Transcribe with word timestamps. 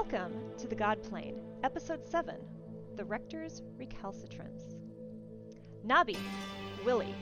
Welcome 0.00 0.52
to 0.58 0.68
the 0.68 0.76
God 0.76 1.02
Plane, 1.02 1.40
Episode 1.64 2.06
7 2.08 2.36
The 2.94 3.04
Rector's 3.04 3.62
Recalcitrance. 3.76 4.76
Nabi, 5.84 6.16
Willie, 6.84 7.16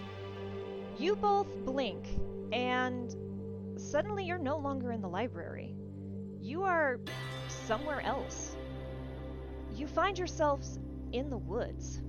you 0.99 1.17
both 1.17 1.47
blink, 1.65 2.07
and 2.53 3.17
suddenly 3.81 4.27
you're 4.27 4.37
no 4.37 4.59
longer 4.59 4.93
in 4.93 5.01
the 5.01 5.09
library. 5.09 5.75
You 6.39 6.65
are 6.65 7.01
somewhere 7.49 8.03
else. 8.03 8.57
You 9.75 9.87
find 9.87 10.19
yourselves 10.19 10.79
in 11.13 11.31
the 11.31 11.39
woods. 11.39 12.03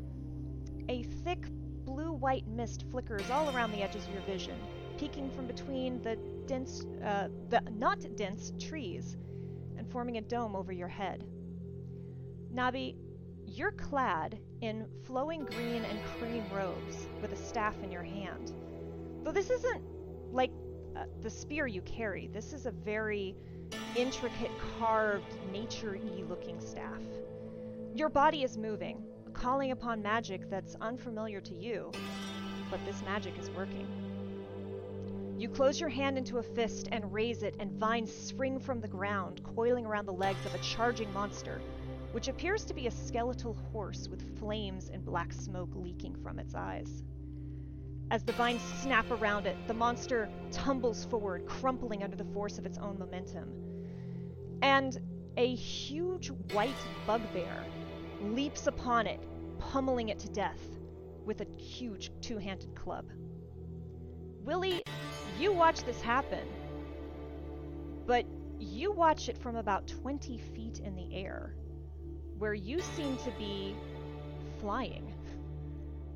A 0.89 1.03
thick 1.23 1.45
blue 1.85 2.11
white 2.11 2.45
mist 2.45 2.83
flickers 2.91 3.29
all 3.29 3.55
around 3.55 3.71
the 3.71 3.81
edges 3.81 4.05
of 4.05 4.11
your 4.11 4.23
vision, 4.23 4.57
peeking 4.97 5.31
from 5.31 5.47
between 5.47 6.01
the 6.01 6.17
dense, 6.45 6.83
uh, 7.05 7.29
the 7.47 7.61
not 7.71 8.05
dense 8.17 8.51
trees 8.59 9.15
forming 9.91 10.17
a 10.17 10.21
dome 10.21 10.55
over 10.55 10.71
your 10.71 10.87
head. 10.87 11.25
Nabi, 12.53 12.95
you're 13.45 13.71
clad 13.71 14.39
in 14.61 14.85
flowing 15.05 15.45
green 15.45 15.83
and 15.85 15.99
cream 16.17 16.43
robes 16.53 17.07
with 17.21 17.31
a 17.31 17.35
staff 17.35 17.75
in 17.83 17.91
your 17.91 18.03
hand. 18.03 18.53
Though 19.23 19.31
this 19.31 19.49
isn't 19.49 19.83
like 20.31 20.51
uh, 20.95 21.05
the 21.21 21.29
spear 21.29 21.67
you 21.67 21.81
carry, 21.81 22.27
this 22.27 22.53
is 22.53 22.65
a 22.65 22.71
very 22.71 23.35
intricate, 23.95 24.51
carved, 24.79 25.33
nature 25.51 25.97
y 26.01 26.23
looking 26.27 26.59
staff. 26.59 27.01
Your 27.95 28.09
body 28.09 28.43
is 28.43 28.57
moving, 28.57 29.03
calling 29.33 29.71
upon 29.71 30.01
magic 30.01 30.49
that's 30.49 30.75
unfamiliar 30.81 31.41
to 31.41 31.53
you, 31.53 31.91
but 32.69 32.79
this 32.85 33.01
magic 33.03 33.37
is 33.39 33.49
working. 33.51 34.06
You 35.37 35.49
close 35.49 35.79
your 35.79 35.89
hand 35.89 36.17
into 36.17 36.39
a 36.39 36.43
fist 36.43 36.89
and 36.91 37.13
raise 37.13 37.43
it, 37.43 37.55
and 37.59 37.71
vines 37.73 38.11
spring 38.11 38.59
from 38.59 38.81
the 38.81 38.87
ground, 38.87 39.43
coiling 39.43 39.85
around 39.85 40.07
the 40.07 40.13
legs 40.13 40.43
of 40.47 40.55
a 40.55 40.57
charging 40.59 41.13
monster, 41.13 41.61
which 42.11 42.27
appears 42.27 42.65
to 42.65 42.73
be 42.73 42.87
a 42.87 42.91
skeletal 42.91 43.53
horse 43.71 44.07
with 44.07 44.39
flames 44.39 44.89
and 44.89 45.05
black 45.05 45.31
smoke 45.31 45.69
leaking 45.75 46.15
from 46.23 46.39
its 46.39 46.55
eyes. 46.55 47.03
As 48.09 48.23
the 48.23 48.31
vines 48.33 48.63
snap 48.81 49.11
around 49.11 49.45
it, 49.45 49.55
the 49.67 49.75
monster 49.75 50.27
tumbles 50.51 51.05
forward, 51.05 51.45
crumpling 51.45 52.03
under 52.03 52.15
the 52.15 52.33
force 52.33 52.57
of 52.57 52.65
its 52.65 52.79
own 52.79 52.97
momentum. 52.97 53.53
And 54.63 54.97
a 55.37 55.53
huge 55.53 56.29
white 56.51 56.73
bugbear 57.05 57.63
leaps 58.23 58.65
upon 58.65 59.05
it, 59.05 59.19
pummeling 59.59 60.09
it 60.09 60.17
to 60.19 60.29
death 60.29 60.79
with 61.25 61.41
a 61.41 61.61
huge 61.61 62.09
two 62.21 62.39
handed 62.39 62.73
club. 62.73 63.05
Willie, 64.47 64.81
you 65.37 65.51
watch 65.51 65.83
this 65.83 65.99
happen, 65.99 66.47
but 68.05 68.25
you 68.57 68.93
watch 68.93 69.27
it 69.27 69.37
from 69.37 69.57
about 69.57 69.85
20 69.87 70.37
feet 70.37 70.79
in 70.79 70.95
the 70.95 71.13
air, 71.13 71.53
where 72.37 72.53
you 72.53 72.79
seem 72.79 73.17
to 73.17 73.31
be 73.31 73.75
flying, 74.61 75.13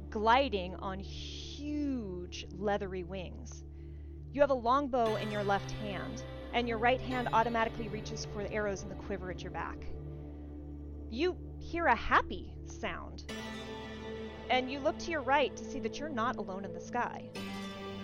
gliding 0.10 0.76
on 0.76 0.98
huge 0.98 2.48
leathery 2.58 3.04
wings. 3.04 3.66
You 4.32 4.40
have 4.40 4.50
a 4.50 4.54
longbow 4.54 5.18
in 5.18 5.30
your 5.30 5.44
left 5.44 5.72
hand, 5.84 6.24
and 6.54 6.70
your 6.70 6.78
right 6.78 7.02
hand 7.02 7.28
automatically 7.34 7.90
reaches 7.90 8.26
for 8.34 8.44
the 8.44 8.54
arrows 8.54 8.82
in 8.82 8.88
the 8.88 8.96
quiver 8.96 9.30
at 9.30 9.44
your 9.44 9.52
back. 9.52 9.86
You 11.10 11.36
hear 11.60 11.88
a 11.88 11.96
happy 11.96 12.54
sound, 12.66 13.26
and 14.50 14.72
you 14.72 14.80
look 14.80 14.98
to 15.00 15.12
your 15.12 15.22
right 15.22 15.54
to 15.58 15.66
see 15.66 15.82
that 15.82 16.00
you're 16.00 16.08
not 16.08 16.38
alone 16.38 16.64
in 16.64 16.74
the 16.74 16.80
sky. 16.80 17.30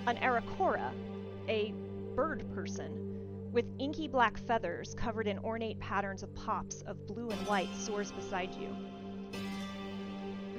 An 0.07 0.15
Aarakocra, 0.19 0.93
a 1.49 1.73
bird 2.15 2.45
person, 2.55 3.51
with 3.51 3.65
inky 3.77 4.07
black 4.07 4.37
feathers 4.37 4.95
covered 4.95 5.27
in 5.27 5.37
ornate 5.39 5.81
patterns 5.81 6.23
of 6.23 6.33
pops 6.33 6.81
of 6.83 7.05
blue 7.05 7.29
and 7.29 7.39
white, 7.45 7.75
soars 7.75 8.13
beside 8.13 8.55
you. 8.55 8.73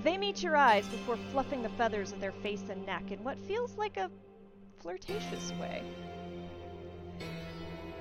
They 0.05 0.19
meet 0.19 0.43
your 0.43 0.55
eyes 0.55 0.87
before 0.89 1.17
fluffing 1.33 1.63
the 1.63 1.71
feathers 1.71 2.13
of 2.13 2.21
their 2.21 2.33
face 2.33 2.65
and 2.69 2.85
neck 2.85 3.11
in 3.11 3.25
what 3.25 3.39
feels 3.39 3.75
like 3.79 3.97
a 3.97 4.11
flirtatious 4.83 5.51
way. 5.59 5.83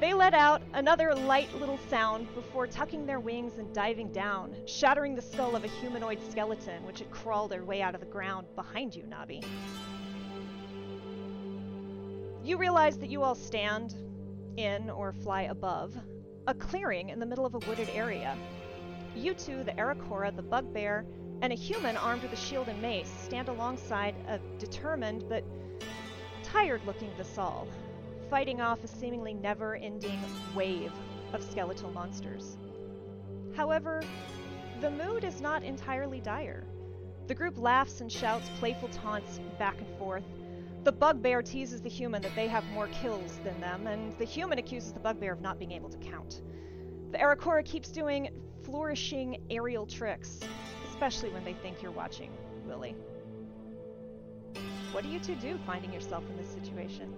They 0.02 0.14
let 0.14 0.34
out 0.34 0.62
another 0.74 1.16
light 1.16 1.48
little 1.56 1.80
sound 1.90 2.28
before 2.36 2.68
tucking 2.68 3.06
their 3.06 3.22
wings 3.22 3.58
and 3.58 3.74
diving 3.74 4.12
down, 4.12 4.54
shattering 4.66 5.16
the 5.16 5.22
skull 5.22 5.56
of 5.56 5.64
a 5.64 5.68
humanoid 5.68 6.20
skeleton 6.30 6.86
which 6.86 7.00
had 7.00 7.10
crawled 7.10 7.52
their 7.52 7.64
way 7.64 7.82
out 7.82 7.96
of 7.96 8.02
the 8.02 8.06
ground 8.06 8.48
behind 8.54 8.94
you, 8.94 9.04
Nabi. 9.04 9.46
You 12.48 12.56
realize 12.56 12.98
that 13.00 13.10
you 13.10 13.24
all 13.24 13.36
stand 13.36 13.94
in 14.56 14.90
or 14.90 15.12
fly 15.12 15.42
above 15.42 15.94
a 16.48 16.54
clearing 16.54 17.10
in 17.10 17.20
the 17.20 17.26
middle 17.26 17.46
of 17.46 17.56
a 17.56 17.60
wooded 17.60 17.90
area. 17.90 18.38
You 19.18 19.34
two, 19.34 19.66
the 19.66 19.74
Aarakocra, 19.74 20.34
the 20.34 20.44
bugbear, 20.44 21.06
and 21.42 21.52
a 21.52 21.58
human 21.58 21.98
armed 21.98 22.24
with 22.24 22.32
a 22.32 22.38
shield 22.38 22.70
and 22.70 22.82
mace 22.82 23.10
stand 23.10 23.50
alongside 23.50 24.16
a 24.30 24.40
determined 24.60 25.26
but 25.28 25.44
tired 26.42 26.80
looking 26.86 27.12
Vassal, 27.18 27.68
fighting 28.30 28.62
off 28.62 28.82
a 28.82 28.88
seemingly 28.88 29.34
never 29.34 29.76
ending 29.76 30.18
wave 30.56 30.94
of 31.34 31.44
skeletal 31.44 31.92
monsters. 31.92 32.58
However, 33.58 34.02
the 34.80 34.92
mood 34.92 35.26
is 35.26 35.42
not 35.42 35.64
entirely 35.64 36.22
dire. 36.22 36.64
The 37.28 37.36
group 37.36 37.58
laughs 37.58 38.00
and 38.00 38.10
shouts 38.10 38.50
playful 38.58 38.88
taunts 38.88 39.42
back 39.60 39.76
and 39.80 39.98
forth. 40.00 40.24
The 40.88 40.94
bugbear 40.94 41.42
teases 41.42 41.82
the 41.82 41.90
human 41.90 42.22
that 42.22 42.34
they 42.34 42.48
have 42.48 42.64
more 42.68 42.88
kills 42.88 43.42
than 43.44 43.60
them, 43.60 43.88
and 43.88 44.18
the 44.18 44.24
human 44.24 44.58
accuses 44.58 44.94
the 44.94 45.02
bugbear 45.02 45.34
of 45.34 45.42
not 45.42 45.60
being 45.60 45.74
able 45.74 45.90
to 45.90 45.98
count. 45.98 46.44
The 47.12 47.18
Aarakocra 47.18 47.66
keeps 47.66 47.90
doing 47.90 48.30
flourishing 48.64 49.42
aerial 49.50 49.86
tricks, 49.86 50.40
especially 50.88 51.30
when 51.32 51.44
they 51.44 51.52
think 51.52 51.82
you're 51.82 51.92
watching, 51.92 52.32
Willie. 52.66 52.96
What 54.94 55.04
do 55.04 55.10
you 55.10 55.20
two 55.20 55.36
do 55.36 55.60
finding 55.66 55.92
yourself 55.92 56.24
in 56.30 56.38
this 56.38 56.48
situation? 56.48 57.14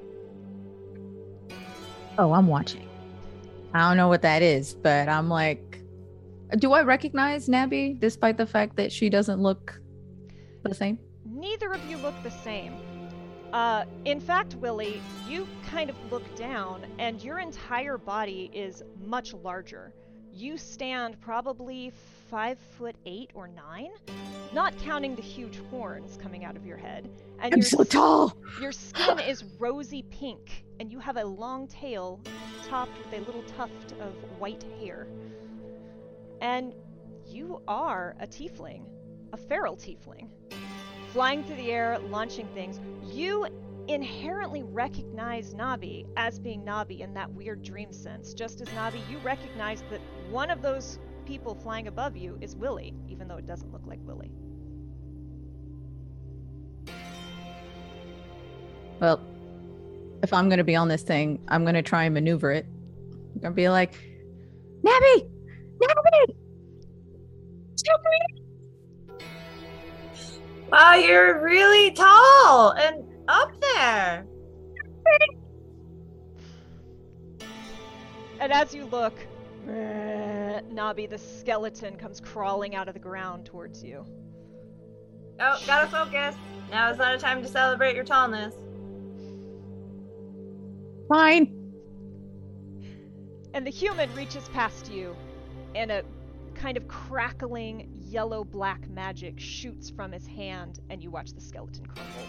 Oh, 2.18 2.34
I'm 2.34 2.48
watching. 2.48 2.90
I 3.76 3.88
don't 3.88 3.98
know 3.98 4.08
what 4.08 4.24
that 4.24 4.42
is, 4.42 4.74
but 4.74 5.08
I'm 5.08 5.30
like, 5.30 5.80
do 6.58 6.74
I 6.74 6.82
recognize 6.82 7.48
Nabi 7.48 8.00
despite 8.00 8.36
the 8.36 8.48
fact 8.48 8.78
that 8.78 8.92
she 8.92 9.12
doesn't 9.12 9.40
look 9.40 9.80
the 10.64 10.74
same? 10.74 10.98
Neither 11.24 11.72
of 11.72 11.86
you 11.88 11.98
look 11.98 12.16
the 12.24 12.32
same. 12.32 12.74
Uh, 13.54 13.86
in 14.06 14.20
fact, 14.20 14.56
Willie, 14.56 15.02
you 15.28 15.48
kind 15.72 15.90
of 15.90 15.96
look 16.12 16.36
down, 16.36 16.86
and 17.00 17.24
your 17.24 17.40
entire 17.40 17.98
body 17.98 18.52
is 18.54 18.84
much 19.04 19.34
larger. 19.34 19.94
You 20.32 20.58
stand 20.58 21.20
probably 21.20 21.92
five 22.30 22.60
foot 22.78 22.96
eight 23.08 23.32
or 23.34 23.48
nine, 23.48 23.90
not 24.54 24.78
counting 24.78 25.16
the 25.16 25.22
huge 25.22 25.60
horns 25.72 26.18
coming 26.22 26.46
out 26.46 26.56
of 26.56 26.66
your 26.66 26.78
head. 26.78 27.10
And 27.40 27.56
I'm 27.56 27.62
so 27.64 27.84
tall. 27.84 28.38
Your 28.62 28.72
skin 28.72 29.20
is 29.20 29.44
rosy 29.58 30.04
pink, 30.04 30.64
and 30.80 30.92
you 30.92 31.00
have 31.00 31.18
a 31.18 31.26
long 31.26 31.68
tail 31.68 32.20
topped 32.68 32.98
with 33.00 33.20
a 33.20 33.26
little 33.26 33.44
tuft 33.58 33.94
of 33.94 34.14
white 34.38 34.64
hair. 34.80 35.08
And 36.42 36.76
you 37.26 37.62
are 37.68 38.16
a 38.20 38.28
tiefling, 38.28 38.84
a 39.34 39.38
feral 39.38 39.76
tiefling, 39.76 40.30
flying 41.12 41.44
through 41.44 41.58
the 41.58 41.72
air, 41.72 42.00
launching 42.10 42.48
things. 42.54 42.80
You 43.04 43.48
inherently 43.88 44.64
recognize 44.64 45.54
Nabi 45.56 46.06
as 46.16 46.40
being 46.40 46.62
Nabi 46.62 47.00
in 47.00 47.14
that 47.16 47.32
weird 47.32 47.64
dream 47.64 47.92
sense. 47.92 48.34
Just 48.34 48.62
as 48.62 48.68
Nabi, 48.70 49.00
you 49.10 49.18
recognize 49.20 49.84
that 49.90 50.00
one 50.30 50.52
of 50.52 50.62
those 50.62 51.00
people 51.26 51.56
flying 51.56 51.88
above 51.88 52.16
you 52.16 52.38
is 52.42 52.56
Willie, 52.56 52.94
even 53.08 53.28
though 53.28 53.38
it 53.38 53.48
doesn't 53.48 53.72
look 53.72 53.86
like 53.86 54.00
Willie. 54.04 54.32
Well, 59.00 59.22
if 60.22 60.34
I'm 60.34 60.50
gonna 60.50 60.64
be 60.64 60.76
on 60.76 60.88
this 60.88 61.02
thing, 61.02 61.40
I'm 61.48 61.66
gonna 61.66 61.82
try 61.82 62.04
and 62.04 62.14
maneuver 62.14 62.52
it. 62.52 62.66
I'm 63.36 63.42
gonna 63.42 63.56
be 63.56 63.70
like, 63.70 63.94
Nabi, 64.84 65.30
Nabi, 65.82 66.36
Nabi. 67.88 68.39
Wow, 70.80 70.94
you're 70.94 71.44
really 71.44 71.92
tall 71.92 72.72
and 72.72 73.04
up 73.28 73.52
there. 73.60 74.26
And 78.40 78.54
as 78.54 78.74
you 78.74 78.86
look, 78.86 79.14
Nabi, 79.68 81.10
the 81.10 81.18
skeleton, 81.18 81.98
comes 81.98 82.22
crawling 82.22 82.76
out 82.76 82.88
of 82.88 82.94
the 82.94 83.00
ground 83.02 83.46
towards 83.46 83.84
you. 83.84 84.06
Oh, 85.42 85.62
gotta 85.68 85.88
focus. 85.88 86.34
Now 86.72 86.90
is 86.92 86.98
not 86.98 87.14
a 87.14 87.18
time 87.18 87.42
to 87.42 87.50
celebrate 87.50 87.94
your 87.94 88.06
tallness. 88.06 88.54
Fine. 91.10 91.54
And 93.54 93.68
the 93.68 93.72
human 93.72 94.16
reaches 94.16 94.48
past 94.54 94.90
you, 94.90 95.14
and 95.76 95.92
a 95.92 96.04
kind 96.60 96.78
of 96.78 96.88
crackling 96.88 97.90
yellow 98.02 98.44
black 98.44 98.88
magic 98.90 99.40
shoots 99.40 99.90
from 99.90 100.12
his 100.12 100.28
hand, 100.28 100.80
and 100.90 101.02
you 101.02 101.10
watch 101.10 101.32
the 101.32 101.40
skeleton 101.40 101.86
crumble. 101.86 102.28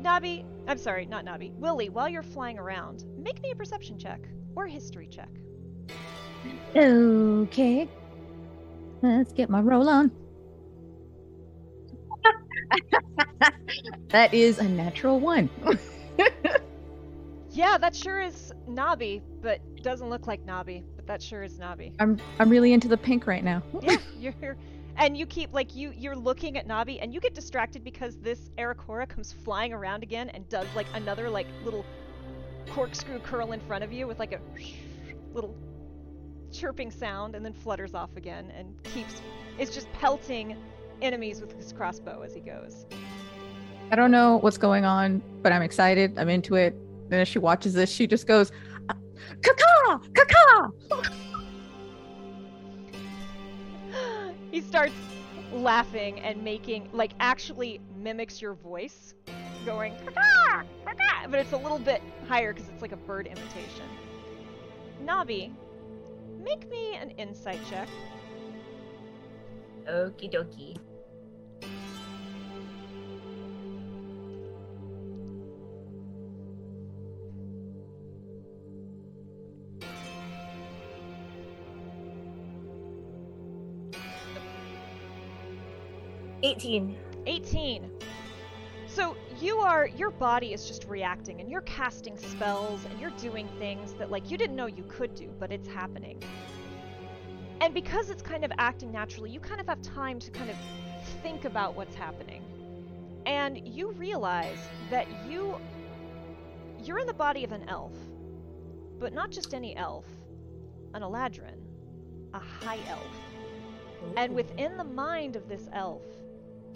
Nobby, 0.00 0.46
I'm 0.66 0.78
sorry, 0.78 1.06
not 1.06 1.24
Nobby. 1.24 1.52
Willie, 1.56 1.88
while 1.88 2.08
you're 2.08 2.22
flying 2.22 2.58
around, 2.58 3.04
make 3.18 3.42
me 3.42 3.50
a 3.50 3.56
perception 3.56 3.98
check 3.98 4.20
or 4.54 4.66
history 4.66 5.08
check. 5.08 5.28
Okay. 6.74 7.88
Let's 9.02 9.32
get 9.32 9.50
my 9.50 9.60
roll 9.60 9.88
on. 9.88 10.12
that 14.08 14.32
is 14.32 14.58
a 14.58 14.68
natural 14.68 15.18
one. 15.18 15.50
Yeah, 17.52 17.78
that 17.78 17.96
sure 17.96 18.20
is 18.20 18.52
Nobby, 18.68 19.20
but 19.42 19.60
doesn't 19.82 20.08
look 20.08 20.26
like 20.28 20.46
Nabi. 20.46 20.84
That 21.10 21.20
sure 21.20 21.42
is 21.42 21.58
Nabi. 21.58 21.92
I'm 21.98 22.20
I'm 22.38 22.48
really 22.48 22.72
into 22.72 22.86
the 22.86 22.96
pink 22.96 23.26
right 23.26 23.42
now. 23.42 23.64
yeah, 23.82 23.96
you're 24.20 24.56
and 24.96 25.16
you 25.16 25.26
keep 25.26 25.52
like 25.52 25.74
you 25.74 25.92
you're 25.96 26.14
looking 26.14 26.56
at 26.56 26.68
Nabi 26.68 26.98
and 27.02 27.12
you 27.12 27.18
get 27.18 27.34
distracted 27.34 27.82
because 27.82 28.16
this 28.18 28.52
Aarakocra 28.58 29.08
comes 29.08 29.32
flying 29.32 29.72
around 29.72 30.04
again 30.04 30.28
and 30.28 30.48
does 30.48 30.68
like 30.76 30.86
another 30.94 31.28
like 31.28 31.48
little 31.64 31.84
corkscrew 32.70 33.18
curl 33.18 33.50
in 33.50 33.58
front 33.58 33.82
of 33.82 33.92
you 33.92 34.06
with 34.06 34.20
like 34.20 34.30
a 34.30 34.40
little 35.34 35.56
chirping 36.52 36.92
sound 36.92 37.34
and 37.34 37.44
then 37.44 37.54
flutters 37.54 37.92
off 37.92 38.16
again 38.16 38.52
and 38.56 38.80
keeps 38.84 39.20
is 39.58 39.70
just 39.70 39.92
pelting 39.94 40.56
enemies 41.02 41.40
with 41.40 41.56
his 41.56 41.72
crossbow 41.72 42.22
as 42.22 42.32
he 42.32 42.40
goes. 42.40 42.86
I 43.90 43.96
don't 43.96 44.12
know 44.12 44.36
what's 44.36 44.58
going 44.58 44.84
on, 44.84 45.20
but 45.42 45.50
I'm 45.50 45.62
excited. 45.62 46.16
I'm 46.20 46.28
into 46.28 46.54
it. 46.54 46.72
And 47.10 47.14
as 47.14 47.26
she 47.26 47.40
watches 47.40 47.74
this, 47.74 47.90
she 47.90 48.06
just 48.06 48.28
goes, 48.28 48.52
"Kaka, 49.42 50.00
kaka!" 50.14 50.72
he 54.50 54.60
starts 54.60 54.94
laughing 55.52 56.20
and 56.20 56.42
making 56.42 56.88
like 56.92 57.12
actually 57.20 57.80
mimics 57.96 58.40
your 58.40 58.54
voice 58.54 59.14
going 59.64 59.94
"Caw-caw, 59.98 60.62
caw-caw," 60.84 61.28
but 61.28 61.38
it's 61.38 61.52
a 61.52 61.56
little 61.56 61.78
bit 61.78 62.02
higher 62.28 62.52
because 62.52 62.68
it's 62.68 62.82
like 62.82 62.92
a 62.92 62.96
bird 62.96 63.26
imitation. 63.26 63.86
Nabi 65.04 65.52
make 66.38 66.68
me 66.68 66.94
an 66.96 67.10
insight 67.12 67.60
check. 67.68 67.88
Okie 69.88 70.32
dokie. 70.32 70.76
Eighteen. 86.42 86.96
18 87.26 87.90
so 88.92 89.16
you 89.40 89.58
are 89.58 89.86
your 89.86 90.10
body 90.10 90.52
is 90.52 90.66
just 90.66 90.84
reacting 90.86 91.40
and 91.40 91.48
you're 91.48 91.60
casting 91.60 92.16
spells 92.16 92.84
and 92.84 92.98
you're 93.00 93.10
doing 93.10 93.48
things 93.60 93.92
that 93.94 94.10
like 94.10 94.32
you 94.32 94.36
didn't 94.36 94.56
know 94.56 94.66
you 94.66 94.84
could 94.88 95.14
do 95.14 95.30
but 95.38 95.52
it's 95.52 95.68
happening. 95.68 96.20
And 97.60 97.72
because 97.72 98.10
it's 98.10 98.22
kind 98.22 98.44
of 98.44 98.50
acting 98.58 98.90
naturally 98.90 99.30
you 99.30 99.38
kind 99.38 99.60
of 99.60 99.68
have 99.68 99.80
time 99.80 100.18
to 100.18 100.30
kind 100.32 100.50
of 100.50 100.56
think 101.22 101.44
about 101.44 101.76
what's 101.76 101.94
happening. 101.94 102.42
And 103.26 103.66
you 103.68 103.92
realize 103.92 104.58
that 104.90 105.06
you 105.28 105.54
you're 106.82 106.98
in 106.98 107.06
the 107.06 107.14
body 107.14 107.44
of 107.44 107.52
an 107.52 107.68
elf 107.68 107.94
but 108.98 109.12
not 109.12 109.30
just 109.30 109.54
any 109.54 109.76
elf 109.76 110.06
an 110.94 111.02
eladrin 111.02 111.60
a 112.34 112.40
high 112.40 112.80
elf. 112.88 113.16
And 114.16 114.34
within 114.34 114.76
the 114.76 114.84
mind 114.84 115.36
of 115.36 115.48
this 115.48 115.68
elf 115.72 116.02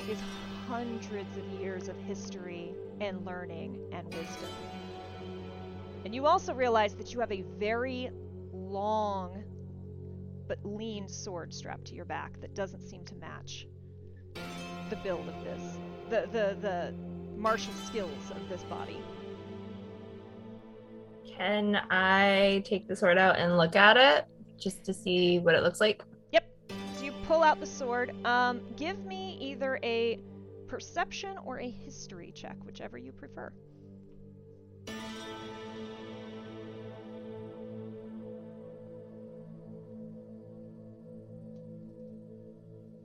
is 0.08 0.18
hundreds 0.66 1.36
of 1.36 1.44
years 1.60 1.88
of 1.88 1.96
history 1.98 2.74
and 3.00 3.24
learning 3.24 3.78
and 3.92 4.06
wisdom. 4.06 4.48
And 6.04 6.14
you 6.14 6.26
also 6.26 6.52
realize 6.52 6.94
that 6.94 7.12
you 7.12 7.20
have 7.20 7.32
a 7.32 7.42
very 7.58 8.10
long 8.52 9.42
but 10.46 10.58
lean 10.64 11.08
sword 11.08 11.54
strapped 11.54 11.86
to 11.86 11.94
your 11.94 12.04
back 12.04 12.40
that 12.40 12.54
doesn't 12.54 12.82
seem 12.82 13.04
to 13.06 13.14
match 13.14 13.66
the 14.90 14.96
build 14.96 15.26
of 15.28 15.44
this, 15.44 15.78
the 16.10 16.28
the 16.30 16.56
the 16.60 16.94
martial 17.36 17.72
skills 17.86 18.30
of 18.30 18.48
this 18.48 18.62
body. 18.64 18.98
Can 21.26 21.76
I 21.90 22.62
take 22.64 22.86
the 22.86 22.94
sword 22.94 23.18
out 23.18 23.38
and 23.38 23.56
look 23.56 23.74
at 23.74 23.96
it 23.96 24.26
just 24.58 24.84
to 24.84 24.94
see 24.94 25.38
what 25.38 25.54
it 25.54 25.62
looks 25.62 25.80
like? 25.80 26.02
Pull 27.26 27.42
out 27.42 27.60
the 27.60 27.66
sword. 27.66 28.14
Um, 28.24 28.60
give 28.76 29.04
me 29.04 29.38
either 29.40 29.78
a 29.82 30.20
perception 30.66 31.36
or 31.44 31.58
a 31.58 31.70
history 31.70 32.32
check, 32.34 32.56
whichever 32.64 32.98
you 32.98 33.12
prefer. 33.12 33.52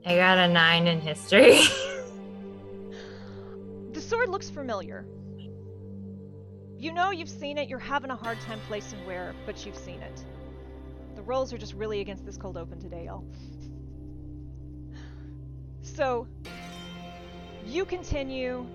I 0.04 0.16
got 0.16 0.38
a 0.38 0.48
nine 0.48 0.86
in 0.86 1.00
history. 1.00 1.60
The 3.92 4.00
sword 4.00 4.28
looks 4.30 4.48
familiar. 4.48 5.04
You 6.78 6.92
know 6.92 7.10
you've 7.10 7.28
seen 7.28 7.58
it, 7.58 7.68
you're 7.68 7.78
having 7.78 8.10
a 8.10 8.16
hard 8.16 8.40
time 8.40 8.60
placing 8.66 9.04
where, 9.04 9.34
but 9.44 9.66
you've 9.66 9.76
seen 9.76 10.00
it. 10.00 10.24
The 11.16 11.22
rolls 11.22 11.52
are 11.52 11.58
just 11.58 11.74
really 11.74 12.00
against 12.00 12.24
this 12.24 12.38
cold 12.38 12.56
open 12.56 12.80
today, 12.80 13.06
y'all. 13.06 13.24
So, 15.94 16.26
you 17.66 17.84
continue 17.84 18.66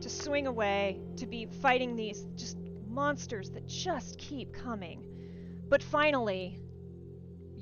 to 0.00 0.10
swing 0.10 0.46
away, 0.46 0.98
to 1.16 1.26
be 1.26 1.46
fighting 1.46 1.96
these 1.96 2.26
just 2.36 2.58
monsters 2.88 3.50
that 3.50 3.66
just 3.66 4.18
keep 4.18 4.52
coming. 4.52 5.06
But 5.68 5.82
finally, 5.82 6.60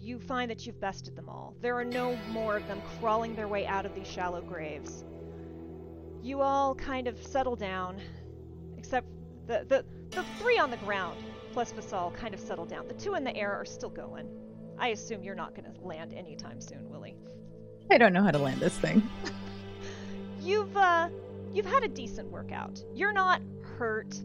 you 0.00 0.18
find 0.18 0.50
that 0.50 0.66
you've 0.66 0.80
bested 0.80 1.16
them 1.16 1.28
all. 1.28 1.54
There 1.60 1.74
are 1.78 1.84
no 1.84 2.16
more 2.30 2.56
of 2.56 2.66
them 2.66 2.80
crawling 2.98 3.34
their 3.34 3.48
way 3.48 3.66
out 3.66 3.86
of 3.86 3.94
these 3.94 4.06
shallow 4.06 4.40
graves. 4.40 5.04
You 6.22 6.40
all 6.40 6.74
kind 6.74 7.06
of 7.06 7.22
settle 7.22 7.56
down, 7.56 8.00
except 8.78 9.06
the, 9.46 9.64
the, 9.68 9.84
the 10.10 10.24
three 10.38 10.58
on 10.58 10.70
the 10.70 10.78
ground, 10.78 11.18
plus 11.52 11.72
Vasal, 11.72 12.14
kind 12.14 12.34
of 12.34 12.40
settle 12.40 12.64
down. 12.64 12.88
The 12.88 12.94
two 12.94 13.14
in 13.14 13.24
the 13.24 13.36
air 13.36 13.52
are 13.52 13.66
still 13.66 13.90
going. 13.90 14.28
I 14.78 14.88
assume 14.88 15.22
you're 15.22 15.34
not 15.34 15.54
going 15.54 15.72
to 15.72 15.80
land 15.82 16.14
anytime 16.14 16.60
soon, 16.60 16.88
Willie. 16.90 17.16
I 17.90 17.98
don't 17.98 18.12
know 18.12 18.22
how 18.22 18.30
to 18.30 18.38
land 18.38 18.60
this 18.60 18.76
thing. 18.76 19.02
You've 20.40 20.76
uh 20.76 21.08
you've 21.52 21.64
had 21.66 21.84
a 21.84 21.88
decent 21.88 22.30
workout. 22.30 22.84
You're 22.94 23.12
not 23.12 23.40
hurt, 23.78 24.20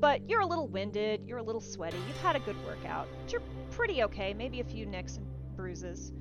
but 0.00 0.28
you're 0.28 0.40
a 0.40 0.46
little 0.46 0.68
winded, 0.68 1.22
you're 1.26 1.38
a 1.38 1.42
little 1.42 1.60
sweaty. 1.60 1.96
You've 2.08 2.20
had 2.20 2.36
a 2.36 2.40
good 2.40 2.56
workout. 2.66 3.08
You're 3.28 3.42
pretty 3.70 4.02
okay, 4.02 4.34
maybe 4.34 4.60
a 4.60 4.64
few 4.64 4.84
nicks 4.84 5.16
and 5.16 5.26
bruises. 5.56 6.12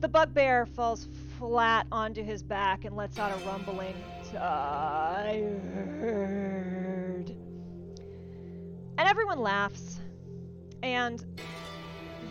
The 0.00 0.08
bugbear 0.08 0.66
falls 0.66 1.08
flat 1.38 1.86
onto 1.92 2.24
his 2.24 2.42
back 2.42 2.84
and 2.84 2.96
lets 2.96 3.18
out 3.18 3.30
a 3.30 3.36
rumbling 3.46 3.94
tired. 4.32 5.52
And 8.98 9.08
everyone 9.08 9.38
laughs. 9.38 10.00
And 10.82 11.24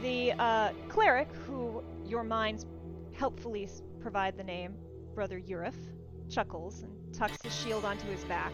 the 0.01 0.33
uh, 0.33 0.71
cleric, 0.89 1.29
who 1.47 1.81
your 2.05 2.23
minds 2.23 2.65
helpfully 3.13 3.69
provide 4.01 4.35
the 4.37 4.43
name, 4.43 4.75
Brother 5.13 5.39
Urif, 5.39 5.75
chuckles 6.29 6.83
and 6.83 7.13
tucks 7.13 7.37
his 7.43 7.55
shield 7.55 7.85
onto 7.85 8.07
his 8.07 8.23
back. 8.25 8.53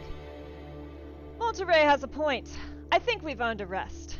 Monterey 1.40 1.82
has 1.82 2.04
a 2.04 2.08
point. 2.08 2.50
I 2.92 3.00
think 3.00 3.24
we've 3.24 3.40
earned 3.40 3.62
a 3.62 3.66
rest. 3.66 4.20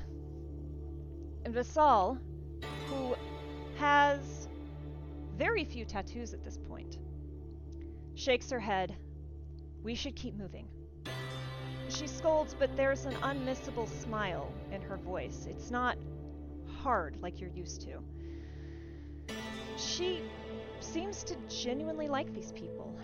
And 1.44 1.54
Vasal, 1.54 2.20
who 2.88 3.16
has 3.78 4.48
very 5.38 5.66
few 5.66 5.86
tattoos 5.86 6.34
at 6.34 6.44
this 6.44 6.58
point, 6.58 6.98
shakes 8.16 8.50
her 8.50 8.60
head. 8.60 8.96
We 9.84 9.96
should 9.96 10.16
keep 10.16 10.36
moving. 10.36 10.68
She 11.90 12.08
scolds, 12.08 12.56
but 12.58 12.76
there's 12.76 13.06
an 13.06 13.14
unmissable 13.16 13.88
smile 14.02 14.52
in 14.72 14.82
her 14.82 14.98
voice. 14.98 15.48
It's 15.50 15.72
not 15.72 15.98
hard 16.84 17.18
like 17.22 17.40
you're 17.40 17.50
used 17.50 17.82
to. 17.82 18.00
She 19.78 20.22
seems 20.88 21.24
to 21.26 21.36
genuinely 21.50 22.08
like 22.08 22.34
these 22.34 22.52
people. 22.54 22.96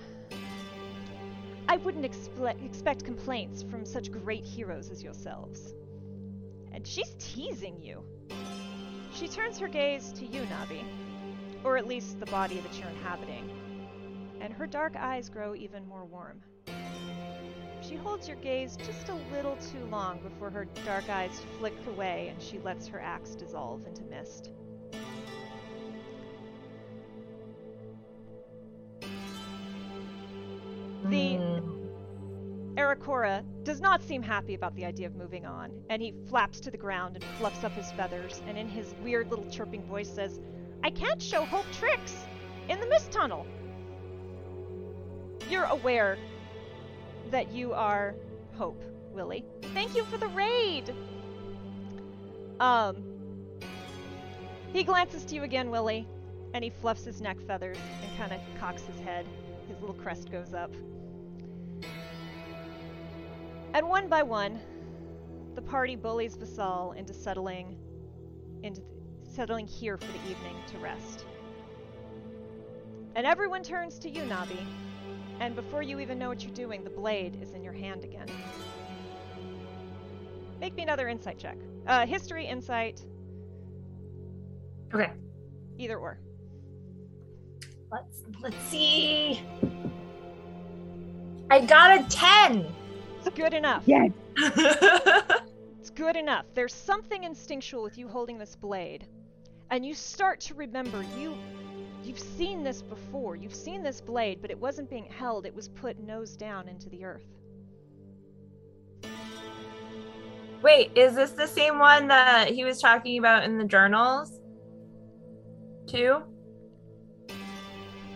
I 1.68 1.78
wouldn't 1.78 2.06
expect 2.06 3.04
complaints 3.04 3.64
from 3.64 3.86
such 3.86 4.12
great 4.12 4.46
heroes 4.46 4.90
as 4.90 5.04
yourselves. 5.04 5.74
And 6.72 6.88
she's 6.88 7.14
teasing 7.20 7.80
you. 7.82 8.04
She 9.14 9.28
turns 9.28 9.60
her 9.60 9.68
gaze 9.68 10.12
to 10.14 10.26
you, 10.26 10.42
Nabi, 10.44 10.84
or 11.64 11.78
at 11.78 11.88
least 11.88 12.20
the 12.20 12.26
body 12.28 12.60
that 12.60 12.80
you're 12.80 12.90
inhabiting, 12.90 13.50
and 14.42 14.54
her 14.54 14.66
dark 14.66 14.96
eyes 14.98 15.30
grow 15.30 15.54
even 15.54 15.88
more 15.88 16.06
warm. 16.06 16.42
She 17.82 17.96
holds 17.96 18.28
your 18.28 18.38
gaze 18.38 18.78
just 18.78 19.10
a 19.10 19.16
little 19.32 19.58
too 19.58 19.86
long 19.92 20.20
before 20.20 20.50
her 20.50 20.66
dark 20.86 21.10
eyes 21.10 21.42
flick 21.60 21.74
away 21.88 22.30
and 22.34 22.42
she 22.42 22.60
lets 22.60 22.88
her 22.88 23.00
axe 23.00 23.36
dissolve 23.36 23.86
into 23.86 24.04
mist. 24.04 24.52
The 31.14 31.36
Hmm. 31.36 32.74
Aarakocra 32.74 33.44
does 33.64 33.80
not 33.80 34.02
seem 34.02 34.24
happy 34.24 34.56
about 34.56 34.74
the 34.74 34.84
idea 34.84 35.06
of 35.06 35.16
moving 35.16 35.46
on, 35.46 35.70
and 35.92 36.02
he 36.02 36.12
flaps 36.28 36.60
to 36.62 36.72
the 36.72 36.78
ground 36.78 37.16
and 37.16 37.24
fluffs 37.38 37.64
up 37.64 37.72
his 37.74 37.92
feathers, 37.92 38.42
and 38.48 38.58
in 38.58 38.68
his 38.68 38.96
weird 39.04 39.30
little 39.30 39.46
chirping 39.52 39.84
voice 39.84 40.10
says, 40.10 40.40
I 40.84 40.90
can't 40.90 41.22
show 41.22 41.46
Hope 41.46 41.68
tricks 41.72 42.26
in 42.68 42.80
the 42.80 42.88
mist 42.88 43.12
tunnel. 43.12 43.46
You're 45.52 45.66
aware 45.66 46.18
that 47.30 47.52
you 47.52 47.74
are 47.74 48.16
Hope, 48.56 48.84
Willie. 49.12 49.46
Thank 49.76 49.96
you 49.96 50.06
for 50.06 50.18
the 50.18 50.30
raid! 50.30 50.96
Um, 52.60 53.04
he 54.72 54.84
glances 54.84 55.26
to 55.26 55.36
you 55.36 55.44
again, 55.44 55.70
Willie, 55.70 56.08
and 56.56 56.64
he 56.64 56.72
fluffs 56.72 57.06
his 57.06 57.22
neck 57.22 57.38
feathers 57.46 57.78
and 58.02 58.18
kind 58.18 58.32
of 58.32 58.40
cocks 58.60 58.82
his 58.82 59.00
head. 59.02 59.28
His 59.68 59.80
little 59.80 59.96
crest 59.96 60.32
goes 60.32 60.56
up. 60.56 60.74
And 63.74 63.88
one 63.90 64.08
by 64.08 64.22
one, 64.24 64.60
the 65.56 65.62
party 65.62 65.96
bullies 65.96 66.36
Vasal 66.38 66.96
into 66.98 67.14
settling 67.14 67.78
into 68.62 68.82
settling 69.24 69.68
here 69.68 69.98
for 69.98 70.08
the 70.08 70.20
evening 70.30 70.56
to 70.68 70.78
rest. 70.78 71.26
And 73.16 73.28
everyone 73.28 73.64
turns 73.64 74.00
to 74.00 74.10
you, 74.10 74.22
Nabi. 74.24 74.66
And 75.40 75.56
before 75.56 75.82
you 75.82 76.00
even 76.00 76.18
know 76.18 76.30
what 76.30 76.44
you're 76.44 76.54
doing, 76.54 76.84
the 76.84 76.90
blade 76.90 77.40
is 77.42 77.54
in 77.54 77.64
your 77.64 77.74
hand 77.74 78.04
again. 78.04 78.28
Make 80.60 80.76
me 80.76 80.84
another 80.84 81.10
insight 81.10 81.38
check. 81.38 81.58
Uh, 81.86 82.06
history, 82.06 82.46
insight, 82.46 83.02
Okay. 84.94 85.12
either 85.80 85.98
or. 85.98 86.20
Let's 87.92 88.24
let's 88.42 88.64
see. 88.70 89.42
I 91.50 91.60
got 91.66 92.00
a 92.00 92.04
ten. 92.10 92.68
It's 93.26 93.36
good 93.36 93.54
enough. 93.54 93.84
Yeah. 93.86 94.08
It's 95.80 95.90
good 95.90 96.16
enough. 96.16 96.46
There's 96.54 96.74
something 96.74 97.26
instinctual 97.26 97.84
with 97.84 97.98
you 97.98 98.08
holding 98.08 98.38
this 98.38 98.56
blade, 98.56 99.06
and 99.70 99.86
you 99.86 99.94
start 99.94 100.40
to 100.42 100.54
remember 100.54 101.04
you 101.18 101.36
you've 102.06 102.18
seen 102.20 102.64
this 102.64 102.82
before. 102.82 103.36
You've 103.36 103.54
seen 103.54 103.84
this 103.84 104.00
blade, 104.00 104.40
but 104.42 104.50
it 104.50 104.58
wasn't 104.58 104.90
being 104.90 105.04
held. 105.04 105.46
It 105.46 105.54
was 105.54 105.68
put 105.68 106.00
nose 106.00 106.38
down 106.38 106.70
into 106.70 106.88
the 106.90 107.04
earth. 107.04 107.26
Wait, 110.62 110.92
is 110.96 111.16
this 111.16 111.32
the 111.32 111.48
same 111.48 111.80
one 111.80 112.08
that 112.08 112.48
he 112.50 112.64
was 112.64 112.80
talking 112.80 113.18
about 113.20 113.44
in 113.44 113.58
the 113.58 113.66
journals? 113.66 114.40
Too? 115.86 116.20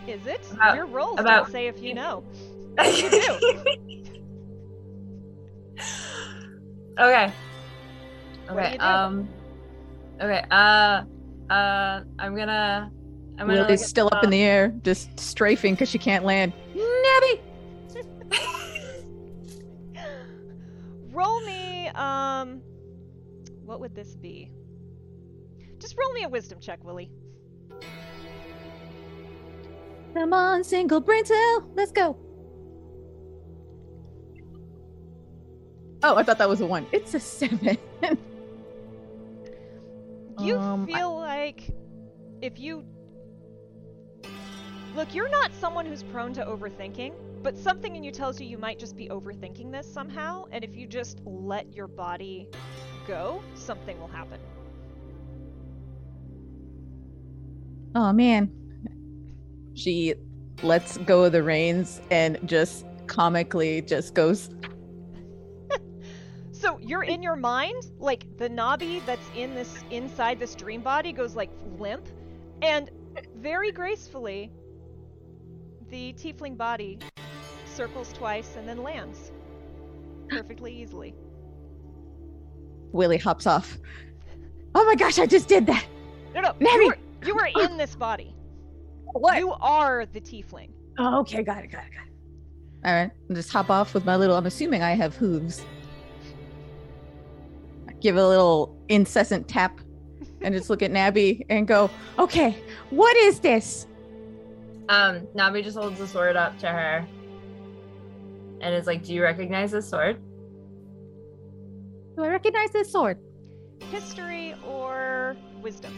Is 0.07 0.25
it? 0.25 0.39
About- 0.53 0.77
Your 0.77 0.85
rolls 0.85 1.19
about- 1.19 1.43
don't 1.47 1.51
say 1.51 1.67
if 1.67 1.81
you 1.81 1.93
know. 1.93 2.23
You 2.85 3.09
do. 3.09 3.63
okay. 6.99 7.31
What 8.47 8.55
do 8.55 8.59
Okay. 8.59 8.77
do? 8.77 8.83
Um. 8.83 9.29
Okay. 10.21 10.43
Uh. 10.51 11.03
Uh. 11.49 12.01
I'm 12.19 12.35
gonna. 12.35 12.91
I'm 13.37 13.47
gonna. 13.47 13.61
Willie's 13.61 13.85
still 13.85 14.09
up 14.11 14.23
in 14.23 14.29
the 14.29 14.41
air, 14.41 14.73
just 14.83 15.19
strafing 15.19 15.73
because 15.73 15.89
she 15.89 15.99
can't 15.99 16.25
land. 16.25 16.53
Nabi! 16.75 17.41
roll 21.11 21.41
me 21.45 21.87
um 21.95 22.61
what 23.67 23.79
would 23.81 23.93
this 23.93 24.15
be? 24.15 24.49
Just 25.79 25.95
roll 25.97 26.13
me 26.13 26.23
a 26.23 26.29
wisdom 26.29 26.59
check, 26.59 26.83
Willie. 26.83 27.11
Come 30.13 30.33
on, 30.33 30.63
single 30.63 31.01
brain 31.01 31.25
cell. 31.25 31.69
Let's 31.75 31.91
go. 31.91 32.17
Oh, 36.03 36.15
I 36.15 36.23
thought 36.23 36.37
that 36.37 36.49
was 36.49 36.61
a 36.61 36.65
one. 36.67 36.85
It's 36.91 37.13
a 37.13 37.19
seven. 37.19 37.77
You 40.39 40.55
Um, 40.57 40.83
I- 40.83 40.97
feel 40.99 41.15
like 41.17 41.71
if 42.41 42.59
you 42.59 42.85
Look, 44.95 45.13
you're 45.13 45.29
not 45.29 45.51
someone 45.59 45.85
who's 45.85 46.01
prone 46.01 46.33
to 46.33 46.43
overthinking, 46.45 47.13
but 47.43 47.55
something 47.55 47.95
in 47.95 48.03
you 48.03 48.11
tells 48.11 48.41
you 48.41 48.47
you 48.47 48.57
might 48.57 48.79
just 48.79 48.95
be 48.95 49.07
overthinking 49.09 49.71
this 49.71 49.91
somehow, 49.91 50.45
and 50.51 50.63
if 50.63 50.75
you 50.75 50.87
just 50.87 51.19
let 51.23 51.71
your 51.75 51.87
body 51.87 52.47
go, 53.07 53.43
something 53.53 53.99
will 53.99 54.07
happen. 54.07 54.39
oh 57.95 58.11
man. 58.13 58.51
She 59.75 60.15
lets 60.63 60.97
go 60.99 61.23
of 61.25 61.31
the 61.31 61.43
reins 61.43 62.01
and 62.09 62.39
just 62.45 62.85
comically 63.07 63.81
just 63.83 64.13
goes, 64.15 64.49
So 66.59 66.79
you're 66.81 67.03
in 67.03 67.21
your 67.21 67.35
mind, 67.35 67.91
like 67.99 68.25
the 68.37 68.49
knobby 68.49 69.03
that's 69.05 69.29
in 69.35 69.53
this 69.53 69.83
inside 69.91 70.39
this 70.39 70.55
dream 70.55 70.81
body 70.81 71.13
goes 71.13 71.35
like 71.35 71.51
limp, 71.77 72.07
and 72.63 72.89
very 73.35 73.71
gracefully, 73.71 74.51
the 75.89 76.13
tiefling 76.13 76.57
body 76.57 76.97
circles 77.65 78.11
twice 78.11 78.55
and 78.57 78.67
then 78.67 78.81
lands 78.81 79.31
perfectly 80.29 80.73
easily. 80.73 81.13
Willie 82.91 83.17
hops 83.17 83.45
off. 83.45 83.77
Oh 84.73 84.83
my 84.83 84.95
gosh, 84.95 85.19
I 85.19 85.27
just 85.27 85.47
did 85.47 85.67
that. 85.67 85.85
No, 86.33 86.41
no, 86.41 86.53
Nabi! 86.53 86.63
you 86.63 86.87
were, 86.87 86.97
you 87.23 87.35
were 87.35 87.65
in 87.65 87.77
this 87.77 87.95
body. 87.95 88.33
What? 89.13 89.37
You 89.37 89.51
are 89.61 90.07
the 90.07 90.19
tiefling. 90.19 90.71
Oh, 90.97 91.19
okay, 91.19 91.43
got 91.43 91.63
it, 91.63 91.67
got 91.67 91.85
it, 91.85 91.91
got 91.93 92.07
it. 92.07 92.13
All 92.83 92.93
right, 92.93 93.11
I'll 93.29 93.35
just 93.35 93.51
hop 93.51 93.69
off 93.69 93.93
with 93.93 94.05
my 94.05 94.15
little. 94.15 94.35
I'm 94.35 94.47
assuming 94.47 94.81
I 94.81 94.95
have 94.95 95.15
hooves. 95.15 95.63
I 97.97 97.99
give 97.99 98.15
a 98.17 98.27
little 98.27 98.77
incessant 98.89 99.47
tap, 99.47 99.79
and 100.41 100.53
just 100.53 100.69
look 100.69 100.81
at 100.81 100.91
Nabi 100.91 101.45
and 101.49 101.67
go, 101.67 101.89
"Okay, 102.19 102.55
what 102.89 103.15
is 103.17 103.39
this?" 103.39 103.87
Um. 104.89 105.27
Nabi 105.35 105.63
just 105.63 105.77
holds 105.77 105.97
the 105.97 106.07
sword 106.07 106.35
up 106.35 106.57
to 106.59 106.67
her, 106.67 107.05
and 108.61 108.75
is 108.75 108.87
like, 108.87 109.03
"Do 109.03 109.13
you 109.13 109.23
recognize 109.23 109.71
this 109.71 109.89
sword?" 109.89 110.19
Do 112.15 112.23
I 112.23 112.29
recognize 112.29 112.71
this 112.71 112.91
sword? 112.91 113.19
History 113.91 114.55
or 114.67 115.35
wisdom? 115.61 115.93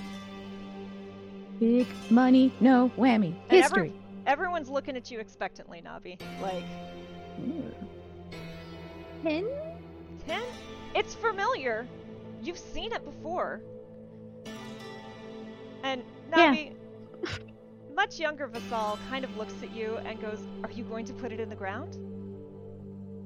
Big 1.59 1.87
money, 2.09 2.53
no 2.59 2.91
whammy. 2.97 3.35
And 3.49 3.61
History. 3.61 3.93
Everyone's 4.25 4.69
looking 4.69 4.97
at 4.97 5.09
you 5.09 5.19
expectantly, 5.19 5.81
Navi. 5.81 6.19
Like, 6.41 6.63
Ooh. 7.41 7.73
Ten? 9.23 9.47
10? 10.27 10.41
It's 10.96 11.13
familiar. 11.13 11.88
You've 12.41 12.58
seen 12.58 12.91
it 12.91 13.03
before. 13.05 13.62
And 15.84 16.03
Yeah. 16.36 16.53
Navi, 16.53 16.74
much 17.96 18.19
younger 18.19 18.48
Vasal, 18.48 18.98
kind 19.10 19.24
of 19.24 19.36
looks 19.38 19.53
at 19.63 19.74
you 19.74 19.98
and 20.05 20.19
goes, 20.22 20.39
Are 20.63 20.72
you 20.72 20.84
going 20.84 21.05
to 21.05 21.13
put 21.13 21.31
it 21.31 21.39
in 21.39 21.50
the 21.50 21.55
ground? 21.55 21.98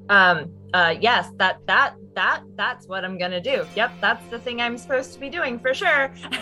Um. 0.09 0.51
Uh. 0.73 0.95
Yes. 0.99 1.29
That. 1.37 1.65
That. 1.65 1.95
That. 2.13 2.43
That's 2.55 2.87
what 2.87 3.05
I'm 3.05 3.17
gonna 3.17 3.39
do. 3.39 3.65
Yep. 3.73 3.91
That's 4.01 4.25
the 4.27 4.37
thing 4.37 4.59
I'm 4.59 4.77
supposed 4.77 5.13
to 5.13 5.19
be 5.19 5.29
doing 5.29 5.57
for 5.59 5.73
sure. 5.73 6.13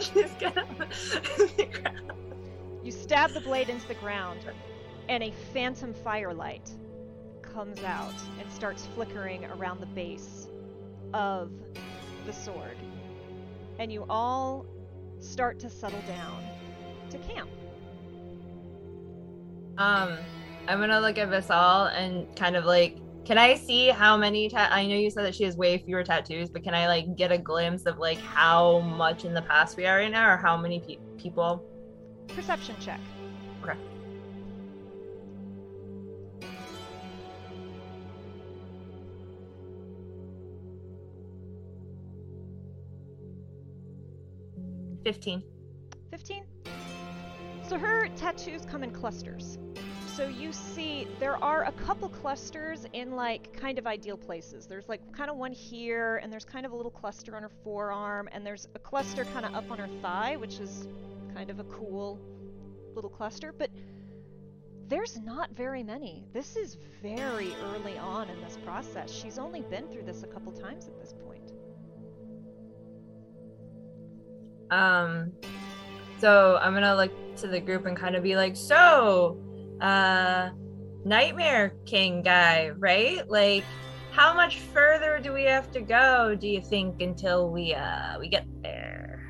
She's 0.00 0.30
gonna. 0.38 0.64
You 2.84 2.92
stab 2.92 3.32
the 3.32 3.40
blade 3.40 3.68
into 3.68 3.88
the 3.88 3.94
ground, 3.94 4.40
and 5.08 5.24
a 5.24 5.32
phantom 5.52 5.92
firelight 5.92 6.70
comes 7.52 7.82
out 7.82 8.14
and 8.38 8.50
starts 8.50 8.86
flickering 8.94 9.44
around 9.46 9.80
the 9.80 9.86
base 9.86 10.48
of 11.12 11.50
the 12.26 12.32
sword. 12.32 12.76
And 13.78 13.92
you 13.92 14.04
all 14.08 14.66
start 15.20 15.58
to 15.60 15.70
settle 15.70 16.00
down 16.06 16.42
to 17.10 17.18
camp. 17.18 17.48
Um, 19.78 20.18
I'm 20.68 20.78
gonna 20.78 21.00
look 21.00 21.18
at 21.18 21.28
Visal 21.28 21.86
and 21.86 22.34
kind 22.36 22.56
of 22.56 22.64
like, 22.64 22.98
can 23.24 23.38
I 23.38 23.54
see 23.54 23.88
how 23.88 24.16
many? 24.16 24.48
Ta- 24.48 24.68
I 24.70 24.86
know 24.86 24.96
you 24.96 25.10
said 25.10 25.24
that 25.24 25.34
she 25.34 25.44
has 25.44 25.56
way 25.56 25.78
fewer 25.78 26.02
tattoos, 26.02 26.50
but 26.50 26.62
can 26.62 26.74
I 26.74 26.86
like 26.86 27.16
get 27.16 27.32
a 27.32 27.38
glimpse 27.38 27.86
of 27.86 27.98
like 27.98 28.18
how 28.18 28.80
much 28.80 29.24
in 29.24 29.34
the 29.34 29.42
past 29.42 29.76
we 29.76 29.86
are 29.86 29.98
right 29.98 30.10
now, 30.10 30.30
or 30.30 30.36
how 30.36 30.56
many 30.56 30.80
pe- 30.80 31.22
people? 31.22 31.64
Perception 32.28 32.76
check. 32.80 33.00
15. 45.04 45.42
15? 46.10 46.44
So 47.68 47.78
her 47.78 48.08
tattoos 48.16 48.66
come 48.66 48.82
in 48.82 48.90
clusters. 48.90 49.58
So 50.16 50.26
you 50.26 50.52
see, 50.52 51.06
there 51.18 51.42
are 51.42 51.64
a 51.64 51.72
couple 51.72 52.08
clusters 52.08 52.84
in 52.92 53.12
like 53.12 53.56
kind 53.58 53.78
of 53.78 53.86
ideal 53.86 54.16
places. 54.16 54.66
There's 54.66 54.88
like 54.88 55.00
kind 55.12 55.30
of 55.30 55.36
one 55.36 55.52
here, 55.52 56.16
and 56.16 56.32
there's 56.32 56.44
kind 56.44 56.66
of 56.66 56.72
a 56.72 56.76
little 56.76 56.90
cluster 56.90 57.36
on 57.36 57.42
her 57.42 57.50
forearm, 57.62 58.28
and 58.32 58.44
there's 58.44 58.68
a 58.74 58.78
cluster 58.78 59.24
kind 59.26 59.46
of 59.46 59.54
up 59.54 59.70
on 59.70 59.78
her 59.78 59.88
thigh, 60.02 60.36
which 60.36 60.58
is 60.58 60.88
kind 61.32 61.48
of 61.48 61.60
a 61.60 61.64
cool 61.64 62.18
little 62.94 63.08
cluster. 63.08 63.54
But 63.56 63.70
there's 64.88 65.18
not 65.20 65.52
very 65.52 65.84
many. 65.84 66.24
This 66.32 66.56
is 66.56 66.76
very 67.00 67.54
early 67.62 67.96
on 67.96 68.28
in 68.28 68.40
this 68.40 68.58
process. 68.64 69.12
She's 69.12 69.38
only 69.38 69.60
been 69.60 69.86
through 69.88 70.02
this 70.02 70.24
a 70.24 70.26
couple 70.26 70.50
times 70.50 70.88
at 70.88 71.00
this 71.00 71.14
point. 71.24 71.29
Um, 74.70 75.32
so 76.18 76.58
I'm 76.60 76.74
gonna 76.74 76.96
look 76.96 77.12
to 77.36 77.48
the 77.48 77.60
group 77.60 77.86
and 77.86 77.96
kind 77.96 78.16
of 78.16 78.22
be 78.22 78.36
like, 78.36 78.56
so, 78.56 79.38
uh, 79.80 80.50
Nightmare 81.04 81.74
King 81.86 82.22
guy, 82.22 82.70
right? 82.70 83.28
Like, 83.28 83.64
how 84.10 84.34
much 84.34 84.58
further 84.58 85.18
do 85.18 85.32
we 85.32 85.44
have 85.44 85.70
to 85.72 85.80
go? 85.80 86.36
Do 86.38 86.48
you 86.48 86.60
think 86.60 87.00
until 87.00 87.48
we 87.48 87.74
uh 87.74 88.18
we 88.18 88.28
get 88.28 88.44
there? 88.62 89.22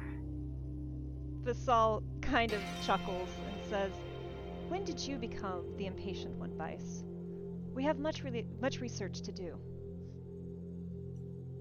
Visal 1.44 2.02
kind 2.20 2.52
of 2.52 2.60
chuckles 2.84 3.28
and 3.46 3.70
says, 3.70 3.92
"When 4.68 4.84
did 4.84 5.00
you 5.00 5.16
become 5.16 5.76
the 5.76 5.86
impatient 5.86 6.36
one, 6.36 6.56
Vice? 6.56 7.04
We 7.74 7.84
have 7.84 7.98
much 7.98 8.24
really 8.24 8.46
much 8.60 8.80
research 8.80 9.20
to 9.22 9.32
do." 9.32 9.58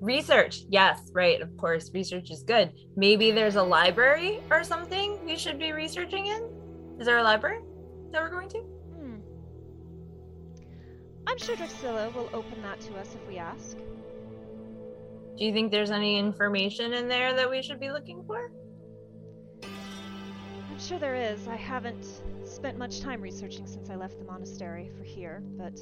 Research, 0.01 0.61
yes, 0.69 1.11
right, 1.13 1.41
of 1.41 1.55
course. 1.57 1.91
Research 1.93 2.31
is 2.31 2.43
good. 2.43 2.71
Maybe 2.95 3.31
there's 3.31 3.57
a 3.57 3.63
library 3.63 4.39
or 4.49 4.63
something 4.63 5.19
we 5.25 5.35
should 5.35 5.59
be 5.59 5.73
researching 5.73 6.27
in? 6.27 6.49
Is 6.99 7.05
there 7.05 7.17
a 7.17 7.23
library 7.23 7.59
that 8.11 8.21
we're 8.21 8.29
going 8.29 8.49
to? 8.49 8.59
Hmm. 8.59 9.15
I'm 11.27 11.37
sure 11.37 11.55
Drexilla 11.55 12.13
will 12.13 12.29
open 12.33 12.61
that 12.61 12.79
to 12.81 12.95
us 12.97 13.13
if 13.13 13.27
we 13.27 13.37
ask. 13.37 13.77
Do 15.37 15.45
you 15.45 15.53
think 15.53 15.71
there's 15.71 15.91
any 15.91 16.17
information 16.17 16.93
in 16.93 17.07
there 17.07 17.33
that 17.33 17.49
we 17.49 17.61
should 17.61 17.79
be 17.79 17.91
looking 17.91 18.23
for? 18.25 18.51
I'm 19.63 20.79
sure 20.79 20.99
there 20.99 21.15
is. 21.15 21.47
I 21.47 21.55
haven't 21.55 22.05
spent 22.45 22.77
much 22.77 23.01
time 23.01 23.21
researching 23.21 23.67
since 23.67 23.89
I 23.89 23.95
left 23.95 24.17
the 24.17 24.25
monastery 24.25 24.91
for 24.97 25.03
here, 25.03 25.43
but 25.57 25.79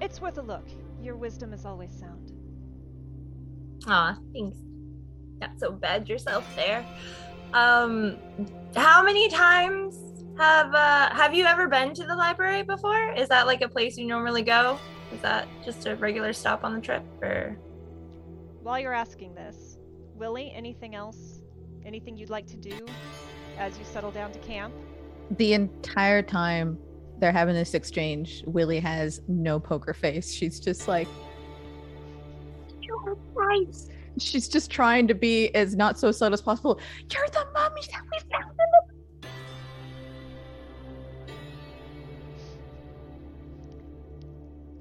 it's 0.00 0.20
worth 0.20 0.38
a 0.38 0.42
look. 0.42 0.66
Your 1.02 1.16
wisdom 1.16 1.52
is 1.52 1.64
always 1.64 1.90
sound. 1.90 2.32
Aw, 3.86 4.16
thanks. 4.32 4.58
Not 5.40 5.58
so 5.58 5.72
bad 5.72 6.08
yourself 6.08 6.46
there. 6.56 6.84
Um, 7.54 8.18
how 8.76 9.02
many 9.02 9.28
times 9.28 9.96
have 10.38 10.74
uh 10.74 11.10
have 11.12 11.34
you 11.34 11.44
ever 11.44 11.66
been 11.68 11.92
to 11.94 12.04
the 12.04 12.14
library 12.14 12.62
before? 12.62 13.12
Is 13.14 13.28
that 13.28 13.46
like 13.46 13.62
a 13.62 13.68
place 13.68 13.96
you 13.96 14.06
normally 14.06 14.42
go? 14.42 14.78
Is 15.12 15.20
that 15.22 15.48
just 15.64 15.86
a 15.86 15.96
regular 15.96 16.32
stop 16.32 16.62
on 16.62 16.74
the 16.74 16.80
trip, 16.80 17.02
or 17.22 17.58
While 18.62 18.78
you're 18.78 18.94
asking 18.94 19.34
this, 19.34 19.78
Willie, 20.14 20.52
anything 20.54 20.94
else? 20.94 21.40
Anything 21.84 22.16
you'd 22.16 22.30
like 22.30 22.46
to 22.48 22.56
do 22.56 22.86
as 23.58 23.78
you 23.78 23.84
settle 23.84 24.10
down 24.10 24.32
to 24.32 24.38
camp? 24.40 24.74
The 25.38 25.54
entire 25.54 26.22
time 26.22 26.78
they're 27.20 27.32
having 27.32 27.54
this 27.54 27.74
exchange, 27.74 28.42
Willie 28.46 28.80
has 28.80 29.20
no 29.28 29.60
poker 29.60 29.92
face. 29.92 30.32
She's 30.32 30.58
just 30.58 30.88
like, 30.88 31.06
You're 32.80 33.16
right. 33.34 33.76
She's 34.18 34.48
just 34.48 34.70
trying 34.70 35.06
to 35.08 35.14
be 35.14 35.54
as 35.54 35.76
not 35.76 35.98
so 35.98 36.10
subtle 36.10 36.34
as 36.34 36.42
possible. 36.42 36.80
You're 37.12 37.28
the 37.28 37.46
mummy 37.54 37.82
that 37.92 38.02
we 38.10 38.18
found 38.30 38.50
in 38.50 38.56
the 38.56 38.90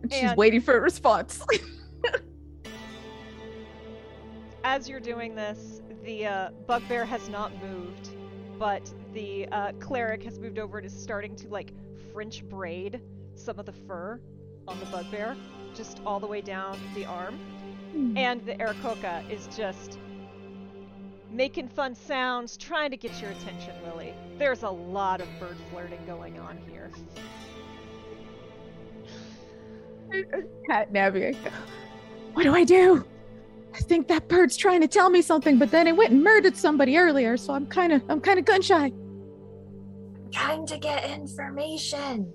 And 0.01 0.13
She's 0.13 0.35
waiting 0.37 0.61
for 0.61 0.75
a 0.75 0.79
response. 0.79 1.43
As 4.63 4.89
you're 4.89 4.99
doing 4.99 5.35
this, 5.35 5.81
the 6.03 6.25
uh, 6.25 6.49
bugbear 6.65 7.05
has 7.05 7.29
not 7.29 7.51
moved, 7.61 8.09
but 8.57 8.91
the 9.13 9.47
uh, 9.51 9.73
cleric 9.73 10.23
has 10.23 10.39
moved 10.39 10.57
over 10.57 10.77
and 10.77 10.87
is 10.87 10.97
starting 10.99 11.35
to 11.35 11.47
like 11.49 11.73
French 12.13 12.43
braid 12.49 13.01
some 13.35 13.59
of 13.59 13.65
the 13.65 13.73
fur 13.73 14.19
on 14.67 14.79
the 14.79 14.85
bugbear, 14.87 15.35
just 15.73 16.01
all 16.05 16.19
the 16.19 16.27
way 16.27 16.41
down 16.41 16.77
the 16.95 17.05
arm. 17.05 17.39
Hmm. 17.91 18.17
And 18.17 18.45
the 18.45 18.55
Aarakocra 18.55 19.29
is 19.29 19.47
just 19.55 19.97
making 21.31 21.69
fun 21.69 21.95
sounds, 21.95 22.57
trying 22.57 22.91
to 22.91 22.97
get 22.97 23.19
your 23.21 23.31
attention, 23.31 23.73
Lily. 23.85 24.13
There's 24.37 24.63
a 24.63 24.69
lot 24.69 25.21
of 25.21 25.27
bird 25.39 25.57
flirting 25.71 25.99
going 26.05 26.39
on 26.39 26.57
here. 26.69 26.91
Cat 30.67 30.91
Nabi. 30.91 31.35
What 32.33 32.43
do 32.43 32.55
I 32.55 32.63
do? 32.63 33.05
I 33.73 33.77
think 33.79 34.07
that 34.07 34.27
bird's 34.27 34.57
trying 34.57 34.81
to 34.81 34.87
tell 34.87 35.09
me 35.09 35.21
something, 35.21 35.59
but 35.59 35.71
then 35.71 35.87
it 35.87 35.95
went 35.95 36.11
and 36.11 36.23
murdered 36.23 36.57
somebody 36.57 36.97
earlier, 36.97 37.37
so 37.37 37.53
I'm 37.53 37.67
kind 37.67 37.93
of 37.93 38.01
I'm 38.09 38.19
kind 38.19 38.39
of 38.39 38.45
gun 38.45 38.61
shy. 38.61 38.91
Trying 40.31 40.65
to 40.67 40.77
get 40.77 41.09
information? 41.09 42.31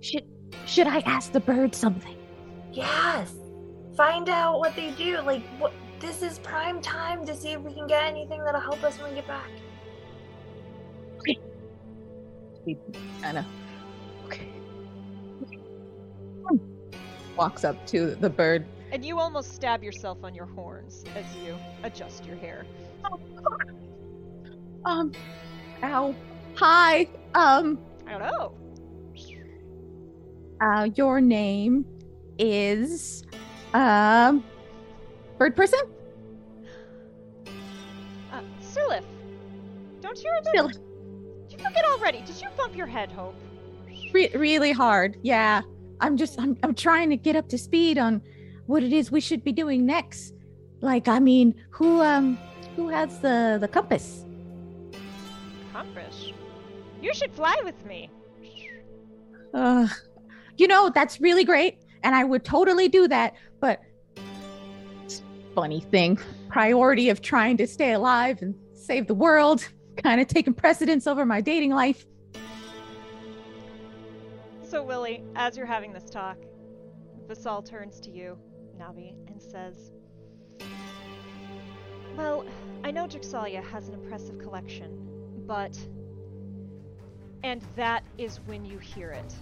Should 0.00 0.24
should 0.66 0.86
I 0.86 1.00
ask 1.00 1.32
the 1.32 1.40
bird 1.40 1.74
something? 1.74 2.16
Yes. 2.72 3.34
Find 3.96 4.28
out 4.28 4.58
what 4.58 4.74
they 4.76 4.92
do. 4.92 5.20
Like, 5.20 5.42
what? 5.58 5.72
This 6.00 6.22
is 6.22 6.38
prime 6.38 6.80
time 6.80 7.26
to 7.26 7.34
see 7.34 7.50
if 7.50 7.60
we 7.60 7.74
can 7.74 7.86
get 7.86 8.04
anything 8.04 8.42
that'll 8.42 8.60
help 8.60 8.82
us 8.82 8.98
when 8.98 9.10
we 9.10 9.16
get 9.16 9.28
back. 9.28 9.50
Kind 13.20 13.38
of. 13.38 13.44
Okay. 14.26 14.48
Walks 17.36 17.64
up 17.64 17.86
to 17.88 18.14
the 18.16 18.30
bird. 18.30 18.66
And 18.92 19.04
you 19.04 19.18
almost 19.18 19.54
stab 19.54 19.84
yourself 19.84 20.18
on 20.24 20.34
your 20.34 20.46
horns 20.46 21.04
as 21.14 21.24
you 21.44 21.56
adjust 21.82 22.24
your 22.24 22.36
hair. 22.36 22.64
Um. 24.84 25.12
Ow. 25.82 26.14
Hi. 26.56 27.08
Um. 27.34 27.78
I 28.06 28.10
don't 28.12 28.20
know. 28.22 28.54
Uh. 30.60 30.88
Your 30.94 31.20
name 31.20 31.84
is. 32.38 33.24
Um. 33.72 34.44
Bird 35.38 35.56
person. 35.56 35.78
Uh, 38.32 38.40
Sirlif, 38.62 39.02
don't 40.02 40.22
you 40.22 40.30
remember? 40.44 40.72
Still 40.72 40.82
You 41.48 41.58
forget 41.58 41.84
already. 41.84 42.20
Did 42.22 42.40
you 42.42 42.48
bump 42.56 42.76
your 42.76 42.86
head, 42.86 43.10
Hope? 43.12 43.34
re- 44.12 44.30
really 44.34 44.72
hard. 44.72 45.16
Yeah. 45.22 45.62
I'm 46.00 46.16
just. 46.16 46.38
I'm. 46.38 46.56
I'm 46.62 46.74
trying 46.74 47.10
to 47.10 47.16
get 47.16 47.36
up 47.36 47.48
to 47.50 47.58
speed 47.58 47.96
on 47.98 48.20
what 48.66 48.82
it 48.82 48.92
is 48.92 49.10
we 49.10 49.20
should 49.20 49.42
be 49.44 49.52
doing 49.52 49.86
next. 49.86 50.34
Like, 50.80 51.08
I 51.08 51.18
mean, 51.20 51.54
who 51.70 52.00
um. 52.02 52.38
Who 52.76 52.88
has 52.88 53.18
the 53.18 53.58
the 53.60 53.68
compass? 53.68 54.24
Compass. 55.72 56.32
You 57.00 57.14
should 57.14 57.32
fly 57.32 57.56
with 57.64 57.84
me. 57.86 58.10
Uh, 59.54 59.88
you 60.56 60.68
know, 60.68 60.90
that's 60.94 61.20
really 61.20 61.44
great. 61.44 61.78
And 62.02 62.14
I 62.14 62.24
would 62.24 62.44
totally 62.44 62.88
do 62.88 63.08
that. 63.08 63.34
But 63.60 63.80
funny 65.54 65.80
thing, 65.80 66.18
priority 66.48 67.08
of 67.08 67.20
trying 67.20 67.56
to 67.56 67.66
stay 67.66 67.92
alive 67.92 68.40
and 68.42 68.54
save 68.74 69.06
the 69.06 69.14
world, 69.14 69.66
kind 70.02 70.20
of 70.20 70.28
taking 70.28 70.54
precedence 70.54 71.06
over 71.06 71.26
my 71.26 71.40
dating 71.40 71.72
life. 71.72 72.06
So, 74.62 74.82
Willie, 74.82 75.24
as 75.34 75.56
you're 75.56 75.66
having 75.66 75.92
this 75.92 76.08
talk, 76.08 76.36
Vasal 77.26 77.66
turns 77.66 78.00
to 78.00 78.10
you, 78.10 78.38
Navi, 78.78 79.14
and 79.26 79.42
says, 79.42 79.90
Well, 82.16 82.44
I 82.84 82.90
know 82.90 83.06
Drixalia 83.06 83.64
has 83.64 83.88
an 83.88 83.94
impressive 83.94 84.38
collection, 84.38 84.96
but. 85.46 85.76
And 87.42 87.62
that 87.76 88.04
is 88.18 88.40
when 88.46 88.64
you 88.64 88.78
hear 88.78 89.10
it. 89.10 89.34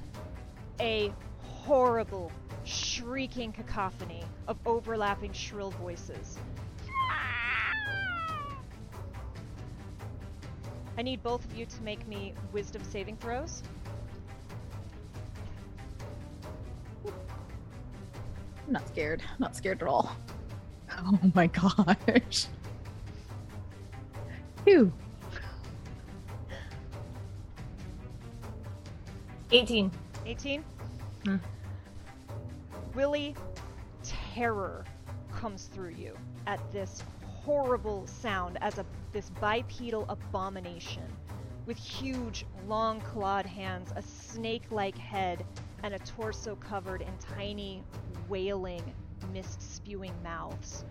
A 0.80 1.12
horrible, 1.38 2.30
shrieking 2.64 3.52
cacophony 3.52 4.24
of 4.46 4.56
overlapping 4.64 5.32
shrill 5.32 5.70
voices. 5.72 6.38
I 10.96 11.02
need 11.02 11.22
both 11.22 11.44
of 11.44 11.56
you 11.56 11.64
to 11.64 11.82
make 11.82 12.06
me 12.08 12.34
wisdom 12.52 12.82
saving 12.82 13.16
throws. 13.18 13.62
I'm 17.06 18.72
not 18.72 18.86
scared. 18.88 19.22
I'm 19.22 19.38
not 19.38 19.56
scared 19.56 19.82
at 19.82 19.88
all. 19.88 20.10
Oh 21.00 21.16
my 21.32 21.46
gosh. 21.46 22.46
Two. 24.66 24.92
18. 29.50 29.90
18? 30.26 30.64
Hmm. 31.24 31.36
Willie, 32.94 33.34
terror 34.02 34.84
comes 35.34 35.64
through 35.66 35.90
you 35.90 36.16
at 36.46 36.60
this 36.72 37.02
horrible 37.24 38.06
sound 38.06 38.58
as 38.60 38.78
a 38.78 38.84
this 39.12 39.30
bipedal 39.40 40.04
abomination 40.08 41.04
with 41.64 41.78
huge, 41.78 42.44
long 42.66 43.00
clawed 43.00 43.46
hands, 43.46 43.92
a 43.96 44.02
snake-like 44.02 44.96
head, 44.96 45.44
and 45.82 45.94
a 45.94 45.98
torso 46.00 46.56
covered 46.56 47.02
in 47.02 47.12
tiny, 47.36 47.82
wailing, 48.28 48.82
mist-spewing 49.32 50.14
mouths, 50.22 50.84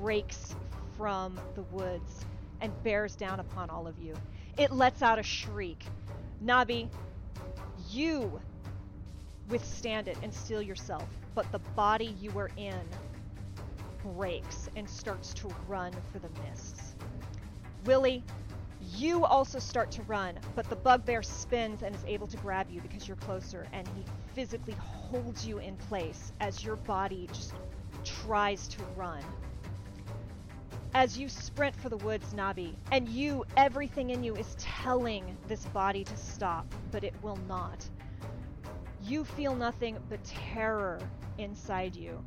breaks 0.00 0.54
from 0.96 1.38
the 1.54 1.62
woods 1.62 2.24
and 2.60 2.72
bears 2.82 3.14
down 3.14 3.38
upon 3.40 3.70
all 3.70 3.86
of 3.86 3.98
you. 3.98 4.14
It 4.56 4.72
lets 4.72 5.02
out 5.02 5.18
a 5.18 5.22
shriek. 5.22 5.84
Nabi, 6.44 6.88
you 7.90 8.40
withstand 9.48 10.08
it 10.08 10.16
and 10.22 10.32
steel 10.32 10.62
yourself, 10.62 11.08
but 11.34 11.50
the 11.52 11.58
body 11.74 12.14
you 12.20 12.30
are 12.38 12.50
in 12.56 12.80
breaks 14.02 14.68
and 14.76 14.88
starts 14.88 15.32
to 15.34 15.48
run 15.66 15.92
for 16.12 16.18
the 16.18 16.28
mists. 16.46 16.94
Willie, 17.84 18.22
you 18.94 19.24
also 19.24 19.58
start 19.58 19.90
to 19.92 20.02
run, 20.02 20.38
but 20.54 20.68
the 20.68 20.76
bugbear 20.76 21.22
spins 21.22 21.82
and 21.82 21.94
is 21.94 22.04
able 22.06 22.26
to 22.26 22.36
grab 22.38 22.66
you 22.70 22.80
because 22.80 23.08
you're 23.08 23.16
closer, 23.16 23.66
and 23.72 23.86
he 23.88 24.04
physically 24.34 24.74
holds 25.10 25.46
you 25.46 25.58
in 25.58 25.76
place 25.76 26.32
as 26.40 26.64
your 26.64 26.76
body 26.76 27.28
just 27.32 27.54
tries 28.04 28.68
to 28.68 28.82
run. 28.96 29.22
As 30.94 31.18
you 31.18 31.28
sprint 31.28 31.76
for 31.76 31.90
the 31.90 31.98
woods, 31.98 32.32
Nabi, 32.34 32.74
and 32.92 33.08
you, 33.08 33.44
everything 33.56 34.10
in 34.10 34.24
you 34.24 34.34
is 34.34 34.56
telling 34.58 35.36
this 35.46 35.64
body 35.66 36.02
to 36.02 36.16
stop, 36.16 36.66
but 36.90 37.04
it 37.04 37.14
will 37.22 37.38
not. 37.46 37.88
You 39.04 39.24
feel 39.24 39.54
nothing 39.54 39.98
but 40.08 40.22
terror 40.24 40.98
inside 41.36 41.94
you. 41.94 42.22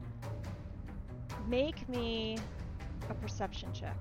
Make 1.48 1.90
me 1.90 2.38
a 3.10 3.14
perception 3.16 3.74
check. 3.74 3.98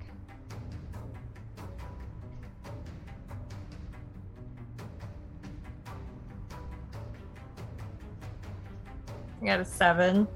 I 9.42 9.46
got 9.46 9.60
a 9.60 9.64
seven. 9.64 10.28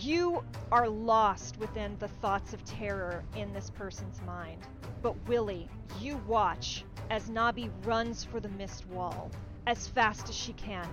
You 0.00 0.44
are 0.70 0.88
lost 0.88 1.58
within 1.58 1.96
the 1.98 2.06
thoughts 2.06 2.52
of 2.52 2.64
terror 2.64 3.24
in 3.34 3.52
this 3.52 3.70
person's 3.70 4.20
mind. 4.22 4.62
But 5.02 5.16
Willie, 5.26 5.68
you 6.00 6.18
watch 6.18 6.84
as 7.10 7.28
Nabi 7.28 7.68
runs 7.84 8.22
for 8.22 8.38
the 8.38 8.48
mist 8.50 8.86
wall 8.86 9.30
as 9.66 9.88
fast 9.88 10.28
as 10.28 10.36
she 10.36 10.52
can. 10.52 10.86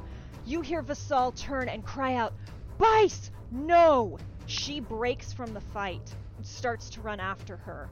You 0.44 0.62
hear 0.62 0.82
Vassal 0.82 1.34
turn 1.34 1.70
and 1.70 1.86
cry 1.86 2.16
out, 2.16 2.34
Bice! 2.80 3.30
No! 3.52 4.18
She 4.48 4.80
breaks 4.80 5.32
from 5.32 5.54
the 5.54 5.62
fight 5.62 6.16
and 6.38 6.46
starts 6.46 6.90
to 6.92 7.02
run 7.02 7.20
after 7.20 7.58
her 7.58 7.90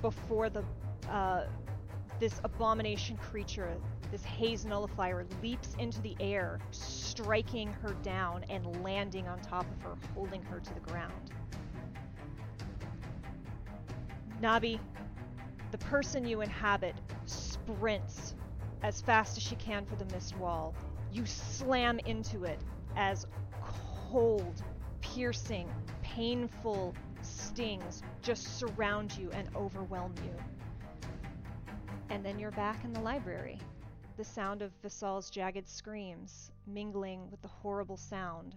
before 0.00 0.48
the 0.48 0.64
uh, 1.10 1.44
this 2.20 2.40
abomination 2.44 3.16
creature, 3.18 3.76
this 4.12 4.22
haze 4.24 4.66
nullifier, 4.66 5.26
leaps 5.42 5.74
into 5.78 6.00
the 6.02 6.14
air, 6.20 6.60
striking 6.70 7.72
her 7.72 7.94
down 8.02 8.44
and 8.50 8.84
landing 8.84 9.26
on 9.26 9.40
top 9.40 9.64
of 9.72 9.82
her, 9.82 9.96
holding 10.14 10.42
her 10.42 10.60
to 10.60 10.74
the 10.74 10.80
ground. 10.80 11.32
Nabi, 14.40 14.78
the 15.70 15.78
person 15.78 16.26
you 16.26 16.42
inhabit, 16.42 16.94
sprints 17.24 18.34
as 18.82 19.00
fast 19.00 19.38
as 19.38 19.42
she 19.42 19.56
can 19.56 19.86
for 19.86 19.96
the 19.96 20.04
mist 20.12 20.36
wall. 20.36 20.74
You 21.10 21.24
slam 21.24 21.98
into 22.00 22.44
it 22.44 22.60
as 22.96 23.26
cold, 24.10 24.62
piercing, 25.00 25.70
painful 26.02 26.94
stings 27.22 28.02
just 28.20 28.58
surround 28.58 29.16
you 29.16 29.30
and 29.32 29.48
overwhelm 29.56 30.12
you. 30.22 30.34
And 32.10 32.22
then 32.22 32.38
you're 32.38 32.50
back 32.50 32.84
in 32.84 32.92
the 32.92 33.00
library. 33.00 33.58
The 34.18 34.24
sound 34.24 34.60
of 34.60 34.72
Visal's 34.82 35.30
jagged 35.30 35.66
screams 35.66 36.50
mingling 36.66 37.30
with 37.30 37.40
the 37.40 37.48
horrible 37.48 37.96
sound 37.96 38.54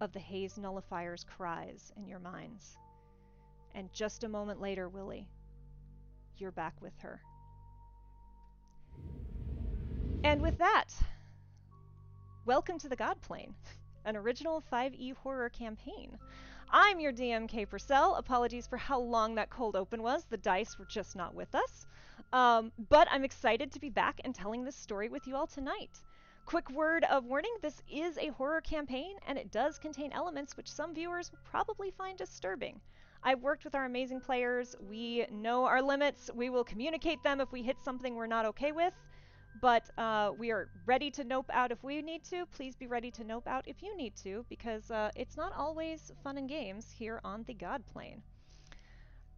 of 0.00 0.10
the 0.12 0.18
haze 0.18 0.56
nullifier's 0.56 1.22
cries 1.22 1.92
in 1.98 2.08
your 2.08 2.18
minds. 2.18 2.78
And 3.74 3.92
just 3.92 4.24
a 4.24 4.28
moment 4.28 4.58
later, 4.58 4.88
Willie, 4.88 5.28
you're 6.38 6.50
back 6.50 6.74
with 6.80 6.98
her. 7.00 7.20
And 10.24 10.40
with 10.40 10.56
that, 10.58 10.86
welcome 12.46 12.78
to 12.78 12.88
the 12.88 12.96
God 12.96 13.20
Plane, 13.20 13.54
an 14.06 14.16
original 14.16 14.62
5e 14.72 15.14
horror 15.16 15.50
campaign. 15.50 16.16
I'm 16.70 17.00
your 17.00 17.12
DM, 17.12 17.48
Kay 17.48 17.66
Purcell. 17.66 18.14
Apologies 18.14 18.66
for 18.66 18.78
how 18.78 18.98
long 18.98 19.34
that 19.34 19.50
cold 19.50 19.76
open 19.76 20.02
was. 20.02 20.24
The 20.24 20.38
dice 20.38 20.78
were 20.78 20.86
just 20.86 21.14
not 21.16 21.34
with 21.34 21.54
us. 21.54 21.86
Um, 22.32 22.72
but 22.88 23.08
I'm 23.10 23.24
excited 23.24 23.72
to 23.72 23.80
be 23.80 23.90
back 23.90 24.20
and 24.24 24.34
telling 24.34 24.64
this 24.64 24.76
story 24.76 25.08
with 25.08 25.26
you 25.26 25.36
all 25.36 25.46
tonight. 25.46 26.02
Quick 26.44 26.70
word 26.70 27.04
of 27.10 27.24
warning 27.24 27.54
this 27.60 27.82
is 27.90 28.18
a 28.18 28.28
horror 28.28 28.60
campaign, 28.60 29.16
and 29.26 29.36
it 29.36 29.50
does 29.50 29.78
contain 29.78 30.12
elements 30.12 30.56
which 30.56 30.70
some 30.70 30.94
viewers 30.94 31.32
will 31.32 31.40
probably 31.44 31.90
find 31.90 32.16
disturbing. 32.16 32.80
I've 33.22 33.42
worked 33.42 33.64
with 33.64 33.74
our 33.74 33.84
amazing 33.84 34.20
players. 34.20 34.76
We 34.88 35.26
know 35.32 35.64
our 35.64 35.82
limits. 35.82 36.30
We 36.32 36.50
will 36.50 36.62
communicate 36.62 37.22
them 37.24 37.40
if 37.40 37.50
we 37.50 37.62
hit 37.62 37.80
something 37.82 38.14
we're 38.14 38.28
not 38.28 38.46
okay 38.46 38.70
with. 38.70 38.94
But 39.60 39.90
uh, 39.98 40.32
we 40.38 40.50
are 40.52 40.68
ready 40.84 41.10
to 41.12 41.24
nope 41.24 41.50
out 41.52 41.72
if 41.72 41.82
we 41.82 42.02
need 42.02 42.22
to. 42.24 42.46
Please 42.46 42.76
be 42.76 42.86
ready 42.86 43.10
to 43.12 43.24
nope 43.24 43.48
out 43.48 43.66
if 43.66 43.82
you 43.82 43.96
need 43.96 44.14
to, 44.22 44.44
because 44.48 44.90
uh, 44.90 45.10
it's 45.16 45.36
not 45.36 45.52
always 45.56 46.12
fun 46.22 46.38
and 46.38 46.48
games 46.48 46.94
here 46.96 47.20
on 47.24 47.42
the 47.44 47.54
God 47.54 47.82
Plane. 47.86 48.22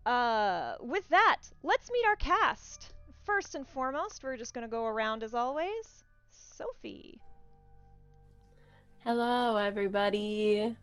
Uh, 0.09 0.75
with 0.81 1.07
that, 1.11 1.37
let's 1.63 1.91
meet 1.91 2.07
our 2.07 2.17
cast. 2.17 2.95
First 3.27 3.55
and 3.55 3.69
foremost, 3.69 4.23
we're 4.23 4.39
just 4.39 4.55
going 4.55 4.67
to 4.67 4.71
go 4.71 4.87
around 4.87 5.23
as 5.23 5.35
always. 5.35 6.03
Sophie. 6.31 7.21
Hello, 9.01 9.59
everybody. 9.59 10.75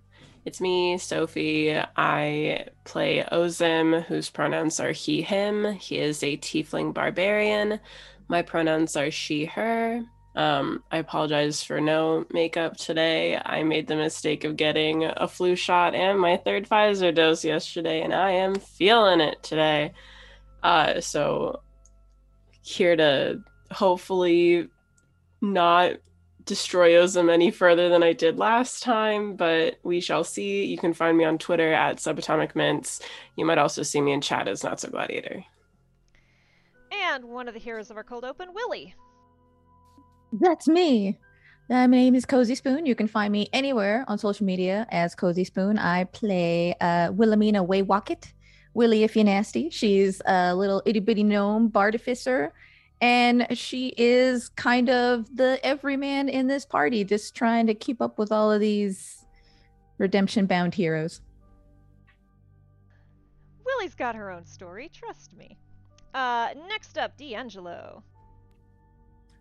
It's 0.45 0.61
me, 0.61 0.99
Sophie. 0.99 1.75
I 1.97 2.67
play 2.83 3.25
Ozim, 3.31 4.03
whose 4.03 4.29
pronouns 4.29 4.79
are 4.79 4.91
he, 4.91 5.23
him. 5.23 5.73
He 5.73 5.97
is 5.97 6.21
a 6.21 6.38
tiefling 6.38 6.93
barbarian. 6.93 7.79
My 8.27 8.43
pronouns 8.43 8.95
are 8.95 9.09
she, 9.09 9.45
her. 9.45 10.03
Um, 10.35 10.83
I 10.91 10.97
apologize 10.97 11.63
for 11.63 11.79
no 11.79 12.25
makeup 12.31 12.75
today. 12.75 13.39
I 13.43 13.63
made 13.63 13.87
the 13.87 13.95
mistake 13.95 14.43
of 14.43 14.57
getting 14.57 15.05
a 15.05 15.27
flu 15.27 15.55
shot 15.55 15.95
and 15.95 16.19
my 16.19 16.35
third 16.37 16.67
Pfizer 16.67 17.15
dose 17.15 17.45
yesterday, 17.45 18.01
and 18.01 18.13
I 18.13 18.31
am 18.31 18.55
feeling 18.55 19.21
it 19.21 19.41
today. 19.43 19.93
Uh, 20.61 20.99
so, 20.99 21.61
here 22.61 22.95
to 22.95 23.39
hopefully 23.71 24.67
not 25.41 25.93
destroy 26.45 26.91
Ozim 26.93 27.31
any 27.31 27.49
further 27.49 27.89
than 27.89 28.03
I 28.03 28.13
did 28.13 28.37
last 28.37 28.83
time, 28.83 29.35
but 29.35 29.77
we 29.83 29.99
shall 29.99 30.23
see. 30.23 30.65
You 30.65 30.77
can 30.77 30.93
find 30.93 31.17
me 31.17 31.23
on 31.23 31.37
Twitter 31.37 31.73
at 31.73 31.97
Subatomic 31.97 32.55
Mints. 32.55 33.01
You 33.35 33.45
might 33.45 33.57
also 33.57 33.83
see 33.83 34.01
me 34.01 34.11
in 34.11 34.21
chat 34.21 34.47
as 34.47 34.63
Not 34.63 34.79
So 34.79 34.89
Gladiator. 34.89 35.43
And 36.91 37.25
one 37.25 37.47
of 37.47 37.53
the 37.53 37.59
heroes 37.59 37.89
of 37.89 37.97
our 37.97 38.03
cold 38.03 38.23
open, 38.23 38.53
Willie. 38.53 38.95
That's 40.33 40.67
me. 40.67 41.17
Uh, 41.69 41.88
my 41.88 41.97
name 41.97 42.13
is 42.15 42.25
Cozy 42.25 42.53
Spoon. 42.55 42.85
You 42.85 42.93
can 42.93 43.07
find 43.07 43.31
me 43.31 43.47
anywhere 43.51 44.05
on 44.07 44.17
social 44.17 44.45
media 44.45 44.85
as 44.91 45.15
Cozy 45.15 45.43
Spoon. 45.43 45.79
I 45.79 46.03
play 46.03 46.75
uh, 46.79 47.11
Wilhelmina 47.11 47.63
Waywocket. 47.63 48.31
Willie, 48.75 49.03
if 49.03 49.15
you're 49.15 49.25
nasty. 49.25 49.69
She's 49.69 50.21
a 50.25 50.53
little 50.53 50.83
itty 50.85 50.99
bitty 50.99 51.23
gnome 51.23 51.69
bardificer, 51.69 52.53
And 53.01 53.47
she 53.57 53.93
is 53.97 54.49
kind 54.49 54.89
of 54.89 55.33
the 55.35 55.59
everyman 55.63 56.29
in 56.29 56.47
this 56.47 56.65
party, 56.65 57.03
just 57.03 57.35
trying 57.35 57.67
to 57.67 57.73
keep 57.73 58.01
up 58.01 58.19
with 58.19 58.31
all 58.31 58.51
of 58.51 58.59
these 58.59 59.25
redemption 59.97 60.45
bound 60.45 60.75
heroes. 60.75 61.21
Willie's 63.65 63.95
got 63.95 64.15
her 64.15 64.29
own 64.29 64.45
story, 64.45 64.89
trust 64.93 65.35
me. 65.35 65.57
Uh, 66.13 66.49
next 66.67 66.97
up, 66.97 67.17
D'Angelo. 67.17 68.03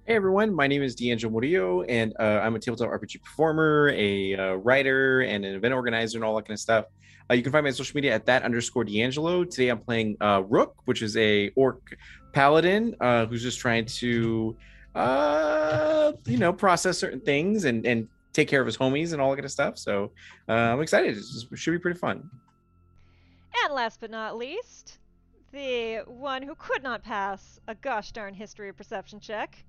Hey 0.07 0.17
everyone, 0.17 0.55
my 0.55 0.67
name 0.67 0.83
is 0.83 0.95
D'Angelo 0.95 1.33
Murillo, 1.33 1.81
and 1.85 2.12
uh, 2.21 2.40
I'm 2.43 2.55
a 2.55 2.59
tabletop 2.59 2.90
RPG 2.90 3.23
performer, 3.23 3.90
a 3.95 4.37
uh, 4.37 4.53
writer, 4.57 5.23
and 5.23 5.47
an 5.47 5.55
event 5.55 5.73
organizer, 5.73 6.19
and 6.19 6.25
all 6.27 6.37
that 6.37 6.43
kind 6.43 6.53
of 6.53 6.61
stuff. 6.61 6.85
Uh, 7.31 7.33
you 7.33 7.43
can 7.43 7.51
find 7.51 7.67
on 7.67 7.73
social 7.73 7.97
media 7.97 8.12
at 8.12 8.27
that 8.27 8.43
underscore 8.43 8.85
D'Angelo. 8.85 9.45
Today 9.45 9.71
I'm 9.71 9.79
playing 9.79 10.19
uh, 10.21 10.43
Rook, 10.47 10.77
which 10.85 11.01
is 11.01 11.17
a 11.17 11.51
orc 11.57 11.97
paladin 12.35 12.95
uh, 13.01 13.25
who's 13.25 13.40
just 13.40 13.59
trying 13.59 13.87
to, 13.87 14.55
uh, 14.95 16.12
you 16.27 16.37
know, 16.37 16.53
process 16.53 16.99
certain 16.99 17.21
things 17.21 17.64
and 17.64 17.87
and 17.87 18.07
take 18.35 18.47
care 18.47 18.61
of 18.61 18.67
his 18.67 18.77
homies 18.77 19.14
and 19.14 19.23
all 19.23 19.31
that 19.31 19.37
kind 19.37 19.47
of 19.47 19.53
stuff. 19.53 19.79
So 19.79 20.12
I'm 20.49 20.83
excited. 20.83 21.17
It 21.17 21.57
should 21.59 21.73
be 21.73 21.79
pretty 21.79 21.99
fun. 21.99 22.29
And 23.64 23.73
last 23.73 24.01
but 24.01 24.11
not 24.11 24.37
least, 24.37 24.99
the 25.51 26.03
one 26.07 26.43
who 26.43 26.55
could 26.57 26.83
not 26.83 27.03
pass 27.03 27.59
a 27.69 27.75
gosh 27.75 28.12
darn 28.12 28.35
history 28.35 28.69
of 28.69 28.77
perception 28.77 29.19
check. 29.19 29.64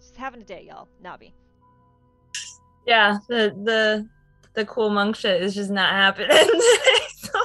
Just 0.00 0.16
having 0.16 0.40
a 0.40 0.44
day, 0.44 0.66
y'all. 0.68 0.88
Nabi. 1.04 1.32
Yeah, 2.86 3.18
the 3.28 3.54
the 3.64 4.08
the 4.54 4.64
cool 4.64 4.90
monk 4.90 5.16
shit 5.16 5.42
is 5.42 5.54
just 5.54 5.70
not 5.70 5.90
happening 5.90 6.28
today 6.36 7.06
so. 7.16 7.38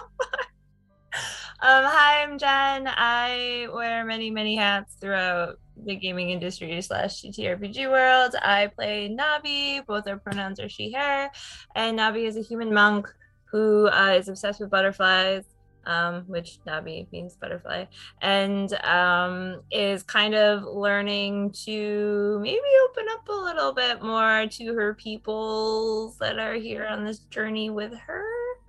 Um, 1.66 1.86
hi, 1.86 2.24
I'm 2.24 2.38
Jenn. 2.38 2.88
I 2.88 3.68
wear 3.74 4.04
many, 4.04 4.30
many 4.30 4.56
hats 4.56 4.96
throughout 5.00 5.60
the 5.86 5.96
gaming 5.96 6.30
industry 6.30 6.82
slash 6.82 7.22
TTRPG 7.22 7.90
world. 7.90 8.36
I 8.42 8.68
play 8.68 9.10
Nabi. 9.10 9.86
Both 9.86 10.08
our 10.08 10.18
pronouns 10.18 10.60
are 10.60 10.68
she, 10.68 10.92
her. 10.92 11.30
And 11.76 11.98
Nabi 11.98 12.28
is 12.28 12.36
a 12.36 12.42
human 12.42 12.74
monk 12.74 13.08
who 13.46 13.88
uh, 13.88 14.16
is 14.18 14.28
obsessed 14.28 14.60
with 14.60 14.72
butterflies 14.72 15.46
um, 15.86 16.24
which 16.28 16.60
Nabi 16.66 17.12
means 17.12 17.36
butterfly, 17.36 17.86
and 18.22 18.74
um, 18.84 19.62
is 19.72 20.04
kind 20.04 20.36
of 20.36 20.64
learning 20.64 21.52
to 21.66 22.40
maybe 22.42 22.60
open 22.90 23.06
up 23.12 23.28
a 23.28 23.32
little 23.32 23.74
bit 23.74 24.02
more 24.02 24.48
to 24.48 24.74
her 24.74 24.94
peoples 24.94 26.18
that 26.18 26.40
are 26.40 26.56
here 26.56 26.86
on 26.86 27.04
this 27.04 27.20
journey 27.20 27.70
with 27.70 27.94
her. 27.94 28.26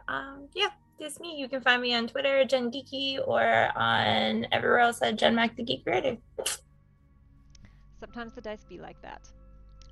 Um, 0.08 0.48
yeah, 0.54 0.70
it's 0.98 1.20
me. 1.20 1.36
You 1.38 1.48
can 1.48 1.60
find 1.60 1.82
me 1.82 1.94
on 1.94 2.06
Twitter, 2.06 2.44
Jen 2.44 2.70
Geeky, 2.70 3.18
or 3.26 3.70
on 3.76 4.46
everywhere 4.52 4.80
else 4.80 5.02
at 5.02 5.16
Jenn 5.16 5.34
Mac 5.34 5.56
the 5.56 5.62
Geek 5.62 5.84
Creative. 5.84 6.18
Sometimes 8.00 8.34
the 8.34 8.40
dice 8.40 8.64
be 8.68 8.78
like 8.78 9.00
that. 9.02 9.28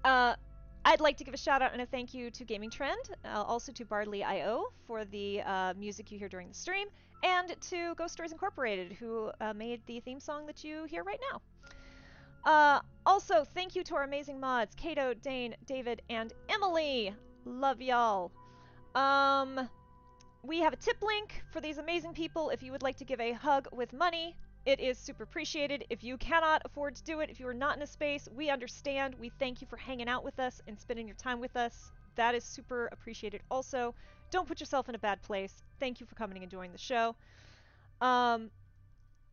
Uh, 0.05 0.35
I'd 0.85 1.01
like 1.01 1.17
to 1.19 1.25
give 1.25 1.33
a 1.33 1.39
shout 1.39 1.63
out 1.63 1.73
and 1.73 1.81
a 1.81 1.87
thank 1.87 2.13
you 2.13 2.31
to 2.33 2.45
Gaming 2.45 2.71
Trend, 2.71 2.99
uh, 3.25 3.43
also 3.43 3.71
to 3.73 3.85
Bardly.io 3.85 4.67
for 4.87 5.05
the 5.05 5.41
uh, 5.43 5.75
music 5.79 6.11
you 6.11 6.19
hear 6.19 6.29
during 6.29 6.49
the 6.49 6.55
stream, 6.55 6.89
and 7.23 7.55
to 7.61 7.95
Ghost 7.95 8.15
Stories 8.15 8.33
Incorporated, 8.33 8.93
who 8.93 9.31
uh, 9.41 9.55
made 9.55 9.81
the 9.87 10.01
theme 10.01 10.19
song 10.19 10.45
that 10.47 10.65
you 10.65 10.85
hear 10.85 11.05
right 11.05 11.21
now. 11.31 11.41
Uh, 12.45 12.81
also, 13.07 13.45
thank 13.45 13.77
you 13.77 13.85
to 13.85 13.95
our 13.95 14.03
amazing 14.03 14.41
mods, 14.41 14.75
Kato, 14.75 15.15
Dane, 15.15 15.55
David, 15.67 16.03
and 16.11 16.33
Emily. 16.49 17.15
Love 17.45 17.81
y'all. 17.81 18.33
Um, 18.97 19.69
we 20.43 20.59
have 20.59 20.73
a 20.73 20.77
tip 20.77 21.01
link 21.01 21.45
for 21.53 21.61
these 21.61 21.79
amazing 21.79 22.13
people 22.13 22.51
if 22.51 22.61
you 22.61 22.73
would 22.73 22.83
like 22.83 22.97
to 22.97 23.05
give 23.05 23.21
a 23.21 23.33
hug 23.33 23.69
with 23.73 23.93
money. 23.93 24.35
It 24.65 24.79
is 24.79 24.97
super 24.97 25.25
appreciated. 25.25 25.85
If 25.91 26.05
you 26.05 26.17
cannot 26.17 26.63
afford 26.65 26.95
to 26.95 27.03
do 27.03 27.19
it, 27.19 27.31
if 27.31 27.41
you 27.41 27.49
are 27.49 27.55
not 27.55 27.77
in 27.77 27.83
a 27.83 27.87
space, 27.87 28.29
we 28.33 28.49
understand. 28.49 29.17
We 29.19 29.29
thank 29.29 29.61
you 29.61 29.67
for 29.67 29.77
hanging 29.77 30.09
out 30.09 30.23
with 30.23 30.39
us 30.39 30.61
and 30.69 30.79
spending 30.79 31.09
your 31.09 31.17
time 31.17 31.41
with 31.41 31.57
us. 31.57 31.91
That 32.15 32.37
is 32.37 32.45
super 32.45 32.89
appreciated 32.93 33.43
also. 33.51 33.95
Don't 34.31 34.47
put 34.47 34.61
yourself 34.61 34.89
in 34.89 34.95
a 34.95 35.01
bad 35.01 35.21
place. 35.23 35.65
Thank 35.81 35.99
you 35.99 36.07
for 36.07 36.15
coming 36.15 36.43
and 36.43 36.51
joining 36.51 36.73
the 36.73 36.79
show. 36.79 37.17
Um, 38.01 38.51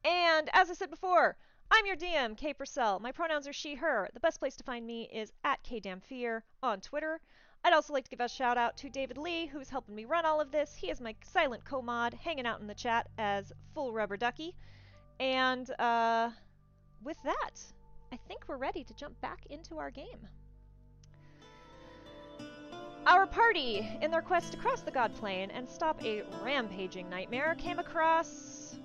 and 0.03 0.49
as 0.53 0.71
I 0.71 0.73
said 0.73 0.89
before, 0.89 1.37
I'm 1.69 1.85
your 1.85 1.95
DM, 1.95 2.35
Kay 2.35 2.53
Purcell. 2.55 2.99
My 2.99 3.11
pronouns 3.11 3.47
are 3.47 3.53
she, 3.53 3.75
her. 3.75 4.09
The 4.15 4.19
best 4.19 4.39
place 4.39 4.55
to 4.55 4.63
find 4.63 4.87
me 4.87 5.07
is 5.13 5.31
at 5.43 5.63
KDamnFear 5.63 6.41
on 6.63 6.81
Twitter. 6.81 7.21
I'd 7.63 7.73
also 7.73 7.93
like 7.93 8.05
to 8.05 8.09
give 8.09 8.21
a 8.21 8.27
shout 8.27 8.57
out 8.57 8.77
to 8.77 8.89
David 8.89 9.17
Lee, 9.19 9.45
who's 9.45 9.69
helping 9.69 9.93
me 9.93 10.05
run 10.05 10.25
all 10.25 10.41
of 10.41 10.51
this. 10.51 10.73
He 10.75 10.89
is 10.89 10.99
my 10.99 11.13
silent 11.23 11.65
co-mod, 11.65 12.15
hanging 12.15 12.47
out 12.47 12.61
in 12.61 12.67
the 12.67 12.73
chat 12.73 13.07
as 13.19 13.51
Full 13.75 13.93
Rubber 13.93 14.17
Ducky. 14.17 14.55
And 15.19 15.69
uh, 15.79 16.29
with 17.03 17.17
that, 17.23 17.60
I 18.12 18.17
think 18.27 18.47
we're 18.47 18.58
ready 18.58 18.84
to 18.84 18.93
jump 18.93 19.19
back 19.21 19.45
into 19.49 19.77
our 19.77 19.91
game. 19.91 20.27
Our 23.05 23.25
party, 23.25 23.88
in 24.01 24.12
their 24.12 24.21
quest 24.21 24.51
to 24.53 24.58
cross 24.58 24.82
the 24.82 24.91
God 24.91 25.15
Plane 25.15 25.51
and 25.51 25.67
stop 25.67 26.03
a 26.03 26.23
rampaging 26.43 27.10
nightmare, 27.10 27.55
came 27.58 27.79
across 27.79 28.75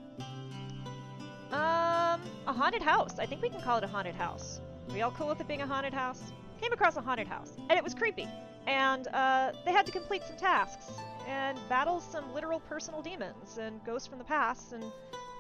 um 1.53 2.21
a 2.47 2.53
haunted 2.53 2.83
house. 2.83 3.19
I 3.19 3.27
think 3.27 3.43
we 3.43 3.49
can 3.49 3.61
call 3.61 3.79
it 3.79 3.85
a 3.85 3.87
haunted 3.87 4.15
house. 4.15 4.61
We 4.93 5.03
all 5.03 5.11
cool 5.13 5.29
with 5.29 5.41
it 5.41 5.49
being 5.49 5.63
a 5.63 5.67
haunted 5.67 5.93
house? 5.93 6.33
Came 6.61 6.73
across 6.73 6.97
a 6.97 7.01
haunted 7.01 7.27
house, 7.27 7.53
and 7.69 7.73
it 7.73 7.85
was 7.85 7.95
creepy. 7.95 8.29
And 8.67 9.09
uh, 9.09 9.53
they 9.65 9.73
had 9.73 9.87
to 9.87 9.93
complete 9.93 10.23
some 10.27 10.37
tasks 10.37 10.91
and 11.29 11.59
battle 11.69 12.01
some 12.01 12.33
literal 12.35 12.61
personal 12.61 13.03
demons 13.03 13.59
and 13.59 13.83
ghosts 13.85 14.09
from 14.09 14.19
the 14.19 14.25
past 14.25 14.73
and 14.73 14.85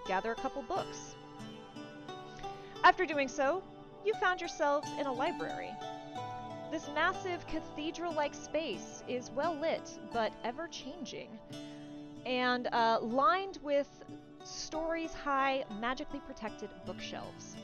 gather 0.06 0.32
a 0.32 0.34
couple 0.34 0.62
books. 0.62 1.14
After 2.82 3.06
doing 3.06 3.28
so, 3.28 3.62
you 4.04 4.12
found 4.14 4.40
yourselves 4.40 4.88
in 4.98 5.06
a 5.06 5.12
library. 5.12 5.70
This 6.70 6.88
massive 6.94 7.46
cathedral 7.46 8.12
like 8.12 8.34
space 8.34 9.02
is 9.08 9.30
well 9.30 9.54
lit, 9.54 9.90
but 10.12 10.32
ever 10.42 10.68
changing, 10.68 11.38
and 12.26 12.68
uh, 12.72 12.98
lined 13.00 13.58
with 13.62 13.88
stories 14.44 15.14
high, 15.14 15.64
magically 15.80 16.20
protected 16.20 16.68
bookshelves. 16.84 17.56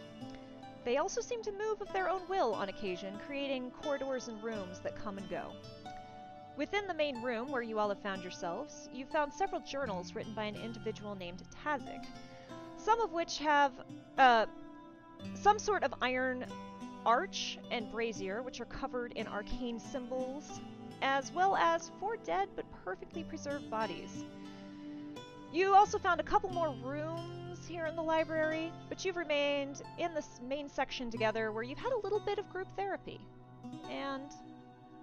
They 0.84 0.96
also 0.96 1.20
seem 1.20 1.42
to 1.42 1.52
move 1.52 1.82
of 1.82 1.92
their 1.92 2.08
own 2.08 2.22
will 2.28 2.54
on 2.54 2.68
occasion, 2.70 3.18
creating 3.26 3.70
corridors 3.82 4.28
and 4.28 4.42
rooms 4.42 4.80
that 4.80 4.96
come 4.96 5.18
and 5.18 5.28
go. 5.28 5.52
Within 6.56 6.86
the 6.86 6.94
main 6.94 7.20
room 7.22 7.50
where 7.50 7.62
you 7.62 7.78
all 7.78 7.88
have 7.88 8.02
found 8.02 8.22
yourselves, 8.22 8.88
you 8.92 9.04
found 9.06 9.32
several 9.32 9.60
journals 9.60 10.14
written 10.14 10.34
by 10.34 10.44
an 10.44 10.56
individual 10.56 11.14
named 11.14 11.42
Tazik, 11.64 12.06
some 12.82 13.00
of 13.00 13.12
which 13.12 13.38
have 13.38 13.72
uh, 14.18 14.46
some 15.34 15.58
sort 15.58 15.84
of 15.84 15.94
iron 16.00 16.46
arch 17.04 17.58
and 17.70 17.90
brazier, 17.90 18.42
which 18.42 18.60
are 18.60 18.66
covered 18.66 19.12
in 19.12 19.26
arcane 19.26 19.78
symbols, 19.78 20.60
as 21.02 21.32
well 21.32 21.56
as 21.56 21.90
four 22.00 22.16
dead 22.16 22.48
but 22.56 22.64
perfectly 22.84 23.24
preserved 23.24 23.70
bodies. 23.70 24.24
You 25.52 25.74
also 25.74 25.98
found 25.98 26.20
a 26.20 26.24
couple 26.24 26.50
more 26.50 26.74
rooms 26.82 27.66
here 27.66 27.86
in 27.86 27.96
the 27.96 28.02
library, 28.02 28.72
but 28.88 29.04
you've 29.04 29.16
remained 29.16 29.82
in 29.98 30.14
this 30.14 30.40
main 30.46 30.68
section 30.68 31.10
together 31.10 31.50
where 31.52 31.62
you've 31.62 31.78
had 31.78 31.92
a 31.92 31.98
little 31.98 32.20
bit 32.20 32.38
of 32.38 32.48
group 32.50 32.68
therapy. 32.76 33.20
And 33.90 34.30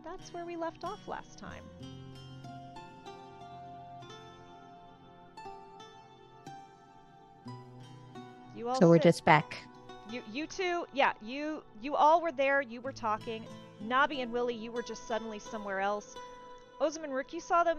that's 0.05 0.33
where 0.33 0.45
we 0.45 0.55
left 0.55 0.83
off 0.83 0.99
last 1.07 1.37
time. 1.37 1.63
You 8.57 8.67
all 8.69 8.75
So 8.79 8.89
we're 8.89 8.97
just 8.97 9.23
back. 9.23 9.55
you 10.09 10.21
you 10.33 10.47
two 10.47 10.85
yeah 10.93 11.13
you 11.21 11.63
you 11.81 11.95
all 11.95 12.21
were 12.21 12.31
there. 12.31 12.61
You 12.61 12.81
were 12.81 12.91
talking. 12.91 13.45
Nabi 13.85 14.23
and 14.23 14.31
Willie 14.31 14.55
you 14.55 14.71
were 14.71 14.81
just 14.81 15.07
suddenly 15.07 15.39
somewhere 15.39 15.79
else. 15.79 16.15
Ozim 16.81 17.03
and 17.03 17.13
Rook 17.13 17.31
you 17.33 17.39
saw 17.39 17.63
them 17.63 17.77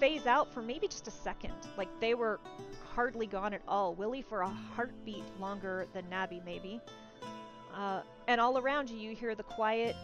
phase 0.00 0.26
out 0.26 0.52
for 0.52 0.62
maybe 0.62 0.88
just 0.88 1.06
a 1.06 1.12
second. 1.12 1.54
Like 1.76 1.88
they 2.00 2.14
were 2.14 2.40
hardly 2.94 3.26
gone 3.26 3.54
at 3.54 3.62
all. 3.68 3.94
Willie 3.94 4.22
for 4.22 4.40
a 4.42 4.48
heartbeat 4.48 5.24
longer 5.40 5.86
than 5.94 6.04
Nabi 6.10 6.44
maybe. 6.44 6.80
Uh, 7.74 8.02
and 8.28 8.40
all 8.40 8.58
around 8.58 8.90
you 8.90 8.96
you 8.96 9.14
hear 9.14 9.34
the 9.34 9.44
quiet 9.44 9.94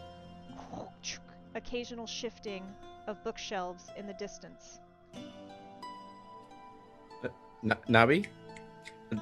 occasional 1.55 2.07
shifting 2.07 2.63
of 3.07 3.21
bookshelves 3.23 3.91
in 3.97 4.07
the 4.07 4.13
distance. 4.13 4.79
N- 7.63 7.75
Nabi, 7.89 8.25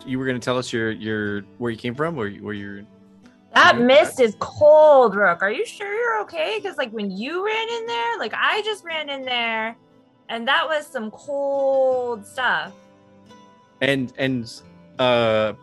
you 0.05 0.19
were 0.19 0.25
going 0.25 0.39
to 0.39 0.43
tell 0.43 0.57
us 0.57 0.71
your 0.71 0.91
your 0.91 1.41
where 1.57 1.71
you 1.71 1.77
came 1.77 1.95
from, 1.95 2.15
where 2.15 2.27
you, 2.27 2.43
where 2.43 2.53
you're. 2.53 2.83
That 3.53 3.79
mist 3.79 4.19
is 4.19 4.35
cold, 4.39 5.15
Rook. 5.15 5.41
Are 5.41 5.51
you 5.51 5.65
sure 5.65 5.91
you're 5.91 6.21
okay? 6.21 6.59
Because 6.61 6.77
like 6.77 6.91
when 6.91 7.09
you 7.09 7.45
ran 7.45 7.69
in 7.69 7.87
there, 7.87 8.17
like 8.19 8.33
I 8.35 8.61
just 8.61 8.83
ran 8.83 9.09
in 9.09 9.23
there, 9.23 9.75
and 10.29 10.47
that 10.47 10.67
was 10.67 10.85
some 10.85 11.09
cold 11.11 12.25
stuff. 12.25 12.73
And 13.81 14.13
and 14.17 14.61
uh, 14.99 15.53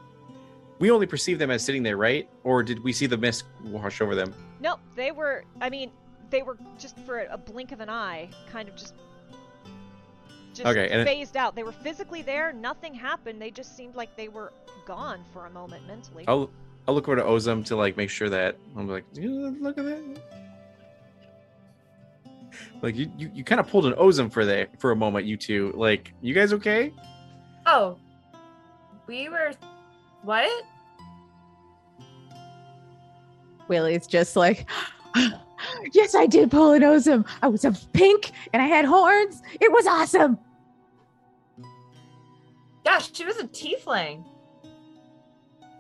we 0.79 0.91
only 0.91 1.07
perceived 1.07 1.41
them 1.41 1.51
as 1.51 1.65
sitting 1.65 1.83
there, 1.83 1.97
right? 1.97 2.29
Or 2.43 2.63
did 2.63 2.83
we 2.83 2.93
see 2.93 3.07
the 3.07 3.19
mist 3.19 3.45
wash 3.63 4.01
over 4.01 4.15
them? 4.15 4.35
No, 4.61 4.79
they 4.97 5.13
were. 5.13 5.45
I 5.61 5.71
mean, 5.71 5.91
they 6.31 6.43
were 6.43 6.57
just 6.79 6.99
for 7.01 7.21
a 7.31 7.39
blink 7.39 7.71
of 7.71 7.81
an 7.81 7.89
eye, 7.89 8.29
kind 8.51 8.69
of 8.69 8.75
just, 8.75 8.95
just 10.55 10.67
Okay, 10.67 10.89
and 10.89 11.01
it- 11.01 11.05
phased 11.05 11.37
out. 11.37 11.55
They 11.55 11.63
were 11.63 11.73
physically 11.73 12.23
there. 12.23 12.53
Nothing 12.53 12.95
happened. 12.95 13.41
They 13.41 13.51
just 13.51 13.77
seemed 13.77 13.95
like 13.95 14.17
they 14.17 14.29
were 14.29 14.53
gone 14.87 15.25
for 15.33 15.47
a 15.47 15.51
moment 15.51 15.87
mentally. 15.87 16.25
I'll 16.29 16.51
I'll 16.87 16.95
look 16.95 17.09
over 17.09 17.17
to 17.17 17.23
Ozim 17.23 17.65
to 17.67 17.77
like 17.77 17.97
make 17.97 18.11
sure 18.11 18.29
that 18.29 18.57
I'm 18.77 18.89
like, 18.89 19.05
look 19.15 19.79
at 19.79 19.85
that. 19.85 20.23
Like 22.83 22.95
you, 22.95 23.11
you, 23.17 23.31
you 23.35 23.45
kind 23.45 23.61
of 23.61 23.69
pulled 23.69 23.87
an 23.87 23.95
Ozim 23.95 24.31
for 24.31 24.45
the 24.45 24.69
for 24.79 24.91
a 24.91 24.97
moment, 24.97 25.27
you 25.27 25.37
two. 25.37 25.73
Like, 25.75 26.13
you 26.21 26.35
guys 26.35 26.53
okay? 26.53 26.93
Oh, 27.67 27.97
we 29.07 29.29
were 29.29 29.53
what? 30.23 30.51
Willie's 33.67 34.07
just 34.07 34.37
like, 34.37 34.69
yes, 35.93 36.15
I 36.15 36.27
did 36.27 36.51
pull 36.51 36.73
an 36.73 36.83
Ozim. 36.83 37.27
I 37.43 37.49
was 37.49 37.65
of 37.65 37.91
pink 37.93 38.33
and 38.53 38.63
I 38.63 38.67
had 38.67 38.85
horns. 38.85 39.43
It 39.61 39.71
was 39.73 39.87
awesome. 39.87 40.39
Gosh, 42.85 43.11
she 43.15 43.25
was 43.25 43.37
a 43.39 43.45
tiefling. 43.45 44.25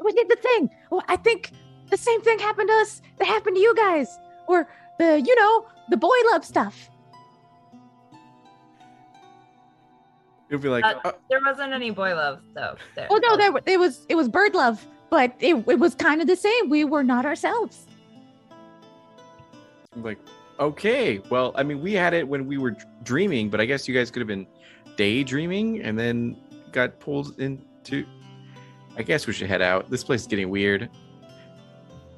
We 0.03 0.12
did 0.12 0.29
the 0.29 0.37
thing. 0.37 0.70
Well, 0.90 1.03
I 1.09 1.16
think 1.16 1.51
the 1.90 1.97
same 1.97 2.20
thing 2.23 2.38
happened 2.38 2.68
to 2.68 2.75
us 2.75 3.03
that 3.18 3.27
happened 3.27 3.57
to 3.57 3.62
you 3.62 3.75
guys. 3.75 4.09
Or 4.49 4.68
the, 4.99 5.20
you 5.20 5.35
know, 5.37 5.66
the 5.90 5.97
boy 5.97 6.16
love 6.33 6.44
stuff. 6.44 6.90
You'll 10.51 10.61
be 10.61 10.68
like, 10.68 10.85
Uh, 10.85 11.01
"Uh, 11.05 11.12
There 11.31 11.40
wasn't 11.44 11.73
any 11.73 11.90
boy 11.90 12.14
love 12.14 12.40
though. 12.55 12.77
There. 12.94 13.07
Well, 13.11 13.20
no, 13.20 13.37
there 13.37 13.53
it 13.66 13.79
was 13.79 14.07
it 14.09 14.14
was 14.14 14.29
bird 14.29 14.55
love, 14.55 14.87
but 15.11 15.33
it, 15.40 15.57
it 15.68 15.79
was 15.79 15.94
kind 15.94 16.20
of 16.20 16.27
the 16.27 16.37
same. 16.37 16.68
We 16.68 16.85
were 16.85 17.03
not 17.03 17.25
ourselves. 17.27 17.87
I'm 19.94 20.02
like, 20.02 20.18
okay. 20.59 21.20
Well, 21.30 21.52
I 21.57 21.62
mean, 21.62 21.80
we 21.80 21.92
had 21.92 22.14
it 22.14 22.26
when 22.26 22.46
we 22.46 22.59
were 22.59 22.76
dreaming, 23.02 23.48
but 23.50 23.61
I 23.61 23.64
guess 23.66 23.87
you 23.88 23.94
guys 23.94 24.11
could 24.11 24.20
have 24.20 24.28
been 24.28 24.46
daydreaming 24.96 25.83
and 25.83 25.98
then 25.98 26.37
got 26.72 26.98
pulled 27.00 27.38
into. 27.40 28.07
I 28.96 29.02
guess 29.02 29.26
we 29.26 29.33
should 29.33 29.48
head 29.48 29.62
out. 29.62 29.90
This 29.90 30.04
place 30.04 30.20
is 30.22 30.26
getting 30.26 30.50
weird. 30.50 30.88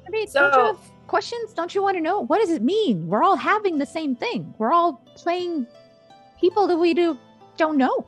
I 0.05 0.09
mean, 0.09 0.27
don't 0.31 0.53
you 0.53 0.59
have 0.59 0.79
questions? 1.07 1.53
Don't 1.53 1.73
you 1.73 1.81
want 1.81 1.97
to 1.97 2.01
know 2.01 2.21
what 2.21 2.39
does 2.39 2.51
it 2.51 2.61
mean? 2.61 3.07
We're 3.07 3.23
all 3.23 3.35
having 3.35 3.77
the 3.77 3.85
same 3.85 4.15
thing. 4.15 4.53
We're 4.57 4.71
all 4.71 5.01
playing 5.15 5.65
people 6.39 6.67
that 6.67 6.77
we 6.77 6.93
do 6.93 7.17
don't 7.57 7.77
know. 7.77 8.05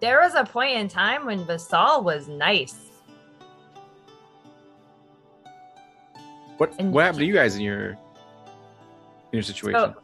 there 0.00 0.20
was 0.20 0.34
a 0.34 0.44
point 0.44 0.76
in 0.76 0.88
time 0.88 1.24
when 1.24 1.42
Vasal 1.46 2.04
was 2.04 2.28
nice. 2.28 2.90
What 6.58 6.74
And- 6.78 6.92
what 6.92 7.04
happened 7.04 7.20
to 7.20 7.26
you 7.26 7.32
guys 7.34 7.56
in 7.56 7.62
your 7.62 7.90
in 7.90 7.96
your 9.32 9.42
situation? 9.42 9.78
So 9.78 9.94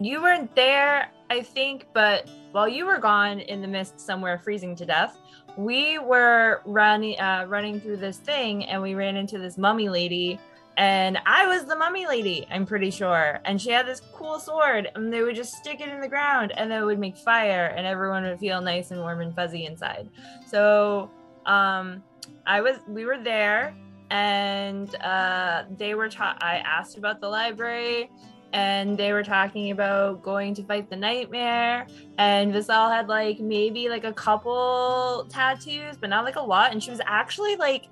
you 0.00 0.22
weren't 0.22 0.54
there, 0.54 1.10
I 1.30 1.42
think, 1.42 1.86
but 1.92 2.28
while 2.52 2.68
you 2.68 2.86
were 2.86 2.98
gone 2.98 3.40
in 3.40 3.60
the 3.60 3.68
mist 3.68 4.00
somewhere 4.00 4.38
freezing 4.38 4.76
to 4.76 4.86
death, 4.86 5.18
we 5.56 5.98
were 5.98 6.62
running 6.64 7.18
uh, 7.18 7.44
running 7.48 7.80
through 7.80 7.96
this 7.96 8.18
thing 8.18 8.64
and 8.66 8.80
we 8.80 8.94
ran 8.94 9.16
into 9.16 9.38
this 9.38 9.58
mummy 9.58 9.88
lady 9.88 10.38
and 10.78 11.18
I 11.26 11.48
was 11.48 11.64
the 11.64 11.74
mummy 11.74 12.06
lady, 12.06 12.46
I'm 12.52 12.64
pretty 12.64 12.92
sure. 12.92 13.40
And 13.44 13.60
she 13.60 13.70
had 13.70 13.84
this 13.84 14.00
cool 14.12 14.38
sword 14.38 14.88
and 14.94 15.12
they 15.12 15.22
would 15.22 15.34
just 15.34 15.54
stick 15.54 15.80
it 15.80 15.88
in 15.88 16.00
the 16.00 16.08
ground 16.08 16.52
and 16.56 16.70
then 16.70 16.80
it 16.80 16.84
would 16.84 17.00
make 17.00 17.16
fire 17.16 17.74
and 17.76 17.84
everyone 17.84 18.22
would 18.22 18.38
feel 18.38 18.60
nice 18.60 18.92
and 18.92 19.00
warm 19.00 19.20
and 19.20 19.34
fuzzy 19.34 19.66
inside. 19.66 20.08
So 20.46 21.10
um 21.46 22.04
I 22.46 22.60
was 22.60 22.76
we 22.86 23.04
were 23.04 23.18
there 23.18 23.74
and 24.10 24.94
uh 25.02 25.64
they 25.76 25.94
were 25.94 26.08
taught. 26.08 26.40
I 26.40 26.58
asked 26.58 26.96
about 26.96 27.20
the 27.20 27.28
library 27.28 28.08
and 28.52 28.96
they 28.96 29.12
were 29.12 29.22
talking 29.22 29.70
about 29.70 30.22
going 30.22 30.54
to 30.54 30.62
fight 30.62 30.88
the 30.88 30.96
nightmare. 30.96 31.86
And 32.18 32.52
Visal 32.52 32.90
had 32.90 33.08
like 33.08 33.38
maybe 33.40 33.88
like 33.88 34.04
a 34.04 34.12
couple 34.12 35.26
tattoos 35.28 35.96
but 35.96 36.10
not 36.10 36.24
like 36.24 36.36
a 36.36 36.40
lot. 36.40 36.72
And 36.72 36.82
she 36.82 36.90
was 36.90 37.00
actually 37.06 37.56
like 37.56 37.88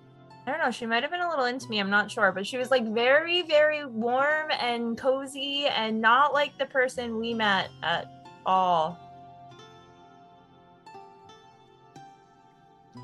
I 0.46 0.52
don't 0.52 0.60
know 0.60 0.70
she 0.70 0.86
might 0.86 1.02
have 1.02 1.10
been 1.10 1.20
a 1.20 1.28
little 1.28 1.44
into 1.44 1.68
me 1.68 1.78
I'm 1.78 1.90
not 1.90 2.10
sure. 2.10 2.32
But 2.32 2.46
she 2.46 2.56
was 2.56 2.70
like 2.70 2.86
very 2.86 3.42
very 3.42 3.84
warm 3.84 4.50
and 4.60 4.96
cozy 4.96 5.66
and 5.66 6.00
not 6.00 6.32
like 6.32 6.56
the 6.58 6.66
person 6.66 7.18
we 7.18 7.34
met 7.34 7.68
at 7.82 8.10
all. 8.46 8.98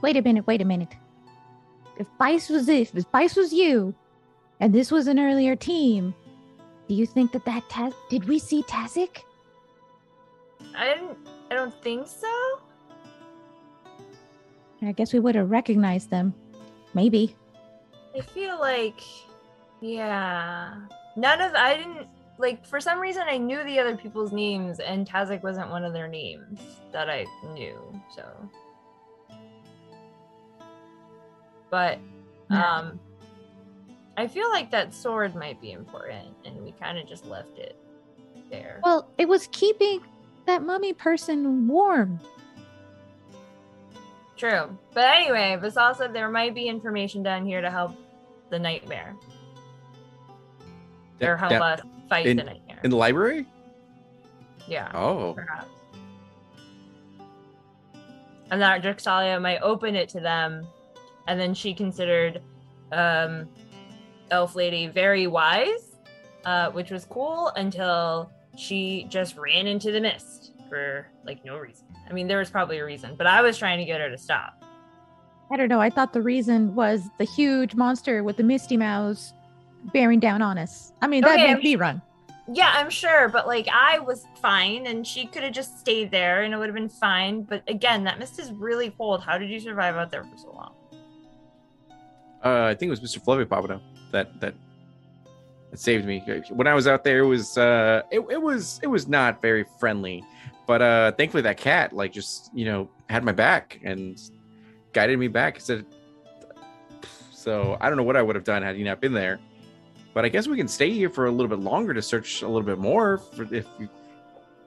Wait 0.02 0.16
a 0.16 0.22
minute, 0.22 0.46
wait 0.46 0.60
a 0.60 0.64
minute. 0.64 0.96
If 1.98 2.06
Bice 2.18 2.48
was 2.48 2.68
if, 2.68 2.94
if 2.94 3.10
Bice 3.12 3.36
was 3.36 3.52
you, 3.52 3.94
and 4.58 4.74
this 4.74 4.90
was 4.90 5.06
an 5.06 5.18
earlier 5.18 5.54
team, 5.54 6.14
do 6.88 6.94
you 6.94 7.06
think 7.06 7.32
that 7.32 7.44
that 7.44 7.68
Taz? 7.68 7.94
did 8.10 8.28
we 8.28 8.38
see 8.38 8.62
Tazik? 8.62 9.22
I 10.76 10.94
didn't 10.94 11.16
I 11.50 11.54
don't 11.54 11.74
think 11.82 12.06
so 12.06 12.60
I 14.84 14.92
guess 14.92 15.12
we 15.12 15.20
would 15.20 15.34
have 15.34 15.50
recognized 15.50 16.10
them. 16.10 16.34
Maybe. 16.94 17.36
I 18.16 18.20
feel 18.20 18.58
like, 18.58 19.00
yeah, 19.80 20.74
none 21.16 21.40
of 21.40 21.54
I 21.54 21.76
didn't 21.76 22.08
like 22.38 22.66
for 22.66 22.80
some 22.80 22.98
reason 22.98 23.22
I 23.26 23.38
knew 23.38 23.62
the 23.64 23.78
other 23.78 23.96
people's 23.96 24.32
names 24.32 24.80
and 24.80 25.08
Tazik 25.08 25.42
wasn't 25.42 25.70
one 25.70 25.84
of 25.84 25.92
their 25.92 26.08
names 26.08 26.60
that 26.90 27.08
I 27.08 27.26
knew. 27.52 27.78
So, 28.14 28.24
but 31.70 31.98
um, 32.50 32.98
I 34.16 34.26
feel 34.26 34.50
like 34.50 34.70
that 34.70 34.92
sword 34.92 35.34
might 35.34 35.60
be 35.60 35.72
important, 35.72 36.28
and 36.44 36.62
we 36.62 36.72
kind 36.72 36.98
of 36.98 37.06
just 37.08 37.24
left 37.26 37.58
it 37.58 37.76
there. 38.50 38.80
Well, 38.84 39.08
it 39.18 39.26
was 39.26 39.48
keeping 39.52 40.00
that 40.46 40.62
mummy 40.62 40.92
person 40.92 41.66
warm. 41.66 42.20
True, 44.36 44.76
but 44.92 45.04
anyway, 45.14 45.56
Vasal 45.60 45.96
said 45.96 46.12
there 46.12 46.28
might 46.30 46.54
be 46.54 46.66
information 46.68 47.22
down 47.22 47.46
here 47.46 47.60
to 47.60 47.70
help 47.70 47.92
the 48.50 48.58
nightmare 48.58 49.14
or 51.22 51.36
help 51.36 51.50
that- 51.50 51.62
us 51.62 51.80
fight 52.08 52.26
in- 52.26 52.36
the 52.36 52.44
nightmare. 52.44 52.80
in 52.82 52.90
the 52.90 52.96
library? 52.96 53.46
yeah. 54.66 54.90
Oh. 54.94 55.32
perhaps. 55.34 55.66
And 58.50 58.60
that 58.60 58.82
Drixalia 58.82 59.40
might 59.40 59.60
open 59.62 59.94
it 59.96 60.08
to 60.10 60.20
them, 60.20 60.66
and 61.26 61.40
then 61.40 61.54
she 61.54 61.72
considered 61.72 62.42
um, 62.90 63.48
Elf 64.32 64.56
Lady 64.56 64.86
very 64.88 65.26
wise, 65.28 65.92
uh, 66.44 66.70
which 66.70 66.90
was 66.90 67.04
cool 67.04 67.48
until 67.56 68.30
she 68.56 69.06
just 69.08 69.36
ran 69.36 69.66
into 69.66 69.92
the 69.92 70.00
mist 70.00 70.52
for 70.68 71.06
like 71.24 71.44
no 71.44 71.58
reason. 71.58 71.84
I 72.08 72.12
mean, 72.14 72.26
there 72.26 72.38
was 72.38 72.50
probably 72.50 72.78
a 72.78 72.84
reason, 72.84 73.14
but 73.16 73.26
I 73.26 73.42
was 73.42 73.56
trying 73.58 73.78
to 73.78 73.84
get 73.84 74.00
her 74.00 74.08
to 74.10 74.18
stop. 74.18 74.64
I 75.50 75.56
don't 75.56 75.68
know. 75.68 75.80
I 75.82 75.90
thought 75.90 76.14
the 76.14 76.22
reason 76.22 76.74
was 76.74 77.02
the 77.18 77.24
huge 77.24 77.74
monster 77.74 78.24
with 78.24 78.38
the 78.38 78.42
misty 78.42 78.76
Mouse 78.78 79.34
bearing 79.92 80.18
down 80.18 80.40
on 80.40 80.56
us. 80.56 80.92
I 81.02 81.06
mean, 81.08 81.20
that 81.22 81.34
Okay, 81.34 81.42
made 81.44 81.50
I'm- 81.50 81.62
me 81.62 81.76
run. 81.76 82.02
Yeah, 82.52 82.72
I'm 82.74 82.90
sure, 82.90 83.28
but 83.28 83.46
like 83.46 83.68
I 83.72 84.00
was 84.00 84.26
fine, 84.40 84.86
and 84.88 85.06
she 85.06 85.26
could 85.26 85.42
have 85.44 85.52
just 85.52 85.78
stayed 85.78 86.10
there, 86.10 86.42
and 86.42 86.52
it 86.52 86.56
would 86.56 86.66
have 86.66 86.74
been 86.74 86.88
fine. 86.88 87.42
But 87.42 87.62
again, 87.68 88.02
that 88.04 88.18
mist 88.18 88.40
is 88.40 88.50
really 88.50 88.90
cold. 88.90 89.22
How 89.22 89.38
did 89.38 89.48
you 89.48 89.60
survive 89.60 89.94
out 89.94 90.10
there 90.10 90.24
for 90.24 90.36
so 90.36 90.50
long? 90.52 90.72
Uh, 92.44 92.64
I 92.64 92.74
think 92.74 92.88
it 92.88 92.90
was 92.90 93.00
Mr. 93.00 93.22
Flavio 93.22 93.44
Papano 93.46 93.80
that 94.12 94.40
that 94.40 94.54
that 95.70 95.78
saved 95.78 96.06
me. 96.06 96.22
When 96.50 96.66
I 96.66 96.74
was 96.74 96.86
out 96.86 97.02
there, 97.02 97.20
it 97.20 97.26
was 97.26 97.58
uh, 97.58 98.02
it, 98.10 98.20
it 98.30 98.40
was 98.40 98.78
it 98.82 98.86
was 98.86 99.08
not 99.08 99.42
very 99.42 99.64
friendly, 99.80 100.24
but 100.66 100.80
uh, 100.80 101.12
thankfully 101.12 101.42
that 101.42 101.56
cat 101.56 101.92
like 101.92 102.12
just 102.12 102.50
you 102.54 102.64
know 102.64 102.88
had 103.08 103.24
my 103.24 103.32
back 103.32 103.80
and 103.82 104.20
guided 104.92 105.18
me 105.18 105.28
back. 105.28 105.60
Said, 105.60 105.84
so 107.32 107.76
I 107.80 107.88
don't 107.88 107.96
know 107.96 108.04
what 108.04 108.16
I 108.16 108.22
would 108.22 108.36
have 108.36 108.44
done 108.44 108.62
had 108.62 108.76
he 108.76 108.84
not 108.84 109.00
been 109.00 109.12
there, 109.12 109.40
but 110.14 110.24
I 110.24 110.28
guess 110.28 110.46
we 110.46 110.56
can 110.56 110.68
stay 110.68 110.92
here 110.92 111.10
for 111.10 111.26
a 111.26 111.30
little 111.30 111.48
bit 111.48 111.58
longer 111.58 111.92
to 111.94 112.02
search 112.02 112.42
a 112.42 112.46
little 112.46 112.62
bit 112.62 112.78
more. 112.78 113.18
For 113.18 113.42
if 113.52 113.66
you 113.78 113.88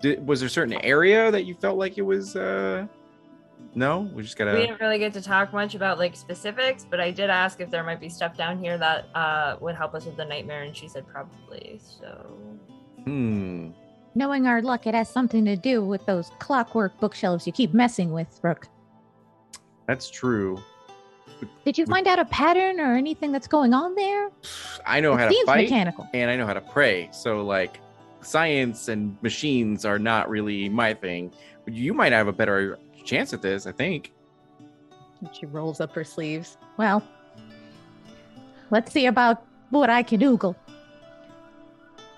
did, 0.02 0.26
was 0.28 0.42
there 0.42 0.48
a 0.48 0.50
certain 0.50 0.74
area 0.84 1.32
that 1.32 1.46
you 1.46 1.54
felt 1.56 1.78
like 1.78 1.98
it 1.98 2.02
was 2.02 2.36
uh, 2.36 2.88
no, 3.74 4.02
we 4.14 4.24
just 4.24 4.38
gotta. 4.38 4.54
we 4.54 4.60
didn't 4.62 4.80
really 4.80 5.00
get 5.00 5.14
to 5.14 5.22
talk 5.22 5.52
much 5.52 5.76
about 5.76 5.98
like 6.00 6.16
specifics, 6.16 6.86
but 6.90 7.00
I 7.02 7.12
did 7.12 7.30
ask 7.30 7.60
if 7.60 7.70
there 7.70 7.84
might 7.84 8.00
be 8.00 8.10
stuff 8.10 8.38
down 8.38 8.58
here 8.58 8.78
that 8.78 9.08
uh, 9.16 9.58
would 9.60 9.76
help 9.76 9.94
us 9.96 10.06
with 10.06 10.16
the 10.18 10.26
nightmare, 10.26 10.64
and 10.64 10.76
she 10.76 10.88
said 10.88 11.06
probably. 11.08 11.80
So 11.82 12.26
Hmm. 13.04 13.70
Knowing 14.16 14.48
our 14.48 14.62
luck, 14.62 14.88
it 14.88 14.94
has 14.96 15.10
something 15.10 15.44
to 15.46 15.56
do 15.58 15.84
with 15.84 16.06
those 16.06 16.32
clockwork 16.40 16.98
bookshelves 17.00 17.46
you 17.46 17.52
keep 17.54 17.74
messing 17.74 18.12
with, 18.14 18.40
Rook. 18.42 18.68
That's 19.88 20.10
true. 20.10 20.58
Did 21.66 21.78
you 21.78 21.86
find 21.86 22.08
out 22.08 22.18
a 22.18 22.26
pattern 22.26 22.80
or 22.80 22.96
anything 22.96 23.32
that's 23.34 23.48
going 23.48 23.74
on 23.74 23.94
there? 23.96 24.30
I 24.86 25.02
know 25.02 25.14
it 25.14 25.18
how 25.20 25.26
to 25.28 25.34
seems 25.34 25.46
fight 25.46 25.64
mechanical. 25.70 26.08
and 26.14 26.32
I 26.32 26.38
know 26.38 26.46
how 26.48 26.54
to 26.54 26.62
pray. 26.62 27.10
So 27.12 27.44
like 27.44 27.80
science 28.22 28.88
and 28.88 29.18
machines 29.22 29.84
are 29.86 30.00
not 30.00 30.30
really 30.30 30.70
my 30.70 30.94
thing. 30.94 31.32
But 31.66 31.74
you 31.74 31.94
might 31.94 32.14
have 32.14 32.28
a 32.28 32.34
better 32.34 32.80
chance 33.06 33.34
at 33.34 33.42
this, 33.42 33.66
I 33.68 33.72
think. 33.72 34.12
She 35.32 35.46
rolls 35.46 35.80
up 35.80 35.94
her 35.94 36.04
sleeves. 36.04 36.58
Well, 36.78 37.02
let's 38.72 38.92
see 38.92 39.06
about 39.06 39.46
what 39.70 39.90
I 39.90 40.04
can 40.04 40.20
oogle. 40.20 40.56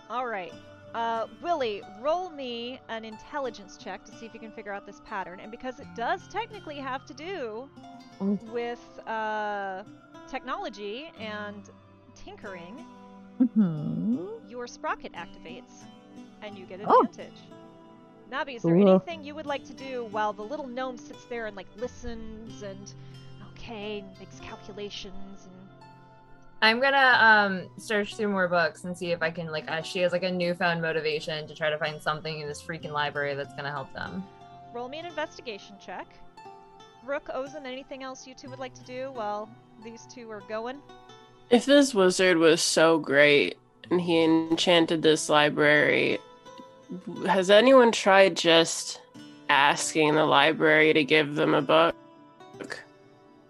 All 0.09 0.27
right. 0.27 0.53
Uh, 0.95 1.27
Willie, 1.43 1.83
roll 2.01 2.29
me 2.29 2.79
an 2.89 3.05
intelligence 3.05 3.77
check 3.77 4.03
to 4.05 4.11
see 4.13 4.25
if 4.25 4.33
you 4.33 4.39
can 4.39 4.51
figure 4.51 4.71
out 4.71 4.85
this 4.85 5.01
pattern. 5.05 5.39
And 5.39 5.51
because 5.51 5.79
it 5.79 5.87
does 5.95 6.27
technically 6.27 6.77
have 6.77 7.05
to 7.05 7.13
do 7.13 7.69
Mm. 8.19 8.41
with 8.51 8.79
uh, 9.07 9.83
technology 10.27 11.11
and 11.19 11.69
tinkering, 12.15 12.83
hmm 13.37 14.25
your 14.49 14.65
sprocket 14.65 15.13
activates 15.13 15.83
and 16.41 16.57
you 16.57 16.65
get 16.65 16.79
Oh. 16.87 17.05
Advantage. 18.27 18.47
Nabi, 18.53 18.55
is 18.57 18.61
there 18.63 18.75
Cool. 18.75 18.89
anything 18.89 19.23
you 19.23 19.35
would 19.35 19.45
like 19.45 19.63
to 19.65 19.73
do 19.73 20.05
while 20.11 20.33
the 20.33 20.41
little 20.43 20.67
gnome 20.67 20.97
sits 20.97 21.25
there 21.25 21.45
and 21.47 21.55
like 21.55 21.67
listens 21.77 22.61
and 22.61 22.93
okay 23.53 24.03
makes 24.19 24.39
calculations 24.39 25.45
and 25.45 25.53
I'm 26.61 26.79
gonna 26.79 27.17
um 27.21 27.69
search 27.77 28.15
through 28.15 28.29
more 28.29 28.47
books 28.47 28.83
and 28.83 28.97
see 28.97 29.11
if 29.11 29.21
I 29.21 29.29
can 29.29 29.47
like 29.51 29.69
uh, 29.69 29.81
she 29.81 29.99
has 29.99 30.11
like 30.11 30.23
a 30.23 30.31
newfound 30.31 30.81
motivation 30.81 31.47
to 31.47 31.53
try 31.55 31.69
to 31.69 31.77
find 31.77 32.01
something 32.01 32.39
in 32.41 32.47
this 32.47 32.61
freaking 32.61 32.91
library 32.91 33.35
that's 33.35 33.53
gonna 33.53 33.71
help 33.71 33.93
them. 33.93 34.23
roll 34.73 34.89
me 34.89 34.99
an 34.99 35.05
investigation 35.05 35.75
check? 35.83 36.07
Rook, 37.05 37.25
Ozim, 37.33 37.65
anything 37.65 38.03
else 38.03 38.27
you 38.27 38.33
two 38.33 38.49
would 38.49 38.59
like 38.59 38.73
to 38.73 38.83
do 38.83 39.11
while 39.13 39.47
these 39.83 40.05
two 40.13 40.29
are 40.31 40.41
going? 40.49 40.79
If 41.49 41.65
this 41.65 41.93
wizard 41.93 42.37
was 42.37 42.61
so 42.61 42.97
great 42.99 43.57
and 43.89 44.01
he 44.01 44.23
enchanted 44.25 45.01
this 45.03 45.29
library, 45.29 46.17
has 47.25 47.49
anyone 47.49 47.91
tried 47.91 48.35
just 48.35 49.01
asking 49.49 50.15
the 50.15 50.25
library 50.25 50.93
to 50.93 51.03
give 51.03 51.35
them 51.35 51.53
a 51.53 51.61
book? 51.61 51.95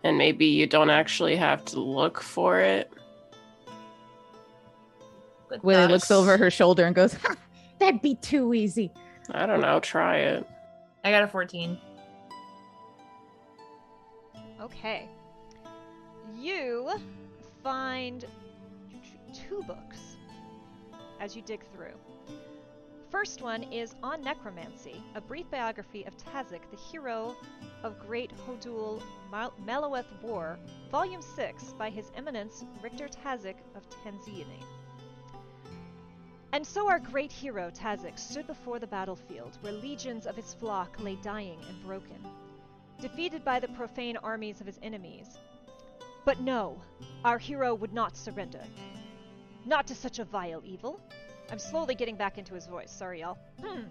And 0.03 0.17
maybe 0.17 0.45
you 0.45 0.67
don't 0.67 0.89
actually 0.89 1.35
have 1.35 1.65
to 1.65 1.79
look 1.79 2.21
for 2.21 2.59
it. 2.59 2.91
Good 5.49 5.63
Willie 5.63 5.83
thought. 5.83 5.91
looks 5.91 6.11
over 6.11 6.37
her 6.37 6.49
shoulder 6.51 6.85
and 6.85 6.95
goes, 6.95 7.15
That'd 7.79 8.01
be 8.01 8.15
too 8.15 8.53
easy. 8.53 8.91
I 9.31 9.45
don't 9.45 9.61
know, 9.61 9.79
try 9.79 10.17
it. 10.17 10.47
I 11.03 11.11
got 11.11 11.23
a 11.23 11.27
14. 11.27 11.77
Okay. 14.61 15.07
You 16.37 16.91
find 17.63 18.25
two 19.33 19.63
books 19.63 20.17
as 21.19 21.35
you 21.35 21.41
dig 21.41 21.63
through. 21.73 21.93
First 23.09 23.41
one 23.41 23.63
is 23.63 23.95
On 24.03 24.21
Necromancy, 24.21 25.01
a 25.15 25.21
brief 25.21 25.49
biography 25.49 26.03
of 26.05 26.17
Tazik, 26.17 26.69
the 26.69 26.77
hero 26.77 27.37
of 27.81 27.97
Great 27.99 28.31
Hodul 28.45 29.01
Maloweth 29.31 30.21
War, 30.21 30.59
Volume 30.91 31.21
6, 31.21 31.73
by 31.79 31.89
His 31.89 32.11
Eminence 32.17 32.65
Richter 32.83 33.07
Tazik 33.07 33.55
of 33.75 33.83
Tanzania. 33.89 34.61
And 36.51 36.67
so 36.67 36.89
our 36.89 36.99
great 36.99 37.31
hero 37.31 37.71
Tazik 37.71 38.19
stood 38.19 38.45
before 38.45 38.77
the 38.77 38.87
battlefield, 38.87 39.57
where 39.61 39.71
legions 39.71 40.27
of 40.27 40.35
his 40.35 40.53
flock 40.53 40.99
lay 40.99 41.15
dying 41.23 41.59
and 41.69 41.83
broken, 41.83 42.27
defeated 42.99 43.45
by 43.45 43.61
the 43.61 43.69
profane 43.69 44.17
armies 44.17 44.59
of 44.59 44.67
his 44.67 44.79
enemies. 44.83 45.37
But 46.25 46.41
no, 46.41 46.81
our 47.23 47.37
hero 47.37 47.73
would 47.73 47.93
not 47.93 48.17
surrender. 48.17 48.63
Not 49.65 49.87
to 49.87 49.95
such 49.95 50.19
a 50.19 50.25
vile 50.25 50.61
evil. 50.65 50.99
I'm 51.49 51.59
slowly 51.59 51.95
getting 51.95 52.15
back 52.15 52.37
into 52.37 52.53
his 52.53 52.67
voice, 52.67 52.91
sorry 52.91 53.21
y'all. 53.21 53.37
Hmm. 53.63 53.83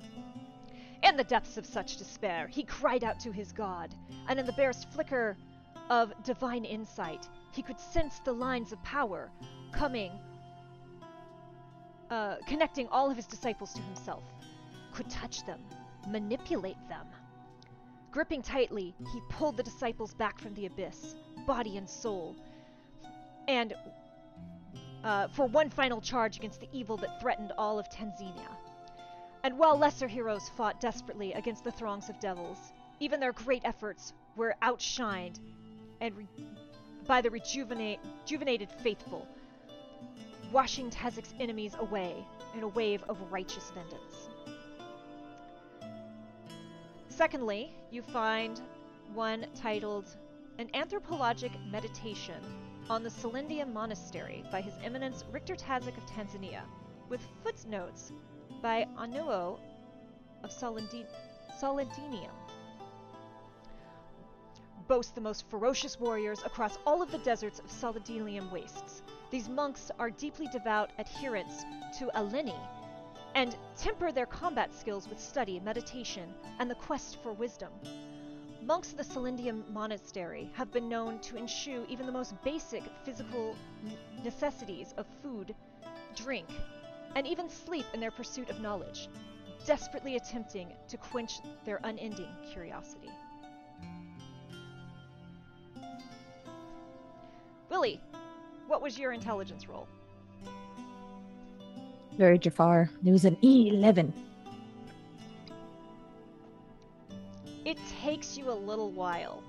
In 1.03 1.17
the 1.17 1.25
depths 1.25 1.57
of 1.57 1.65
such 1.65 1.97
despair, 1.97 2.49
he 2.49 2.63
cried 2.63 3.05
out 3.05 3.21
to 3.21 3.33
his 3.33 3.53
god, 3.53 3.95
and 4.29 4.39
in 4.39 4.47
the 4.47 4.53
barest 4.53 4.91
flicker 4.91 5.37
of 5.89 6.13
divine 6.25 6.65
insight, 6.65 7.29
he 7.53 7.63
could 7.63 7.79
sense 7.81 8.21
the 8.25 8.33
lines 8.33 8.73
of 8.73 8.83
power 8.83 9.31
coming, 9.73 10.11
uh, 12.11 12.37
connecting 12.47 12.89
all 12.89 13.11
of 13.11 13.17
his 13.17 13.27
disciples 13.27 13.73
to 13.75 13.83
himself, 13.83 14.25
could 14.93 15.09
touch 15.09 15.45
them, 15.47 15.61
manipulate 16.09 16.89
them. 16.89 17.07
Gripping 18.11 18.43
tightly, 18.43 18.95
he 19.13 19.21
pulled 19.29 19.57
the 19.57 19.63
disciples 19.63 20.15
back 20.15 20.39
from 20.39 20.55
the 20.55 20.67
abyss, 20.67 21.15
body 21.47 21.77
and 21.77 21.89
soul, 21.89 22.35
and 23.49 23.75
uh, 25.05 25.29
for 25.29 25.47
one 25.47 25.71
final 25.71 26.01
charge 26.01 26.37
against 26.37 26.61
the 26.61 26.69
evil 26.73 26.97
that 26.97 27.21
threatened 27.21 27.53
all 27.59 27.79
of 27.79 27.89
Tanzania. 27.89 28.49
And 29.43 29.59
while 29.59 29.79
lesser 29.79 30.09
heroes 30.09 30.49
fought 30.57 30.81
desperately 30.81 31.33
against 31.33 31.63
the 31.63 31.71
throngs 31.71 32.09
of 32.09 32.19
devils, 32.19 32.73
even 32.99 33.21
their 33.21 33.33
great 33.33 33.63
efforts 33.65 34.13
were 34.35 34.57
outshined 34.63 35.39
and 36.01 36.17
re- 36.17 36.29
by 37.07 37.21
the 37.21 37.31
rejuvenated 37.31 38.71
faithful, 38.83 39.27
washing 40.51 40.91
Tazik's 40.91 41.35
enemies 41.39 41.77
away 41.79 42.27
in 42.55 42.63
a 42.63 42.69
wave 42.69 43.05
of 43.09 43.19
righteous 43.31 43.71
vengeance. 43.71 44.29
Secondly, 47.09 47.73
you 47.91 48.03
find 48.03 48.61
one 49.15 49.47
titled 49.55 50.07
An 50.59 50.69
Anthropologic 50.75 51.53
Meditation 51.71 52.43
on 52.89 53.03
the 53.03 53.11
Salindium 53.11 53.73
Monastery 53.73 54.45
by 54.53 54.61
His 54.61 54.75
Eminence 54.85 55.25
Richter 55.33 55.57
Tazik 55.57 55.97
of 55.97 56.07
Tanzania, 56.07 56.63
with 57.09 57.21
footnotes 57.43 58.13
by 58.63 58.87
Anuo 58.97 59.59
of 60.45 60.51
Solidinium. 60.51 62.31
Boast 64.87 65.17
the 65.17 65.21
most 65.21 65.51
ferocious 65.51 65.99
warriors 65.99 66.43
across 66.45 66.79
all 66.87 67.03
of 67.03 67.11
the 67.11 67.19
deserts 67.19 67.59
of 67.59 67.67
Solidinium 67.67 68.53
wastes. 68.53 69.03
These 69.33 69.49
monks 69.49 69.91
are 69.99 70.11
deeply 70.11 70.47
devout 70.53 70.93
adherents 71.01 71.65
to 71.99 72.07
Alini 72.15 72.59
and 73.35 73.57
temper 73.77 74.13
their 74.13 74.27
combat 74.27 74.73
skills 74.73 75.09
with 75.09 75.21
study, 75.21 75.59
meditation, 75.59 76.33
and 76.61 76.71
the 76.71 76.77
quest 76.77 77.21
for 77.23 77.33
wisdom. 77.33 77.73
Monks 78.67 78.91
of 78.91 78.99
the 78.99 79.05
Salindium 79.05 79.63
Monastery 79.73 80.51
have 80.55 80.73
been 80.73 80.89
known 80.89 81.21
to 81.21 81.37
eschew 81.37 81.87
even 81.89 82.05
the 82.05 82.11
most 82.11 82.35
basic 82.43 82.83
physical 83.05 83.55
necessities 84.25 84.93
of 84.97 85.07
food, 85.23 85.55
drink, 86.17 86.49
and 87.15 87.29
even 87.29 87.49
sleep 87.49 87.87
in 87.95 88.01
their 88.01 88.11
pursuit 88.11 88.51
of 88.51 88.61
knowledge, 88.61 89.09
desperately 89.67 90.17
attempting 90.17 90.73
to 90.89 90.97
quench 90.97 91.39
their 91.65 91.79
unending 91.85 92.27
curiosity. 92.51 93.09
Willie, 97.71 98.01
what 98.67 98.83
was 98.83 98.99
your 98.99 99.13
intelligence 99.13 99.69
roll? 99.69 99.87
Very 102.19 102.37
Jafar. 102.37 102.91
It 103.05 103.13
was 103.13 103.25
an 103.25 103.37
E 103.43 103.71
E11. 103.71 104.13
It 107.67 107.79
takes 108.01 108.39
you 108.39 108.49
a 108.49 108.55
little 108.55 108.93
while. 108.93 109.43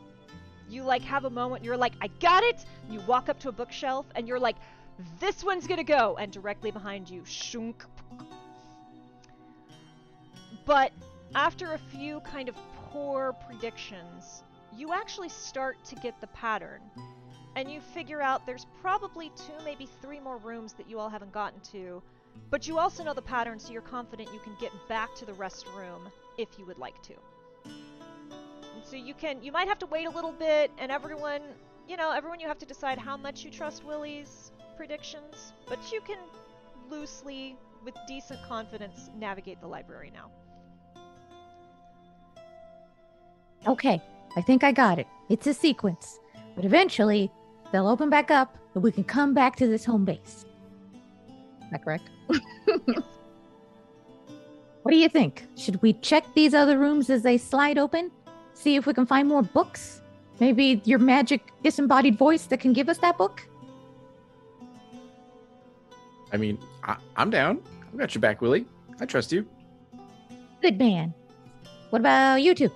You 0.67 0.81
like 0.81 1.03
have 1.03 1.25
a 1.25 1.29
moment, 1.29 1.63
you're 1.63 1.77
like, 1.77 1.93
I 2.01 2.07
got 2.19 2.43
it! 2.43 2.65
You 2.89 2.99
walk 3.01 3.29
up 3.29 3.39
to 3.41 3.49
a 3.49 3.51
bookshelf 3.51 4.07
and 4.15 4.27
you're 4.27 4.39
like, 4.39 4.55
this 5.19 5.43
one's 5.43 5.67
gonna 5.67 5.83
go! 5.83 6.17
And 6.19 6.31
directly 6.31 6.71
behind 6.71 7.07
you, 7.11 7.21
shunk. 7.25 7.85
But 10.65 10.91
after 11.35 11.73
a 11.73 11.77
few 11.77 12.19
kind 12.21 12.49
of 12.49 12.55
poor 12.89 13.35
predictions, 13.45 14.41
you 14.75 14.93
actually 14.93 15.29
start 15.29 15.77
to 15.85 15.95
get 15.95 16.19
the 16.19 16.27
pattern. 16.27 16.81
And 17.55 17.69
you 17.71 17.79
figure 17.79 18.21
out 18.21 18.47
there's 18.47 18.65
probably 18.81 19.31
two, 19.35 19.63
maybe 19.63 19.87
three 20.01 20.19
more 20.19 20.37
rooms 20.37 20.73
that 20.73 20.89
you 20.89 20.97
all 20.97 21.09
haven't 21.09 21.33
gotten 21.33 21.59
to. 21.71 22.01
But 22.49 22.67
you 22.67 22.79
also 22.79 23.03
know 23.03 23.13
the 23.13 23.21
pattern, 23.21 23.59
so 23.59 23.71
you're 23.71 23.83
confident 23.83 24.33
you 24.33 24.39
can 24.39 24.53
get 24.59 24.71
back 24.89 25.13
to 25.17 25.25
the 25.25 25.33
rest 25.33 25.67
room 25.75 26.11
if 26.39 26.47
you 26.57 26.65
would 26.65 26.79
like 26.79 26.99
to. 27.03 27.13
And 28.77 28.85
so 28.85 28.95
you 28.95 29.15
can, 29.15 29.41
you 29.41 29.51
might 29.51 29.67
have 29.67 29.79
to 29.79 29.87
wait 29.87 30.05
a 30.05 30.09
little 30.11 30.31
bit, 30.31 30.69
and 30.77 30.91
everyone, 30.91 31.41
you 31.89 31.97
know, 31.97 32.11
everyone 32.11 32.39
you 32.39 32.47
have 32.47 32.59
to 32.59 32.65
decide 32.65 32.99
how 32.99 33.17
much 33.17 33.43
you 33.43 33.49
trust 33.49 33.83
Willie's 33.83 34.51
predictions, 34.75 35.53
but 35.67 35.79
you 35.91 35.99
can 35.99 36.19
loosely, 36.87 37.57
with 37.83 37.95
decent 38.07 38.39
confidence, 38.47 39.09
navigate 39.17 39.59
the 39.61 39.67
library 39.67 40.11
now. 40.13 40.29
Okay, 43.65 43.99
I 44.35 44.41
think 44.41 44.63
I 44.63 44.71
got 44.71 44.99
it. 44.99 45.07
It's 45.27 45.47
a 45.47 45.55
sequence. 45.55 46.19
But 46.55 46.63
eventually, 46.63 47.31
they'll 47.71 47.87
open 47.87 48.11
back 48.11 48.29
up 48.29 48.59
and 48.75 48.83
we 48.83 48.91
can 48.91 49.03
come 49.03 49.33
back 49.33 49.55
to 49.55 49.65
this 49.65 49.85
home 49.85 50.05
base. 50.05 50.45
Is 51.63 51.71
that 51.71 51.83
correct? 51.83 52.11
What 54.87 54.93
do 54.93 54.99
you 54.99 55.09
think? 55.09 55.45
Should 55.57 55.81
we 55.81 55.91
check 55.91 56.23
these 56.33 56.53
other 56.53 56.79
rooms 56.79 57.09
as 57.09 57.21
they 57.21 57.37
slide 57.37 57.77
open? 57.77 58.09
See 58.57 58.75
if 58.75 58.87
we 58.87 58.93
can 58.93 59.05
find 59.05 59.27
more 59.27 59.43
books? 59.43 60.01
Maybe 60.39 60.81
your 60.83 60.97
magic 60.97 61.53
disembodied 61.63 62.17
voice 62.17 62.47
that 62.47 62.59
can 62.59 62.73
give 62.73 62.89
us 62.89 62.97
that 62.97 63.15
book? 63.15 63.47
I 66.33 66.37
mean, 66.37 66.57
I, 66.83 66.97
I'm 67.15 67.29
down. 67.29 67.61
I've 67.93 67.99
got 67.99 68.15
your 68.15 68.19
back, 68.19 68.41
Willie. 68.41 68.65
I 68.99 69.05
trust 69.05 69.31
you. 69.31 69.45
Good 70.59 70.79
man. 70.79 71.13
What 71.91 71.99
about 71.99 72.41
you 72.41 72.55
two? 72.55 72.71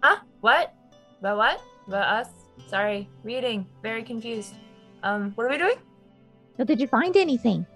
Huh? 0.00 0.18
What? 0.40 0.72
About 1.18 1.36
what? 1.36 1.60
About 1.88 2.26
us? 2.26 2.28
Sorry, 2.68 3.08
reading. 3.24 3.66
Very 3.82 4.04
confused. 4.04 4.54
Um, 5.02 5.32
what 5.34 5.46
are 5.46 5.50
we 5.50 5.58
doing? 5.58 5.76
So 6.56 6.64
did 6.64 6.80
you 6.80 6.86
find 6.86 7.16
anything? 7.16 7.66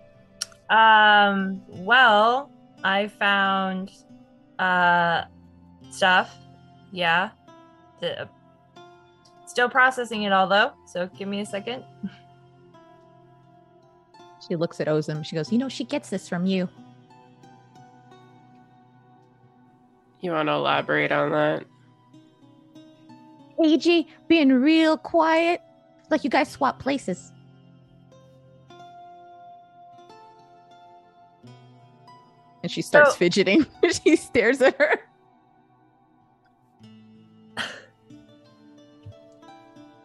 Um, 0.70 1.61
well, 1.68 2.53
I 2.84 3.09
found 3.09 3.91
uh 4.59 5.24
stuff. 5.90 6.34
Yeah. 6.92 7.30
The, 8.00 8.28
still 9.46 9.68
processing 9.68 10.22
it 10.22 10.32
all 10.32 10.46
though, 10.46 10.72
so 10.86 11.09
give 11.16 11.28
me 11.28 11.40
a 11.40 11.46
second. 11.46 11.84
She 14.46 14.56
looks 14.56 14.80
at 14.80 14.86
Ozim. 14.86 15.24
She 15.24 15.36
goes, 15.36 15.52
You 15.52 15.59
know, 15.59 15.68
she 15.68 15.84
gets 15.84 16.09
this 16.09 16.28
from 16.28 16.46
you. 16.46 16.68
You 20.20 20.32
want 20.32 20.48
to 20.48 20.52
elaborate 20.52 21.12
on 21.12 21.30
that? 21.32 21.64
AG 23.62 24.09
being 24.26 24.52
real 24.52 24.96
quiet. 24.96 25.61
Like 26.11 26.24
you 26.24 26.30
guys 26.30 26.48
swap 26.48 26.78
places. 26.78 27.32
And 32.69 32.73
she 32.75 32.83
starts 32.83 33.12
So- 33.12 33.16
fidgeting. 33.16 33.64
she 34.05 34.14
stares 34.14 34.61
at 34.61 34.77
her. 34.77 35.01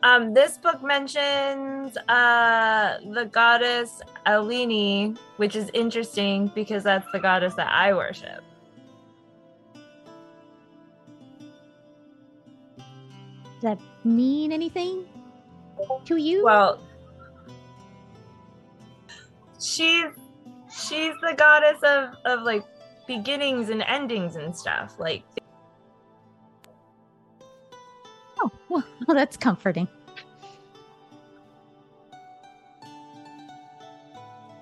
Um, 0.02 0.34
this 0.34 0.58
book 0.58 0.82
mentions 0.82 1.98
uh 2.10 3.00
the 3.14 3.26
goddess 3.26 4.02
Alini, 4.26 5.18
which 5.38 5.58
is 5.58 5.70
interesting 5.74 6.52
because 6.56 6.84
that's 6.84 7.10
the 7.12 7.20
goddess 7.20 7.54
that 7.56 7.70
I 7.70 7.94
worship. 7.94 8.44
Does 12.78 13.62
that 13.62 13.80
mean 14.06 14.54
anything 14.54 15.06
to 16.06 16.16
you? 16.16 16.44
Well, 16.46 16.80
she's 19.62 20.12
she's 20.74 21.14
the 21.22 21.34
goddess 21.38 21.80
of 21.84 22.16
of 22.26 22.44
like 22.44 22.64
beginnings 23.08 23.70
and 23.70 23.84
endings 23.84 24.36
and 24.36 24.56
stuff. 24.56 24.96
Like 25.00 25.24
oh, 28.42 28.52
well, 28.70 28.84
well, 29.08 29.16
that's 29.16 29.38
comforting. 29.38 29.88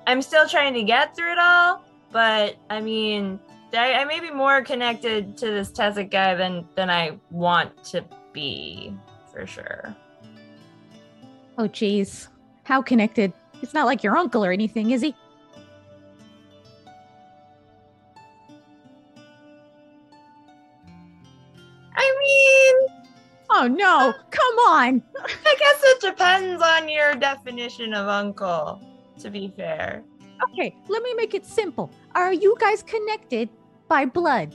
I'm 0.08 0.22
still 0.22 0.48
trying 0.48 0.74
to 0.74 0.84
get 0.84 1.16
through 1.16 1.32
it 1.32 1.40
all, 1.40 1.84
but 2.12 2.58
I 2.70 2.82
mean, 2.82 3.40
I, 3.74 3.94
I 3.94 4.06
may 4.06 4.20
be 4.20 4.32
more 4.32 4.62
connected 4.62 5.38
to 5.38 5.46
this 5.46 5.72
Tazik 5.72 6.12
guy 6.12 6.36
than 6.36 6.68
than 6.76 6.90
I 6.90 7.18
want 7.30 7.84
to 7.86 8.04
be, 8.34 8.94
for 9.32 9.48
sure. 9.48 9.96
Oh, 11.58 11.68
jeez. 11.68 12.28
How 12.64 12.82
connected? 12.82 13.34
It's 13.62 13.74
not 13.74 13.86
like 13.86 14.04
your 14.04 14.18
uncle 14.18 14.44
or 14.44 14.52
anything, 14.52 14.92
is 14.92 15.02
he? 15.02 15.16
Oh, 23.62 23.68
no. 23.68 24.12
Come 24.32 24.58
on. 24.70 25.04
I 25.24 25.56
guess 25.60 25.82
it 25.84 26.02
depends 26.02 26.64
on 26.64 26.90
your 26.90 27.14
definition 27.14 27.94
of 27.94 28.08
uncle. 28.08 28.82
To 29.20 29.30
be 29.30 29.54
fair, 29.56 30.04
Okay, 30.52 30.76
let 30.88 31.04
me 31.04 31.14
make 31.14 31.36
it 31.36 31.46
simple. 31.46 31.92
Are 32.16 32.34
you 32.34 32.56
guys 32.60 32.82
connected 32.82 33.50
by 33.88 34.06
blood? 34.06 34.52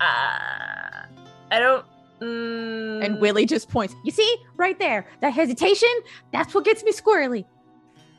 uh, 0.00 1.06
I 1.50 1.58
don't. 1.58 1.84
Mm, 2.20 3.04
And 3.04 3.20
Willie 3.20 3.46
just 3.46 3.68
points. 3.68 3.94
You 4.04 4.12
see, 4.12 4.36
right 4.56 4.78
there, 4.78 5.06
that 5.20 5.30
hesitation, 5.32 5.88
that's 6.32 6.54
what 6.54 6.64
gets 6.64 6.84
me 6.84 6.92
squirrely. 6.92 7.44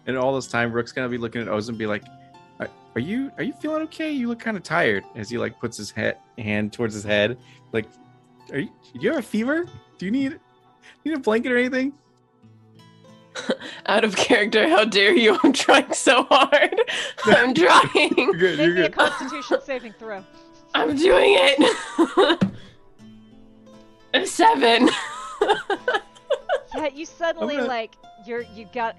And 0.05 0.17
all 0.17 0.35
this 0.35 0.47
time, 0.47 0.71
Rook's 0.73 0.91
gonna 0.91 1.07
be 1.09 1.17
looking 1.17 1.41
at 1.41 1.47
Oz 1.47 1.69
and 1.69 1.77
be 1.77 1.85
like, 1.87 2.03
"Are, 2.95 2.99
are 2.99 3.01
you 3.01 3.31
are 3.37 3.43
you 3.43 3.53
feeling 3.53 3.81
okay? 3.83 4.11
You 4.11 4.27
look 4.27 4.39
kind 4.39 4.55
of 4.57 4.63
tired." 4.63 5.03
As 5.15 5.29
he 5.29 5.37
like 5.37 5.59
puts 5.59 5.77
his 5.77 5.91
head 5.91 6.17
hand 6.37 6.73
towards 6.73 6.93
his 6.93 7.03
head, 7.03 7.37
like, 7.71 7.85
"Are 8.51 8.59
you? 8.59 8.69
Do 8.93 8.99
you 8.99 9.09
have 9.09 9.19
a 9.19 9.21
fever? 9.21 9.65
Do 9.97 10.05
you 10.05 10.11
need 10.11 10.39
need 11.03 11.13
a 11.15 11.19
blanket 11.19 11.51
or 11.51 11.57
anything?" 11.57 11.93
Out 13.87 14.03
of 14.05 14.15
character, 14.15 14.67
how 14.69 14.85
dare 14.85 15.13
you? 15.13 15.37
I'm 15.43 15.51
trying 15.51 15.91
so 15.93 16.23
hard. 16.29 16.79
I'm 17.25 17.53
trying. 17.53 18.13
You're 18.17 18.33
good. 18.33 18.59
You're 18.59 18.67
Make 18.69 18.75
me 18.75 18.81
a 18.81 18.89
good. 18.89 18.93
Constitution 18.93 19.57
saving 19.65 19.93
throw. 19.99 20.23
I'm 20.73 20.95
doing 20.95 21.35
it. 21.37 22.51
A 24.13 24.25
seven. 24.25 24.89
Yeah, 26.75 26.87
you 26.93 27.05
suddenly 27.05 27.55
gonna- 27.55 27.67
like 27.67 27.95
you're 28.25 28.41
you 28.41 28.67
got 28.73 28.95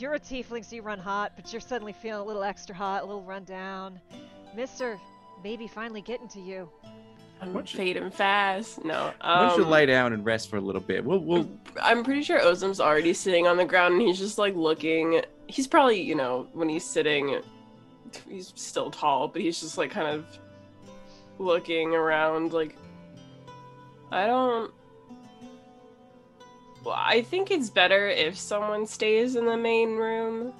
you're 0.00 0.14
a 0.14 0.20
tiefling, 0.20 0.64
so 0.64 0.76
you 0.76 0.82
run 0.82 0.98
hot, 0.98 1.32
but 1.36 1.52
you're 1.52 1.60
suddenly 1.60 1.92
feeling 1.92 2.20
a 2.22 2.24
little 2.24 2.42
extra 2.44 2.74
hot, 2.74 3.02
a 3.02 3.06
little 3.06 3.22
run 3.22 3.44
down. 3.44 4.00
Mister, 4.54 4.98
maybe 5.44 5.66
finally 5.68 6.00
getting 6.00 6.28
to 6.28 6.40
you. 6.40 6.68
I'm 7.40 7.48
Why 7.48 7.54
don't 7.60 7.72
you- 7.72 7.76
fading 7.76 8.10
fast. 8.10 8.82
No. 8.84 9.12
Why 9.20 9.48
don't 9.48 9.58
you 9.58 9.64
um, 9.64 9.70
lie 9.70 9.84
down 9.86 10.12
and 10.14 10.24
rest 10.24 10.48
for 10.48 10.56
a 10.56 10.60
little 10.60 10.80
bit? 10.80 11.04
We'll 11.04 11.18
we'll 11.18 11.48
I'm 11.82 12.02
pretty 12.02 12.22
sure 12.22 12.40
Ozim's 12.40 12.80
already 12.80 13.12
sitting 13.12 13.46
on 13.46 13.58
the 13.58 13.64
ground 13.64 13.94
and 13.94 14.02
he's 14.02 14.18
just 14.18 14.38
like 14.38 14.54
looking. 14.54 15.20
He's 15.46 15.66
probably, 15.66 16.00
you 16.00 16.14
know, 16.14 16.48
when 16.54 16.68
he's 16.68 16.84
sitting, 16.84 17.40
he's 18.28 18.52
still 18.56 18.90
tall, 18.90 19.28
but 19.28 19.42
he's 19.42 19.60
just 19.60 19.76
like 19.76 19.90
kind 19.90 20.08
of 20.08 20.24
looking 21.38 21.94
around. 21.94 22.54
Like, 22.54 22.76
I 24.10 24.26
don't. 24.26 24.72
Well, 26.86 26.94
I 26.96 27.22
think 27.22 27.50
it's 27.50 27.68
better 27.68 28.06
if 28.08 28.38
someone 28.38 28.86
stays 28.86 29.34
in 29.34 29.44
the 29.44 29.56
main 29.56 29.96
room. 29.96 30.52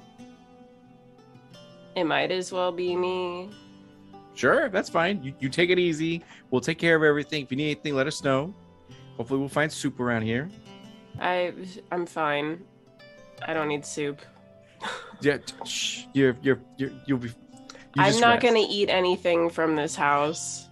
It 1.94 2.02
might 2.02 2.32
as 2.32 2.50
well 2.50 2.72
be 2.72 2.96
me. 2.96 3.48
sure. 4.34 4.68
That's 4.68 4.88
fine. 4.90 5.22
You 5.22 5.32
you 5.38 5.48
take 5.48 5.70
it 5.70 5.78
easy. 5.78 6.24
We'll 6.50 6.60
take 6.60 6.78
care 6.78 6.96
of 6.96 7.04
everything. 7.04 7.44
If 7.44 7.52
you 7.52 7.56
need 7.56 7.66
anything, 7.70 7.94
let 7.94 8.08
us 8.08 8.24
know. 8.24 8.52
Hopefully, 9.16 9.38
we'll 9.38 9.48
find 9.48 9.72
soup 9.72 10.00
around 10.00 10.22
here. 10.22 10.50
I 11.20 11.54
I'm 11.92 12.06
fine. 12.06 12.64
I 13.46 13.54
don't 13.54 13.68
need 13.68 13.84
soup. 13.86 14.20
Yeah, 15.22 15.38
t- 15.38 15.54
shh. 15.64 16.04
You're 16.12 16.36
you're 16.42 16.60
you're 16.76 16.90
you'll 17.06 17.18
be. 17.18 17.28
you 17.28 17.34
I'm 17.96 18.18
not 18.20 18.34
rest. 18.34 18.42
gonna 18.42 18.66
eat 18.68 18.90
anything 18.90 19.48
from 19.48 19.74
this 19.76 19.94
house. 19.94 20.66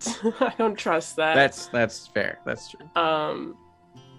I 0.40 0.52
don't 0.58 0.76
trust 0.76 1.16
that. 1.16 1.34
That's 1.34 1.66
that's 1.68 2.06
fair. 2.06 2.38
That's 2.44 2.70
true. 2.70 2.86
um 2.94 3.56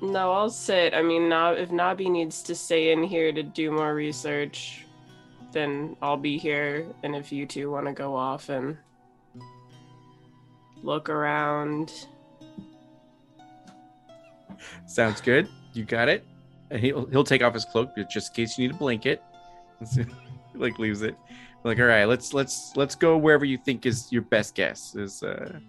no, 0.01 0.31
I'll 0.31 0.49
sit. 0.49 0.93
I 0.93 1.01
mean, 1.01 1.31
if 1.31 1.69
Nabi 1.69 2.09
needs 2.09 2.41
to 2.43 2.55
stay 2.55 2.91
in 2.91 3.03
here 3.03 3.31
to 3.31 3.43
do 3.43 3.71
more 3.71 3.93
research, 3.93 4.85
then 5.51 5.95
I'll 6.01 6.17
be 6.17 6.37
here. 6.37 6.85
And 7.03 7.15
if 7.15 7.31
you 7.31 7.45
two 7.45 7.71
want 7.71 7.87
to 7.87 7.93
go 7.93 8.15
off 8.15 8.49
and 8.49 8.77
look 10.83 11.09
around, 11.09 11.91
Sounds 14.85 15.21
good. 15.21 15.47
You 15.73 15.85
got 15.85 16.09
it. 16.09 16.25
And 16.69 16.79
he'll 16.79 17.05
he'll 17.07 17.23
take 17.23 17.41
off 17.43 17.53
his 17.53 17.65
cloak 17.65 17.91
just 18.09 18.31
in 18.31 18.35
case 18.35 18.57
you 18.57 18.67
need 18.67 18.75
a 18.75 18.77
blanket. 18.77 19.21
like 20.55 20.79
leaves 20.79 21.01
it. 21.01 21.15
Like 21.63 21.79
all 21.79 21.85
right, 21.85 22.05
let's 22.05 22.33
let's 22.33 22.75
let's 22.75 22.95
go 22.95 23.17
wherever 23.17 23.45
you 23.45 23.57
think 23.57 23.85
is 23.85 24.11
your 24.11 24.21
best 24.23 24.55
guess. 24.55 24.95
Is 24.95 25.23
uh 25.23 25.59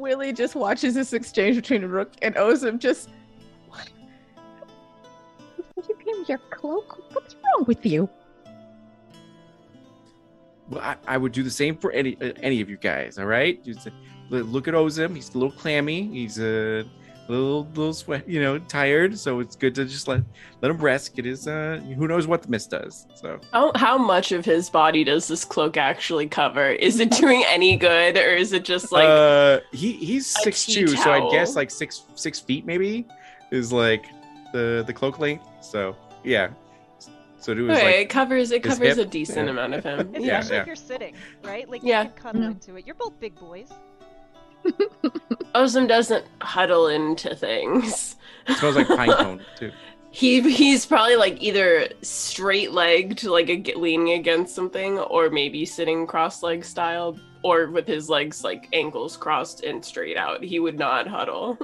Willie 0.00 0.32
just 0.32 0.54
watches 0.54 0.94
this 0.94 1.12
exchange 1.12 1.56
between 1.56 1.84
Rook 1.84 2.12
and 2.22 2.34
Ozim. 2.34 2.78
Just 2.78 3.10
what? 3.68 3.88
You 5.76 5.96
gave 6.04 6.28
your 6.28 6.38
cloak. 6.50 6.98
What's 7.12 7.36
wrong 7.36 7.64
with 7.66 7.84
you? 7.86 8.08
well, 10.70 10.80
I, 10.80 10.96
I 11.06 11.16
would 11.18 11.32
do 11.32 11.42
the 11.42 11.50
same 11.50 11.76
for 11.76 11.90
any 11.92 12.16
uh, 12.20 12.32
any 12.42 12.60
of 12.60 12.70
you 12.70 12.76
guys. 12.76 13.18
All 13.18 13.26
right, 13.26 13.62
just 13.64 13.88
uh, 13.88 13.90
look 14.30 14.68
at 14.68 14.74
Ozim. 14.74 15.14
He's 15.14 15.34
a 15.34 15.38
little 15.38 15.52
clammy. 15.52 16.06
He's 16.08 16.38
a 16.38 16.84
little 17.30 17.64
little 17.74 17.92
sweat. 17.94 18.28
You 18.28 18.40
know, 18.40 18.58
tired. 18.58 19.18
So 19.18 19.40
it's 19.40 19.56
good 19.56 19.74
to 19.76 19.84
just 19.84 20.08
let 20.08 20.22
let 20.60 20.70
him 20.70 20.78
rest. 20.78 21.14
Get 21.14 21.24
his 21.24 21.46
uh. 21.46 21.80
Who 21.96 22.08
knows 22.08 22.26
what 22.26 22.42
the 22.42 22.48
mist 22.48 22.70
does? 22.70 23.06
So 23.14 23.40
how 23.52 23.72
how 23.74 23.96
much 23.96 24.32
of 24.32 24.44
his 24.44 24.68
body 24.70 25.04
does 25.04 25.28
this 25.28 25.44
cloak 25.44 25.76
actually 25.76 26.28
cover? 26.28 26.68
Is 26.70 27.00
it 27.00 27.10
doing 27.10 27.44
any 27.48 27.76
good, 27.76 28.16
or 28.16 28.34
is 28.34 28.52
it 28.52 28.64
just 28.64 28.92
like 28.92 29.08
uh, 29.08 29.60
he 29.72 29.92
he's 29.92 30.26
six 30.26 30.64
tea 30.66 30.74
two, 30.74 30.88
so 30.88 31.10
I 31.12 31.30
guess 31.30 31.56
like 31.56 31.70
six 31.70 32.02
six 32.14 32.40
feet 32.40 32.66
maybe 32.66 33.06
is 33.50 33.72
like 33.72 34.04
the 34.52 34.84
the 34.86 34.92
cloak 34.92 35.18
length. 35.18 35.44
So 35.62 35.96
yeah, 36.24 36.50
so 37.38 37.52
it 37.52 37.58
was 37.60 37.78
okay, 37.78 37.84
like 37.84 37.94
it 37.96 38.10
covers 38.10 38.50
it 38.50 38.62
covers 38.62 38.96
hip? 38.96 39.06
a 39.06 39.10
decent 39.10 39.46
Yeah. 39.46 39.50
amount 39.52 39.74
of 39.74 39.84
him. 39.84 40.00
Especially 40.14 40.26
Yeah, 40.26 40.60
if 40.60 40.66
you're 40.66 40.76
sitting, 40.76 41.14
right? 41.44 41.68
Like 41.68 41.82
Yeah. 41.82 42.02
you 42.02 42.08
can 42.10 42.18
cuddle 42.18 42.42
Mhm. 42.42 42.50
into 42.52 42.76
it. 42.76 42.86
You're 42.86 42.96
both 42.96 43.18
big 43.20 43.34
boys. 43.38 43.70
Ozim 45.54 45.88
doesn't 45.88 46.24
huddle 46.40 46.86
into 46.88 47.34
things. 47.34 48.16
it 48.46 48.56
smells 48.58 48.76
like 48.76 48.88
pine 48.88 49.12
cone 49.12 49.40
too. 49.58 49.72
He 50.12 50.40
he's 50.52 50.86
probably 50.86 51.16
like 51.16 51.40
either 51.40 51.88
straight 52.02 52.72
legged, 52.72 53.22
like 53.24 53.48
ag- 53.48 53.76
leaning 53.76 54.10
against 54.18 54.54
something, 54.54 54.98
or 54.98 55.30
maybe 55.30 55.64
sitting 55.64 56.06
cross 56.06 56.42
leg 56.42 56.64
style, 56.64 57.16
or 57.44 57.68
with 57.68 57.86
his 57.86 58.08
legs 58.10 58.42
like 58.42 58.68
ankles 58.72 59.16
crossed 59.16 59.62
and 59.62 59.84
straight 59.84 60.16
out. 60.16 60.42
He 60.42 60.58
would 60.58 60.78
not 60.78 61.06
huddle. 61.06 61.56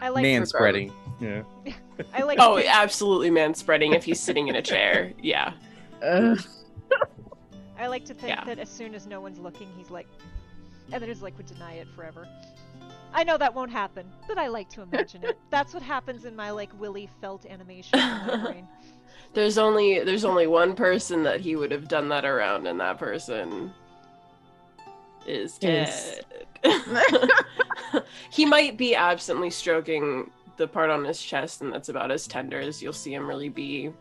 I 0.00 0.10
like 0.10 0.22
Man 0.22 0.44
spreading. 0.46 0.92
Yeah. 1.20 1.42
I 2.14 2.22
like 2.22 2.38
Oh, 2.40 2.58
absolutely 2.58 3.30
man 3.30 3.54
spreading 3.54 3.94
if 3.94 4.04
he's 4.04 4.20
sitting 4.20 4.48
in 4.48 4.54
a 4.56 4.62
chair. 4.62 5.12
Yeah. 5.20 5.54
I 6.02 7.86
like 7.86 8.04
to 8.06 8.14
think 8.14 8.28
Yeah. 8.28 8.44
that 8.44 8.58
as 8.58 8.68
soon 8.68 8.94
as 8.94 9.06
no 9.06 9.20
one's 9.20 9.38
looking, 9.38 9.68
he's 9.76 9.90
like, 9.90 10.06
and 10.92 11.02
then 11.02 11.08
his 11.08 11.22
like 11.22 11.36
would 11.36 11.46
deny 11.46 11.74
it 11.74 11.88
forever. 11.94 12.26
I 13.12 13.24
know 13.24 13.38
that 13.38 13.54
won't 13.54 13.70
happen, 13.70 14.10
but 14.26 14.38
I 14.38 14.48
like 14.48 14.68
to 14.70 14.82
imagine 14.82 15.24
it. 15.24 15.38
That's 15.50 15.72
what 15.72 15.82
happens 15.82 16.24
in 16.24 16.36
my 16.36 16.50
like 16.50 16.70
Willy 16.78 17.08
felt 17.20 17.46
animation 17.46 17.98
brain. 18.42 18.66
There's 19.34 19.58
only 19.58 20.00
there's 20.04 20.24
only 20.24 20.46
one 20.46 20.74
person 20.74 21.22
that 21.24 21.40
he 21.40 21.54
would 21.54 21.70
have 21.70 21.86
done 21.86 22.08
that 22.08 22.24
around, 22.24 22.66
and 22.66 22.80
that 22.80 22.98
person 22.98 23.72
is 25.26 25.58
Is- 25.60 26.20
dead. 26.62 26.84
he 28.30 28.46
might 28.46 28.78
be 28.78 28.94
absently 28.94 29.50
stroking 29.50 30.30
the 30.56 30.66
part 30.66 30.88
on 30.88 31.04
his 31.04 31.22
chest, 31.22 31.60
and 31.60 31.70
that's 31.70 31.90
about 31.90 32.10
as 32.10 32.26
tender 32.26 32.58
as 32.58 32.82
you'll 32.82 32.92
see 32.94 33.12
him 33.12 33.26
really 33.26 33.50
be 33.50 33.92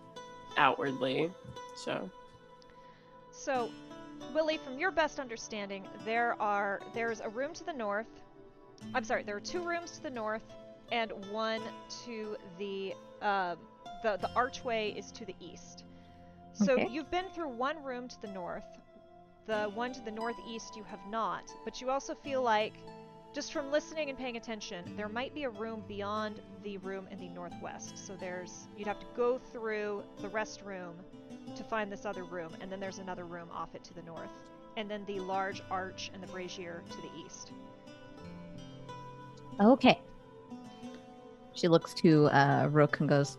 outwardly. 0.56 1.30
So 1.76 2.10
So, 3.32 3.70
Willie, 4.34 4.58
from 4.58 4.78
your 4.78 4.92
best 4.92 5.20
understanding, 5.20 5.88
there 6.06 6.36
are 6.42 6.82
there's 6.94 7.22
a 7.22 7.30
room 7.30 7.54
to 7.54 7.64
the 7.64 7.74
north. 7.74 8.08
I'm 8.94 9.04
sorry, 9.04 9.24
there 9.24 9.36
are 9.36 9.42
two 9.42 9.62
rooms 9.62 9.92
to 9.92 10.04
the 10.04 10.10
north 10.10 10.44
and 10.92 11.12
one 11.32 11.62
to 12.06 12.38
the 12.58 12.94
um, 13.22 13.58
the 14.04 14.18
the 14.22 14.30
archway 14.36 14.92
is 14.92 15.12
to 15.14 15.26
the 15.26 15.36
east. 15.40 15.84
So 16.54 16.74
Okay. 16.74 16.88
you've 16.90 17.12
been 17.12 17.30
through 17.30 17.50
one 17.50 17.84
room 17.84 18.08
to 18.08 18.22
the 18.22 18.28
north. 18.30 18.66
The 19.48 19.72
one 19.74 19.94
to 19.94 20.02
the 20.02 20.12
northeast 20.12 20.76
you 20.76 20.84
have 20.84 21.00
not, 21.10 21.50
but 21.64 21.80
you 21.80 21.90
also 21.90 22.14
feel 22.16 22.42
like 22.42 22.74
just 23.34 23.54
from 23.54 23.72
listening 23.72 24.10
and 24.10 24.18
paying 24.18 24.36
attention, 24.36 24.94
there 24.98 25.08
might 25.08 25.34
be 25.34 25.44
a 25.44 25.50
room 25.50 25.84
beyond 25.88 26.42
the 26.64 26.78
room 26.80 27.08
in 27.12 27.20
the 27.20 27.30
northwest. 27.30 27.98
So 27.98 28.16
there's 28.16 28.68
you'd 28.78 28.88
have 28.88 29.00
to 29.00 29.06
go 29.16 29.38
through 29.38 30.04
the 30.22 30.28
rest 30.30 30.62
room 30.64 30.96
to 31.58 31.64
find 31.64 31.92
this 31.92 32.06
other 32.06 32.24
room, 32.24 32.52
and 32.62 32.72
then 32.72 32.80
there's 32.80 33.00
another 33.00 33.26
room 33.26 33.50
off 33.54 33.76
it 33.76 33.84
to 33.86 33.94
the 33.94 34.04
north, 34.04 34.30
and 34.76 34.90
then 34.90 35.04
the 35.06 35.20
large 35.20 35.62
arch 35.70 36.12
and 36.14 36.22
the 36.22 36.28
brazier 36.28 36.84
to 36.90 36.98
the 36.98 37.10
east. 37.26 37.52
Okay. 39.60 40.00
She 41.54 41.68
looks 41.68 41.94
to 41.96 42.28
uh, 42.28 42.70
Rook 42.72 43.00
and 43.00 43.10
goes, 43.10 43.38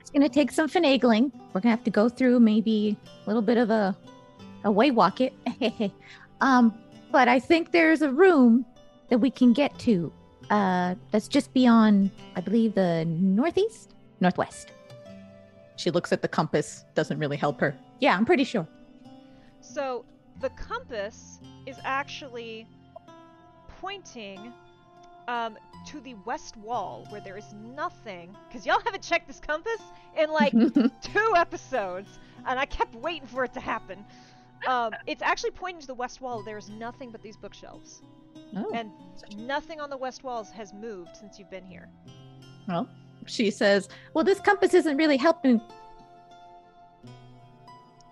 It's 0.00 0.10
gonna 0.10 0.28
take 0.28 0.52
some 0.52 0.68
finagling. 0.68 1.32
We're 1.52 1.60
gonna 1.62 1.74
have 1.74 1.84
to 1.84 1.90
go 1.90 2.08
through 2.08 2.40
maybe 2.40 2.96
a 3.24 3.26
little 3.26 3.42
bit 3.42 3.56
of 3.56 3.70
a 3.70 3.96
a 4.64 4.70
way 4.70 4.90
walk 4.90 5.20
it. 5.20 5.32
um, 6.40 6.74
but 7.10 7.28
I 7.28 7.38
think 7.38 7.72
there's 7.72 8.02
a 8.02 8.10
room 8.10 8.66
that 9.08 9.18
we 9.18 9.30
can 9.30 9.52
get 9.52 9.78
to. 9.80 10.12
Uh, 10.50 10.94
that's 11.10 11.28
just 11.28 11.52
beyond, 11.52 12.10
I 12.36 12.40
believe, 12.40 12.74
the 12.74 13.04
northeast, 13.06 13.94
northwest. 14.20 14.72
She 15.78 15.92
looks 15.92 16.12
at 16.12 16.22
the 16.22 16.28
compass. 16.28 16.84
Doesn't 16.94 17.18
really 17.18 17.36
help 17.36 17.60
her. 17.60 17.74
Yeah, 18.00 18.16
I'm 18.16 18.26
pretty 18.26 18.44
sure. 18.44 18.66
So 19.60 20.04
the 20.40 20.50
compass 20.50 21.38
is 21.66 21.76
actually 21.84 22.66
pointing 23.80 24.52
um, 25.28 25.56
to 25.86 26.00
the 26.00 26.14
west 26.26 26.56
wall 26.56 27.06
where 27.10 27.20
there 27.20 27.36
is 27.36 27.54
nothing. 27.54 28.36
Because 28.48 28.66
y'all 28.66 28.80
haven't 28.84 29.04
checked 29.04 29.28
this 29.28 29.38
compass 29.38 29.80
in 30.16 30.30
like 30.30 30.52
two 31.00 31.32
episodes, 31.36 32.18
and 32.46 32.58
I 32.58 32.66
kept 32.66 32.96
waiting 32.96 33.28
for 33.28 33.44
it 33.44 33.52
to 33.54 33.60
happen. 33.60 34.04
Um, 34.66 34.92
it's 35.06 35.22
actually 35.22 35.52
pointing 35.52 35.80
to 35.82 35.86
the 35.86 35.94
west 35.94 36.20
wall. 36.20 36.42
There's 36.42 36.68
nothing 36.68 37.12
but 37.12 37.22
these 37.22 37.36
bookshelves, 37.36 38.02
oh. 38.56 38.72
and 38.74 38.90
nothing 39.36 39.78
on 39.80 39.90
the 39.90 39.96
west 39.96 40.24
walls 40.24 40.50
has 40.50 40.74
moved 40.74 41.16
since 41.16 41.38
you've 41.38 41.50
been 41.50 41.64
here. 41.64 41.88
Well, 42.66 42.88
she 43.28 43.50
says, 43.50 43.88
Well, 44.14 44.24
this 44.24 44.40
compass 44.40 44.74
isn't 44.74 44.96
really 44.96 45.16
helping. 45.16 45.60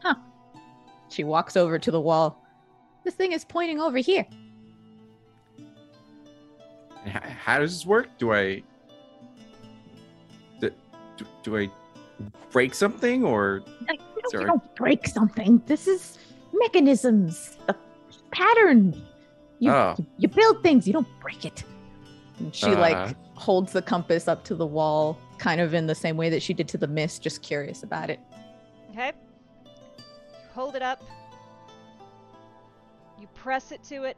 Huh. 0.02 0.14
She 1.08 1.24
walks 1.24 1.56
over 1.56 1.78
to 1.78 1.90
the 1.90 2.00
wall. 2.00 2.42
This 3.04 3.14
thing 3.14 3.32
is 3.32 3.44
pointing 3.44 3.80
over 3.80 3.98
here. 3.98 4.26
How, 7.06 7.60
does 7.60 7.72
this 7.72 7.86
work? 7.86 8.08
Do 8.18 8.32
I 8.32 8.62
do, 10.60 10.72
do, 11.44 11.56
I 11.56 11.70
break 12.50 12.74
something 12.74 13.24
or 13.24 13.60
don't, 13.86 14.00
Sorry. 14.30 14.42
you 14.42 14.46
don't 14.48 14.74
break 14.74 15.06
something. 15.06 15.62
This 15.66 15.86
is 15.86 16.18
mechanisms, 16.52 17.56
the 17.66 17.76
pattern. 18.32 19.00
You, 19.60 19.70
Oh. 19.70 19.94
you, 19.98 20.06
you 20.18 20.28
build 20.28 20.62
things, 20.62 20.86
you 20.86 20.92
don't 20.92 21.06
break 21.20 21.44
it. 21.44 21.62
And 22.38 22.54
she 22.54 22.66
Uh. 22.66 22.78
like 22.78 23.16
holds 23.36 23.72
the 23.72 23.82
compass 23.82 24.28
up 24.28 24.44
to 24.44 24.54
the 24.54 24.66
wall, 24.66 25.18
kind 25.38 25.60
of 25.60 25.74
in 25.74 25.86
the 25.86 25.94
same 25.94 26.16
way 26.16 26.28
that 26.30 26.42
she 26.42 26.52
did 26.54 26.68
to 26.68 26.78
the 26.78 26.86
mist, 26.86 27.22
just 27.22 27.42
curious 27.42 27.82
about 27.82 28.10
it. 28.10 28.20
Okay? 28.92 29.12
You 29.96 30.02
hold 30.54 30.76
it 30.76 30.82
up. 30.82 31.02
You 33.18 33.26
press 33.34 33.72
it 33.72 33.82
to 33.84 34.04
it. 34.04 34.16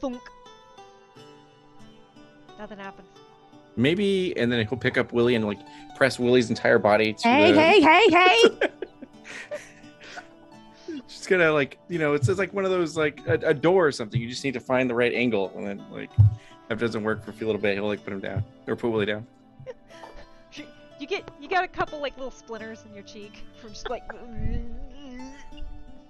Thunk. 0.00 0.20
Nothing 2.58 2.78
happens. 2.78 3.08
maybe? 3.76 4.32
And 4.36 4.50
then 4.52 4.66
he'll 4.66 4.78
pick 4.78 4.96
up 4.98 5.12
Willie 5.12 5.34
and 5.34 5.44
like 5.46 5.58
press 5.96 6.18
Willie's 6.18 6.48
entire 6.50 6.78
body 6.78 7.12
to 7.14 7.28
Hey, 7.28 7.52
the. 7.52 7.60
hey, 7.60 7.80
hey, 7.80 8.10
hey! 8.10 8.68
Just 11.08 11.28
gonna 11.28 11.52
like 11.52 11.78
you 11.88 11.98
know 11.98 12.12
it's, 12.14 12.28
it's 12.28 12.38
like 12.38 12.52
one 12.52 12.64
of 12.64 12.70
those 12.70 12.96
like 12.96 13.20
a, 13.26 13.34
a 13.48 13.54
door 13.54 13.86
or 13.86 13.92
something. 13.92 14.20
You 14.20 14.28
just 14.28 14.44
need 14.44 14.52
to 14.54 14.60
find 14.60 14.88
the 14.90 14.94
right 14.94 15.12
angle, 15.12 15.50
and 15.56 15.66
then 15.66 15.82
like 15.90 16.10
if 16.70 16.78
it 16.78 16.80
doesn't 16.80 17.02
work 17.02 17.24
for 17.24 17.30
a 17.30 17.34
few 17.34 17.46
little 17.46 17.60
bit, 17.60 17.74
he'll 17.74 17.86
like 17.86 18.04
put 18.04 18.12
him 18.12 18.20
down 18.20 18.44
or 18.66 18.76
put 18.76 18.90
Willie 18.90 19.06
down. 19.06 19.26
You 21.00 21.08
get 21.08 21.28
you 21.40 21.48
got 21.48 21.64
a 21.64 21.68
couple 21.68 21.98
like 22.00 22.16
little 22.16 22.30
splinters 22.30 22.84
in 22.88 22.94
your 22.94 23.02
cheek 23.02 23.42
from 23.60 23.70
just 23.70 23.90
like 23.90 24.04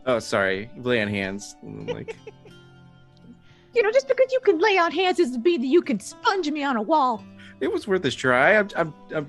Oh, 0.06 0.18
sorry, 0.18 0.70
lay 0.76 1.00
on 1.00 1.08
hands. 1.08 1.56
Like 1.62 2.16
you 3.74 3.82
know, 3.82 3.90
just 3.90 4.06
because 4.06 4.30
you 4.30 4.40
can 4.40 4.58
lay 4.58 4.76
on 4.76 4.92
hands 4.92 5.16
doesn't 5.16 5.42
mean 5.42 5.62
that 5.62 5.66
you 5.68 5.80
can 5.80 5.98
sponge 5.98 6.50
me 6.50 6.62
on 6.62 6.76
a 6.76 6.82
wall. 6.82 7.24
it 7.60 7.72
was 7.72 7.88
worth 7.88 8.04
a 8.04 8.10
try. 8.10 8.56
I'm 8.58 8.68
I'm, 8.76 8.94
I'm 9.14 9.28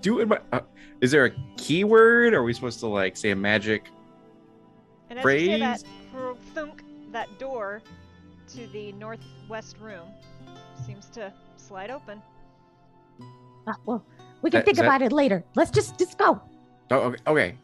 doing 0.00 0.28
my. 0.28 0.38
Uh, 0.52 0.60
is 1.00 1.10
there 1.10 1.24
a 1.26 1.30
keyword? 1.56 2.32
Are 2.32 2.44
we 2.44 2.52
supposed 2.54 2.78
to 2.80 2.86
like 2.86 3.16
say 3.16 3.30
a 3.30 3.36
magic? 3.36 3.88
and 5.10 5.18
as 5.18 5.24
you 5.24 5.46
say 5.46 5.58
that 5.58 5.82
Phrase? 6.12 6.36
thunk, 6.54 6.82
that 7.10 7.28
door 7.38 7.82
to 8.54 8.66
the 8.68 8.92
northwest 8.92 9.76
room 9.80 10.06
seems 10.86 11.06
to 11.10 11.32
slide 11.56 11.90
open. 11.90 12.22
Ah, 13.66 13.74
well, 13.86 14.04
we 14.42 14.50
can 14.50 14.60
Uh, 14.60 14.64
think 14.64 14.72
is 14.74 14.78
that- 14.78 14.84
about 14.84 15.02
it 15.02 15.12
later. 15.12 15.42
Let's 15.56 15.70
just 15.70 15.98
just 15.98 16.18
go. 16.18 16.40
Oh, 16.90 16.96
okay. 16.98 17.22
okay. 17.26 17.58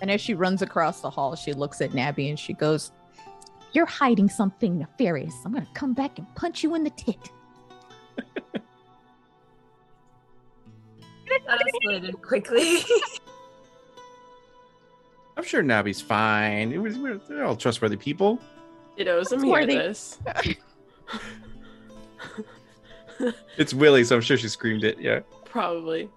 And 0.00 0.10
as 0.10 0.20
she 0.20 0.34
runs 0.34 0.62
across 0.62 1.00
the 1.00 1.10
hall, 1.10 1.34
she 1.34 1.52
looks 1.52 1.80
at 1.80 1.90
Nabi 1.90 2.28
and 2.28 2.38
she 2.38 2.52
goes, 2.52 2.92
You're 3.72 3.86
hiding 3.86 4.28
something 4.28 4.78
nefarious. 4.78 5.34
I'm 5.44 5.52
going 5.52 5.66
to 5.66 5.72
come 5.72 5.92
back 5.92 6.18
and 6.18 6.26
punch 6.36 6.62
you 6.62 6.74
in 6.76 6.84
the 6.84 6.90
tit. 6.90 7.18
That 11.46 11.60
escalated 11.60 12.22
quickly. 12.22 12.78
I'm 15.36 15.44
sure 15.44 15.62
Nabi's 15.62 16.00
fine. 16.00 16.72
It 16.72 16.78
was 16.78 16.96
we're, 16.98 17.18
they're 17.18 17.44
all 17.44 17.54
trustworthy 17.56 17.96
people. 17.96 18.40
Did 18.98 19.06
Ozim 19.06 19.44
hear 19.44 19.52
Worthy. 19.52 19.76
this? 19.76 20.18
It's 23.56 23.72
Willie, 23.72 24.02
so 24.02 24.16
I'm 24.16 24.22
sure 24.22 24.36
she 24.36 24.48
screamed 24.48 24.82
it. 24.82 24.98
Yeah. 25.00 25.20
Probably. 25.44 26.10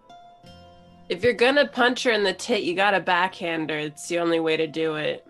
If 1.07 1.23
you're 1.23 1.33
gonna 1.33 1.67
punch 1.67 2.03
her 2.03 2.11
in 2.11 2.23
the 2.23 2.33
tit, 2.33 2.63
you 2.63 2.73
gotta 2.73 2.99
backhand 2.99 3.69
her. 3.69 3.77
It's 3.77 4.07
the 4.07 4.17
only 4.17 4.39
way 4.39 4.57
to 4.57 4.65
do 4.65 4.95
it. 4.95 5.27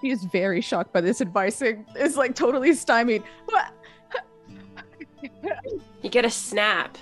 She 0.00 0.10
is 0.10 0.22
very 0.24 0.60
shocked 0.60 0.92
by 0.92 1.00
this 1.00 1.22
advice 1.22 1.62
and 1.62 1.86
is 1.98 2.18
like 2.18 2.34
totally 2.34 2.74
stymied. 2.74 3.22
What? 3.46 3.72
You 6.02 6.10
get 6.10 6.26
a 6.26 6.30
snap. 6.30 6.98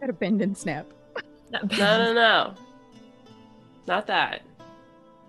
Got 0.00 0.10
a 0.10 0.12
bend 0.12 0.42
and 0.42 0.56
snap. 0.56 0.86
No, 1.50 1.60
no, 1.78 2.12
no. 2.12 2.54
Not 3.86 4.06
that. 4.06 4.42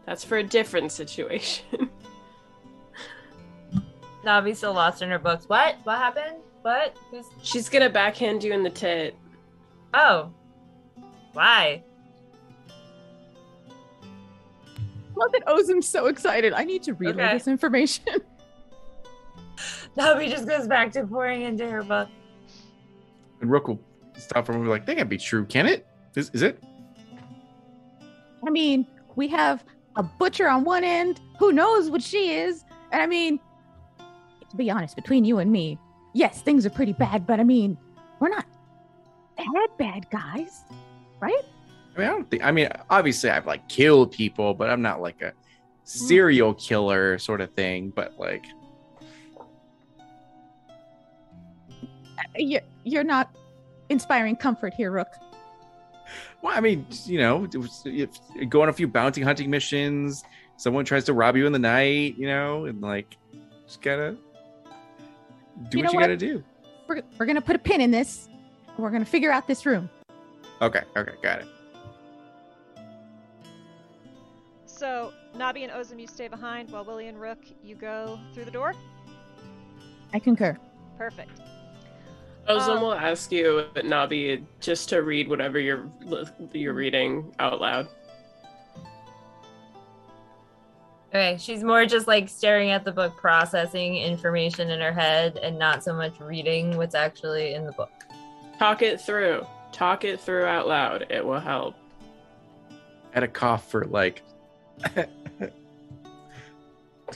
That's 0.06 0.24
for 0.24 0.38
a 0.38 0.44
different 0.44 0.92
situation. 0.92 1.66
Nabi's 4.26 4.58
still 4.58 4.74
lost 4.74 5.02
in 5.02 5.10
her 5.10 5.20
books. 5.20 5.48
What? 5.48 5.78
What 5.84 5.98
happened? 5.98 6.38
What? 6.62 6.96
Who's? 7.10 7.26
She's 7.42 7.70
gonna 7.70 7.90
backhand 7.90 8.44
you 8.44 8.54
in 8.54 8.64
the 8.64 8.70
tit. 8.70 9.16
Oh. 9.94 10.32
Why? 11.34 11.84
Love 15.16 15.32
that 15.34 15.44
Ozim's 15.48 15.88
so 15.88 16.08
excited. 16.08 16.54
I 16.54 16.64
need 16.64 16.84
to 16.84 16.94
relay 16.94 17.24
Okay. 17.24 17.34
this 17.34 17.48
information. 17.48 18.06
Nabi 19.98 20.30
just 20.30 20.48
goes 20.48 20.68
back 20.68 20.92
to 20.94 21.04
pouring 21.06 21.42
into 21.42 21.70
her 21.70 21.84
book. 21.84 22.10
And 23.42 23.52
Rook 23.52 23.68
will 23.68 23.80
stop 24.18 24.46
for 24.46 24.54
a. 24.54 24.70
Like, 24.70 24.86
that 24.86 24.98
can't 24.98 25.10
be 25.10 25.18
true, 25.18 25.46
can 25.46 25.66
it? 25.68 25.86
Is, 26.16 26.30
is 26.34 26.42
it? 26.42 26.62
I 28.46 28.50
mean, 28.50 28.88
we 29.16 29.28
have 29.30 29.64
a 29.96 30.04
butcher 30.04 30.48
on 30.48 30.64
one 30.64 30.84
end. 30.84 31.20
Who 31.40 31.52
knows 31.52 31.90
what 31.90 32.02
she 32.02 32.32
is? 32.34 32.64
And 32.92 33.02
I 33.02 33.08
mean, 33.08 33.40
to 34.50 34.56
be 34.56 34.70
honest, 34.70 34.96
between 34.96 35.26
you 35.26 35.40
and 35.40 35.52
me, 35.52 35.78
yes, 36.14 36.42
things 36.42 36.66
are 36.66 36.70
pretty 36.70 36.94
bad, 36.94 37.26
but 37.26 37.40
I 37.40 37.44
mean, 37.44 37.78
we're 38.20 38.30
not 38.30 38.46
bad, 39.38 39.70
bad 39.78 40.10
guys, 40.10 40.64
right? 41.20 41.44
I 41.96 42.00
mean, 42.00 42.08
I 42.08 42.12
don't 42.12 42.30
think. 42.30 42.44
I 42.44 42.52
mean, 42.52 42.70
obviously, 42.90 43.30
I've 43.30 43.48
like 43.48 43.68
killed 43.68 44.12
people, 44.12 44.54
but 44.54 44.70
I'm 44.70 44.82
not 44.82 45.02
like 45.02 45.22
a 45.22 45.30
hmm. 45.32 45.36
serial 45.84 46.54
killer 46.54 47.18
sort 47.18 47.42
of 47.42 47.52
thing. 47.54 47.92
But 47.96 48.18
like, 48.18 48.46
uh, 52.18 52.24
You- 52.38 52.62
You're 52.84 53.04
not 53.04 53.36
inspiring 53.90 54.36
comfort 54.36 54.74
here, 54.74 54.92
Rook. 54.92 55.10
Well, 56.42 56.54
I 56.56 56.60
mean, 56.60 56.86
you 57.06 57.20
know, 57.20 57.46
it 57.46 57.56
if 57.86 58.20
you 58.36 58.46
go 58.48 58.62
on 58.62 58.70
a 58.70 58.74
few 58.74 58.88
bounty 58.88 59.22
hunting 59.22 59.50
missions. 59.50 60.24
Someone 60.58 60.86
tries 60.86 61.06
to 61.06 61.14
rob 61.14 61.36
you 61.36 61.48
in 61.48 61.54
the 61.54 61.60
night, 61.60 62.16
you 62.18 62.28
know, 62.28 62.66
and 62.66 62.82
like, 62.82 63.18
just 63.66 63.82
gotta 63.82 64.16
do 65.70 65.78
You 65.78 65.84
what 65.84 65.94
you 65.94 65.98
what? 65.98 66.04
gotta 66.04 66.18
do. 66.18 66.44
We're, 66.88 67.02
we're 67.18 67.26
going 67.26 67.36
to 67.36 67.42
put 67.42 67.56
a 67.56 67.60
pin 67.60 67.80
in 67.82 67.90
this. 67.90 68.28
We're 68.78 68.90
going 68.90 69.04
to 69.04 69.10
figure 69.10 69.32
out 69.32 69.48
this 69.48 69.66
room. 69.66 69.90
Okay, 70.62 70.82
okay, 70.98 71.14
got 71.22 71.40
it. 71.40 71.48
So 74.66 75.14
Nabi 75.36 75.64
and 75.64 75.72
Ozim, 75.72 76.00
you 76.02 76.08
stay 76.08 76.28
behind 76.28 76.70
while 76.70 76.84
Willie 76.84 77.08
and 77.08 77.20
Rook, 77.20 77.40
you 77.64 77.76
go 77.76 78.20
through 78.34 78.46
the 78.46 78.52
door. 78.52 78.74
I 80.14 80.20
concur. 80.20 80.58
Perfect. 80.98 81.40
Ozim 82.48 82.78
Um, 82.78 82.82
will 82.82 82.94
ask 82.94 83.32
you, 83.32 83.66
Nabi, 83.76 84.44
just 84.60 84.90
to 84.90 85.04
read 85.04 85.30
whatever 85.30 85.60
you're 85.60 85.90
you're 86.54 86.74
reading 86.74 87.34
out 87.40 87.62
loud. 87.62 87.88
Okay, 91.10 91.38
she's 91.40 91.62
more 91.64 91.86
just 91.86 92.08
like 92.08 92.30
staring 92.30 92.72
at 92.72 92.86
the 92.86 92.92
book, 92.92 93.18
processing 93.18 93.98
information 93.98 94.70
in 94.70 94.80
her 94.80 94.94
head, 94.94 95.38
and 95.44 95.60
not 95.60 95.84
so 95.84 95.94
much 95.94 96.20
reading 96.22 96.78
what's 96.78 96.96
actually 96.96 97.54
in 97.54 97.66
the 97.66 97.74
book. 97.74 97.92
Talk 98.58 98.82
it 98.82 99.02
through. 99.02 99.46
Talk 99.74 100.06
it 100.06 100.22
through 100.22 100.46
out 100.46 100.68
loud. 100.68 101.08
It 101.10 101.26
will 101.26 101.40
help. 101.40 101.76
I 102.72 102.76
had 103.14 103.24
a 103.24 103.28
cough 103.28 103.70
for 103.70 103.86
like. 103.86 104.24
Look 104.96 105.10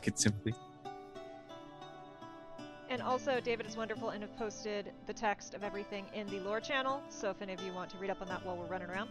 at 0.07 0.19
simply. 0.19 0.53
And 2.95 3.03
also, 3.03 3.41
David 3.41 3.65
is 3.65 3.75
wonderful 3.75 4.11
and 4.11 4.23
have 4.23 4.33
posted 4.37 4.93
the 5.05 5.11
text 5.11 5.53
of 5.53 5.65
everything 5.65 6.05
in 6.13 6.27
the 6.27 6.39
lore 6.39 6.61
channel. 6.61 7.03
So 7.09 7.29
if 7.29 7.41
any 7.41 7.51
of 7.51 7.61
you 7.61 7.73
want 7.73 7.89
to 7.89 7.97
read 7.97 8.09
up 8.09 8.21
on 8.21 8.29
that 8.29 8.45
while 8.45 8.55
we're 8.55 8.67
running 8.67 8.89
around. 8.89 9.09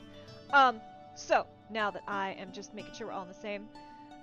Um, 0.55 0.81
so 1.15 1.47
now 1.69 1.91
that 1.91 2.03
I 2.09 2.31
am 2.39 2.51
just 2.51 2.73
making 2.73 2.95
sure 2.95 3.09
we're 3.09 3.13
all 3.13 3.25
in 3.25 3.29
the 3.29 3.35
same. 3.35 3.69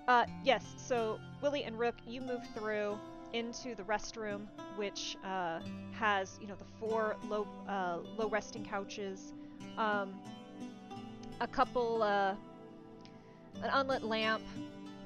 Uh, 0.07 0.25
yes. 0.43 0.65
So 0.77 1.19
Willie 1.43 1.63
and 1.63 1.77
Rook, 1.77 1.93
you 2.07 2.21
move 2.21 2.41
through 2.55 2.97
into 3.33 3.75
the 3.75 3.83
restroom, 3.83 4.47
which 4.77 5.15
uh, 5.23 5.59
has 5.91 6.39
you 6.41 6.47
know 6.47 6.55
the 6.55 6.65
four 6.79 7.15
low 7.29 7.45
uh, 7.69 7.97
low 8.17 8.29
resting 8.29 8.65
couches, 8.65 9.31
um, 9.77 10.15
a 11.39 11.47
couple 11.47 12.01
uh, 12.01 12.33
an 13.61 13.69
unlit 13.73 14.01
lamp, 14.01 14.41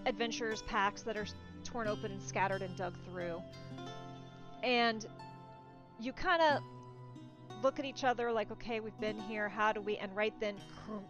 adventurers 0.06 0.62
packs 0.62 1.02
that 1.02 1.18
are 1.18 1.28
torn 1.66 1.90
open 1.90 2.14
and 2.14 2.24
scattered 2.24 2.62
and 2.62 2.74
dug 2.78 2.94
through, 3.10 3.42
and 4.66 5.06
you 6.00 6.12
kind 6.12 6.42
of 6.42 6.62
look 7.64 7.80
at 7.80 7.86
each 7.86 8.04
other 8.04 8.32
like, 8.32 8.52
okay, 8.52 8.80
we've 8.82 9.00
been 9.00 9.20
here. 9.20 9.48
How 9.48 9.72
do 9.72 9.80
we? 9.80 9.96
And 9.98 10.14
right 10.16 10.34
then, 10.42 10.56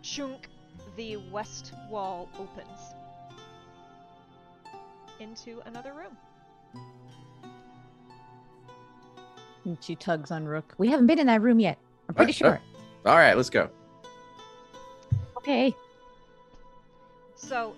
chunk, 0.04 0.50
the 0.96 1.18
west 1.32 1.74
wall 1.90 2.30
opens 2.38 2.80
into 5.20 5.62
another 5.66 5.94
room. 5.94 6.18
And 9.64 9.78
she 9.82 9.96
tugs 9.96 10.30
on 10.30 10.46
Rook. 10.46 10.76
We 10.78 10.90
haven't 10.90 11.08
been 11.08 11.18
in 11.18 11.26
that 11.28 11.42
room 11.42 11.60
yet. 11.60 11.80
I'm 12.10 12.14
pretty 12.14 12.34
Uh, 12.44 12.48
uh. 12.48 12.52
sure. 12.52 12.62
All 13.06 13.16
right, 13.18 13.36
let's 13.36 13.50
go. 13.50 13.70
Okay. 15.38 15.74
So, 17.36 17.74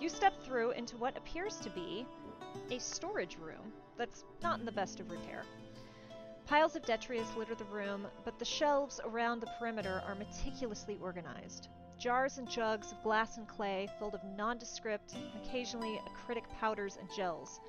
you 0.00 0.08
step 0.08 0.42
through 0.42 0.72
into 0.72 0.96
what 0.96 1.16
appears 1.16 1.56
to 1.58 1.70
be 1.70 2.06
a 2.70 2.78
storage 2.78 3.36
room 3.40 3.72
that's 3.98 4.24
not 4.42 4.60
in 4.60 4.64
the 4.64 4.72
best 4.72 5.00
of 5.00 5.10
repair. 5.10 5.42
Piles 6.46 6.76
of 6.76 6.82
detritus 6.86 7.28
litter 7.36 7.54
the 7.54 7.64
room, 7.64 8.06
but 8.24 8.38
the 8.38 8.44
shelves 8.44 9.00
around 9.04 9.40
the 9.40 9.50
perimeter 9.58 10.02
are 10.06 10.14
meticulously 10.14 10.96
organized. 11.02 11.68
Jars 11.98 12.38
and 12.38 12.48
jugs 12.48 12.92
of 12.92 13.02
glass 13.02 13.36
and 13.36 13.48
clay 13.48 13.88
filled 13.98 14.14
of 14.14 14.24
nondescript, 14.36 15.16
occasionally 15.42 16.00
acritic 16.06 16.44
powders 16.60 16.96
and 16.96 17.08
gels. 17.14 17.60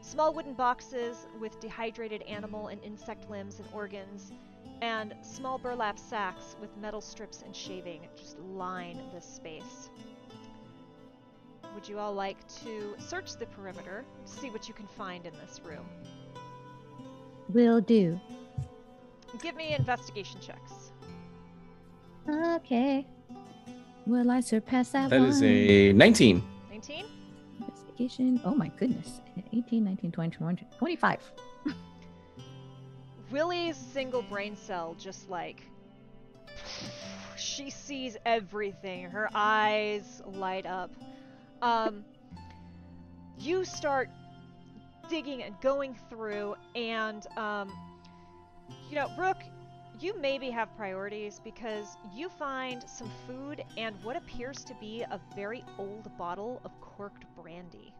Small 0.00 0.32
wooden 0.32 0.54
boxes 0.54 1.26
with 1.38 1.60
dehydrated 1.60 2.22
animal 2.22 2.68
and 2.68 2.82
insect 2.82 3.28
limbs 3.28 3.60
and 3.60 3.68
organs, 3.72 4.32
and 4.80 5.14
small 5.22 5.58
burlap 5.58 5.98
sacks 5.98 6.56
with 6.60 6.76
metal 6.78 7.00
strips 7.00 7.42
and 7.42 7.54
shaving 7.54 8.08
just 8.16 8.38
line 8.40 8.98
this 9.12 9.26
space. 9.26 9.90
Would 11.74 11.88
you 11.88 11.98
all 11.98 12.14
like 12.14 12.36
to 12.62 12.94
search 12.98 13.36
the 13.36 13.46
perimeter, 13.46 14.04
to 14.26 14.32
see 14.32 14.50
what 14.50 14.68
you 14.68 14.74
can 14.74 14.86
find 14.86 15.26
in 15.26 15.32
this 15.34 15.60
room? 15.64 15.86
Will 17.48 17.80
do. 17.80 18.18
Give 19.42 19.56
me 19.56 19.74
investigation 19.74 20.40
checks. 20.40 20.92
Okay. 22.28 23.04
Will 24.06 24.30
I 24.30 24.40
surpass 24.40 24.90
that, 24.90 25.10
That 25.10 25.20
one? 25.20 25.28
is 25.30 25.42
a 25.42 25.92
19. 25.92 26.42
19? 26.70 27.06
investigation. 27.60 28.40
Oh 28.44 28.54
my 28.54 28.68
goodness. 28.78 29.20
18, 29.52 29.84
19, 29.84 30.12
20, 30.12 30.30
21, 30.36 30.58
25. 30.78 31.32
Willie's 33.30 33.76
single 33.76 34.22
brain 34.22 34.56
cell 34.56 34.94
just 34.98 35.28
like 35.28 35.62
she 37.36 37.70
sees 37.70 38.16
everything. 38.24 39.04
Her 39.10 39.28
eyes 39.34 40.22
light 40.26 40.66
up. 40.66 40.90
Um 41.62 42.04
you 43.38 43.64
start 43.64 44.08
digging 45.08 45.42
and 45.42 45.60
going 45.60 45.96
through 46.08 46.54
and 46.74 47.26
um 47.36 47.72
you 48.88 48.96
know, 48.96 49.10
Rook, 49.18 49.36
you 50.00 50.18
maybe 50.18 50.50
have 50.50 50.74
priorities 50.76 51.40
because 51.44 51.96
you 52.14 52.28
find 52.28 52.82
some 52.88 53.10
food 53.26 53.62
and 53.76 53.94
what 54.02 54.16
appears 54.16 54.64
to 54.64 54.74
be 54.74 55.02
a 55.02 55.20
very 55.34 55.64
old 55.78 56.16
bottle 56.16 56.60
of 56.64 56.72
corked 56.80 57.24
brandy 57.36 57.92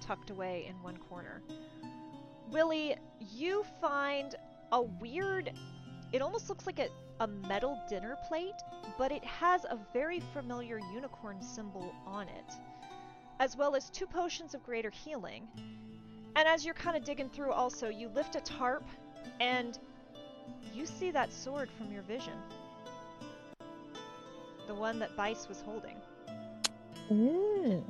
tucked 0.00 0.30
away 0.30 0.66
in 0.68 0.74
one 0.82 0.96
corner. 0.96 1.42
Willie, 2.50 2.96
you 3.20 3.64
find 3.80 4.34
a 4.72 4.82
weird. 4.82 5.52
It 6.12 6.20
almost 6.20 6.48
looks 6.48 6.66
like 6.66 6.78
a, 6.78 6.88
a 7.22 7.26
metal 7.48 7.78
dinner 7.88 8.18
plate, 8.26 8.60
but 8.98 9.12
it 9.12 9.24
has 9.24 9.64
a 9.64 9.78
very 9.92 10.20
familiar 10.32 10.80
unicorn 10.92 11.40
symbol 11.40 11.94
on 12.04 12.28
it, 12.28 12.52
as 13.38 13.56
well 13.56 13.76
as 13.76 13.88
two 13.90 14.06
potions 14.06 14.54
of 14.54 14.62
greater 14.64 14.90
healing. 14.90 15.46
And 16.34 16.48
as 16.48 16.64
you're 16.64 16.74
kind 16.74 16.96
of 16.96 17.04
digging 17.04 17.28
through, 17.28 17.52
also, 17.52 17.88
you 17.88 18.08
lift 18.08 18.34
a 18.34 18.40
tarp 18.40 18.84
and 19.40 19.78
you 20.74 20.84
see 20.84 21.12
that 21.12 21.32
sword 21.32 21.70
from 21.78 21.92
your 21.92 22.02
vision. 22.02 22.34
The 24.66 24.74
one 24.74 24.98
that 24.98 25.16
Bice 25.16 25.48
was 25.48 25.60
holding. 25.60 25.96
Ooh. 27.12 27.84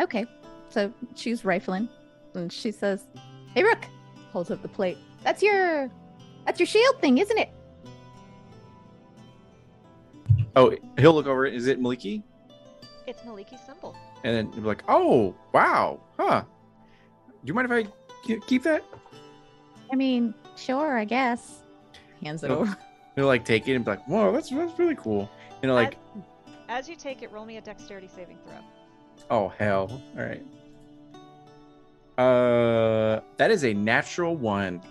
Okay. 0.00 0.24
So 0.70 0.90
she's 1.14 1.44
rifling 1.44 1.86
and 2.34 2.50
she 2.50 2.70
says, 2.70 3.04
Hey 3.54 3.62
Rook, 3.62 3.84
holds 4.32 4.50
up 4.50 4.62
the 4.62 4.68
plate. 4.68 4.96
That's 5.22 5.42
your 5.42 5.90
that's 6.46 6.58
your 6.58 6.66
shield 6.66 7.00
thing, 7.00 7.18
isn't 7.18 7.36
it? 7.36 7.50
Oh, 10.56 10.74
he'll 10.98 11.12
look 11.14 11.26
over. 11.26 11.46
it. 11.46 11.54
Is 11.54 11.66
it 11.66 11.80
Maliki? 11.80 12.22
It's 13.06 13.22
Maliki's 13.22 13.60
symbol. 13.64 13.96
And 14.24 14.34
then 14.36 14.46
he'll 14.52 14.62
be 14.62 14.68
like, 14.68 14.82
oh, 14.88 15.34
wow. 15.52 16.00
Huh. 16.18 16.42
Do 16.42 17.26
you 17.44 17.54
mind 17.54 17.70
if 17.70 17.86
I 17.86 18.38
keep 18.46 18.62
that? 18.64 18.84
I 19.92 19.96
mean, 19.96 20.34
sure, 20.56 20.96
I 20.98 21.04
guess. 21.04 21.60
Hands 22.22 22.42
it 22.44 22.50
Oh. 22.50 22.58
over. 22.60 22.76
He'll 23.16 23.26
like 23.26 23.44
take 23.44 23.66
it 23.66 23.74
and 23.74 23.84
be 23.84 23.90
like, 23.92 24.04
whoa, 24.06 24.30
that's, 24.32 24.50
that's 24.50 24.78
really 24.78 24.94
cool. 24.94 25.28
You 25.62 25.68
know, 25.68 25.74
like, 25.74 25.96
As 26.68 26.88
you 26.88 26.94
take 26.96 27.22
it, 27.22 27.32
roll 27.32 27.44
me 27.44 27.56
a 27.56 27.60
dexterity 27.60 28.08
saving 28.14 28.38
throw. 28.46 28.58
oh, 29.30 29.48
hell. 29.58 30.00
All 30.16 30.22
right. 30.24 30.42
Uh, 32.18 33.20
that 33.38 33.50
is 33.50 33.64
a 33.64 33.72
natural 33.72 34.36
one. 34.36 34.82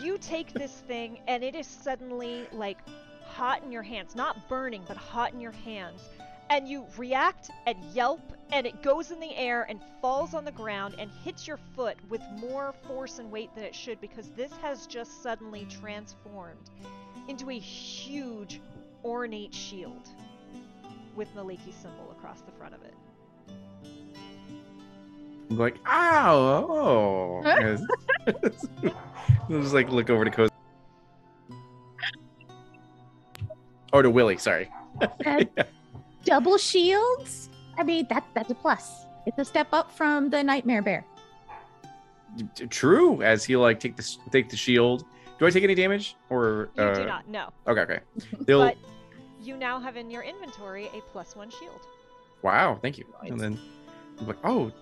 You 0.00 0.18
take 0.18 0.52
this 0.52 0.72
thing, 0.86 1.18
and 1.26 1.42
it 1.42 1.54
is 1.54 1.66
suddenly 1.66 2.46
like 2.52 2.78
hot 3.34 3.64
in 3.64 3.72
your 3.72 3.82
hands. 3.82 4.14
Not 4.14 4.48
burning, 4.48 4.82
but 4.86 4.96
hot 4.96 5.32
in 5.32 5.40
your 5.40 5.52
hands. 5.52 6.00
And 6.50 6.68
you 6.68 6.86
react 6.96 7.50
and 7.66 7.76
yelp, 7.92 8.20
and 8.52 8.66
it 8.66 8.82
goes 8.82 9.10
in 9.10 9.18
the 9.18 9.34
air 9.34 9.66
and 9.68 9.80
falls 10.00 10.34
on 10.34 10.44
the 10.44 10.52
ground 10.52 10.94
and 10.98 11.10
hits 11.24 11.48
your 11.48 11.58
foot 11.74 11.96
with 12.08 12.20
more 12.38 12.74
force 12.86 13.18
and 13.18 13.30
weight 13.30 13.54
than 13.54 13.64
it 13.64 13.74
should 13.74 14.00
because 14.00 14.28
this 14.30 14.52
has 14.62 14.86
just 14.86 15.22
suddenly 15.22 15.66
transformed 15.80 16.70
into 17.28 17.50
a 17.50 17.58
huge, 17.58 18.60
ornate 19.04 19.54
shield 19.54 20.08
with 21.16 21.34
Maliki's 21.34 21.74
symbol 21.74 22.14
across 22.16 22.40
the 22.42 22.52
front 22.52 22.74
of 22.74 22.82
it. 22.82 22.94
I'm 25.50 25.58
like, 25.58 25.76
ow, 25.86 26.66
oh. 26.68 27.42
I'll 28.26 29.60
just 29.60 29.74
like 29.74 29.90
look 29.90 30.10
over 30.10 30.24
to 30.24 30.30
Cozy. 30.30 30.53
Or 33.94 34.02
to 34.02 34.10
Willie, 34.10 34.36
sorry. 34.36 34.68
That 35.24 35.68
double 36.24 36.58
shields? 36.58 37.48
I 37.78 37.84
mean, 37.84 38.06
that 38.10 38.24
that's 38.34 38.50
a 38.50 38.54
plus. 38.54 39.06
It's 39.26 39.38
a 39.38 39.44
step 39.44 39.68
up 39.72 39.90
from 39.90 40.30
the 40.30 40.42
nightmare 40.42 40.82
bear. 40.82 41.04
T- 42.54 42.66
True, 42.66 43.22
as 43.22 43.44
he'll 43.44 43.60
like 43.60 43.78
take 43.80 43.96
the 43.96 44.16
take 44.30 44.48
the 44.50 44.56
shield. 44.56 45.04
Do 45.38 45.46
I 45.46 45.50
take 45.50 45.64
any 45.64 45.74
damage? 45.74 46.16
Or 46.28 46.70
You 46.76 46.82
uh, 46.82 46.94
do 46.94 47.06
not, 47.06 47.28
no. 47.28 47.50
Okay, 47.66 47.80
okay. 47.80 48.00
They'll 48.40 48.64
But 48.64 48.76
you 49.40 49.56
now 49.56 49.78
have 49.80 49.96
in 49.96 50.10
your 50.10 50.22
inventory 50.22 50.86
a 50.86 51.00
plus 51.12 51.36
one 51.36 51.50
shield. 51.50 51.80
wow, 52.42 52.78
thank 52.82 52.98
you. 52.98 53.04
And 53.22 53.38
then 53.38 53.58
I'm 54.18 54.26
like, 54.26 54.38
oh, 54.44 54.72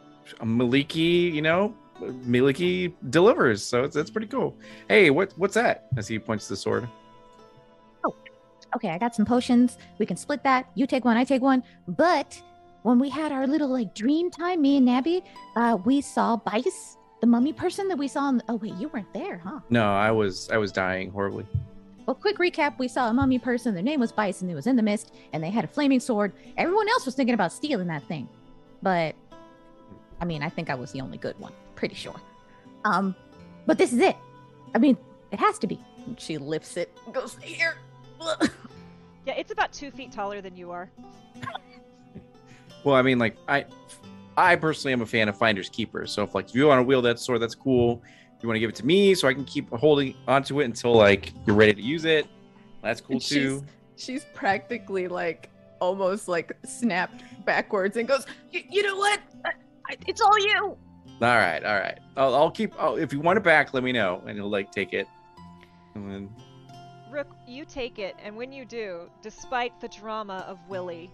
Maliki, 0.40 1.32
you 1.32 1.42
know, 1.42 1.74
Maliki 2.00 2.92
delivers, 3.10 3.62
so 3.62 3.84
it's, 3.84 3.94
that's 3.94 4.10
pretty 4.10 4.28
cool. 4.28 4.56
Hey, 4.88 5.10
what 5.10 5.32
what's 5.36 5.54
that? 5.54 5.88
As 5.96 6.08
he 6.08 6.18
points 6.18 6.46
to 6.46 6.54
the 6.54 6.56
sword. 6.56 6.88
Okay, 8.74 8.90
I 8.90 8.98
got 8.98 9.14
some 9.14 9.26
potions. 9.26 9.78
We 9.98 10.06
can 10.06 10.16
split 10.16 10.42
that. 10.44 10.66
You 10.74 10.86
take 10.86 11.04
one, 11.04 11.16
I 11.16 11.24
take 11.24 11.42
one. 11.42 11.62
But 11.86 12.40
when 12.82 12.98
we 12.98 13.08
had 13.08 13.32
our 13.32 13.46
little 13.46 13.68
like 13.68 13.94
dream 13.94 14.30
time, 14.30 14.62
me 14.62 14.78
and 14.78 14.88
Nabi, 14.88 15.22
uh, 15.56 15.78
we 15.84 16.00
saw 16.00 16.36
Bice, 16.36 16.96
the 17.20 17.26
mummy 17.26 17.52
person 17.52 17.88
that 17.88 17.98
we 17.98 18.08
saw. 18.08 18.28
In 18.28 18.42
oh 18.48 18.56
wait, 18.56 18.74
you 18.74 18.88
weren't 18.88 19.12
there, 19.12 19.38
huh? 19.38 19.60
No, 19.70 19.92
I 19.92 20.10
was 20.10 20.50
I 20.50 20.58
was 20.58 20.72
dying 20.72 21.10
horribly. 21.10 21.46
Well, 22.06 22.16
quick 22.16 22.38
recap: 22.38 22.78
we 22.78 22.88
saw 22.88 23.08
a 23.08 23.12
mummy 23.12 23.38
person. 23.38 23.74
Their 23.74 23.82
name 23.82 24.00
was 24.00 24.10
Bice, 24.10 24.42
and 24.42 24.50
it 24.50 24.54
was 24.54 24.66
in 24.66 24.76
the 24.76 24.82
mist, 24.82 25.12
and 25.32 25.42
they 25.42 25.50
had 25.50 25.64
a 25.64 25.68
flaming 25.68 26.00
sword. 26.00 26.32
Everyone 26.56 26.88
else 26.88 27.06
was 27.06 27.14
thinking 27.14 27.34
about 27.34 27.52
stealing 27.52 27.86
that 27.88 28.02
thing, 28.08 28.28
but 28.82 29.14
I 30.20 30.24
mean, 30.24 30.42
I 30.42 30.48
think 30.48 30.70
I 30.70 30.74
was 30.74 30.92
the 30.92 31.00
only 31.00 31.18
good 31.18 31.38
one. 31.38 31.52
Pretty 31.76 31.94
sure. 31.94 32.20
Um, 32.84 33.14
but 33.66 33.78
this 33.78 33.92
is 33.92 34.00
it. 34.00 34.16
I 34.74 34.78
mean, 34.78 34.96
it 35.30 35.38
has 35.38 35.58
to 35.60 35.66
be. 35.66 35.78
She 36.18 36.38
lifts 36.38 36.76
it, 36.76 36.90
and 37.04 37.14
goes 37.14 37.36
here. 37.40 37.76
Yeah, 39.24 39.34
it's 39.34 39.52
about 39.52 39.72
two 39.72 39.90
feet 39.92 40.10
taller 40.12 40.40
than 40.40 40.56
you 40.56 40.70
are. 40.70 40.90
Well, 42.84 42.96
I 42.96 43.02
mean, 43.02 43.18
like 43.20 43.36
I, 43.46 43.64
I 44.36 44.56
personally 44.56 44.92
am 44.92 45.02
a 45.02 45.06
fan 45.06 45.28
of 45.28 45.38
finders 45.38 45.68
keepers. 45.68 46.10
So 46.10 46.24
if 46.24 46.34
like 46.34 46.48
if 46.48 46.54
you 46.56 46.66
want 46.66 46.80
to 46.80 46.82
wield 46.82 47.04
that 47.04 47.20
sword, 47.20 47.40
that's 47.40 47.54
cool. 47.54 48.02
you 48.40 48.48
want 48.48 48.56
to 48.56 48.60
give 48.60 48.70
it 48.70 48.76
to 48.76 48.84
me 48.86 49.14
so 49.14 49.28
I 49.28 49.34
can 49.34 49.44
keep 49.44 49.70
holding 49.70 50.16
onto 50.26 50.60
it 50.60 50.64
until 50.64 50.92
like 50.94 51.32
you're 51.46 51.54
ready 51.54 51.74
to 51.74 51.80
use 51.82 52.04
it. 52.04 52.26
That's 52.82 53.00
cool 53.00 53.12
And 53.14 53.22
too. 53.22 53.64
She's 53.96 54.24
practically 54.34 55.06
like 55.06 55.48
almost 55.80 56.26
like 56.26 56.56
snapped 56.64 57.22
backwards 57.44 57.96
and 57.96 58.08
goes, 58.08 58.26
"Y- 58.52 58.64
"You 58.68 58.82
know 58.82 58.96
what? 58.96 59.20
I, 59.44 59.50
I, 59.88 59.96
it's 60.08 60.20
all 60.20 60.36
you." 60.40 60.76
All 61.20 61.36
right, 61.36 61.62
all 61.62 61.78
right. 61.78 62.00
I'll, 62.16 62.34
I'll 62.34 62.50
keep. 62.50 62.72
Oh, 62.80 62.96
if 62.96 63.12
you 63.12 63.20
want 63.20 63.36
it 63.36 63.44
back, 63.44 63.74
let 63.74 63.84
me 63.84 63.92
know, 63.92 64.24
and 64.26 64.36
he'll 64.36 64.50
like 64.50 64.72
take 64.72 64.92
it. 64.92 65.06
And 65.94 66.10
then 66.10 66.30
Rook, 67.12 67.28
you 67.46 67.66
take 67.66 67.98
it, 67.98 68.16
and 68.24 68.34
when 68.34 68.52
you 68.52 68.64
do, 68.64 69.10
despite 69.20 69.78
the 69.82 69.88
drama 69.88 70.46
of 70.48 70.58
Willie, 70.66 71.10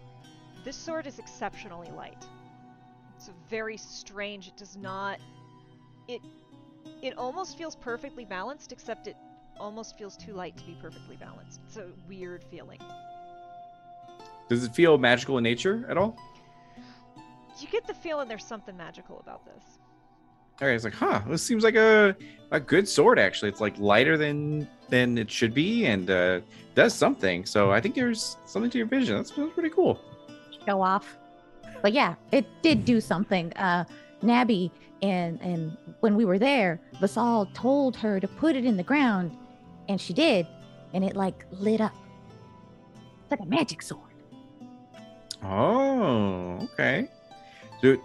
this 0.65 0.77
sword 0.77 1.09
is 1.09 1.19
exceptionally 1.19 1.91
light. 1.91 2.25
It's 3.17 3.31
very 3.51 3.77
strange. 3.77 4.47
It 4.47 4.57
does 4.57 4.77
not. 4.77 5.19
It. 6.07 6.23
It 7.03 7.19
almost 7.19 7.59
feels 7.59 7.75
perfectly 7.75 8.25
balanced, 8.25 8.71
except 8.71 9.09
it 9.09 9.17
almost 9.59 9.99
feels 9.99 10.17
too 10.17 10.33
light 10.33 10.57
to 10.57 10.65
be 10.65 10.77
perfectly 10.81 11.17
balanced. 11.17 11.61
It's 11.67 11.77
a 11.77 11.89
weird 12.09 12.45
feeling. 12.45 12.79
does 14.49 14.63
it 14.63 14.75
feel 14.75 14.97
magical 14.99 15.37
in 15.39 15.45
nature 15.45 15.85
at 15.89 15.99
all? 15.99 16.17
You 17.59 17.67
get 17.67 17.89
the 17.89 17.95
feeling 17.95 18.29
there's 18.29 18.45
something 18.45 18.77
magical 18.77 19.19
about 19.19 19.45
this. 19.45 19.78
All 20.61 20.67
right, 20.67 20.75
it's 20.75 20.85
like, 20.85 20.95
huh, 20.95 21.23
this 21.29 21.43
seems 21.43 21.63
like 21.63 21.77
a 21.77 22.17
a 22.51 22.59
good 22.59 22.89
sword 22.89 23.19
actually. 23.19 23.49
It's 23.51 23.61
like 23.61 23.79
lighter 23.79 24.17
than 24.17 24.69
than 24.89 25.19
it 25.19 25.31
should 25.31 25.55
be, 25.55 25.87
and 25.87 26.11
uh, 26.11 26.41
does 26.75 26.95
something. 26.95 27.47
So 27.47 27.71
I 27.71 27.81
think 27.81 27.95
there's 27.95 28.37
something 28.47 28.71
to 28.71 28.79
your 28.79 28.87
vision. 28.87 29.17
That's, 29.17 29.31
that's 29.31 29.53
pretty 29.53 29.71
cool. 29.71 30.01
Show 30.67 30.81
off. 30.81 31.17
But 31.83 31.93
yeah, 31.93 32.15
it 32.33 32.47
did 32.63 32.85
do 32.85 33.01
something. 33.01 33.53
Uh, 33.55 33.85
Nabi 34.23 34.71
and 35.03 35.41
and 35.43 35.77
when 36.01 36.17
we 36.17 36.25
were 36.25 36.39
there, 36.39 36.81
Vasal 37.01 37.53
told 37.55 37.97
her 37.97 38.19
to 38.19 38.27
put 38.27 38.57
it 38.57 38.65
in 38.65 38.77
the 38.77 38.83
ground, 38.83 39.37
and 39.89 40.01
she 40.01 40.13
did, 40.13 40.47
and 40.93 41.05
it 41.05 41.15
like 41.15 41.45
lit 41.53 41.81
up. 41.81 41.95
It's 43.23 43.31
like 43.31 43.41
a 43.41 43.47
magic 43.47 43.83
sword. 43.83 44.03
Oh, 45.43 46.69
okay. 46.73 47.09
Do 47.81 48.03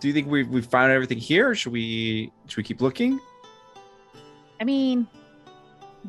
do 0.00 0.08
you 0.08 0.14
think 0.14 0.28
we 0.28 0.44
we 0.44 0.62
found 0.62 0.92
everything 0.92 1.18
here, 1.18 1.50
or 1.50 1.54
should 1.54 1.72
we 1.72 2.30
should 2.46 2.58
we 2.58 2.62
keep 2.62 2.80
looking? 2.80 3.20
I 4.60 4.64
mean, 4.64 5.08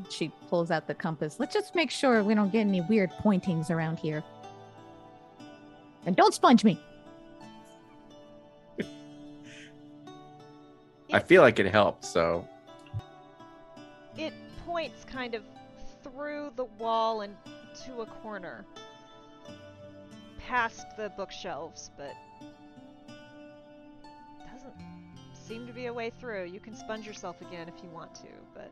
she 0.10 0.32
pulls 0.50 0.72
out 0.72 0.88
the 0.88 0.94
compass. 0.94 1.40
Let's 1.40 1.54
just 1.54 1.76
make 1.76 1.90
sure 1.90 2.24
we 2.24 2.36
don't 2.36 2.52
get 2.52 2.62
any 2.62 2.82
weird 2.82 3.12
pointings 3.12 3.70
around 3.70 4.00
here. 4.00 4.24
And 6.06 6.16
don't 6.16 6.34
sponge 6.34 6.64
me. 6.64 6.80
I 11.12 11.20
feel 11.20 11.42
like 11.42 11.60
it 11.60 11.68
helped. 11.68 12.06
So 12.06 12.48
It 14.18 14.34
points 14.66 15.06
kind 15.06 15.36
of 15.36 15.44
through 16.04 16.52
the 16.56 16.66
wall 16.66 17.22
and 17.22 17.36
to 17.86 18.02
a 18.02 18.06
corner, 18.06 18.66
past 20.40 20.86
the 20.98 21.12
bookshelves, 21.16 21.92
but 21.98 22.14
seem 25.44 25.68
to 25.68 25.74
be 25.74 25.88
a 25.88 25.94
way 25.94 26.10
through. 26.20 26.46
You 26.46 26.60
can 26.60 26.76
sponge 26.76 27.06
yourself 27.06 27.42
again 27.42 27.68
if 27.68 27.84
you 27.84 27.90
want 27.90 28.16
to, 28.16 28.28
but 28.54 28.72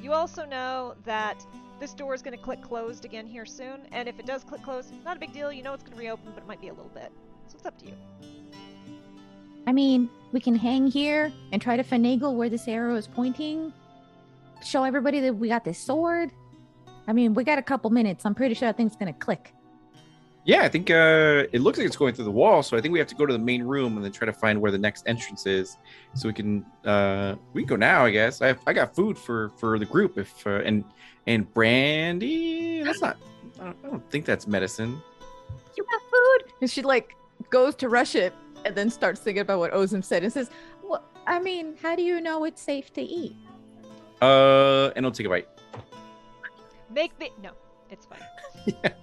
you 0.00 0.12
also 0.12 0.44
know 0.44 0.94
that 1.04 1.44
this 1.78 1.92
door 1.94 2.14
is 2.14 2.22
going 2.22 2.36
to 2.36 2.42
click 2.42 2.62
closed 2.62 3.04
again 3.04 3.26
here 3.26 3.46
soon, 3.46 3.82
and 3.92 4.08
if 4.08 4.18
it 4.18 4.26
does 4.26 4.42
click 4.44 4.62
closed, 4.62 4.92
not 5.04 5.16
a 5.16 5.20
big 5.20 5.32
deal. 5.32 5.52
You 5.52 5.62
know 5.62 5.74
it's 5.74 5.82
going 5.82 5.92
to 5.92 5.98
reopen, 5.98 6.32
but 6.34 6.42
it 6.42 6.46
might 6.46 6.60
be 6.60 6.68
a 6.68 6.74
little 6.74 6.90
bit. 6.94 7.12
So 7.46 7.56
it's 7.56 7.66
up 7.66 7.78
to 7.78 7.86
you. 7.86 7.94
I 9.66 9.72
mean, 9.72 10.10
we 10.32 10.40
can 10.40 10.56
hang 10.56 10.88
here 10.88 11.32
and 11.52 11.62
try 11.62 11.76
to 11.76 11.84
finagle 11.84 12.34
where 12.34 12.48
this 12.48 12.66
arrow 12.66 12.96
is 12.96 13.06
pointing. 13.06 13.72
Show 14.64 14.82
everybody 14.84 15.20
that 15.20 15.34
we 15.34 15.48
got 15.48 15.64
this 15.64 15.78
sword. 15.78 16.32
I 17.06 17.12
mean, 17.12 17.34
we 17.34 17.44
got 17.44 17.58
a 17.58 17.62
couple 17.62 17.90
minutes. 17.90 18.24
I'm 18.24 18.34
pretty 18.34 18.54
sure 18.54 18.68
that 18.68 18.76
thing's 18.76 18.96
gonna 18.96 19.12
click. 19.12 19.54
Yeah, 20.44 20.62
I 20.62 20.68
think 20.68 20.90
uh, 20.90 21.44
it 21.52 21.60
looks 21.60 21.78
like 21.78 21.86
it's 21.86 21.96
going 21.96 22.14
through 22.14 22.24
the 22.24 22.30
wall. 22.32 22.62
So 22.62 22.76
I 22.76 22.80
think 22.80 22.92
we 22.92 22.98
have 22.98 23.08
to 23.08 23.14
go 23.14 23.26
to 23.26 23.32
the 23.32 23.38
main 23.38 23.62
room 23.62 23.96
and 23.96 24.04
then 24.04 24.10
try 24.10 24.26
to 24.26 24.32
find 24.32 24.60
where 24.60 24.72
the 24.72 24.78
next 24.78 25.04
entrance 25.06 25.46
is, 25.46 25.76
so 26.14 26.28
we 26.28 26.34
can 26.34 26.64
uh, 26.84 27.36
we 27.52 27.62
can 27.62 27.68
go 27.68 27.76
now. 27.76 28.04
I 28.04 28.10
guess 28.10 28.42
I 28.42 28.48
have, 28.48 28.58
I 28.66 28.72
got 28.72 28.94
food 28.94 29.16
for 29.16 29.50
for 29.50 29.78
the 29.78 29.84
group. 29.84 30.18
If 30.18 30.44
uh, 30.46 30.62
and 30.64 30.84
and 31.28 31.52
brandy, 31.54 32.82
that's 32.82 33.00
not. 33.00 33.16
I 33.60 33.64
don't, 33.64 33.76
I 33.84 33.88
don't 33.88 34.10
think 34.10 34.24
that's 34.24 34.48
medicine. 34.48 35.00
You 35.76 35.84
got 35.84 36.02
food? 36.10 36.52
And 36.60 36.70
she 36.70 36.82
like 36.82 37.14
goes 37.50 37.76
to 37.76 37.88
rush 37.88 38.16
it 38.16 38.34
and 38.64 38.74
then 38.74 38.90
starts 38.90 39.20
thinking 39.20 39.42
about 39.42 39.60
what 39.60 39.72
Ozim 39.72 40.02
said 40.02 40.24
and 40.24 40.32
says, 40.32 40.50
"Well, 40.82 41.04
I 41.24 41.38
mean, 41.38 41.76
how 41.80 41.94
do 41.94 42.02
you 42.02 42.20
know 42.20 42.44
it's 42.44 42.60
safe 42.60 42.92
to 42.94 43.02
eat?" 43.02 43.36
Uh, 44.20 44.90
and 44.96 45.06
I'll 45.06 45.12
take 45.12 45.26
a 45.26 45.30
bite. 45.30 45.48
Make 46.90 47.16
me 47.20 47.30
no, 47.40 47.50
it's 47.90 48.06
fine. 48.06 48.20
Yeah. 48.66 48.92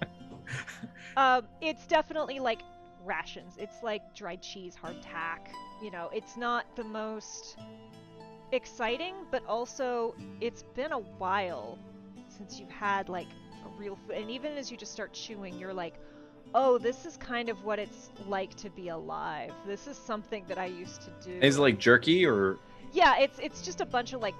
Um, 1.16 1.46
it's 1.60 1.86
definitely 1.86 2.38
like 2.40 2.60
rations. 3.04 3.54
It's 3.58 3.82
like 3.82 4.14
dried 4.14 4.42
cheese, 4.42 4.76
hardtack. 4.82 5.48
You 5.82 5.90
know, 5.90 6.10
it's 6.12 6.36
not 6.36 6.64
the 6.76 6.84
most 6.84 7.56
exciting, 8.52 9.14
but 9.30 9.44
also 9.46 10.14
it's 10.40 10.62
been 10.74 10.92
a 10.92 10.98
while 10.98 11.78
since 12.28 12.58
you've 12.58 12.70
had 12.70 13.08
like 13.08 13.28
a 13.64 13.78
real 13.78 13.96
food. 14.06 14.16
And 14.16 14.30
even 14.30 14.56
as 14.56 14.70
you 14.70 14.76
just 14.76 14.92
start 14.92 15.12
chewing, 15.12 15.58
you're 15.58 15.74
like, 15.74 15.94
oh, 16.54 16.78
this 16.78 17.06
is 17.06 17.16
kind 17.16 17.48
of 17.48 17.64
what 17.64 17.78
it's 17.78 18.10
like 18.26 18.54
to 18.56 18.70
be 18.70 18.88
alive. 18.88 19.52
This 19.66 19.86
is 19.86 19.96
something 19.96 20.44
that 20.48 20.58
I 20.58 20.66
used 20.66 21.02
to 21.02 21.10
do. 21.22 21.38
Is 21.40 21.56
it 21.58 21.60
like 21.60 21.78
jerky 21.78 22.26
or? 22.26 22.58
Yeah, 22.92 23.18
it's 23.18 23.38
it's 23.38 23.62
just 23.62 23.80
a 23.80 23.86
bunch 23.86 24.12
of 24.12 24.20
like 24.20 24.34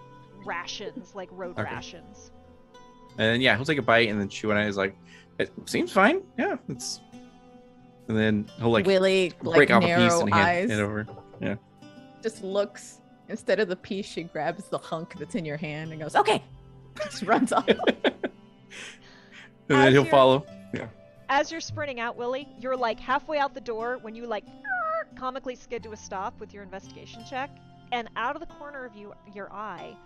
rations, 0.45 1.15
like 1.15 1.29
road 1.33 1.59
Okay. 1.59 1.73
rations. 1.73 2.33
And 3.13 3.35
then 3.35 3.41
yeah, 3.41 3.57
he'll 3.57 3.65
take 3.65 3.79
a 3.79 3.83
bite 3.83 4.09
and 4.09 4.21
then 4.21 4.29
chew 4.29 4.51
on 4.51 4.57
it. 4.59 4.67
He's 4.67 4.77
like, 4.77 4.97
it 5.41 5.53
seems 5.67 5.91
fine. 5.93 6.23
Yeah, 6.39 6.57
it's. 6.69 7.01
And 8.09 8.19
then 8.19 8.51
he'll 8.59 8.71
like 8.71 8.87
Willie, 8.87 9.33
like 9.43 9.57
break 9.57 9.71
off 9.71 9.83
a 9.83 9.87
piece 9.87 10.15
and 10.15 10.35
hand 10.35 10.47
eyes, 10.47 10.71
it 10.71 10.81
over. 10.81 11.07
Yeah. 11.41 11.55
Just 12.23 12.43
looks 12.43 13.01
instead 13.31 13.61
of 13.61 13.69
the 13.69 13.77
piece, 13.77 14.07
she 14.07 14.25
grabs 14.25 14.65
the 14.69 14.79
hunk 14.79 15.15
that's 15.19 15.35
in 15.35 15.45
your 15.45 15.57
hand 15.57 15.93
and 15.93 16.01
goes, 16.01 16.17
"Okay," 16.17 16.43
just 17.05 17.23
runs 17.23 17.53
off. 17.53 17.69
and 17.69 17.79
then 19.69 19.89
As 19.89 19.93
he'll 19.93 20.05
follow. 20.05 20.45
Yeah. 20.75 20.89
As 21.29 21.51
you're 21.51 21.61
sprinting 21.61 22.01
out, 22.01 22.17
Willie, 22.17 22.49
you're 22.59 22.77
like 22.77 22.99
halfway 22.99 23.39
out 23.39 23.55
the 23.55 23.61
door 23.61 23.99
when 24.03 24.15
you 24.15 24.27
like 24.27 24.45
comically 25.17 25.55
skid 25.55 25.83
to 25.85 25.93
a 25.93 25.97
stop 25.97 26.39
with 26.41 26.53
your 26.53 26.63
investigation 26.63 27.25
check, 27.29 27.51
and 27.93 28.11
out 28.17 28.37
of 28.37 28.41
the 28.41 28.53
corner 28.55 28.85
of 28.85 28.95
you, 28.97 29.15
your 29.33 29.51
eye, 29.53 29.97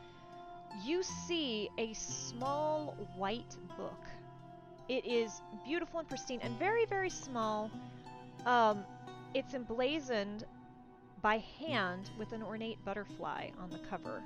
you 0.84 1.02
see 1.02 1.70
a 1.78 1.92
small 1.94 2.96
white 3.16 3.56
book. 3.76 4.04
It 4.88 5.04
is 5.06 5.40
beautiful 5.64 6.00
and 6.00 6.08
pristine 6.08 6.40
and 6.42 6.58
very, 6.58 6.84
very 6.86 7.10
small. 7.10 7.70
Um, 8.44 8.84
it's 9.32 9.54
emblazoned 9.54 10.44
by 11.22 11.42
hand 11.58 12.10
with 12.18 12.32
an 12.32 12.42
ornate 12.42 12.82
butterfly 12.84 13.48
on 13.58 13.70
the 13.70 13.78
cover. 13.90 14.22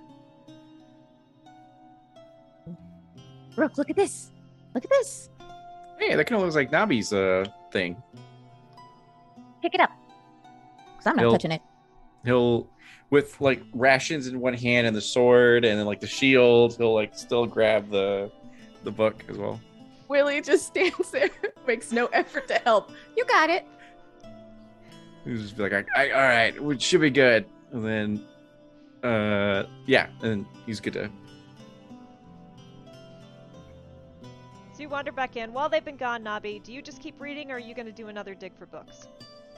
Rook, 3.56 3.78
look 3.78 3.90
at 3.90 3.96
this. 3.96 4.30
Look 4.74 4.84
at 4.84 4.90
this. 4.90 5.30
Hey, 5.98 6.14
that 6.14 6.26
kind 6.26 6.40
of 6.40 6.42
looks 6.42 6.54
like 6.54 6.70
Nabi's 6.70 7.12
uh 7.12 7.44
thing. 7.72 8.00
Pick 9.62 9.74
it 9.74 9.80
up. 9.80 9.90
Cause 10.96 11.06
I'm 11.06 11.16
not 11.16 11.22
He'll- 11.22 11.32
touching 11.32 11.52
it. 11.52 11.62
He'll 12.24 12.68
with 13.10 13.40
like 13.40 13.62
rations 13.72 14.26
in 14.26 14.38
one 14.40 14.54
hand 14.54 14.86
and 14.86 14.94
the 14.94 15.00
sword 15.00 15.64
and 15.64 15.78
then 15.78 15.86
like 15.86 16.00
the 16.00 16.06
shield. 16.06 16.76
He'll 16.76 16.94
like 16.94 17.14
still 17.16 17.46
grab 17.46 17.90
the 17.90 18.30
the 18.84 18.90
book 18.90 19.24
as 19.28 19.38
well. 19.38 19.60
Willie 20.08 20.40
just 20.40 20.66
stands 20.66 21.10
there, 21.10 21.30
makes 21.66 21.92
no 21.92 22.06
effort 22.06 22.48
to 22.48 22.54
help. 22.64 22.90
You 23.16 23.24
got 23.24 23.50
it. 23.50 23.66
He's 25.24 25.42
just 25.42 25.58
like, 25.58 25.72
I, 25.72 25.84
I, 25.96 26.10
all 26.10 26.22
right, 26.22 26.62
we 26.62 26.78
should 26.78 27.02
be 27.02 27.10
good. 27.10 27.44
And 27.72 27.84
then, 27.84 28.24
uh, 29.10 29.66
yeah, 29.86 30.08
and 30.22 30.46
he's 30.64 30.80
good 30.80 30.94
to. 30.94 31.10
So 34.72 34.82
you 34.82 34.88
wander 34.88 35.12
back 35.12 35.36
in. 35.36 35.52
While 35.52 35.68
they've 35.68 35.84
been 35.84 35.96
gone, 35.96 36.22
Nabi, 36.22 36.62
do 36.62 36.72
you 36.72 36.80
just 36.80 37.02
keep 37.02 37.20
reading 37.20 37.50
or 37.50 37.56
are 37.56 37.58
you 37.58 37.74
going 37.74 37.86
to 37.86 37.92
do 37.92 38.08
another 38.08 38.34
dig 38.34 38.56
for 38.56 38.64
books? 38.66 39.08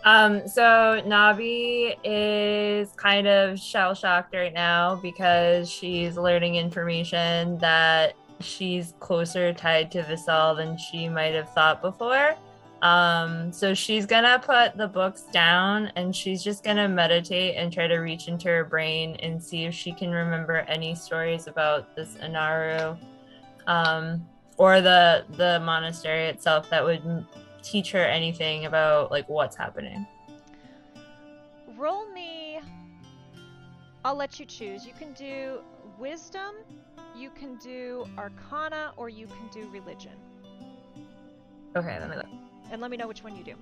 Um, 0.04 0.48
so 0.48 1.02
Nabi 1.04 1.94
is 2.04 2.90
kind 2.92 3.28
of 3.28 3.58
shell 3.60 3.94
shocked 3.94 4.34
right 4.34 4.52
now 4.52 4.96
because 4.96 5.70
she's 5.70 6.16
learning 6.16 6.54
information 6.54 7.58
that 7.58 8.14
she's 8.40 8.94
closer 9.00 9.52
tied 9.52 9.90
to 9.92 10.02
Visal 10.02 10.56
than 10.56 10.76
she 10.76 11.08
might 11.08 11.34
have 11.34 11.52
thought 11.52 11.82
before. 11.82 12.34
Um, 12.82 13.52
so 13.52 13.74
she's 13.74 14.06
gonna 14.06 14.38
put 14.38 14.76
the 14.76 14.88
books 14.88 15.22
down 15.32 15.92
and 15.96 16.16
she's 16.16 16.42
just 16.42 16.64
gonna 16.64 16.88
meditate 16.88 17.56
and 17.56 17.70
try 17.72 17.86
to 17.86 17.98
reach 17.98 18.26
into 18.26 18.48
her 18.48 18.64
brain 18.64 19.16
and 19.16 19.42
see 19.42 19.64
if 19.64 19.74
she 19.74 19.92
can 19.92 20.10
remember 20.10 20.58
any 20.68 20.94
stories 20.94 21.46
about 21.46 21.94
this 21.94 22.16
Inaru, 22.22 22.98
um, 23.66 24.26
or 24.56 24.80
the 24.80 25.24
the 25.36 25.60
monastery 25.60 26.26
itself 26.26 26.70
that 26.70 26.82
would 26.82 27.26
teach 27.62 27.92
her 27.92 28.04
anything 28.04 28.64
about 28.64 29.10
like 29.10 29.28
what's 29.28 29.56
happening. 29.56 30.06
Roll 31.76 32.10
me 32.12 32.60
I'll 34.04 34.14
let 34.14 34.40
you 34.40 34.46
choose. 34.46 34.86
You 34.86 34.94
can 34.98 35.12
do 35.12 35.58
wisdom, 35.98 36.54
you 37.16 37.30
can 37.30 37.56
do 37.56 38.06
arcana, 38.16 38.92
or 38.96 39.08
you 39.08 39.26
can 39.26 39.48
do 39.52 39.68
religion. 39.70 40.12
Okay, 41.76 41.98
let 42.00 42.10
me 42.10 42.16
look. 42.16 42.26
And 42.70 42.80
let 42.80 42.90
me 42.90 42.96
know 42.96 43.08
which 43.08 43.22
one 43.22 43.36
you 43.36 43.44
do. 43.44 43.54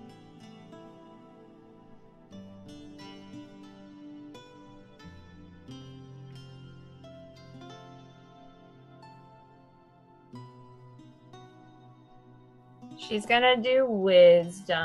She's 12.96 13.24
gonna 13.24 13.56
do 13.56 13.86
wisdom 13.86 14.76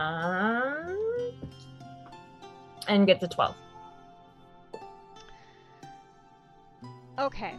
and 2.87 3.05
get 3.05 3.19
to 3.19 3.27
12. 3.27 3.55
Okay. 7.19 7.55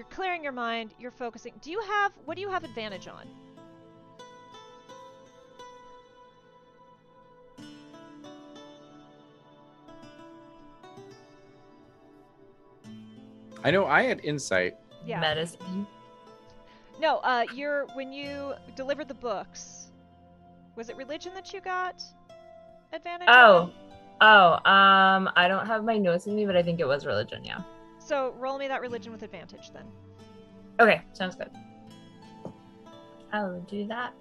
You're 0.00 0.08
clearing 0.08 0.42
your 0.42 0.52
mind, 0.52 0.94
you're 0.98 1.10
focusing. 1.10 1.52
Do 1.60 1.70
you 1.70 1.78
have 1.82 2.12
what 2.24 2.34
do 2.34 2.40
you 2.40 2.48
have 2.48 2.64
advantage 2.64 3.06
on? 3.06 3.26
I 13.62 13.70
know 13.70 13.84
I 13.84 14.04
had 14.04 14.20
insight. 14.24 14.76
Yeah. 15.04 15.20
Medicine. 15.20 15.86
No, 16.98 17.18
uh 17.18 17.44
you're 17.54 17.84
when 17.92 18.10
you 18.10 18.54
delivered 18.76 19.06
the 19.08 19.12
books. 19.28 19.88
Was 20.76 20.88
it 20.88 20.96
religion 20.96 21.34
that 21.34 21.52
you 21.52 21.60
got 21.60 22.02
advantage 22.94 23.28
Oh. 23.30 23.54
on? 23.58 23.72
Oh, 24.22 24.70
um, 24.70 25.30
I 25.36 25.46
don't 25.46 25.66
have 25.66 25.84
my 25.84 25.98
notes 25.98 26.24
with 26.24 26.34
me, 26.36 26.46
but 26.46 26.56
I 26.56 26.62
think 26.62 26.80
it 26.80 26.86
was 26.88 27.04
religion, 27.04 27.44
yeah. 27.44 27.60
So 28.10 28.34
roll 28.40 28.58
me 28.58 28.66
that 28.66 28.80
religion 28.80 29.12
with 29.12 29.22
advantage 29.22 29.70
then. 29.70 29.84
Okay, 30.80 31.00
sounds 31.12 31.36
good. 31.36 31.48
I'll 33.32 33.60
do 33.60 33.86
that. 33.86 34.14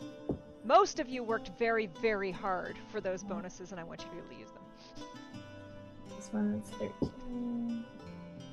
Most 0.64 1.00
of 1.00 1.10
you 1.10 1.24
worked 1.24 1.50
very, 1.58 1.88
very 2.00 2.32
hard 2.32 2.78
for 2.92 3.02
those 3.02 3.24
bonuses, 3.24 3.72
and 3.72 3.80
I 3.80 3.84
want 3.84 4.02
you 4.02 4.06
to 4.10 4.12
be 4.12 4.20
able 4.20 4.30
to 4.30 4.36
use 4.36 4.52
them. 4.52 4.62
This 6.16 6.30
one's 6.32 6.70
13. 6.70 7.84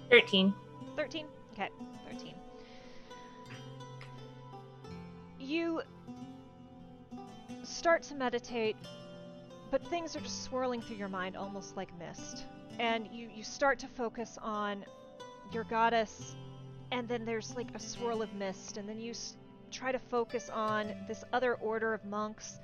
13. 0.09 0.55
13? 0.97 1.27
Okay, 1.53 1.69
13. 2.11 2.35
You 5.39 5.83
start 7.63 8.03
to 8.05 8.15
meditate, 8.15 8.77
but 9.71 9.87
things 9.89 10.17
are 10.17 10.21
just 10.21 10.45
swirling 10.45 10.81
through 10.81 10.97
your 10.97 11.11
mind 11.11 11.37
almost 11.37 11.77
like 11.77 11.91
mist. 11.99 12.47
And 12.79 13.07
you, 13.13 13.29
you 13.35 13.45
start 13.45 13.79
to 13.81 13.87
focus 13.87 14.39
on 14.41 14.87
your 15.53 15.65
goddess, 15.65 16.37
and 16.93 17.09
then 17.09 17.25
there's 17.25 17.55
like 17.57 17.75
a 17.75 17.79
swirl 17.79 18.23
of 18.23 18.33
mist, 18.35 18.77
and 18.77 18.89
then 18.89 18.99
you 18.99 19.11
s- 19.11 19.37
try 19.71 19.93
to 19.93 19.99
focus 19.99 20.49
on 20.51 20.95
this 21.09 21.25
other 21.33 21.55
order 21.55 21.95
of 21.95 22.05
monks, 22.05 22.59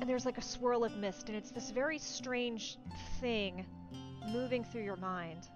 and 0.00 0.08
there's 0.08 0.24
like 0.24 0.38
a 0.38 0.42
swirl 0.42 0.84
of 0.84 0.96
mist, 0.96 1.28
and 1.28 1.36
it's 1.36 1.50
this 1.50 1.70
very 1.70 1.98
strange 1.98 2.78
thing 3.20 3.66
moving 4.32 4.64
through 4.64 4.84
your 4.84 4.96
mind. 4.96 5.48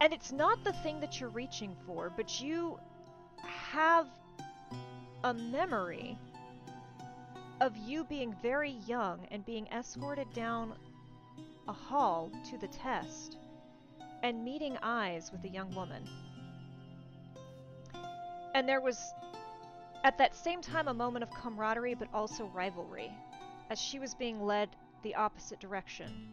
And 0.00 0.12
it's 0.12 0.32
not 0.32 0.64
the 0.64 0.72
thing 0.72 0.98
that 1.00 1.20
you're 1.20 1.28
reaching 1.28 1.76
for, 1.86 2.10
but 2.16 2.40
you 2.40 2.78
have 3.44 4.08
a 5.22 5.32
memory 5.32 6.18
of 7.60 7.76
you 7.76 8.02
being 8.04 8.34
very 8.42 8.72
young 8.88 9.24
and 9.30 9.46
being 9.46 9.68
escorted 9.68 10.32
down 10.32 10.74
a 11.68 11.72
hall 11.72 12.30
to 12.50 12.58
the 12.58 12.68
test 12.68 13.36
and 14.22 14.44
meeting 14.44 14.76
eyes 14.82 15.30
with 15.32 15.44
a 15.44 15.48
young 15.48 15.74
woman. 15.74 16.02
And 18.54 18.68
there 18.68 18.80
was, 18.80 18.98
at 20.04 20.18
that 20.18 20.34
same 20.34 20.60
time, 20.60 20.88
a 20.88 20.94
moment 20.94 21.22
of 21.22 21.30
camaraderie 21.30 21.94
but 21.94 22.08
also 22.12 22.46
rivalry 22.46 23.10
as 23.70 23.80
she 23.80 23.98
was 23.98 24.14
being 24.14 24.42
led 24.42 24.68
the 25.02 25.14
opposite 25.14 25.60
direction. 25.60 26.28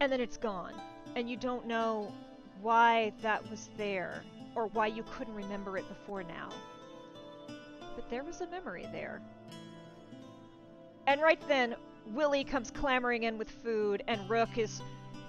And 0.00 0.10
then 0.12 0.20
it's 0.20 0.36
gone 0.36 0.74
and 1.16 1.28
you 1.28 1.36
don't 1.36 1.66
know 1.66 2.12
why 2.60 3.12
that 3.22 3.48
was 3.50 3.70
there 3.76 4.22
or 4.54 4.66
why 4.68 4.86
you 4.86 5.04
couldn't 5.12 5.34
remember 5.34 5.78
it 5.78 5.88
before 5.88 6.22
now. 6.22 6.48
But 7.94 8.08
there 8.10 8.24
was 8.24 8.40
a 8.40 8.46
memory 8.46 8.86
there. 8.92 9.20
And 11.06 11.20
right 11.20 11.40
then, 11.48 11.74
Willie 12.12 12.44
comes 12.44 12.70
clamoring 12.70 13.24
in 13.24 13.38
with 13.38 13.50
food, 13.50 14.02
and 14.08 14.28
Rook 14.28 14.58
is 14.58 14.80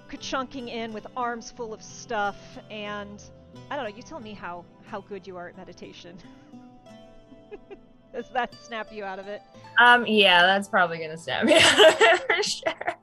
ka-chunking 0.08 0.68
in 0.68 0.92
with 0.92 1.06
arms 1.16 1.50
full 1.50 1.72
of 1.72 1.82
stuff, 1.82 2.58
and 2.70 3.22
I 3.70 3.76
don't 3.76 3.84
know, 3.84 3.96
you 3.96 4.02
tell 4.02 4.20
me 4.20 4.32
how, 4.32 4.64
how 4.86 5.00
good 5.02 5.26
you 5.26 5.36
are 5.36 5.48
at 5.48 5.56
meditation. 5.56 6.16
Does 8.12 8.28
that 8.30 8.54
snap 8.62 8.92
you 8.92 9.04
out 9.04 9.18
of 9.18 9.28
it? 9.28 9.42
Um, 9.78 10.06
yeah, 10.06 10.42
that's 10.42 10.68
probably 10.68 10.98
gonna 10.98 11.16
snap 11.16 11.44
me 11.44 11.54
out 11.60 11.92
of 11.92 12.00
it 12.00 12.26
for 12.26 12.42
sure. 12.42 12.96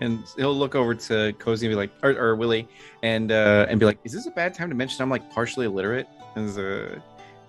And 0.00 0.24
he'll 0.36 0.56
look 0.56 0.74
over 0.74 0.94
to 0.94 1.32
Cozy 1.34 1.66
and 1.66 1.72
be 1.72 1.76
like, 1.76 1.90
or, 2.02 2.10
or 2.10 2.36
Willie, 2.36 2.68
and 3.02 3.32
uh, 3.32 3.66
and 3.68 3.80
be 3.80 3.84
like, 3.84 3.98
"Is 4.04 4.12
this 4.12 4.26
a 4.26 4.30
bad 4.30 4.54
time 4.54 4.68
to 4.68 4.74
mention 4.74 5.02
I'm 5.02 5.10
like 5.10 5.28
partially 5.30 5.66
illiterate?" 5.66 6.06
And 6.36 6.56
uh, 6.56 7.00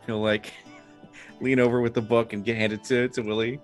he'll 0.05 0.19
like 0.19 0.51
lean 1.41 1.59
over 1.59 1.80
with 1.80 1.93
the 1.93 2.01
book 2.01 2.34
and 2.34 2.43
get 2.43 2.57
handed 2.57 2.84
to 2.86 3.07
to 3.09 3.21
Willie. 3.21 3.61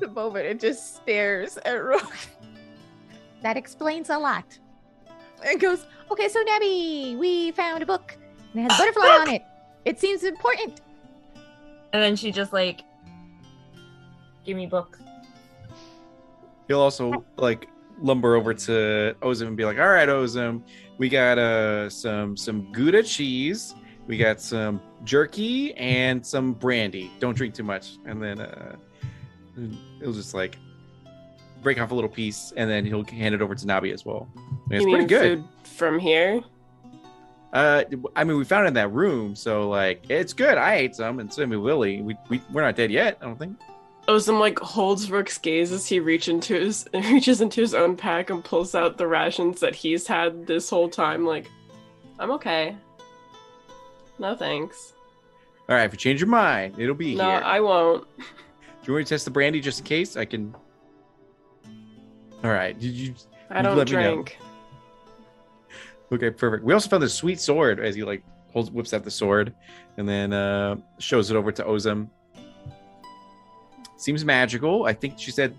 Takes 0.00 0.10
a 0.10 0.14
moment 0.14 0.46
and 0.46 0.60
just 0.60 0.96
stares 0.96 1.58
at 1.58 1.82
Rook. 1.82 2.16
That 3.42 3.56
explains 3.56 4.10
a 4.10 4.18
lot. 4.18 4.58
And 5.44 5.60
goes, 5.60 5.86
okay, 6.10 6.28
so 6.28 6.44
Nabi, 6.44 7.18
we 7.18 7.52
found 7.52 7.82
a 7.82 7.86
book 7.86 8.16
and 8.52 8.64
it 8.64 8.70
has 8.70 8.78
a 8.78 8.82
butterfly 8.82 9.06
on 9.08 9.28
it. 9.28 9.42
It 9.84 9.98
seems 9.98 10.24
important. 10.24 10.80
And 11.92 12.02
then 12.02 12.16
she 12.16 12.30
just 12.30 12.52
like, 12.52 12.82
give 14.44 14.56
me 14.56 14.66
book. 14.66 14.98
He'll 16.68 16.80
also 16.80 17.24
like 17.36 17.68
lumber 18.00 18.36
over 18.36 18.54
to 18.54 19.14
Ozim 19.22 19.48
and 19.48 19.56
be 19.56 19.64
like, 19.64 19.78
"All 19.78 19.88
right, 19.88 20.08
Ozim, 20.08 20.62
we 20.98 21.08
got 21.08 21.36
uh 21.36 21.90
some 21.90 22.36
some 22.36 22.70
Gouda 22.70 23.02
cheese, 23.02 23.74
we 24.06 24.16
got 24.16 24.40
some 24.40 24.80
jerky 25.02 25.74
and 25.74 26.24
some 26.24 26.52
brandy. 26.52 27.10
Don't 27.18 27.36
drink 27.36 27.54
too 27.54 27.64
much." 27.64 27.96
And 28.06 28.22
then 28.22 28.40
uh 28.40 28.76
he'll 30.00 30.12
just 30.12 30.34
like 30.34 30.56
break 31.62 31.80
off 31.80 31.90
a 31.90 31.94
little 31.94 32.10
piece, 32.10 32.52
and 32.56 32.70
then 32.70 32.84
he'll 32.86 33.04
hand 33.04 33.34
it 33.34 33.42
over 33.42 33.54
to 33.54 33.66
Nabi 33.66 33.92
as 33.92 34.04
well. 34.04 34.28
And 34.36 34.72
it's 34.74 34.84
you 34.84 34.90
pretty 34.90 35.06
good. 35.06 35.44
from 35.64 35.98
here? 35.98 36.42
Uh, 37.52 37.82
I 38.14 38.22
mean, 38.24 38.36
we 38.36 38.44
found 38.44 38.64
it 38.66 38.68
in 38.68 38.74
that 38.74 38.92
room, 38.92 39.34
so 39.34 39.68
like 39.68 40.08
it's 40.08 40.32
good. 40.32 40.56
I 40.56 40.76
ate 40.76 40.94
some, 40.94 41.18
and 41.18 41.32
so 41.32 41.44
did 41.44 41.56
Willie. 41.56 42.00
We 42.00 42.16
we 42.28 42.40
we're 42.52 42.62
not 42.62 42.76
dead 42.76 42.90
yet. 42.90 43.18
I 43.20 43.24
don't 43.24 43.38
think. 43.38 43.58
Ozim 44.08 44.40
like 44.40 44.58
holds 44.58 45.10
Rook's 45.10 45.36
gaze 45.38 45.70
as 45.72 45.86
he 45.86 46.00
reach 46.00 46.28
into 46.28 46.54
his 46.54 46.88
reaches 46.94 47.40
into 47.40 47.60
his 47.60 47.74
own 47.74 47.96
pack 47.96 48.30
and 48.30 48.42
pulls 48.44 48.74
out 48.74 48.96
the 48.98 49.06
rations 49.06 49.60
that 49.60 49.74
he's 49.74 50.06
had 50.06 50.46
this 50.46 50.70
whole 50.70 50.88
time. 50.88 51.24
Like, 51.26 51.50
I'm 52.18 52.30
okay. 52.32 52.76
No 54.18 54.34
thanks. 54.36 54.92
All 55.68 55.76
right, 55.76 55.84
if 55.84 55.92
you 55.92 55.98
change 55.98 56.20
your 56.20 56.28
mind, 56.28 56.78
it'll 56.78 56.94
be 56.94 57.14
No, 57.14 57.30
here. 57.30 57.40
I 57.44 57.60
won't. 57.60 58.06
Do 58.82 58.86
you 58.86 58.92
want 58.94 59.00
me 59.00 59.04
to 59.04 59.08
test 59.10 59.24
the 59.26 59.30
brandy 59.30 59.60
just 59.60 59.80
in 59.80 59.84
case? 59.86 60.16
I 60.16 60.24
can. 60.24 60.54
All 62.42 62.50
right. 62.50 62.78
Did 62.78 62.92
you? 62.92 63.14
I 63.50 63.62
don't 63.62 63.86
drink. 63.86 64.38
Okay, 66.12 66.28
perfect. 66.30 66.64
We 66.64 66.74
also 66.74 66.88
found 66.88 67.04
the 67.04 67.08
sweet 67.08 67.38
sword 67.38 67.78
as 67.78 67.94
he 67.94 68.02
like 68.02 68.24
holds, 68.52 68.68
whips 68.68 68.92
out 68.92 69.04
the 69.04 69.12
sword, 69.12 69.54
and 69.96 70.08
then 70.08 70.32
uh 70.32 70.74
shows 70.98 71.30
it 71.30 71.36
over 71.36 71.52
to 71.52 71.62
Ozim. 71.62 72.08
Seems 73.96 74.24
magical. 74.24 74.86
I 74.86 74.92
think 74.92 75.20
she 75.20 75.30
said 75.30 75.56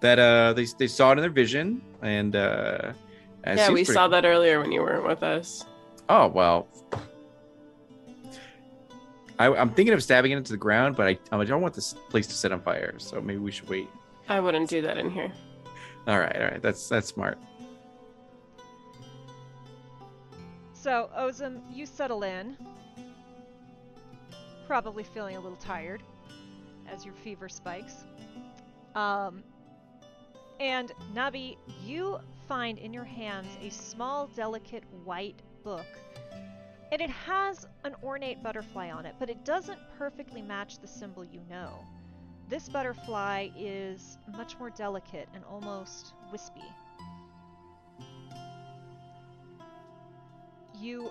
that 0.00 0.18
uh 0.18 0.52
they 0.52 0.66
they 0.78 0.88
saw 0.88 1.12
it 1.12 1.16
in 1.16 1.22
their 1.22 1.30
vision, 1.30 1.80
and 2.02 2.36
uh. 2.36 2.92
Yeah, 3.46 3.68
we 3.68 3.76
pretty- 3.76 3.92
saw 3.94 4.06
that 4.08 4.26
earlier 4.26 4.60
when 4.60 4.72
you 4.72 4.82
weren't 4.82 5.06
with 5.06 5.22
us. 5.22 5.64
Oh 6.10 6.26
well. 6.26 6.68
I, 9.38 9.46
I'm 9.46 9.70
thinking 9.70 9.94
of 9.94 10.02
stabbing 10.02 10.32
it 10.32 10.36
into 10.36 10.52
the 10.52 10.58
ground, 10.58 10.96
but 10.96 11.08
I, 11.08 11.18
I 11.32 11.44
don't 11.44 11.60
want 11.60 11.74
this 11.74 11.94
place 12.08 12.26
to 12.28 12.34
set 12.34 12.52
on 12.52 12.60
fire, 12.60 12.94
so 12.98 13.20
maybe 13.20 13.38
we 13.38 13.50
should 13.50 13.68
wait. 13.68 13.88
I 14.28 14.40
wouldn't 14.40 14.70
do 14.70 14.80
that 14.82 14.96
in 14.96 15.10
here. 15.10 15.32
All 16.06 16.18
right, 16.18 16.36
all 16.36 16.42
right, 16.42 16.62
that's 16.62 16.88
that's 16.88 17.08
smart. 17.08 17.38
So, 20.72 21.08
Ozim, 21.16 21.62
you 21.72 21.86
settle 21.86 22.24
in. 22.24 22.56
Probably 24.66 25.02
feeling 25.02 25.36
a 25.36 25.40
little 25.40 25.56
tired 25.56 26.02
as 26.88 27.04
your 27.04 27.14
fever 27.14 27.48
spikes. 27.48 28.04
Um, 28.94 29.42
and 30.60 30.92
Nabi, 31.14 31.56
you 31.82 32.18
find 32.46 32.78
in 32.78 32.92
your 32.92 33.04
hands 33.04 33.48
a 33.62 33.70
small, 33.70 34.26
delicate 34.28 34.84
white 35.04 35.40
book. 35.62 35.86
And 36.92 37.00
it 37.00 37.10
has 37.10 37.66
an 37.84 37.94
ornate 38.02 38.42
butterfly 38.42 38.90
on 38.90 39.04
it, 39.06 39.14
but 39.18 39.28
it 39.28 39.44
doesn't 39.44 39.78
perfectly 39.98 40.42
match 40.42 40.78
the 40.78 40.86
symbol 40.86 41.24
you 41.24 41.40
know. 41.48 41.84
this 42.48 42.68
butterfly 42.68 43.48
is 43.56 44.18
much 44.36 44.58
more 44.58 44.70
delicate 44.70 45.28
and 45.34 45.42
almost 45.44 46.12
wispy. 46.30 46.60
You 50.78 51.10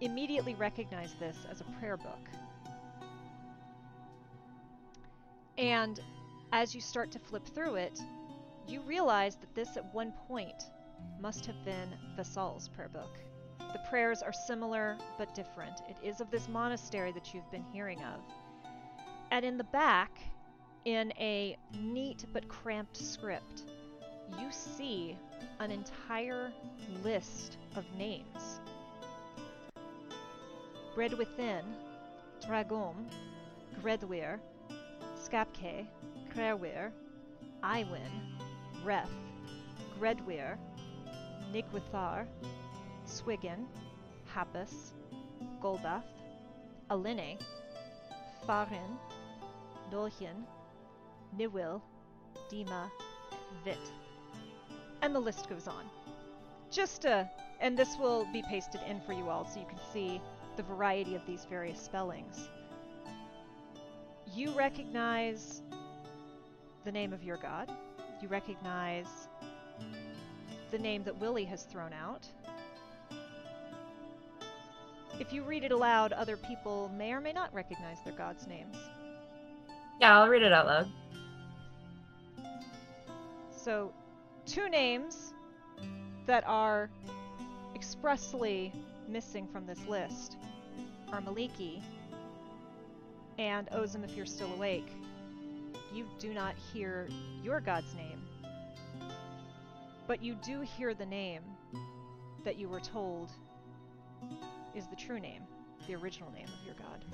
immediately 0.00 0.54
recognize 0.54 1.14
this 1.20 1.36
as 1.50 1.60
a 1.60 1.64
prayer 1.78 1.96
book. 1.96 2.28
And 5.58 6.00
as 6.52 6.74
you 6.74 6.80
start 6.80 7.10
to 7.12 7.18
flip 7.18 7.46
through 7.46 7.74
it, 7.74 8.00
you 8.66 8.80
realize 8.82 9.36
that 9.36 9.54
this 9.54 9.76
at 9.76 9.94
one 9.94 10.12
point 10.28 10.70
must 11.20 11.44
have 11.46 11.62
been 11.64 11.94
Vasal's 12.16 12.68
prayer 12.68 12.88
book. 12.88 13.18
The 13.72 13.78
prayers 13.90 14.22
are 14.22 14.32
similar 14.32 14.96
but 15.18 15.34
different. 15.34 15.82
It 15.88 15.96
is 16.02 16.20
of 16.20 16.30
this 16.30 16.48
monastery 16.48 17.12
that 17.12 17.34
you've 17.34 17.50
been 17.50 17.64
hearing 17.72 17.98
of. 17.98 18.20
And 19.30 19.44
in 19.44 19.58
the 19.58 19.64
back, 19.64 20.10
in 20.84 21.12
a 21.18 21.56
neat 21.78 22.24
but 22.32 22.48
cramped 22.48 22.96
script, 22.96 23.64
you 24.40 24.50
see 24.50 25.16
an 25.60 25.70
entire 25.70 26.50
list 27.02 27.58
of 27.76 27.84
names. 27.96 28.60
Read 30.96 31.12
within 31.12 31.62
Dragom, 32.40 32.94
Gredwir, 33.82 34.38
Skapke, 35.16 35.86
Crerwir, 36.34 36.90
Iwin, 37.62 38.10
Reth, 38.84 39.08
Gredwir, 40.00 40.56
Nigwithar, 41.52 42.26
Swigan, 43.08 43.64
Happus, 44.32 44.92
Golbath, 45.62 46.04
Aline, 46.90 47.38
Farin, 48.46 48.98
Dolhian, 49.90 50.44
Niwil, 51.36 51.80
Dima, 52.50 52.90
Vit. 53.64 53.78
And 55.02 55.14
the 55.14 55.20
list 55.20 55.48
goes 55.48 55.66
on. 55.66 55.84
Just 56.70 57.06
uh, 57.06 57.24
and 57.60 57.76
this 57.76 57.96
will 57.98 58.26
be 58.32 58.42
pasted 58.42 58.80
in 58.88 59.00
for 59.00 59.12
you 59.12 59.28
all 59.28 59.46
so 59.46 59.58
you 59.58 59.66
can 59.66 59.80
see 59.92 60.20
the 60.56 60.62
variety 60.62 61.14
of 61.14 61.24
these 61.26 61.46
various 61.48 61.80
spellings. 61.80 62.48
You 64.34 64.50
recognize 64.50 65.62
the 66.84 66.92
name 66.92 67.12
of 67.12 67.24
your 67.24 67.38
god. 67.38 67.72
You 68.20 68.28
recognize 68.28 69.28
the 70.70 70.78
name 70.78 71.02
that 71.04 71.18
Willie 71.18 71.44
has 71.44 71.62
thrown 71.64 71.92
out. 71.92 72.26
If 75.18 75.32
you 75.32 75.42
read 75.42 75.64
it 75.64 75.72
aloud, 75.72 76.12
other 76.12 76.36
people 76.36 76.90
may 76.96 77.12
or 77.12 77.20
may 77.20 77.32
not 77.32 77.52
recognize 77.52 77.98
their 78.04 78.14
god's 78.14 78.46
names. 78.46 78.76
Yeah, 80.00 80.18
I'll 80.18 80.28
read 80.28 80.42
it 80.42 80.52
out 80.52 80.66
loud. 80.66 80.88
So, 83.50 83.92
two 84.46 84.68
names 84.68 85.34
that 86.26 86.44
are 86.46 86.88
expressly 87.74 88.72
missing 89.08 89.48
from 89.48 89.66
this 89.66 89.84
list 89.88 90.36
are 91.12 91.20
Maliki 91.20 91.82
and 93.38 93.68
Ozim 93.70 94.04
if 94.04 94.16
you're 94.16 94.26
still 94.26 94.52
awake. 94.54 94.88
You 95.92 96.06
do 96.18 96.32
not 96.34 96.54
hear 96.72 97.08
your 97.42 97.60
god's 97.60 97.94
name, 97.94 98.22
but 100.06 100.22
you 100.22 100.36
do 100.44 100.60
hear 100.60 100.94
the 100.94 101.06
name 101.06 101.42
that 102.44 102.58
you 102.58 102.68
were 102.68 102.80
told 102.80 103.30
is 104.78 104.86
the 104.86 104.96
true 104.96 105.18
name, 105.18 105.42
the 105.88 105.94
original 105.96 106.30
name 106.30 106.46
of 106.46 106.64
your 106.64 106.76
god. 106.76 107.04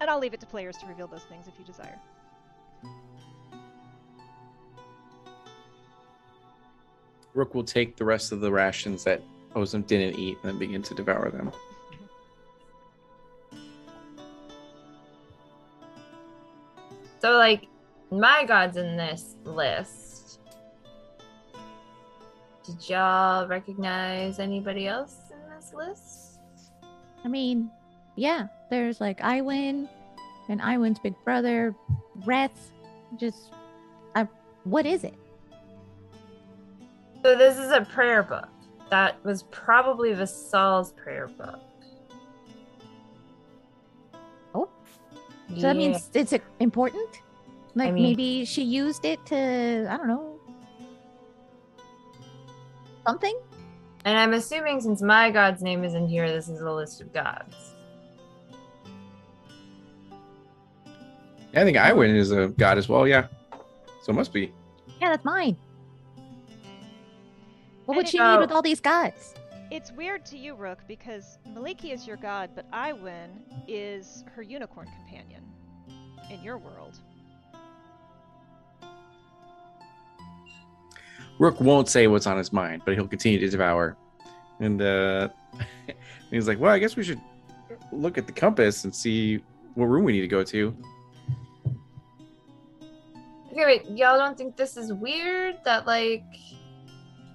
And 0.00 0.08
I'll 0.08 0.20
leave 0.20 0.32
it 0.32 0.40
to 0.40 0.46
players 0.46 0.76
to 0.78 0.86
reveal 0.86 1.08
those 1.08 1.24
things 1.24 1.48
if 1.48 1.54
you 1.58 1.64
desire. 1.64 1.98
Rook 7.34 7.54
will 7.54 7.64
take 7.64 7.96
the 7.96 8.04
rest 8.04 8.30
of 8.30 8.40
the 8.40 8.50
rations 8.50 9.02
that 9.04 9.20
Ozim 9.56 9.84
didn't 9.86 10.18
eat 10.18 10.38
and 10.42 10.52
then 10.52 10.58
begin 10.58 10.82
to 10.82 10.94
devour 10.94 11.30
them. 11.30 11.50
So, 17.20 17.32
like, 17.32 17.66
my 18.10 18.44
god's 18.44 18.76
in 18.76 18.96
this 18.96 19.34
list. 19.44 20.03
Did 22.64 22.88
y'all 22.88 23.46
recognize 23.46 24.38
anybody 24.38 24.86
else 24.86 25.16
in 25.30 25.54
this 25.54 25.74
list? 25.74 26.40
I 27.22 27.28
mean, 27.28 27.70
yeah, 28.16 28.46
there's 28.70 29.02
like 29.02 29.20
Iwin 29.20 29.86
and 30.48 30.60
Iwin's 30.62 30.98
big 30.98 31.14
brother, 31.24 31.74
Reth. 32.20 32.50
Just, 33.18 33.52
I, 34.14 34.26
what 34.64 34.86
is 34.86 35.04
it? 35.04 35.14
So, 37.22 37.36
this 37.36 37.58
is 37.58 37.70
a 37.70 37.82
prayer 37.82 38.22
book. 38.22 38.48
That 38.90 39.22
was 39.24 39.42
probably 39.44 40.12
Vassal's 40.14 40.92
prayer 40.92 41.28
book. 41.28 41.60
Oh, 44.54 44.68
So 45.54 45.60
that 45.62 45.76
means 45.76 46.10
it's 46.14 46.32
important? 46.60 47.20
Like 47.74 47.92
mean- 47.92 48.04
maybe 48.04 48.44
she 48.46 48.62
used 48.62 49.04
it 49.04 49.24
to, 49.26 49.86
I 49.90 49.96
don't 49.96 50.08
know, 50.08 50.33
something? 53.06 53.38
And 54.04 54.18
I'm 54.18 54.34
assuming 54.34 54.80
since 54.80 55.00
my 55.02 55.30
god's 55.30 55.62
name 55.62 55.84
is 55.84 55.94
in 55.94 56.06
here, 56.08 56.28
this 56.28 56.48
is 56.48 56.60
a 56.60 56.70
list 56.70 57.00
of 57.00 57.12
gods. 57.12 57.56
I 61.56 61.62
think 61.62 61.76
Iwin 61.76 62.14
is 62.16 62.32
a 62.32 62.48
god 62.48 62.78
as 62.78 62.88
well, 62.88 63.06
yeah. 63.06 63.28
So 64.02 64.12
it 64.12 64.14
must 64.14 64.32
be. 64.32 64.52
Yeah, 65.00 65.10
that's 65.10 65.24
mine. 65.24 65.56
What 67.86 67.96
would 67.96 68.06
it- 68.06 68.10
she 68.10 68.18
Oh. 68.18 68.32
need 68.34 68.40
with 68.40 68.52
oh. 68.52 68.56
all 68.56 68.62
these 68.62 68.80
gods? 68.80 69.34
It's 69.70 69.92
weird 69.92 70.24
to 70.26 70.38
you, 70.38 70.54
Rook, 70.54 70.80
because 70.86 71.38
Maliki 71.48 71.92
is 71.92 72.06
your 72.06 72.16
god, 72.16 72.50
but 72.54 72.70
Iwin 72.70 73.30
is 73.66 74.24
her 74.34 74.42
unicorn 74.42 74.88
companion 74.98 75.42
in 76.30 76.42
your 76.42 76.58
world. 76.58 76.98
Rook 81.38 81.60
won't 81.60 81.88
say 81.88 82.06
what's 82.06 82.26
on 82.26 82.38
his 82.38 82.52
mind, 82.52 82.82
but 82.84 82.94
he'll 82.94 83.08
continue 83.08 83.38
to 83.40 83.48
devour. 83.48 83.96
And 84.60 84.80
uh 84.80 85.28
he's 86.30 86.48
like, 86.48 86.58
Well, 86.58 86.72
I 86.72 86.78
guess 86.78 86.96
we 86.96 87.02
should 87.02 87.20
look 87.92 88.18
at 88.18 88.26
the 88.26 88.32
compass 88.32 88.84
and 88.84 88.94
see 88.94 89.42
what 89.74 89.86
room 89.86 90.04
we 90.04 90.12
need 90.12 90.20
to 90.22 90.28
go 90.28 90.44
to. 90.44 90.76
Okay, 93.52 93.64
wait, 93.64 93.84
y'all 93.88 94.18
don't 94.18 94.36
think 94.36 94.56
this 94.56 94.76
is 94.76 94.92
weird? 94.92 95.58
That, 95.64 95.86
like, 95.86 96.24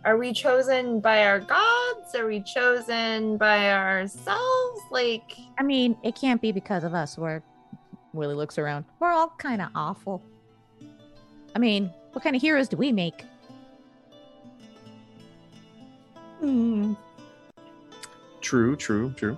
are 0.04 0.18
we 0.18 0.34
chosen 0.34 1.00
by 1.00 1.26
our 1.26 1.40
gods? 1.40 2.14
Are 2.14 2.28
we 2.28 2.42
chosen 2.42 3.38
by 3.38 3.72
ourselves? 3.72 4.82
Like, 4.92 5.38
I 5.58 5.64
mean, 5.64 5.96
it 6.04 6.16
can't 6.16 6.42
be 6.42 6.52
because 6.52 6.84
of 6.84 6.94
us. 6.94 7.18
We're 7.18 7.42
Willie 8.12 8.36
looks 8.36 8.58
around. 8.58 8.84
We're 9.00 9.12
all 9.12 9.34
kind 9.38 9.62
of 9.62 9.70
awful. 9.76 10.22
I 11.56 11.60
mean, 11.60 11.90
what 12.12 12.22
kind 12.24 12.36
of 12.36 12.42
heroes 12.42 12.68
do 12.68 12.76
we 12.76 12.92
make? 12.92 13.24
Hmm. 16.40 16.94
True, 18.42 18.76
true, 18.76 19.14
true. 19.18 19.38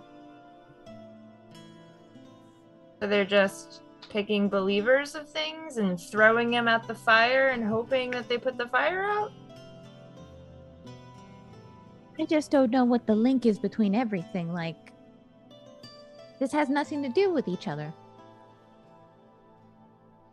so 3.01 3.07
they're 3.07 3.25
just 3.25 3.81
picking 4.09 4.47
believers 4.47 5.15
of 5.15 5.27
things 5.27 5.77
and 5.77 5.99
throwing 5.99 6.51
them 6.51 6.67
at 6.67 6.87
the 6.87 6.93
fire 6.93 7.49
and 7.49 7.63
hoping 7.65 8.11
that 8.11 8.29
they 8.29 8.37
put 8.37 8.57
the 8.57 8.67
fire 8.67 9.03
out? 9.03 9.31
I 12.19 12.25
just 12.25 12.51
don't 12.51 12.69
know 12.69 12.85
what 12.85 13.07
the 13.07 13.15
link 13.15 13.47
is 13.47 13.57
between 13.57 13.95
everything. 13.95 14.53
Like, 14.53 14.93
this 16.39 16.51
has 16.51 16.69
nothing 16.69 17.01
to 17.01 17.09
do 17.09 17.33
with 17.33 17.47
each 17.47 17.67
other. 17.67 17.91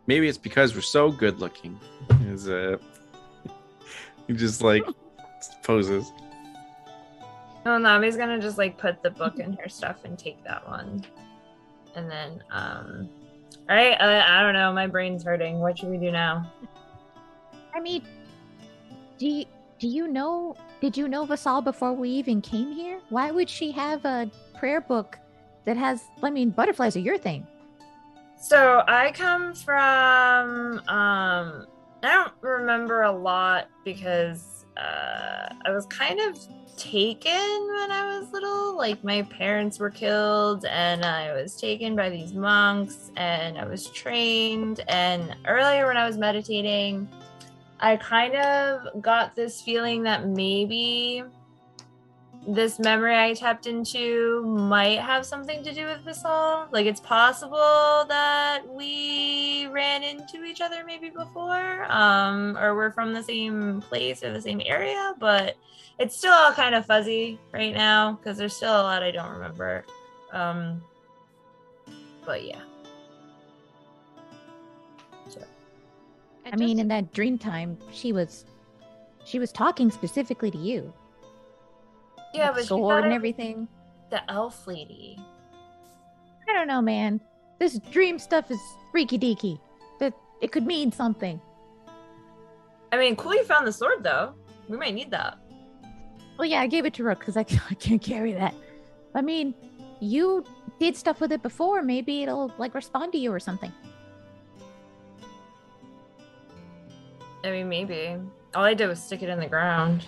Maybe 0.05 0.27
it's 0.27 0.37
because 0.37 0.75
we're 0.75 0.81
so 0.81 1.11
good 1.11 1.39
looking. 1.39 1.79
Is 2.27 2.49
uh 2.49 2.77
he 4.27 4.33
just 4.33 4.61
like 4.61 4.83
poses. 5.63 6.11
No, 7.65 7.71
Nabi's 7.71 8.15
gonna 8.15 8.39
just 8.39 8.57
like 8.57 8.77
put 8.77 9.03
the 9.03 9.11
book 9.11 9.39
in 9.39 9.53
her 9.53 9.69
stuff 9.69 10.05
and 10.05 10.17
take 10.17 10.43
that 10.43 10.67
one. 10.67 11.03
And 11.95 12.09
then, 12.09 12.43
um, 12.51 13.09
all 13.69 13.75
right, 13.75 13.99
I, 13.99 14.39
I 14.39 14.43
don't 14.43 14.53
know. 14.53 14.71
My 14.71 14.87
brain's 14.87 15.23
hurting. 15.23 15.59
What 15.59 15.77
should 15.77 15.89
we 15.89 15.97
do 15.97 16.11
now? 16.11 16.51
I 17.75 17.79
mean, 17.79 18.03
do 19.17 19.27
you, 19.27 19.45
do 19.79 19.87
you 19.87 20.07
know? 20.07 20.55
Did 20.81 20.95
you 20.95 21.07
know 21.07 21.25
Vasal 21.25 21.63
before 21.63 21.93
we 21.93 22.09
even 22.09 22.41
came 22.41 22.71
here? 22.71 23.01
Why 23.09 23.31
would 23.31 23.49
she 23.49 23.71
have 23.71 24.05
a 24.05 24.31
prayer 24.57 24.81
book 24.81 25.19
that 25.65 25.75
has? 25.77 26.03
I 26.23 26.29
mean, 26.29 26.51
butterflies 26.51 26.95
are 26.95 27.01
your 27.01 27.17
thing. 27.17 27.45
So 28.41 28.83
I 28.87 29.11
come 29.11 29.53
from, 29.53 30.79
um, 30.87 31.67
I 32.01 32.13
don't 32.13 32.33
remember 32.39 33.01
a 33.01 33.11
lot 33.11 33.67
because 33.83 34.58
uh, 34.79 35.49
I 35.65 35.71
was 35.71 35.85
kind 35.87 36.19
of 36.19 36.37
taken 36.77 37.33
when 37.33 37.91
I 37.91 38.17
was 38.19 38.31
little. 38.31 38.77
Like 38.77 39.03
my 39.03 39.23
parents 39.23 39.79
were 39.79 39.89
killed, 39.89 40.65
and 40.65 41.03
I 41.03 41.33
was 41.33 41.55
taken 41.55 41.95
by 41.95 42.09
these 42.09 42.33
monks, 42.33 43.11
and 43.17 43.57
I 43.57 43.65
was 43.65 43.87
trained. 43.87 44.81
And 44.87 45.35
earlier, 45.45 45.87
when 45.87 45.97
I 45.97 46.07
was 46.07 46.17
meditating, 46.17 47.07
I 47.79 47.97
kind 47.97 48.35
of 48.35 49.01
got 49.01 49.35
this 49.35 49.61
feeling 49.61 50.03
that 50.03 50.27
maybe 50.27 51.23
this 52.47 52.79
memory 52.79 53.15
I 53.15 53.33
tapped 53.33 53.67
into 53.67 54.43
might 54.43 54.99
have 54.99 55.25
something 55.25 55.63
to 55.63 55.73
do 55.73 55.85
with 55.85 56.03
this 56.05 56.23
all. 56.25 56.67
Like 56.71 56.85
it's 56.85 56.99
possible 56.99 58.05
that 58.07 58.61
we 58.67 59.67
ran 59.67 60.03
into 60.03 60.43
each 60.43 60.61
other 60.61 60.83
maybe 60.85 61.09
before, 61.09 61.85
um, 61.91 62.57
or 62.57 62.75
we're 62.75 62.91
from 62.91 63.13
the 63.13 63.23
same 63.23 63.81
place 63.81 64.23
or 64.23 64.33
the 64.33 64.41
same 64.41 64.61
area, 64.65 65.13
but 65.19 65.55
it's 65.99 66.15
still 66.15 66.33
all 66.33 66.53
kind 66.53 66.75
of 66.75 66.85
fuzzy 66.85 67.37
right 67.51 67.73
now 67.73 68.13
because 68.13 68.37
there's 68.37 68.55
still 68.55 68.71
a 68.73 68.83
lot 68.83 69.03
I 69.03 69.11
don't 69.11 69.31
remember. 69.31 69.85
Um, 70.31 70.81
but 72.25 72.45
yeah. 72.45 72.61
I 76.51 76.55
mean, 76.55 76.79
in 76.79 76.87
that 76.87 77.13
dream 77.13 77.37
time, 77.37 77.77
she 77.91 78.11
was 78.11 78.45
she 79.23 79.39
was 79.39 79.51
talking 79.51 79.91
specifically 79.91 80.49
to 80.51 80.57
you. 80.57 80.91
Yeah, 82.33 82.51
but 82.51 82.65
sword 82.65 83.05
and 83.05 83.13
everything. 83.13 83.67
the 84.09 84.29
elf 84.31 84.67
lady. 84.67 85.17
I 86.47 86.53
don't 86.53 86.67
know, 86.67 86.81
man. 86.81 87.21
This 87.59 87.79
dream 87.91 88.19
stuff 88.19 88.49
is 88.51 88.59
freaky 88.91 89.17
deaky. 89.19 89.59
That 89.99 90.13
it 90.41 90.51
could 90.51 90.65
mean 90.65 90.91
something. 90.91 91.41
I 92.91 92.97
mean, 92.97 93.15
cool 93.15 93.35
you 93.35 93.43
found 93.43 93.67
the 93.67 93.71
sword 93.71 94.03
though. 94.03 94.33
We 94.67 94.77
might 94.77 94.93
need 94.93 95.11
that. 95.11 95.37
Well, 96.37 96.47
yeah, 96.47 96.61
I 96.61 96.67
gave 96.67 96.85
it 96.85 96.93
to 96.95 97.03
Rook 97.03 97.19
because 97.19 97.37
I, 97.37 97.41
I 97.69 97.73
can't 97.75 98.01
carry 98.01 98.33
that. 98.33 98.53
I 99.13 99.21
mean, 99.21 99.53
you 99.99 100.43
did 100.79 100.95
stuff 100.95 101.19
with 101.19 101.31
it 101.31 101.41
before. 101.41 101.81
Maybe 101.81 102.23
it'll 102.23 102.51
like 102.57 102.73
respond 102.73 103.11
to 103.13 103.17
you 103.17 103.31
or 103.31 103.39
something. 103.39 103.71
I 107.43 107.51
mean, 107.51 107.69
maybe. 107.69 108.17
All 108.55 108.63
I 108.63 108.73
did 108.73 108.87
was 108.87 109.01
stick 109.01 109.21
it 109.23 109.29
in 109.29 109.39
the 109.39 109.47
ground. 109.47 110.05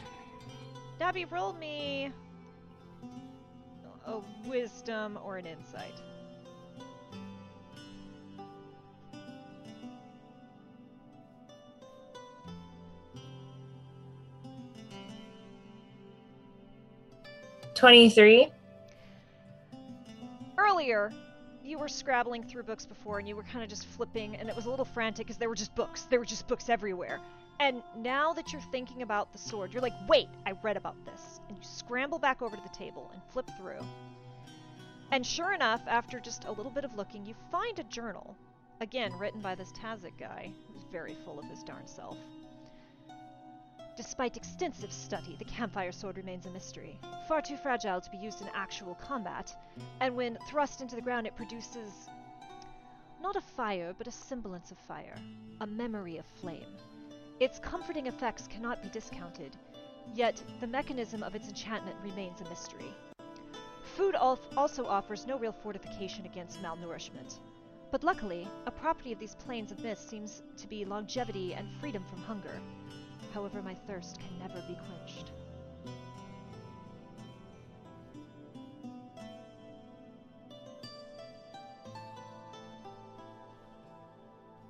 Nabi, 1.02 1.30
roll 1.32 1.54
me 1.54 2.12
a 4.06 4.20
wisdom 4.46 5.18
or 5.24 5.38
an 5.38 5.48
insight. 5.48 5.96
Twenty-three. 17.74 18.52
Earlier, 20.56 21.12
you 21.64 21.80
were 21.80 21.88
scrabbling 21.88 22.44
through 22.44 22.62
books 22.62 22.86
before 22.86 23.18
and 23.18 23.28
you 23.28 23.36
were 23.36 23.42
kind 23.42 23.64
of 23.64 23.70
just 23.70 23.88
flipping, 23.88 24.36
and 24.36 24.48
it 24.48 24.56
was 24.56 24.68
a 24.68 24.70
little 24.70 24.86
frantic 24.86 25.26
because 25.26 25.38
there 25.38 25.50
were 25.50 25.56
just 25.56 25.74
books. 25.74 26.04
There 26.04 26.20
were 26.20 26.26
just 26.26 26.48
books 26.48 26.70
everywhere. 26.70 27.20
And 27.62 27.84
now 27.96 28.34
that 28.34 28.52
you're 28.52 28.62
thinking 28.72 29.04
about 29.04 29.32
the 29.32 29.38
sword, 29.38 29.72
you're 29.72 29.84
like, 29.84 29.94
wait, 30.08 30.30
I 30.48 30.54
read 30.64 30.78
about 30.78 30.96
this. 31.06 31.40
And 31.48 31.56
you 31.56 31.64
scramble 31.64 32.18
back 32.18 32.42
over 32.42 32.56
to 32.56 32.62
the 32.64 32.76
table 32.76 33.12
and 33.14 33.22
flip 33.32 33.48
through. 33.56 33.86
And 35.12 35.24
sure 35.24 35.54
enough, 35.54 35.82
after 35.86 36.20
just 36.20 36.46
a 36.46 36.52
little 36.52 36.72
bit 36.72 36.86
of 36.86 36.96
looking, 36.96 37.24
you 37.24 37.36
find 37.52 37.78
a 37.78 37.84
journal. 37.84 38.36
Again, 38.80 39.16
written 39.20 39.42
by 39.42 39.54
this 39.54 39.72
Tazik 39.74 40.18
guy, 40.18 40.52
who's 40.74 40.82
very 40.92 41.16
full 41.24 41.38
of 41.38 41.46
his 41.46 41.62
darn 41.62 41.86
self. 41.86 42.18
Despite 43.96 44.38
extensive 44.38 44.92
study, 44.92 45.36
the 45.38 45.46
campfire 45.46 45.92
sword 45.92 46.18
remains 46.18 46.48
a 46.48 46.50
mystery. 46.50 47.00
Far 47.28 47.44
too 47.44 47.58
fragile 47.58 48.02
to 48.02 48.10
be 48.10 48.18
used 48.18 48.42
in 48.42 48.48
actual 48.56 48.96
combat, 48.96 49.56
and 50.00 50.16
when 50.16 50.40
thrust 50.50 50.82
into 50.82 50.96
the 50.96 51.02
ground, 51.02 51.28
it 51.28 51.36
produces 51.36 52.10
not 53.22 53.36
a 53.36 53.42
fire, 53.42 53.94
but 53.96 54.08
a 54.08 54.12
semblance 54.12 54.72
of 54.72 54.80
fire, 54.80 55.16
a 55.60 55.68
memory 55.68 56.18
of 56.18 56.26
flame. 56.26 56.66
Its 57.42 57.58
comforting 57.58 58.06
effects 58.06 58.46
cannot 58.46 58.84
be 58.84 58.90
discounted, 58.90 59.58
yet 60.14 60.40
the 60.60 60.68
mechanism 60.68 61.24
of 61.24 61.34
its 61.34 61.48
enchantment 61.48 61.96
remains 62.04 62.40
a 62.40 62.48
mystery. 62.48 62.94
Food 63.96 64.14
also 64.14 64.86
offers 64.86 65.26
no 65.26 65.40
real 65.40 65.52
fortification 65.52 66.24
against 66.28 66.62
malnourishment. 66.62 67.40
But 67.90 68.04
luckily, 68.04 68.48
a 68.68 68.72
property 68.72 69.12
of 69.12 69.18
these 69.18 69.34
plains 69.34 69.72
of 69.72 69.80
mist 69.80 70.08
seems 70.08 70.44
to 70.56 70.68
be 70.68 70.86
longevity 70.86 71.56
and 71.56 71.68
freedom 71.80 72.06
from 72.08 72.22
hunger. 72.22 72.62
However, 73.34 73.64
my 73.64 73.74
thirst 73.74 74.20
can 74.20 74.38
never 74.38 74.62
be 74.68 74.78
quenched. 74.86 75.32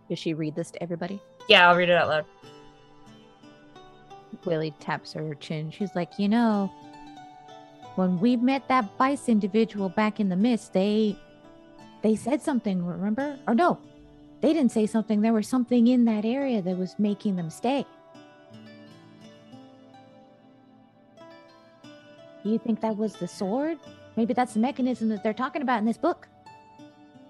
Does 0.07 0.19
she 0.19 0.33
read 0.33 0.55
this 0.55 0.71
to 0.71 0.81
everybody? 0.81 1.21
Yeah, 1.49 1.69
I'll 1.69 1.75
read 1.75 1.89
it 1.89 1.97
out 1.97 2.07
loud. 2.07 2.25
Willie 4.45 4.73
taps 4.79 5.13
her 5.13 5.35
chin. 5.35 5.71
She's 5.71 5.95
like, 5.95 6.17
you 6.17 6.29
know, 6.29 6.71
when 7.95 8.19
we 8.19 8.35
met 8.35 8.67
that 8.67 8.89
Vice 8.97 9.29
individual 9.29 9.89
back 9.89 10.19
in 10.19 10.29
the 10.29 10.35
mist, 10.35 10.73
they 10.73 11.17
they 12.01 12.15
said 12.15 12.41
something, 12.41 12.85
remember? 12.85 13.37
Or 13.47 13.53
no, 13.53 13.77
they 14.41 14.53
didn't 14.53 14.71
say 14.71 14.85
something. 14.85 15.21
There 15.21 15.33
was 15.33 15.47
something 15.47 15.87
in 15.87 16.05
that 16.05 16.25
area 16.25 16.61
that 16.61 16.77
was 16.77 16.95
making 16.97 17.35
them 17.35 17.49
stay. 17.49 17.85
Do 22.43 22.49
you 22.49 22.57
think 22.57 22.81
that 22.81 22.97
was 22.97 23.13
the 23.13 23.27
sword? 23.27 23.77
Maybe 24.15 24.33
that's 24.33 24.53
the 24.53 24.59
mechanism 24.59 25.09
that 25.09 25.23
they're 25.23 25.33
talking 25.33 25.61
about 25.61 25.79
in 25.79 25.85
this 25.85 25.97
book. 25.97 26.27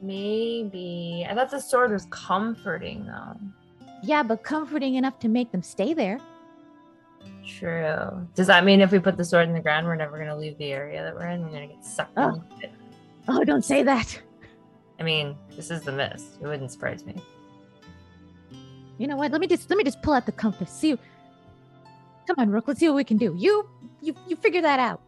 Maybe. 0.01 1.27
I 1.29 1.35
thought 1.35 1.51
the 1.51 1.59
sword 1.59 1.91
was 1.91 2.07
comforting 2.09 3.05
though. 3.05 3.37
Yeah, 4.03 4.23
but 4.23 4.43
comforting 4.43 4.95
enough 4.95 5.19
to 5.19 5.27
make 5.27 5.51
them 5.51 5.61
stay 5.61 5.93
there. 5.93 6.19
True. 7.59 8.27
Does 8.35 8.47
that 8.47 8.63
mean 8.65 8.81
if 8.81 8.91
we 8.91 8.99
put 8.99 9.17
the 9.17 9.25
sword 9.25 9.47
in 9.47 9.53
the 9.53 9.59
ground, 9.59 9.85
we're 9.85 9.95
never 9.95 10.17
gonna 10.17 10.35
leave 10.37 10.57
the 10.57 10.71
area 10.71 11.03
that 11.03 11.13
we're 11.13 11.27
in? 11.27 11.41
We're 11.43 11.51
gonna 11.51 11.67
get 11.67 11.83
sucked 11.83 12.13
Oh. 12.17 12.35
into 12.51 12.65
it. 12.65 12.71
Oh, 13.27 13.43
don't 13.43 13.63
say 13.65 13.83
that. 13.83 14.19
I 14.99 15.03
mean, 15.03 15.35
this 15.55 15.71
is 15.71 15.81
the 15.81 15.91
mist. 15.91 16.37
It 16.41 16.47
wouldn't 16.47 16.71
surprise 16.71 17.05
me. 17.05 17.15
You 18.97 19.07
know 19.07 19.15
what? 19.17 19.31
Let 19.31 19.41
me 19.41 19.47
just 19.47 19.69
let 19.69 19.77
me 19.77 19.83
just 19.83 20.01
pull 20.01 20.13
out 20.13 20.25
the 20.25 20.31
compass. 20.31 20.71
See, 20.71 20.97
come 22.27 22.35
on, 22.37 22.49
Rook. 22.49 22.67
Let's 22.67 22.79
see 22.79 22.87
what 22.87 22.95
we 22.95 23.03
can 23.03 23.17
do. 23.17 23.33
You, 23.37 23.67
you, 24.01 24.15
you 24.27 24.35
figure 24.35 24.61
that 24.61 24.79
out. 24.79 25.01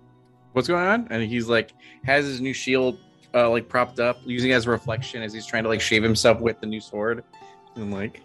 What's 0.54 0.68
going 0.68 0.86
on? 0.86 1.08
And 1.10 1.24
he's 1.24 1.48
like 1.48 1.74
has 2.04 2.26
his 2.26 2.42
new 2.42 2.54
shield 2.54 2.98
uh, 3.34 3.50
like 3.50 3.68
propped 3.70 4.00
up, 4.00 4.18
using 4.26 4.52
it 4.52 4.54
as 4.54 4.68
a 4.68 4.70
reflection 4.70 5.22
as 5.24 5.34
he's 5.34 5.46
trying 5.46 5.64
to 5.64 5.70
like 5.70 5.82
shave 5.82 6.04
himself 6.04 6.40
with 6.40 6.60
the 6.60 6.68
new 6.68 6.82
sword. 6.82 7.24
And 7.76 7.92
like, 7.92 8.22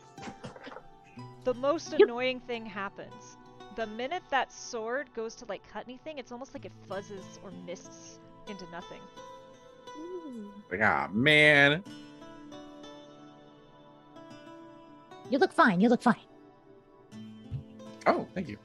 The 1.45 1.55
most 1.55 1.95
annoying 1.95 2.40
thing 2.40 2.66
happens. 2.66 3.38
The 3.78 3.86
minute 3.86 4.24
that 4.30 4.52
sword 4.52 5.09
goes 5.14 5.36
to 5.36 5.44
like 5.44 5.62
cut 5.72 5.84
anything, 5.86 6.18
it's 6.18 6.32
almost 6.32 6.52
like 6.52 6.64
it 6.64 6.72
fuzzes 6.90 7.38
or 7.44 7.52
mists 7.64 8.18
into 8.48 8.68
nothing. 8.72 8.98
like 10.68 10.80
ah 10.82 11.09
man. 11.12 11.84
You 15.30 15.38
look 15.38 15.52
fine. 15.52 15.80
You 15.80 15.90
look 15.90 16.02
fine. 16.02 16.16
Oh, 18.05 18.26
thank 18.34 18.48
you. 18.48 18.59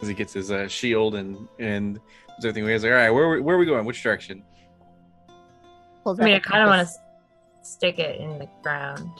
As 0.00 0.06
he 0.06 0.14
gets 0.14 0.34
his 0.34 0.52
uh, 0.52 0.68
shield 0.68 1.16
and 1.16 1.48
and 1.58 1.98
everything 2.38 2.62
away, 2.62 2.74
he's 2.74 2.84
like, 2.84 2.92
all 2.92 2.96
right, 2.96 3.10
where 3.10 3.24
are 3.24 3.30
we- 3.30 3.40
where 3.40 3.56
are 3.56 3.58
we 3.58 3.66
going? 3.66 3.84
Which 3.84 4.00
direction? 4.04 4.44
Pulls 6.04 6.20
I 6.20 6.26
mean, 6.26 6.34
I 6.36 6.38
kind 6.38 6.62
of 6.62 6.68
want 6.68 6.86
to 6.88 6.94
stick 7.68 7.98
it 7.98 8.20
in 8.20 8.38
the 8.38 8.48
ground. 8.62 9.10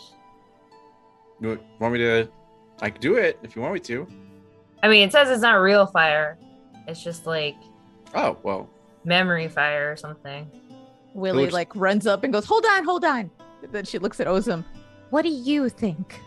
You 1.41 1.59
want 1.81 1.93
me 1.93 1.99
to? 1.99 2.29
I 2.81 2.91
can 2.91 3.01
do 3.01 3.17
it 3.17 3.37
if 3.43 3.57
you 3.57 3.63
want 3.63 3.75
me 3.75 3.81
to. 3.81 4.07
I 4.83 4.89
mean, 4.89 5.09
it 5.09 5.13
says 5.13 5.29
it's 5.31 5.43
not 5.43 5.55
real 5.55 5.87
fire. 5.87 6.39
It's 6.89 7.03
just 7.03 7.27
like 7.27 7.57
Oh 8.15 8.37
well, 8.43 8.69
memory 9.05 9.49
fire 9.49 9.93
or 9.93 9.97
something. 9.97 10.51
Willie 11.15 11.43
looks- 11.43 11.53
like 11.53 11.75
runs 11.77 12.07
up 12.07 12.25
and 12.25 12.33
goes, 12.33 12.45
"Hold 12.47 12.65
on, 12.67 12.85
hold 12.85 13.05
on." 13.05 13.31
Then 13.71 13.85
she 13.85 13.99
looks 13.99 14.21
at 14.21 14.27
Ozim. 14.27 14.65
What 15.11 15.23
do 15.23 15.29
you 15.29 15.69
think? 15.69 16.21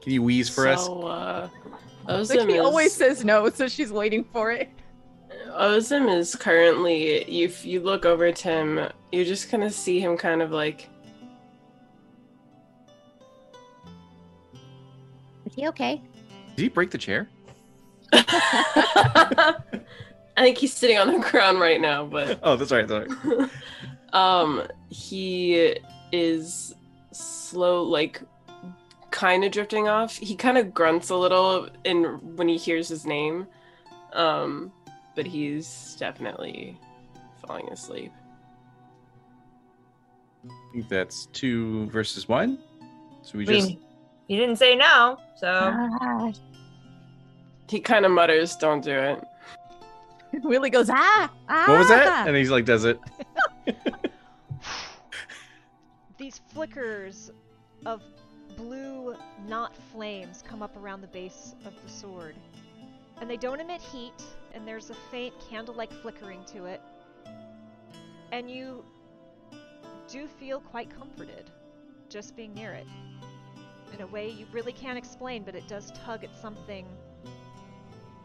can 0.00 0.12
you 0.12 0.22
wheeze 0.22 0.48
for 0.48 0.66
us? 0.66 0.86
so, 0.86 1.02
Uh, 1.06 1.48
Like 2.08 2.48
he 2.48 2.54
is, 2.54 2.60
always 2.60 2.92
says 2.94 3.24
no, 3.24 3.48
so 3.50 3.68
she's 3.68 3.92
waiting 3.92 4.24
for 4.32 4.50
it. 4.50 4.70
Ozim 5.50 6.12
is 6.16 6.34
currently. 6.34 7.18
If 7.42 7.64
you 7.66 7.80
look 7.80 8.04
over 8.06 8.32
to 8.32 8.48
him, 8.48 8.80
you 9.12 9.24
just 9.24 9.50
kind 9.50 9.62
of 9.62 9.72
see 9.72 10.00
him 10.00 10.16
kind 10.16 10.42
of 10.42 10.50
like. 10.50 10.88
Is 15.50 15.56
he 15.56 15.68
okay? 15.68 16.00
Did 16.56 16.62
he 16.62 16.68
break 16.68 16.90
the 16.90 16.98
chair? 16.98 17.28
I 18.12 19.54
think 20.38 20.58
he's 20.58 20.72
sitting 20.72 20.96
on 20.96 21.12
the 21.12 21.18
ground 21.18 21.60
right 21.60 21.80
now, 21.80 22.06
but 22.06 22.38
Oh, 22.42 22.56
that's 22.56 22.70
right. 22.72 22.86
That's 22.86 23.12
right. 23.24 23.50
um 24.12 24.66
he 24.88 25.76
is 26.10 26.74
slow 27.12 27.82
like 27.82 28.22
kind 29.10 29.44
of 29.44 29.50
drifting 29.50 29.88
off. 29.88 30.16
He 30.16 30.36
kind 30.36 30.56
of 30.56 30.72
grunts 30.72 31.10
a 31.10 31.16
little 31.16 31.68
in 31.84 32.04
when 32.36 32.48
he 32.48 32.56
hears 32.56 32.88
his 32.88 33.04
name, 33.04 33.46
um, 34.12 34.72
but 35.16 35.26
he's 35.26 35.96
definitely 35.98 36.78
falling 37.44 37.68
asleep. 37.68 38.12
I 40.44 40.72
think 40.72 40.88
that's 40.88 41.26
two 41.26 41.86
versus 41.86 42.28
one. 42.28 42.58
So 43.22 43.38
we 43.38 43.48
I 43.48 43.52
just 43.52 43.76
mean, 44.30 44.38
he 44.38 44.46
didn't 44.46 44.58
say 44.58 44.76
no, 44.76 45.18
so. 45.36 46.32
He 47.68 47.80
kind 47.80 48.04
of 48.04 48.12
mutters, 48.12 48.56
"Don't 48.56 48.82
do 48.82 48.92
it." 48.92 49.24
Willie 50.42 50.70
goes, 50.70 50.88
ah, 50.90 51.30
ah. 51.48 51.64
what 51.68 51.78
was 51.78 51.88
that? 51.88 52.26
And 52.26 52.36
he's 52.36 52.50
like, 52.50 52.64
does 52.64 52.84
it? 52.84 53.00
These 56.18 56.40
flickers 56.52 57.30
of 57.86 58.02
blue 58.56 59.16
not 59.48 59.74
flames 59.92 60.42
come 60.46 60.62
up 60.62 60.76
around 60.76 61.00
the 61.00 61.08
base 61.08 61.54
of 61.64 61.72
the 61.82 61.90
sword. 61.90 62.34
And 63.20 63.28
they 63.28 63.36
don't 63.36 63.60
emit 63.60 63.80
heat, 63.80 64.22
and 64.54 64.66
there's 64.66 64.90
a 64.90 64.94
faint 65.10 65.34
candle-like 65.50 65.92
flickering 65.92 66.44
to 66.52 66.64
it. 66.66 66.80
And 68.32 68.50
you 68.50 68.84
do 70.08 70.26
feel 70.26 70.60
quite 70.60 70.88
comforted 70.96 71.50
just 72.08 72.36
being 72.36 72.54
near 72.54 72.72
it. 72.72 72.86
In 73.92 74.00
a 74.00 74.06
way 74.06 74.28
you 74.28 74.46
really 74.52 74.72
can't 74.72 74.98
explain, 74.98 75.42
but 75.42 75.54
it 75.54 75.66
does 75.68 75.92
tug 76.04 76.24
at 76.24 76.34
something 76.40 76.86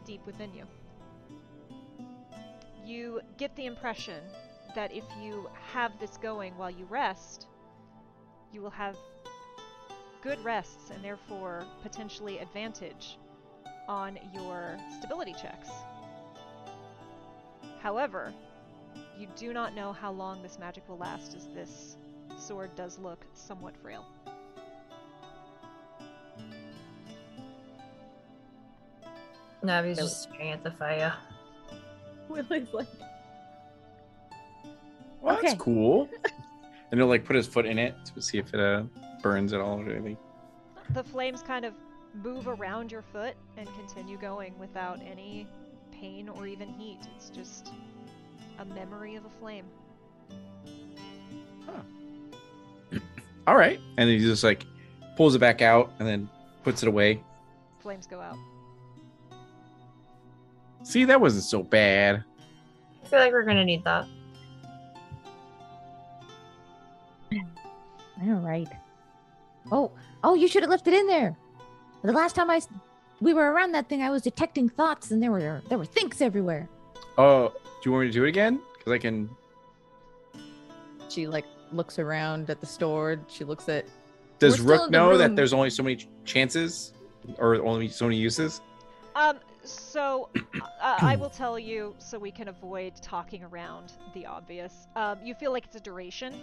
deep 0.04 0.24
within 0.24 0.54
you. 0.54 0.64
You 2.84 3.20
get 3.36 3.54
the 3.56 3.66
impression 3.66 4.22
that 4.74 4.92
if 4.92 5.04
you 5.20 5.48
have 5.72 5.98
this 5.98 6.16
going 6.18 6.56
while 6.56 6.70
you 6.70 6.84
rest, 6.84 7.46
you 8.52 8.60
will 8.62 8.70
have 8.70 8.96
good 10.22 10.42
rests 10.44 10.90
and 10.90 11.02
therefore 11.04 11.64
potentially 11.82 12.38
advantage 12.38 13.18
on 13.88 14.18
your 14.32 14.76
stability 14.98 15.32
checks. 15.32 15.68
However, 17.80 18.32
you 19.18 19.28
do 19.36 19.52
not 19.52 19.74
know 19.74 19.92
how 19.92 20.10
long 20.12 20.42
this 20.42 20.58
magic 20.58 20.88
will 20.88 20.98
last 20.98 21.34
as 21.34 21.46
this 21.48 21.96
sword 22.38 22.74
does 22.74 22.98
look 22.98 23.24
somewhat 23.34 23.76
frail. 23.76 24.04
Nabi's 29.66 29.98
just 29.98 30.22
staring 30.22 30.52
at 30.52 30.62
the 30.62 30.70
fire. 30.70 31.12
Willie's 32.28 32.72
like, 32.72 32.86
Well, 35.20 35.36
Okay. 35.36 35.48
that's 35.48 35.60
cool. 35.60 36.08
and 36.90 37.00
he'll 37.00 37.08
like 37.08 37.24
put 37.24 37.36
his 37.36 37.46
foot 37.46 37.66
in 37.66 37.78
it 37.78 37.94
to 38.14 38.22
see 38.22 38.38
if 38.38 38.52
it 38.54 38.60
uh, 38.60 38.82
burns 39.22 39.52
at 39.52 39.60
all 39.60 39.80
or 39.80 39.90
anything. 39.90 40.16
The 40.90 41.02
flames 41.04 41.42
kind 41.42 41.64
of 41.64 41.74
move 42.22 42.48
around 42.48 42.90
your 42.92 43.02
foot 43.02 43.34
and 43.56 43.68
continue 43.74 44.16
going 44.16 44.58
without 44.58 45.00
any 45.04 45.46
pain 45.92 46.28
or 46.28 46.46
even 46.46 46.68
heat. 46.68 46.98
It's 47.16 47.30
just 47.30 47.72
a 48.58 48.64
memory 48.64 49.16
of 49.16 49.24
a 49.24 49.30
flame. 49.40 49.64
All 53.46 53.56
right, 53.56 53.78
and 53.96 54.08
he 54.10 54.18
just 54.18 54.42
like 54.42 54.64
pulls 55.16 55.34
it 55.36 55.38
back 55.38 55.62
out 55.62 55.92
and 55.98 56.08
then 56.08 56.28
puts 56.64 56.82
it 56.82 56.88
away. 56.88 57.22
Flames 57.80 58.06
go 58.06 58.20
out. 58.20 58.36
See, 60.86 61.04
that 61.06 61.20
wasn't 61.20 61.42
so 61.42 61.64
bad. 61.64 62.22
I 63.04 63.08
feel 63.08 63.18
like 63.18 63.32
we're 63.32 63.42
gonna 63.42 63.64
need 63.64 63.82
that. 63.82 64.06
all 68.22 68.34
right. 68.40 68.68
Oh, 69.72 69.90
oh, 70.22 70.34
you 70.34 70.46
should 70.46 70.62
have 70.62 70.70
left 70.70 70.86
it 70.86 70.94
in 70.94 71.08
there. 71.08 71.36
The 72.02 72.12
last 72.12 72.36
time 72.36 72.50
I, 72.50 72.56
s- 72.58 72.68
we 73.20 73.34
were 73.34 73.50
around 73.50 73.72
that 73.72 73.88
thing, 73.88 74.00
I 74.00 74.10
was 74.10 74.22
detecting 74.22 74.68
thoughts, 74.68 75.10
and 75.10 75.20
there 75.20 75.32
were 75.32 75.60
there 75.68 75.76
were 75.76 75.84
thinks 75.84 76.20
everywhere. 76.20 76.68
Oh, 77.18 77.48
do 77.48 77.58
you 77.84 77.90
want 77.92 78.02
me 78.04 78.08
to 78.08 78.12
do 78.12 78.24
it 78.24 78.28
again? 78.28 78.60
Because 78.78 78.92
I 78.92 78.98
can. 78.98 79.28
She 81.08 81.26
like 81.26 81.46
looks 81.72 81.98
around 81.98 82.48
at 82.48 82.60
the 82.60 82.66
store. 82.66 83.18
She 83.28 83.42
looks 83.42 83.68
at. 83.68 83.86
Does 84.38 84.52
We're 84.52 84.56
still 84.58 84.66
Rook 84.68 84.86
in 84.86 84.92
the 84.92 84.98
know 84.98 85.18
that 85.18 85.26
room. 85.28 85.34
there's 85.34 85.52
only 85.52 85.70
so 85.70 85.82
many 85.82 85.96
ch- 85.96 86.08
chances, 86.24 86.92
or 87.38 87.56
only 87.56 87.88
so 87.88 88.04
many 88.04 88.18
uses? 88.18 88.60
Um, 89.16 89.38
so 89.66 90.28
uh, 90.60 90.66
I 90.80 91.16
will 91.16 91.30
tell 91.30 91.58
you 91.58 91.94
so 91.98 92.18
we 92.18 92.30
can 92.30 92.48
avoid 92.48 92.94
talking 93.02 93.42
around 93.44 93.92
the 94.14 94.26
obvious. 94.26 94.86
Um, 94.96 95.18
you 95.22 95.34
feel 95.34 95.52
like 95.52 95.64
it's 95.64 95.76
a 95.76 95.80
duration 95.80 96.34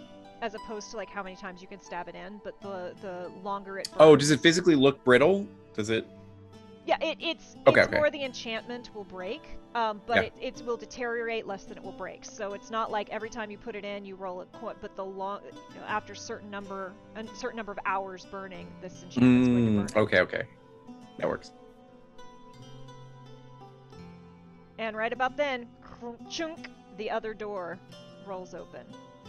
as 0.42 0.54
opposed 0.54 0.90
to 0.90 0.96
like 0.96 1.08
how 1.10 1.22
many 1.22 1.36
times 1.36 1.62
you 1.62 1.68
can 1.68 1.80
stab 1.80 2.08
it 2.08 2.14
in, 2.14 2.40
but 2.44 2.60
the 2.60 2.94
the 3.00 3.30
longer 3.42 3.78
it. 3.78 3.88
Oh, 3.98 4.16
does 4.16 4.30
it 4.30 4.40
physically 4.40 4.74
look 4.74 5.02
brittle? 5.04 5.46
Does 5.74 5.90
it? 5.90 6.06
Yeah, 6.86 6.96
it, 7.00 7.16
it's 7.18 7.56
Okay, 7.66 7.80
it's 7.80 7.88
okay. 7.88 7.96
more 7.96 8.10
the 8.10 8.24
enchantment 8.24 8.94
will 8.94 9.04
break, 9.04 9.42
um, 9.74 10.02
but 10.06 10.16
Yeah. 10.16 10.22
it, 10.24 10.58
it 10.58 10.66
will 10.66 10.76
deteriorate 10.76 11.46
less 11.46 11.64
than 11.64 11.78
it 11.78 11.82
will 11.82 11.92
break. 11.92 12.26
So 12.26 12.52
it's 12.52 12.70
not 12.70 12.90
like 12.90 13.08
every 13.08 13.30
time 13.30 13.50
you 13.50 13.56
put 13.56 13.74
it 13.74 13.86
in, 13.86 14.04
you 14.04 14.16
roll 14.16 14.42
it. 14.42 14.48
But 14.60 14.94
the 14.94 15.04
long 15.04 15.40
you 15.72 15.80
know, 15.80 15.86
after 15.86 16.14
certain 16.14 16.50
number 16.50 16.92
a 17.16 17.24
certain 17.34 17.56
number 17.56 17.72
of 17.72 17.78
hours 17.86 18.26
burning, 18.30 18.66
this 18.82 19.02
enchantment's 19.02 19.48
going 19.48 19.64
to 19.64 19.70
Mm, 19.70 19.94
burn. 19.94 20.02
okay, 20.04 20.20
okay, 20.20 20.42
that 21.18 21.26
works. 21.28 21.52
And 24.84 24.94
right 24.94 25.14
about 25.14 25.34
then, 25.34 25.66
chunk, 26.28 26.68
the 26.98 27.10
other 27.10 27.32
door 27.32 27.78
rolls 28.26 28.52
open 28.52 28.84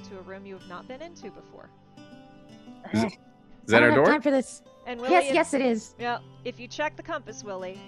to 0.10 0.18
a 0.18 0.22
room 0.24 0.46
you 0.46 0.58
have 0.58 0.68
not 0.68 0.86
been 0.86 1.02
into 1.02 1.32
before. 1.32 1.70
Is, 2.92 3.04
it, 3.04 3.14
is 3.14 3.18
that 3.68 3.82
our 3.82 3.92
door? 3.92 4.06
Time 4.06 4.22
for 4.22 4.32
this. 4.32 4.64
And 4.86 5.00
Willie, 5.00 5.14
yes, 5.14 5.30
if- 5.30 5.34
yes, 5.34 5.54
it 5.54 5.62
is. 5.62 5.96
Yeah, 5.98 6.18
if 6.44 6.60
you 6.60 6.68
check 6.68 6.98
the 6.98 7.04
compass, 7.04 7.42
Willie, 7.42 7.80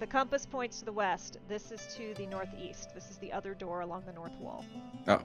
the 0.00 0.06
compass 0.06 0.44
points 0.44 0.80
to 0.80 0.84
the 0.84 0.92
west. 0.92 1.38
This 1.48 1.72
is 1.72 1.94
to 1.96 2.12
the 2.18 2.26
northeast. 2.26 2.90
This 2.94 3.08
is 3.08 3.16
the 3.16 3.32
other 3.32 3.54
door 3.54 3.80
along 3.80 4.02
the 4.04 4.12
north 4.12 4.38
wall. 4.38 4.62
Oh. 5.08 5.22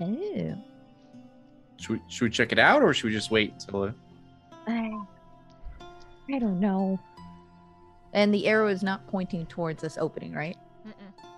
oh. 0.00 0.54
Should 1.78 1.90
we, 1.90 2.00
should 2.06 2.24
we 2.26 2.30
check 2.30 2.52
it 2.52 2.60
out, 2.60 2.82
or 2.82 2.94
should 2.94 3.06
we 3.06 3.12
just 3.12 3.32
wait 3.32 3.52
until? 3.54 3.92
I, 4.68 4.96
I 6.32 6.38
don't 6.38 6.60
know. 6.60 7.00
And 8.12 8.32
the 8.32 8.46
arrow 8.46 8.68
is 8.68 8.84
not 8.84 9.08
pointing 9.08 9.44
towards 9.46 9.82
this 9.82 9.98
opening, 9.98 10.34
right? 10.34 10.56
Mm-mm. 10.86 11.28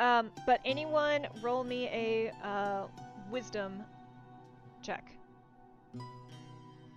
Um, 0.00 0.30
but 0.46 0.60
anyone 0.64 1.26
roll 1.42 1.62
me 1.62 1.86
a 1.88 2.32
uh, 2.42 2.86
wisdom 3.30 3.84
check. 4.82 5.12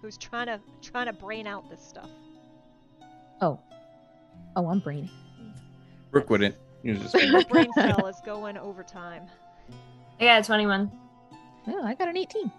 Who's 0.01 0.17
trying 0.17 0.47
to 0.47 0.61
trying 0.81 1.07
to 1.07 1.13
brain 1.13 1.45
out 1.45 1.69
this 1.69 1.85
stuff? 1.85 2.09
Oh. 3.41 3.59
Oh, 4.55 4.67
I'm 4.67 4.79
braining. 4.79 5.09
Rook 6.11 6.29
wouldn't. 6.29 6.55
You 6.81 6.95
just 6.95 7.13
Your 7.13 7.43
brain 7.43 7.71
cell 7.73 8.07
is 8.07 8.21
going 8.25 8.57
overtime. 8.57 9.23
I 10.19 10.25
got 10.25 10.41
a 10.41 10.43
21. 10.43 10.89
Oh, 11.67 11.83
I 11.83 11.95
got 11.95 12.07
an 12.07 12.15
18. 12.15 12.49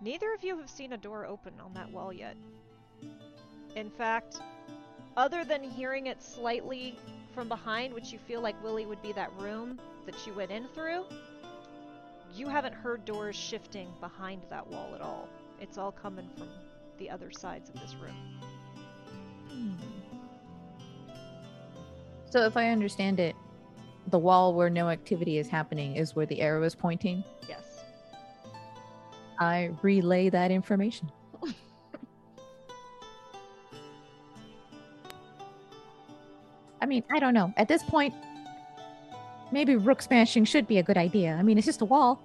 Neither 0.00 0.34
of 0.34 0.42
you 0.42 0.58
have 0.58 0.70
seen 0.70 0.94
a 0.94 0.96
door 0.96 1.26
open 1.26 1.52
on 1.64 1.74
that 1.74 1.90
wall 1.90 2.12
yet. 2.12 2.36
In 3.76 3.90
fact, 3.90 4.40
other 5.16 5.44
than 5.44 5.62
hearing 5.62 6.06
it 6.06 6.22
slightly 6.22 6.98
from 7.40 7.48
behind, 7.48 7.94
which 7.94 8.12
you 8.12 8.18
feel 8.18 8.42
like 8.42 8.62
Willie 8.62 8.84
would 8.84 9.00
be 9.00 9.12
that 9.12 9.32
room 9.38 9.80
that 10.04 10.26
you 10.26 10.34
went 10.34 10.50
in 10.50 10.66
through, 10.74 11.06
you 12.34 12.46
haven't 12.46 12.74
heard 12.74 13.02
doors 13.06 13.34
shifting 13.34 13.88
behind 13.98 14.42
that 14.50 14.66
wall 14.66 14.92
at 14.94 15.00
all. 15.00 15.26
It's 15.58 15.78
all 15.78 15.90
coming 15.90 16.28
from 16.36 16.48
the 16.98 17.08
other 17.08 17.30
sides 17.30 17.70
of 17.70 17.80
this 17.80 17.94
room. 17.94 18.14
So 22.28 22.44
if 22.44 22.58
I 22.58 22.68
understand 22.68 23.18
it, 23.18 23.34
the 24.08 24.18
wall 24.18 24.52
where 24.52 24.68
no 24.68 24.90
activity 24.90 25.38
is 25.38 25.48
happening 25.48 25.96
is 25.96 26.14
where 26.14 26.26
the 26.26 26.42
arrow 26.42 26.62
is 26.62 26.74
pointing. 26.74 27.24
Yes. 27.48 27.80
I 29.38 29.70
relay 29.80 30.28
that 30.28 30.50
information. 30.50 31.10
Mean, 36.90 37.04
I 37.10 37.18
don't 37.18 37.34
know. 37.34 37.54
At 37.56 37.68
this 37.68 37.82
point, 37.82 38.12
maybe 39.52 39.76
rook 39.76 40.02
smashing 40.02 40.44
should 40.44 40.66
be 40.66 40.78
a 40.78 40.82
good 40.82 40.98
idea. 40.98 41.34
I 41.34 41.42
mean, 41.42 41.56
it's 41.56 41.66
just 41.66 41.80
a 41.80 41.86
wall. 41.86 42.22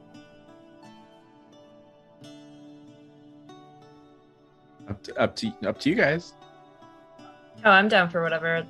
up 4.89 5.03
to, 5.03 5.19
up 5.19 5.35
to 5.35 5.51
up 5.67 5.79
to 5.79 5.89
you 5.89 5.95
guys. 5.95 6.33
Oh, 7.63 7.71
I'm 7.71 7.87
down 7.87 8.09
for 8.09 8.21
whatever. 8.21 8.65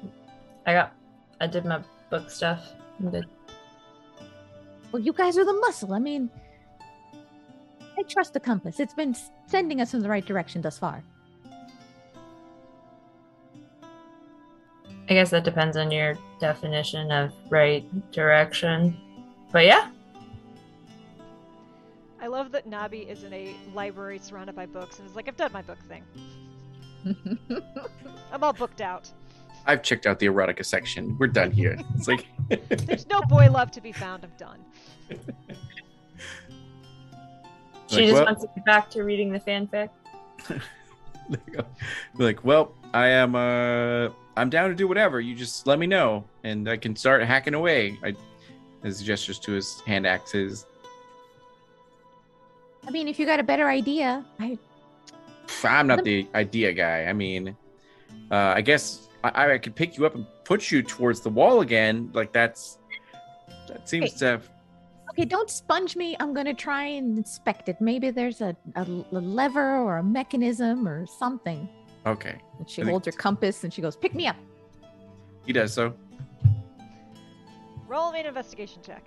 I 0.66 0.74
got. 0.74 0.94
I 1.42 1.48
did 1.48 1.66
my 1.66 1.82
book 2.10 2.30
stuff. 2.30 2.74
I'm 3.00 3.10
good. 3.10 3.26
Well, 4.92 5.02
you 5.02 5.14
guys 5.14 5.38
are 5.38 5.46
the 5.46 5.54
muscle. 5.54 5.94
I 5.94 6.00
mean, 6.00 6.30
I 7.98 8.04
trust 8.04 8.34
the 8.34 8.40
compass. 8.40 8.80
It's 8.80 8.94
been 8.94 9.16
sending 9.48 9.82
us 9.82 9.94
in 9.94 10.02
the 10.02 10.10
right 10.10 10.26
direction 10.26 10.62
thus 10.62 10.78
far. 10.78 11.04
I 15.08 15.14
guess 15.14 15.30
that 15.30 15.44
depends 15.44 15.78
on 15.78 15.92
your 15.92 16.18
definition 16.40 17.12
of 17.12 17.32
right 17.50 17.86
direction. 18.12 18.98
But 19.52 19.66
yeah, 19.66 19.90
I 22.22 22.28
love 22.28 22.52
that 22.54 22.68
Nabi 22.68 23.08
is 23.08 23.24
in 23.24 23.32
a 23.34 23.56
library 23.74 24.18
surrounded 24.18 24.56
by 24.56 24.66
books 24.66 24.98
and 25.00 25.08
is 25.08 25.16
like, 25.16 25.28
I've 25.28 25.38
done 25.38 25.52
my 25.54 25.62
book 25.62 25.78
thing. 25.88 26.04
I'm 28.32 28.44
all 28.44 28.54
booked 28.54 28.82
out. 28.82 29.12
I've 29.68 29.84
checked 29.84 30.06
out 30.08 30.20
the 30.20 30.26
erotica 30.28 30.66
section. 30.66 31.16
We're 31.20 31.28
done 31.28 31.52
here. 31.52 31.78
It's 31.96 32.08
like 32.08 32.26
There's 32.70 33.08
no 33.08 33.22
boy 33.24 33.50
love 33.52 33.72
to 33.72 33.82
be 33.82 33.92
found. 33.92 34.24
I'm 34.24 34.32
done. 34.38 34.60
She 37.88 37.96
Like, 37.98 38.06
just 38.06 38.14
well- 38.14 38.26
wants 38.26 38.42
to 38.42 38.48
get 38.56 38.66
back 38.66 38.90
to 38.92 39.04
reading 39.04 39.32
the 39.32 39.40
fanfic. 39.40 39.90
like, 42.16 42.44
well, 42.44 42.74
I 42.94 43.08
am 43.08 43.36
uh 43.36 44.10
I'm 44.38 44.50
down 44.50 44.70
to 44.70 44.76
do 44.76 44.88
whatever. 44.88 45.20
You 45.20 45.36
just 45.36 45.68
let 45.68 45.80
me 45.80 45.88
know 45.88 46.26
and 46.44 46.70
I 46.70 46.78
can 46.78 46.96
start 46.96 47.24
hacking 47.24 47.54
away. 47.54 47.98
I 48.04 48.16
his 48.84 49.02
gestures 49.02 49.40
to 49.40 49.52
his 49.54 49.82
hand 49.82 50.06
axes. 50.06 50.66
I 52.88 52.92
mean, 52.92 53.08
if 53.08 53.18
you 53.18 53.26
got 53.26 53.40
a 53.40 53.44
better 53.44 53.68
idea, 53.68 54.26
I 54.40 54.58
I'm 55.64 55.88
not 55.88 56.04
the 56.04 56.28
idea 56.36 56.74
guy. 56.74 57.06
I 57.06 57.14
mean, 57.14 57.56
uh 58.32 58.54
I 58.56 58.62
guess 58.62 59.08
I, 59.24 59.54
I 59.54 59.58
could 59.58 59.76
pick 59.76 59.98
you 59.98 60.06
up 60.06 60.16
and 60.16 60.26
put 60.44 60.72
you 60.72 60.84
towards 60.84 61.22
the 61.22 61.30
wall 61.30 61.62
again. 61.62 62.12
Like 62.14 62.32
that's 62.32 62.78
that 63.68 63.90
seems 63.90 64.14
to 64.16 64.42
okay. 65.16 65.26
Don't 65.26 65.50
sponge 65.50 65.96
me. 65.96 66.16
I'm 66.20 66.34
gonna 66.34 66.54
try 66.54 66.84
and 66.86 67.18
inspect 67.18 67.70
it. 67.70 67.80
Maybe 67.80 68.12
there's 68.12 68.42
a, 68.42 68.56
a, 68.76 68.82
a 68.84 69.20
lever 69.20 69.78
or 69.78 69.98
a 69.98 70.04
mechanism 70.04 70.88
or 70.88 71.06
something. 71.08 71.68
okay. 72.06 72.36
And 72.60 72.70
she 72.70 72.82
I 72.82 72.86
think- 72.86 72.92
holds 72.94 73.06
her 73.08 73.12
compass 73.12 73.64
and 73.64 73.74
she 73.74 73.82
goes, 73.82 73.96
"Pick 73.96 74.14
me 74.14 74.28
up." 74.28 74.36
He 75.46 75.54
does 75.54 75.74
so. 75.74 75.94
Roll 77.88 78.12
me 78.12 78.20
an 78.22 78.26
investigation 78.26 78.82
check. 78.82 79.04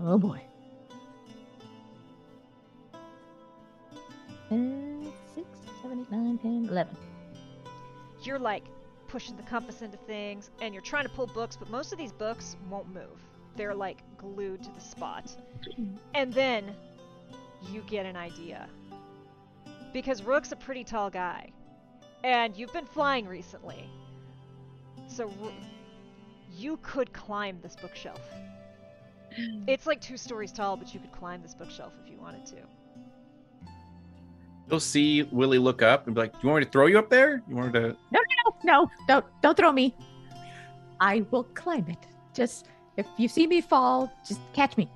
Oh 0.00 0.18
boy. 0.18 0.40
Uh, 4.50 4.56
six, 5.34 5.48
seven, 5.82 6.00
eight, 6.00 6.10
nine, 6.10 6.38
ten, 6.38 6.66
eleven. 6.70 6.96
You're 8.22 8.38
like 8.38 8.64
pushing 9.08 9.36
the 9.36 9.42
compass 9.42 9.82
into 9.82 9.96
things 9.96 10.50
and 10.60 10.72
you're 10.74 10.82
trying 10.82 11.04
to 11.04 11.10
pull 11.10 11.26
books, 11.26 11.56
but 11.56 11.70
most 11.70 11.92
of 11.92 11.98
these 11.98 12.12
books 12.12 12.56
won't 12.70 12.88
move. 12.92 13.20
They're 13.56 13.74
like 13.74 13.98
glued 14.16 14.62
to 14.64 14.70
the 14.70 14.80
spot. 14.80 15.30
Hmm. 15.76 15.96
And 16.14 16.32
then 16.32 16.74
you 17.70 17.82
get 17.86 18.06
an 18.06 18.16
idea. 18.16 18.68
Because 19.92 20.22
Rook's 20.22 20.52
a 20.52 20.56
pretty 20.56 20.84
tall 20.84 21.10
guy. 21.10 21.50
And 22.24 22.56
you've 22.56 22.72
been 22.72 22.86
flying 22.86 23.26
recently. 23.26 23.88
So 25.06 25.26
Ro- 25.40 25.52
you 26.52 26.78
could 26.82 27.12
climb 27.12 27.58
this 27.62 27.76
bookshelf. 27.76 28.20
Hmm. 29.36 29.64
It's 29.66 29.86
like 29.86 30.00
two 30.00 30.16
stories 30.16 30.52
tall, 30.52 30.76
but 30.76 30.92
you 30.94 31.00
could 31.00 31.12
climb 31.12 31.42
this 31.42 31.54
bookshelf 31.54 31.92
if 32.02 32.10
you 32.10 32.18
wanted 32.18 32.46
to. 32.46 32.56
You'll 34.70 34.80
see 34.80 35.22
Willie 35.24 35.58
look 35.58 35.82
up 35.82 36.06
and 36.06 36.14
be 36.14 36.22
like, 36.22 36.32
"Do 36.32 36.38
you 36.42 36.48
want 36.48 36.60
me 36.60 36.64
to 36.64 36.70
throw 36.70 36.86
you 36.86 36.98
up 36.98 37.10
there? 37.10 37.42
You 37.46 37.56
want 37.56 37.74
me 37.74 37.80
to?" 37.80 37.96
No, 38.10 38.20
no, 38.64 38.90
don't, 39.06 39.24
don't 39.42 39.56
throw 39.56 39.70
me. 39.70 39.94
I 41.00 41.24
will 41.30 41.44
climb 41.54 41.86
it. 41.88 41.98
Just 42.32 42.68
if 42.96 43.06
you 43.16 43.28
see 43.28 43.46
me 43.46 43.60
fall, 43.60 44.12
just 44.26 44.40
catch 44.52 44.76
me. 44.76 44.88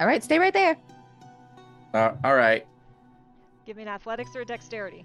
All 0.00 0.06
right, 0.06 0.22
stay 0.22 0.38
right 0.38 0.52
there. 0.52 0.76
Uh, 1.92 2.12
all 2.24 2.34
right. 2.34 2.66
Give 3.66 3.76
me 3.76 3.82
an 3.82 3.88
athletics 3.88 4.30
or 4.34 4.40
a 4.40 4.44
dexterity. 4.44 5.04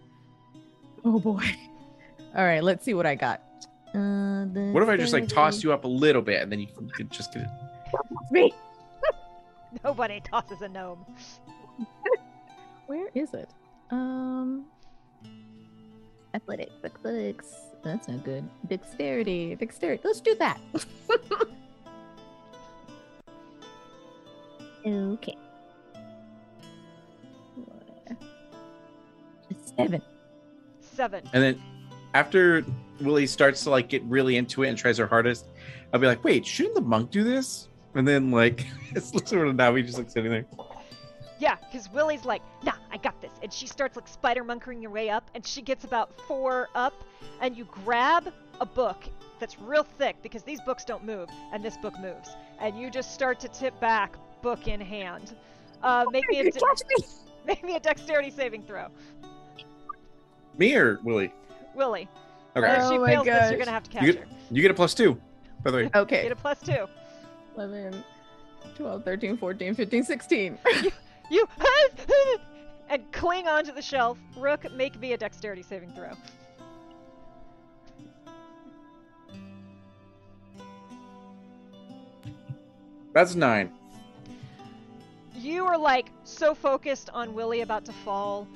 Oh 1.06 1.20
boy. 1.20 1.44
All 2.36 2.44
right, 2.44 2.64
let's 2.64 2.84
see 2.84 2.94
what 2.94 3.06
I 3.06 3.16
got. 3.16 3.42
Uh, 3.94 4.46
What 4.72 4.84
if 4.84 4.90
I 4.90 4.98
just 4.98 5.14
like 5.14 5.28
toss 5.28 5.64
you 5.64 5.72
up 5.72 5.84
a 5.84 5.88
little 5.88 6.22
bit 6.22 6.42
and 6.42 6.52
then 6.52 6.60
you 6.60 6.68
can, 6.68 6.92
you 6.98 7.06
just 7.06 7.34
get 7.34 7.44
it? 7.44 7.50
It's 8.22 8.32
me? 8.32 8.54
Nobody 9.84 10.20
tosses 10.22 10.62
a 10.62 10.68
gnome. 10.68 11.06
Where 12.88 13.10
is 13.16 13.34
it? 13.34 13.50
Um, 13.92 14.66
athletics, 16.34 16.74
athletics. 16.84 17.56
That's 17.84 18.08
not 18.08 18.24
good. 18.24 18.48
Dexterity, 18.68 19.56
dexterity. 19.56 20.02
Let's 20.04 20.22
do 20.22 20.36
that. 20.36 20.60
okay. 24.86 25.36
Seven. 29.78 30.02
Seven. 30.82 31.24
And 31.34 31.44
then 31.44 31.62
after 32.14 32.66
Willie 33.02 33.28
starts 33.28 33.64
to 33.64 33.70
like 33.70 33.90
get 33.90 34.04
really 34.04 34.36
into 34.36 34.64
it 34.64 34.70
and 34.70 34.78
tries 34.78 34.98
her 34.98 35.08
hardest, 35.08 35.48
I'll 35.94 36.00
be 36.00 36.08
like, 36.08 36.24
"Wait, 36.24 36.46
shouldn't 36.46 36.76
the 36.76 36.82
monk 36.82 37.12
do 37.12 37.24
this?" 37.24 37.68
And 37.96 38.08
then 38.08 38.32
like 38.32 38.66
it's 38.96 39.12
sort 39.30 39.48
of 39.48 39.56
now 39.56 39.72
we 39.72 39.84
just 39.84 39.98
like 39.98 40.10
sitting 40.10 40.32
there. 40.32 40.46
Yeah, 41.40 41.56
because 41.56 41.90
Willie's 41.90 42.26
like, 42.26 42.42
nah, 42.64 42.74
I 42.92 42.98
got 42.98 43.22
this. 43.22 43.32
And 43.42 43.52
she 43.52 43.66
starts 43.66 43.96
like 43.96 44.10
spider 44.10 44.44
monkering 44.44 44.82
your 44.82 44.92
way 44.92 45.10
up, 45.10 45.32
and 45.34 45.46
she 45.46 45.62
gets 45.62 45.86
about 45.86 46.12
four 46.28 46.68
up, 46.76 46.94
and 47.40 47.56
you 47.56 47.64
grab 47.64 48.34
a 48.60 48.66
book 48.66 49.06
that's 49.40 49.58
real 49.58 49.86
thick 49.98 50.18
because 50.22 50.44
these 50.44 50.60
books 50.60 50.84
don't 50.84 51.06
move, 51.06 51.30
and 51.54 51.64
this 51.64 51.78
book 51.78 51.98
moves. 51.98 52.36
And 52.60 52.78
you 52.78 52.92
just 52.92 53.14
start 53.14 53.40
to 53.40 53.48
tip 53.48 53.80
back, 53.80 54.18
book 54.42 54.68
in 54.68 54.82
hand. 54.82 55.36
Uh, 55.84 56.06
make 56.12 56.28
me 56.30 56.40
a 56.40 56.44
de- 56.52 56.60
me. 56.90 57.06
make 57.46 57.64
me 57.64 57.76
a 57.76 57.80
dexterity 57.80 58.30
saving 58.30 58.64
throw, 58.64 58.88
Me 60.58 60.76
or 60.76 61.00
Willie? 61.04 61.34
Willie. 61.76 62.08
Okay, 62.56 62.68
If 62.74 62.80
Oh 62.84 62.92
she 62.92 62.98
my 62.98 63.08
fails 63.12 63.26
this, 63.26 63.50
you're 63.52 63.60
gonna 63.60 63.72
have 63.72 63.84
to 63.84 63.90
catch 63.90 64.04
You- 64.04 64.14
her. 64.14 64.26
you 64.52 64.62
get 64.62 64.72
a 64.72 64.74
plus 64.74 64.94
two. 64.94 65.20
By 65.64 65.72
the 65.72 65.78
way, 65.78 65.90
Okay. 65.94 66.24
Get 66.24 66.32
a 66.32 66.36
plus 66.36 66.60
two. 66.62 66.88
11, 67.56 68.04
12, 68.76 69.04
13, 69.04 69.38
14, 69.38 69.76
15, 69.76 70.04
16. 70.04 70.58
You 71.32 71.48
and 72.90 73.12
cling 73.12 73.48
onto 73.48 73.72
the 73.72 73.84
shelf. 73.84 74.18
Rook, 74.36 74.72
make 74.72 75.00
me 75.00 75.14
a 75.14 75.18
dexterity 75.18 75.62
saving 75.62 75.92
throw. 75.92 76.10
that's 83.14 83.36
nine. 83.36 83.72
You 85.50 85.66
are 85.66 85.78
like 85.78 86.12
so 86.24 86.54
focused 86.54 87.10
on 87.10 87.34
Willie 87.34 87.62
about 87.62 87.84
to 87.86 87.92
fall 87.92 88.48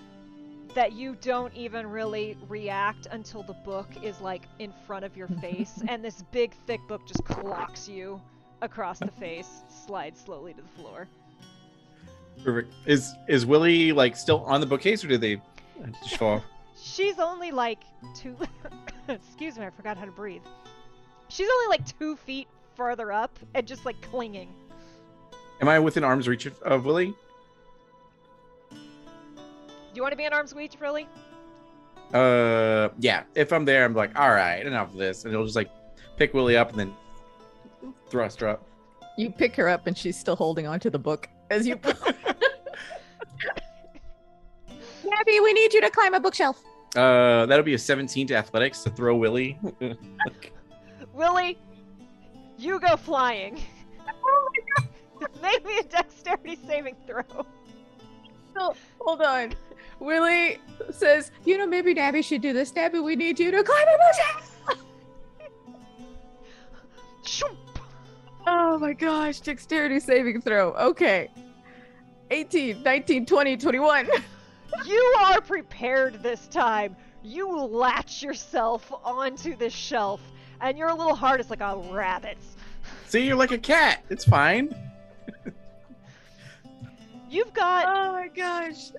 that 0.75 0.93
you 0.93 1.17
don't 1.21 1.53
even 1.55 1.87
really 1.87 2.37
react 2.47 3.07
until 3.11 3.43
the 3.43 3.53
book 3.53 3.87
is 4.01 4.21
like 4.21 4.43
in 4.59 4.71
front 4.85 5.03
of 5.03 5.17
your 5.17 5.27
face 5.41 5.81
and 5.87 6.03
this 6.03 6.23
big 6.31 6.53
thick 6.67 6.79
book 6.87 7.01
just 7.07 7.23
clocks 7.25 7.89
you 7.89 8.21
across 8.61 8.99
the 8.99 9.11
face, 9.11 9.61
slides 9.85 10.21
slowly 10.23 10.53
to 10.53 10.61
the 10.61 10.81
floor. 10.81 11.07
Perfect. 12.43 12.73
Is 12.85 13.13
is 13.27 13.45
Willie 13.45 13.91
like 13.91 14.15
still 14.15 14.43
on 14.45 14.61
the 14.61 14.65
bookcase 14.65 15.03
or 15.03 15.07
did 15.07 15.21
they 15.21 15.41
just 16.03 16.17
fall? 16.17 16.43
She's 16.81 17.19
only 17.19 17.51
like 17.51 17.79
two 18.15 18.35
excuse 19.07 19.57
me, 19.57 19.65
I 19.65 19.69
forgot 19.71 19.97
how 19.97 20.05
to 20.05 20.11
breathe. 20.11 20.41
She's 21.27 21.47
only 21.49 21.67
like 21.77 21.97
two 21.97 22.15
feet 22.15 22.47
further 22.75 23.11
up 23.11 23.37
and 23.55 23.67
just 23.67 23.85
like 23.85 23.99
clinging. 24.01 24.49
Am 25.63 25.69
I 25.69 25.79
within 25.79 26.03
arm's 26.03 26.27
reach 26.27 26.45
of, 26.45 26.61
of 26.63 26.83
Willie? 26.83 27.15
Do 28.69 28.75
you 29.93 30.01
want 30.01 30.11
to 30.11 30.17
be 30.17 30.25
in 30.25 30.33
arm's 30.33 30.53
reach, 30.53 30.73
really? 30.77 31.07
Uh, 32.13 32.89
yeah. 32.99 33.23
If 33.33 33.53
I'm 33.53 33.63
there, 33.63 33.85
I'm 33.85 33.93
like, 33.93 34.19
all 34.19 34.31
right, 34.31 34.65
enough 34.65 34.91
of 34.91 34.97
this, 34.97 35.23
and 35.23 35.33
it'll 35.33 35.45
just 35.45 35.55
like 35.55 35.69
pick 36.17 36.33
Willie 36.33 36.57
up 36.57 36.71
and 36.71 36.79
then 36.79 36.93
thrust 38.09 38.41
her 38.41 38.49
up. 38.49 38.67
You 39.17 39.29
pick 39.29 39.55
her 39.55 39.69
up 39.69 39.87
and 39.87 39.97
she's 39.97 40.19
still 40.19 40.35
holding 40.35 40.67
onto 40.67 40.89
the 40.89 40.99
book 40.99 41.29
as 41.49 41.65
you. 41.65 41.75
Gabby, 41.77 41.95
we 45.39 45.53
need 45.53 45.73
you 45.73 45.79
to 45.79 45.89
climb 45.91 46.13
a 46.13 46.19
bookshelf. 46.19 46.61
Uh, 46.93 47.45
that'll 47.45 47.63
be 47.63 47.75
a 47.75 47.79
17 47.79 48.27
to 48.27 48.35
athletics 48.35 48.83
to 48.83 48.89
throw 48.89 49.15
Willie. 49.15 49.57
Willie, 51.13 51.57
you 52.57 52.81
go 52.81 52.97
flying. 52.97 53.61
Make 55.41 55.65
me 55.65 55.79
a 55.79 55.83
dexterity 55.83 56.57
saving 56.67 56.95
throw. 57.07 57.23
No, 58.55 58.75
hold 58.99 59.21
on. 59.21 59.53
Willie 59.99 60.59
says, 60.91 61.31
you 61.45 61.57
know, 61.57 61.65
maybe 61.65 61.93
Dabby 61.93 62.21
should 62.21 62.41
do 62.41 62.53
this. 62.53 62.71
Dabby, 62.71 62.99
we 62.99 63.15
need 63.15 63.39
you 63.39 63.51
to 63.51 63.63
climb 63.63 63.87
a 63.87 63.97
bookshelf. 63.97 64.49
Shoop. 67.25 67.57
Oh 68.45 68.77
my 68.77 68.93
gosh, 68.93 69.39
dexterity 69.39 69.99
saving 69.99 70.41
throw. 70.41 70.73
Okay. 70.73 71.29
18, 72.31 72.83
19, 72.83 73.25
20, 73.25 73.57
21. 73.57 74.09
You 74.85 75.15
are 75.19 75.39
prepared 75.39 76.23
this 76.23 76.47
time. 76.47 76.95
You 77.21 77.47
latch 77.57 78.23
yourself 78.23 78.91
onto 79.03 79.55
this 79.55 79.71
shelf, 79.71 80.19
and 80.61 80.77
you're 80.77 80.89
a 80.89 80.95
little 80.95 81.15
hard 81.15 81.39
as 81.39 81.51
like 81.51 81.61
a 81.61 81.77
rabbit. 81.91 82.39
See, 83.07 83.25
you're 83.25 83.35
like 83.35 83.51
a 83.51 83.57
cat. 83.59 84.03
It's 84.09 84.25
fine. 84.25 84.75
You've 87.29 87.53
got 87.53 87.85
Oh 87.87 88.11
my 88.13 88.27
gosh. 88.27 88.91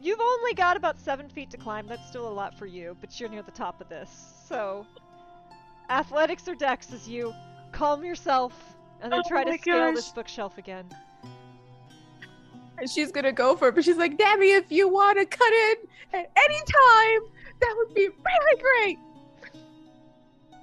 you've 0.00 0.20
only 0.20 0.54
got 0.54 0.76
about 0.76 0.98
seven 0.98 1.28
feet 1.28 1.50
to 1.50 1.56
climb. 1.58 1.86
That's 1.86 2.06
still 2.08 2.26
a 2.26 2.32
lot 2.32 2.56
for 2.58 2.66
you, 2.66 2.96
but 3.00 3.18
you're 3.20 3.28
near 3.28 3.42
the 3.42 3.50
top 3.52 3.80
of 3.80 3.88
this. 3.88 4.10
So 4.48 4.86
athletics 5.90 6.48
or 6.48 6.54
dex 6.54 6.92
as 6.92 7.06
you 7.08 7.34
calm 7.72 8.04
yourself 8.04 8.54
and 9.02 9.12
then 9.12 9.20
Oh 9.24 9.28
try 9.28 9.44
to 9.44 9.58
scale 9.58 9.88
gosh. 9.88 9.94
this 9.96 10.08
bookshelf 10.10 10.56
again. 10.58 10.86
And 12.78 12.90
she's 12.90 13.12
gonna 13.12 13.32
go 13.32 13.54
for 13.54 13.68
it, 13.68 13.74
but 13.74 13.84
she's 13.84 13.96
like, 13.98 14.16
Dabby, 14.18 14.50
if 14.56 14.72
you 14.72 14.88
want 14.88 15.18
to 15.18 15.26
cut 15.26 15.52
in 15.52 15.74
at 16.14 16.30
any 16.36 16.56
time, 16.58 17.30
That 17.60 17.74
would 17.78 17.94
be 17.94 18.08
really 18.08 18.62
great. 18.62 18.98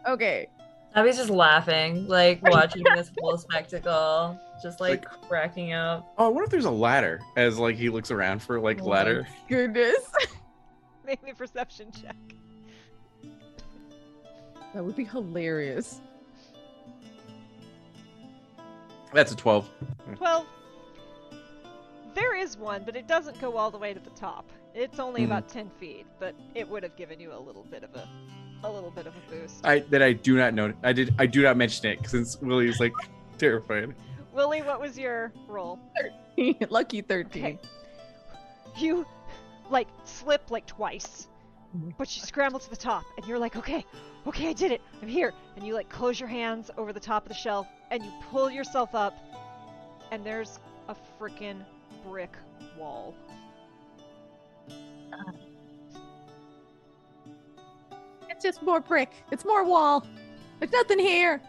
Okay. 0.08 0.48
Abby's 0.96 1.18
just 1.18 1.30
laughing, 1.30 2.08
like 2.08 2.42
watching 2.52 2.84
this 2.96 3.12
whole 3.20 3.38
spectacle, 3.38 4.38
just 4.62 4.80
like, 4.82 5.06
Like- 5.10 5.28
cracking 5.30 5.74
up. 5.74 6.14
Oh, 6.18 6.30
what 6.30 6.44
if 6.44 6.50
there's 6.50 6.66
a 6.66 6.72
ladder 6.72 7.22
as 7.38 7.58
like 7.58 7.76
he 7.78 7.90
looks 7.90 8.12
around 8.12 8.42
for 8.42 8.60
like 8.60 8.82
Oh 8.82 8.86
my 8.86 8.92
ladder. 8.92 9.28
Goodness. 9.48 10.12
Make 11.06 11.24
me 11.24 11.34
perception 11.34 11.92
check. 11.92 12.16
That 14.74 14.84
would 14.86 14.96
be 14.96 15.04
hilarious. 15.06 16.00
That's 19.14 19.32
a 19.34 19.36
12. 19.36 19.70
12. 20.16 20.46
There 22.14 22.36
is 22.36 22.58
one, 22.58 22.84
but 22.86 22.96
it 22.96 23.08
doesn't 23.08 23.40
go 23.42 23.58
all 23.58 23.72
the 23.72 23.78
way 23.78 23.94
to 23.94 24.00
the 24.00 24.10
top. 24.12 24.50
It's 24.74 25.00
only 25.00 25.22
Mhm. 25.22 25.26
about 25.26 25.50
10 25.50 25.70
feet, 25.80 26.06
but 26.20 26.34
it 26.56 26.68
would 26.70 26.84
have 26.84 26.96
given 26.96 27.20
you 27.20 27.34
a 27.34 27.40
little 27.40 27.64
bit 27.64 27.84
of 27.84 27.94
a 27.96 28.08
a 28.64 28.70
little 28.72 28.92
bit 28.92 29.08
of 29.08 29.14
a 29.16 29.32
boost. 29.32 29.66
I 29.66 29.80
that 29.90 30.02
I 30.02 30.14
do 30.14 30.38
not 30.38 30.54
know. 30.54 30.74
I 30.84 30.94
did 30.94 31.14
I 31.20 31.26
do 31.26 31.42
not 31.44 31.58
mention 31.58 31.88
it 31.92 32.08
since 32.08 32.40
Willie's 32.42 32.80
like 32.80 32.94
terrified. 33.38 33.94
Willie, 34.34 34.62
what 34.62 34.80
was 34.80 34.98
your 34.98 35.34
roll? 35.48 35.80
Lucky 36.70 37.02
13. 37.02 37.44
Okay. 37.46 37.60
You 38.78 39.06
like 39.70 39.88
slip 40.06 40.50
like 40.52 40.66
twice, 40.66 41.28
Mhm. 41.76 41.94
but 41.98 42.16
you 42.16 42.22
scramble 42.24 42.60
to 42.60 42.70
the 42.70 42.76
top, 42.78 43.04
and 43.18 43.26
you're 43.28 43.40
like, 43.40 43.56
okay, 43.58 43.86
okay, 44.28 44.50
I 44.50 44.54
did 44.54 44.72
it. 44.72 44.82
I'm 45.02 45.08
here. 45.08 45.34
And 45.56 45.66
you 45.66 45.74
like 45.74 45.90
close 45.90 46.20
your 46.20 46.30
hands 46.30 46.72
over 46.78 46.94
the 46.94 47.00
top 47.00 47.24
of 47.24 47.30
the 47.30 47.36
shelf, 47.36 47.68
and 47.90 48.04
you 48.04 48.12
pull 48.30 48.50
yourself 48.50 48.94
up, 48.96 49.18
and 50.12 50.26
there's 50.26 50.60
a 50.88 50.96
freaking 51.20 51.64
brick 52.06 52.32
wall. 52.78 53.14
It's 58.44 58.58
just 58.58 58.66
more 58.66 58.80
brick. 58.80 59.12
It's 59.30 59.46
more 59.46 59.64
wall. 59.64 60.04
There's 60.58 60.72
nothing 60.72 60.98
here. 60.98 61.40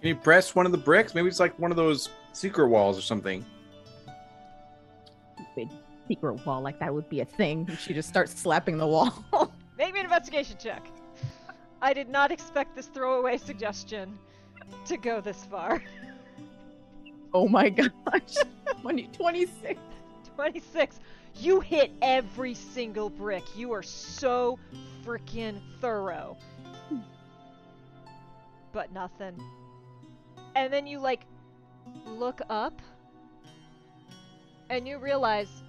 Can 0.00 0.08
you 0.10 0.14
press 0.14 0.54
one 0.54 0.64
of 0.64 0.70
the 0.70 0.78
bricks? 0.78 1.12
Maybe 1.12 1.26
it's 1.26 1.40
like 1.40 1.58
one 1.58 1.72
of 1.72 1.76
those 1.76 2.08
secret 2.32 2.68
walls 2.68 2.96
or 2.96 3.00
something. 3.00 3.44
Big 5.56 5.70
secret 6.06 6.46
wall 6.46 6.62
like 6.62 6.78
that 6.78 6.94
would 6.94 7.08
be 7.08 7.18
a 7.18 7.24
thing. 7.24 7.68
She 7.80 7.94
just 7.94 8.08
starts 8.08 8.32
slapping 8.32 8.78
the 8.78 8.86
wall. 8.86 9.24
Make 9.76 9.94
me 9.94 9.98
an 9.98 10.06
investigation 10.06 10.56
check. 10.56 10.86
I 11.80 11.92
did 11.92 12.08
not 12.08 12.30
expect 12.30 12.76
this 12.76 12.86
throwaway 12.86 13.36
suggestion 13.36 14.16
to 14.86 14.96
go 14.96 15.20
this 15.20 15.44
far. 15.46 15.82
oh 17.34 17.48
my 17.48 17.70
gosh. 17.70 18.36
20, 18.82 19.08
26. 19.08 19.80
26. 20.36 21.00
You 21.40 21.58
hit 21.58 21.90
every 22.02 22.54
single 22.54 23.10
brick. 23.10 23.42
You 23.56 23.72
are 23.72 23.82
so 23.82 24.60
freaking 25.04 25.60
thorough. 25.80 26.36
But 28.72 28.92
nothing. 28.92 29.38
And 30.54 30.72
then 30.72 30.86
you 30.86 30.98
like 30.98 31.26
look 32.06 32.40
up 32.48 32.80
and 34.70 34.88
you 34.88 34.98
realize 34.98 35.62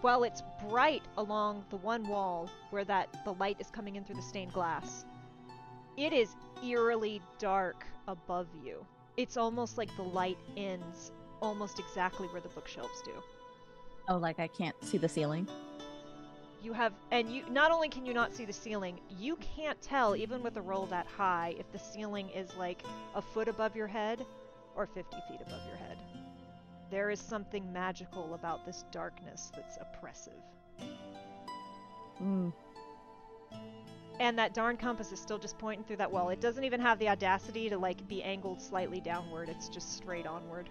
while 0.00 0.22
it's 0.22 0.42
bright 0.68 1.02
along 1.16 1.64
the 1.70 1.76
one 1.76 2.06
wall 2.06 2.50
where 2.70 2.84
that 2.84 3.24
the 3.24 3.32
light 3.34 3.56
is 3.58 3.70
coming 3.70 3.96
in 3.96 4.04
through 4.04 4.16
the 4.16 4.22
stained 4.22 4.52
glass, 4.52 5.06
it 5.96 6.12
is 6.12 6.36
eerily 6.62 7.22
dark 7.38 7.86
above 8.06 8.46
you. 8.62 8.84
It's 9.16 9.36
almost 9.36 9.78
like 9.78 9.94
the 9.96 10.02
light 10.02 10.38
ends 10.56 11.10
almost 11.40 11.78
exactly 11.78 12.26
where 12.28 12.40
the 12.40 12.48
bookshelves 12.50 13.00
do. 13.04 13.12
Oh, 14.08 14.18
like 14.18 14.38
I 14.38 14.48
can't 14.48 14.76
see 14.84 14.98
the 14.98 15.08
ceiling. 15.08 15.48
You 16.64 16.72
have, 16.72 16.94
and 17.10 17.30
you 17.30 17.42
not 17.50 17.70
only 17.72 17.90
can 17.90 18.06
you 18.06 18.14
not 18.14 18.34
see 18.34 18.46
the 18.46 18.52
ceiling, 18.52 18.98
you 19.18 19.36
can't 19.36 19.78
tell 19.82 20.16
even 20.16 20.42
with 20.42 20.56
a 20.56 20.62
roll 20.62 20.86
that 20.86 21.06
high 21.06 21.54
if 21.58 21.70
the 21.72 21.78
ceiling 21.78 22.30
is 22.30 22.56
like 22.56 22.82
a 23.14 23.20
foot 23.20 23.48
above 23.48 23.76
your 23.76 23.86
head 23.86 24.24
or 24.74 24.86
50 24.86 25.14
feet 25.28 25.40
above 25.42 25.60
your 25.68 25.76
head. 25.76 25.98
There 26.90 27.10
is 27.10 27.20
something 27.20 27.70
magical 27.70 28.32
about 28.32 28.64
this 28.64 28.86
darkness 28.90 29.52
that's 29.54 29.76
oppressive. 29.78 30.32
Mm. 32.22 32.50
And 34.18 34.38
that 34.38 34.54
darn 34.54 34.78
compass 34.78 35.12
is 35.12 35.20
still 35.20 35.38
just 35.38 35.58
pointing 35.58 35.84
through 35.84 35.96
that 35.96 36.10
wall. 36.10 36.30
It 36.30 36.40
doesn't 36.40 36.64
even 36.64 36.80
have 36.80 36.98
the 36.98 37.10
audacity 37.10 37.68
to 37.68 37.76
like 37.76 38.08
be 38.08 38.22
angled 38.22 38.62
slightly 38.62 39.02
downward. 39.02 39.50
It's 39.50 39.68
just 39.68 39.98
straight 39.98 40.26
onward. 40.26 40.70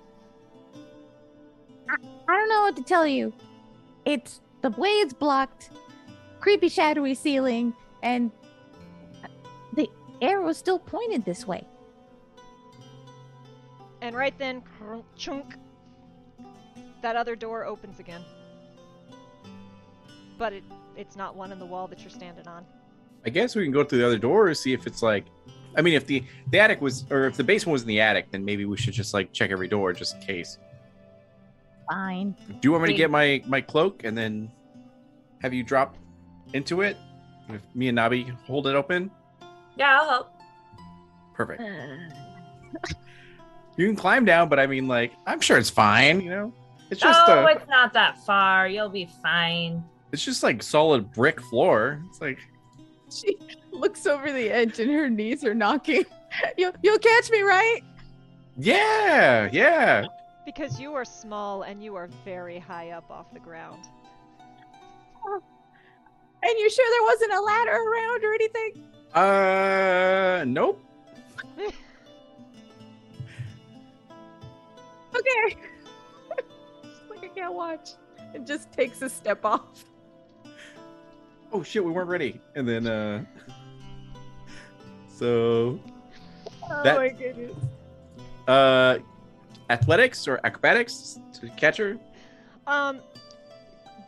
I 1.87 2.35
don't 2.35 2.49
know 2.49 2.61
what 2.61 2.75
to 2.77 2.83
tell 2.83 3.05
you. 3.05 3.31
It's 4.05 4.41
the 4.63 4.71
way 4.71 4.89
it's 4.89 5.13
blocked, 5.13 5.69
creepy, 6.39 6.69
shadowy 6.69 7.13
ceiling, 7.13 7.75
and 8.01 8.31
the 9.73 9.87
arrow 10.21 10.47
is 10.47 10.57
still 10.57 10.79
pointed 10.79 11.23
this 11.25 11.45
way. 11.45 11.67
And 14.01 14.15
right 14.15 14.37
then, 14.39 14.63
chunk, 15.15 15.55
that 17.01 17.15
other 17.15 17.35
door 17.35 17.65
opens 17.65 17.99
again. 17.99 18.21
But 20.37 20.53
it 20.53 20.63
it's 20.95 21.15
not 21.15 21.35
one 21.35 21.51
in 21.51 21.59
the 21.59 21.65
wall 21.65 21.87
that 21.87 22.01
you're 22.01 22.09
standing 22.09 22.47
on. 22.47 22.65
I 23.25 23.29
guess 23.29 23.55
we 23.55 23.63
can 23.63 23.71
go 23.71 23.83
through 23.83 23.99
the 23.99 24.05
other 24.05 24.17
door 24.17 24.47
to 24.47 24.55
see 24.55 24.73
if 24.73 24.87
it's 24.87 25.03
like. 25.03 25.25
I 25.75 25.81
mean, 25.81 25.95
if 25.95 26.05
the 26.05 26.23
the 26.51 26.59
attic 26.59 26.81
was, 26.81 27.05
or 27.09 27.25
if 27.25 27.35
the 27.35 27.43
basement 27.43 27.73
was 27.73 27.81
in 27.81 27.87
the 27.87 27.99
attic, 27.99 28.31
then 28.31 28.45
maybe 28.45 28.65
we 28.65 28.77
should 28.77 28.93
just 28.93 29.13
like 29.13 29.33
check 29.33 29.51
every 29.51 29.67
door 29.67 29.91
just 29.91 30.15
in 30.15 30.21
case. 30.21 30.57
Fine. 31.89 32.35
Do 32.47 32.55
you 32.63 32.71
want 32.71 32.83
me 32.83 32.89
to 32.89 32.95
get 32.97 33.09
my 33.11 33.43
my 33.47 33.61
cloak 33.61 34.03
and 34.03 34.17
then 34.17 34.51
have 35.41 35.53
you 35.53 35.63
drop 35.63 35.97
into 36.53 36.81
it? 36.81 36.97
If 37.49 37.61
me 37.75 37.89
and 37.89 37.97
Nabi 37.97 38.29
hold 38.45 38.67
it 38.67 38.75
open, 38.75 39.11
Yeah, 39.75 39.99
I'll 40.01 40.09
help. 40.09 40.31
perfect. 41.33 41.61
You 43.75 43.87
can 43.87 43.95
climb 43.95 44.23
down, 44.23 44.49
but 44.49 44.59
I 44.59 44.67
mean, 44.67 44.87
like, 44.87 45.13
I'm 45.25 45.41
sure 45.41 45.57
it's 45.57 45.69
fine. 45.71 46.21
You 46.21 46.29
know, 46.29 46.53
it's 46.91 47.01
just 47.01 47.19
oh, 47.27 47.43
uh, 47.43 47.47
it's 47.47 47.67
not 47.67 47.91
that 47.93 48.23
far. 48.23 48.67
You'll 48.67 48.87
be 48.87 49.09
fine. 49.23 49.83
it's 50.11 50.23
just 50.23 50.43
like 50.43 50.61
solid 50.61 51.11
brick 51.11 51.41
floor. 51.41 51.99
It's 52.07 52.21
like 52.21 52.37
She 53.11 53.35
looks 53.71 54.05
over 54.05 54.31
the 54.31 54.49
edge 54.51 54.79
and 54.79 54.91
her 54.91 55.09
knees 55.09 55.43
are 55.43 55.55
knocking. 55.55 56.05
You, 56.57 56.71
you'll 56.83 56.97
catch 56.99 57.29
me, 57.31 57.41
right? 57.41 57.81
yeah, 58.57 59.49
yeah. 59.51 60.05
Because 60.45 60.79
you 60.79 60.93
are 60.93 61.05
small 61.05 61.63
and 61.63 61.83
you 61.83 61.95
are 61.95 62.07
very 62.25 62.59
high 62.59 62.91
up 62.91 63.09
off 63.09 63.31
the 63.33 63.39
ground. 63.39 63.83
And 65.25 66.59
you 66.59 66.69
sure 66.69 66.85
there 66.91 67.03
wasn't 67.03 67.33
a 67.33 67.39
ladder 67.41 67.71
around 67.71 68.23
or 68.25 68.33
anything? 68.33 68.83
Uh, 69.13 70.43
nope. 70.47 70.83
Okay. 75.15 75.55
Like, 77.09 77.23
I 77.23 77.27
can't 77.27 77.53
watch. 77.53 77.89
And 78.33 78.47
just 78.47 78.71
takes 78.71 79.01
a 79.03 79.09
step 79.09 79.45
off. 79.45 79.85
Oh 81.51 81.61
shit, 81.61 81.85
we 81.85 81.91
weren't 81.91 82.09
ready. 82.09 82.41
And 82.55 82.67
then 82.67 82.87
uh, 82.87 83.23
so 85.07 85.79
Oh 86.63 86.83
That- 86.83 86.97
my 86.97 87.09
goodness. 87.09 87.55
uh, 88.47 88.97
athletics 89.69 90.27
or 90.27 90.39
acrobatics 90.43 91.19
to 91.33 91.49
catch 91.51 91.77
her. 91.77 91.97
Um, 92.67 92.99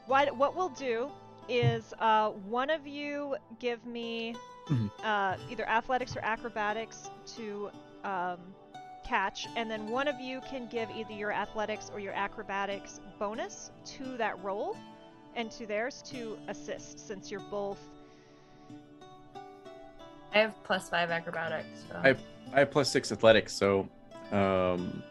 what 0.08 0.36
what 0.38 0.56
we'll 0.56 0.70
do 0.70 1.10
is 1.50 1.94
uh, 2.00 2.30
one 2.32 2.70
of 2.70 2.86
you 2.88 3.36
give 3.60 3.86
me 3.86 4.36
Mhm. 4.68 4.90
uh, 5.04 5.38
either 5.52 5.68
athletics 5.70 6.16
or 6.16 6.22
acrobatics 6.24 7.12
to 7.38 7.70
um, 8.04 8.40
catch, 9.04 9.48
and 9.56 9.70
then 9.70 9.88
one 9.90 10.08
of 10.08 10.20
you 10.20 10.42
can 10.50 10.68
give 10.68 10.90
either 10.90 11.14
your 11.14 11.32
athletics 11.32 11.92
or 11.94 12.00
your 12.00 12.14
acrobatics 12.14 13.00
bonus 13.20 13.70
to 13.86 14.18
that 14.18 14.42
roll, 14.44 14.76
and 15.36 15.52
to 15.52 15.68
theirs 15.68 16.02
to 16.08 16.38
assist, 16.48 16.98
since 17.08 17.30
you're 17.30 17.48
both. 17.52 17.78
I 20.34 20.40
have 20.40 20.64
plus 20.64 20.90
five 20.90 21.12
acrobatics. 21.12 21.86
So. 21.90 21.96
I- 22.04 22.16
I 22.54 22.60
have 22.60 22.72
plus 22.72 22.90
six 22.90 23.12
athletics, 23.12 23.54
so 23.54 23.88
um, 24.32 25.04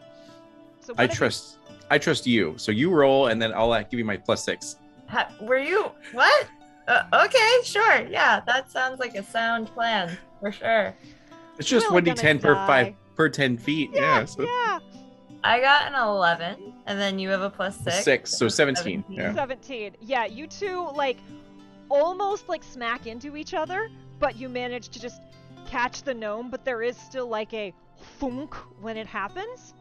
So 0.84 0.92
I 0.96 1.02
one 1.02 1.04
of 1.06 1.10
you- 1.10 1.16
trust. 1.16 1.58
I 1.90 1.98
trust 1.98 2.26
you. 2.26 2.54
So 2.56 2.72
you 2.72 2.90
roll, 2.90 3.26
and 3.28 3.40
then 3.40 3.52
I'll 3.52 3.72
uh, 3.72 3.82
give 3.82 3.98
you 3.98 4.04
my 4.04 4.16
plus 4.16 4.42
six. 4.44 4.76
Ha- 5.08 5.30
were 5.40 5.58
you 5.58 5.90
what? 6.12 6.46
Uh, 6.88 7.02
okay, 7.12 7.50
sure. 7.64 8.06
Yeah, 8.08 8.40
that 8.46 8.70
sounds 8.70 9.00
like 9.00 9.14
a 9.14 9.22
sound 9.22 9.68
plan 9.68 10.16
for 10.40 10.50
sure. 10.52 10.94
It's 11.58 11.68
just 11.68 11.88
We're 11.88 11.94
one 11.94 12.04
d 12.04 12.12
ten 12.14 12.38
per 12.38 12.54
five 12.54 12.94
per 13.16 13.28
ten 13.28 13.56
feet. 13.56 13.90
Yeah, 13.92 14.20
Yeah, 14.20 14.24
so 14.24 14.42
yeah. 14.42 14.78
I 15.44 15.60
got 15.60 15.86
an 15.88 15.94
eleven, 15.94 16.72
and 16.86 16.98
then 16.98 17.18
you 17.18 17.28
have 17.28 17.42
a 17.42 17.50
plus 17.50 17.78
six. 17.78 18.02
six, 18.04 18.30
so 18.36 18.48
seventeen. 18.48 19.04
Yeah. 19.08 19.34
17. 19.34 19.96
Yeah, 20.00 20.24
you 20.24 20.46
two 20.46 20.88
like 20.94 21.18
almost 21.90 22.48
like 22.48 22.64
smack 22.64 23.06
into 23.06 23.36
each 23.36 23.54
other, 23.54 23.90
but 24.18 24.36
you 24.36 24.48
manage 24.48 24.88
to 24.88 25.00
just 25.00 25.20
catch 25.66 26.02
the 26.02 26.14
gnome, 26.14 26.50
but 26.50 26.64
there 26.64 26.82
is 26.82 26.96
still 26.96 27.28
like 27.28 27.52
a 27.54 27.72
thunk 28.18 28.54
when 28.80 28.96
it 28.96 29.06
happens. 29.06 29.74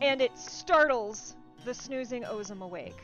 And 0.00 0.20
it 0.20 0.36
startles 0.36 1.36
the 1.64 1.74
snoozing 1.74 2.22
Ozim 2.22 2.62
awake. 2.62 3.00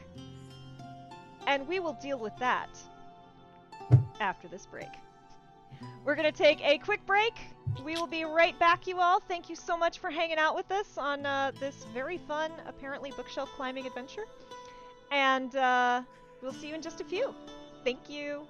And 1.46 1.66
we 1.66 1.80
will 1.80 1.94
deal 1.94 2.18
with 2.18 2.36
that 2.38 2.68
after 4.20 4.48
this 4.48 4.66
break. 4.66 4.88
We're 6.04 6.14
going 6.14 6.30
to 6.30 6.36
take 6.36 6.60
a 6.64 6.78
quick 6.78 7.04
break. 7.06 7.34
We 7.84 7.94
will 7.94 8.06
be 8.06 8.24
right 8.24 8.58
back, 8.58 8.86
you 8.86 9.00
all. 9.00 9.20
Thank 9.20 9.48
you 9.48 9.56
so 9.56 9.76
much 9.76 9.98
for 9.98 10.10
hanging 10.10 10.38
out 10.38 10.54
with 10.54 10.70
us 10.70 10.98
on 10.98 11.26
uh, 11.26 11.52
this 11.58 11.86
very 11.92 12.18
fun, 12.18 12.52
apparently, 12.66 13.12
bookshelf 13.16 13.48
climbing 13.56 13.86
adventure. 13.86 14.24
And 15.10 15.54
uh, 15.56 16.02
we'll 16.40 16.52
see 16.52 16.68
you 16.68 16.74
in 16.74 16.82
just 16.82 17.00
a 17.00 17.04
few. 17.04 17.34
Thank 17.84 18.08
you. 18.08 18.46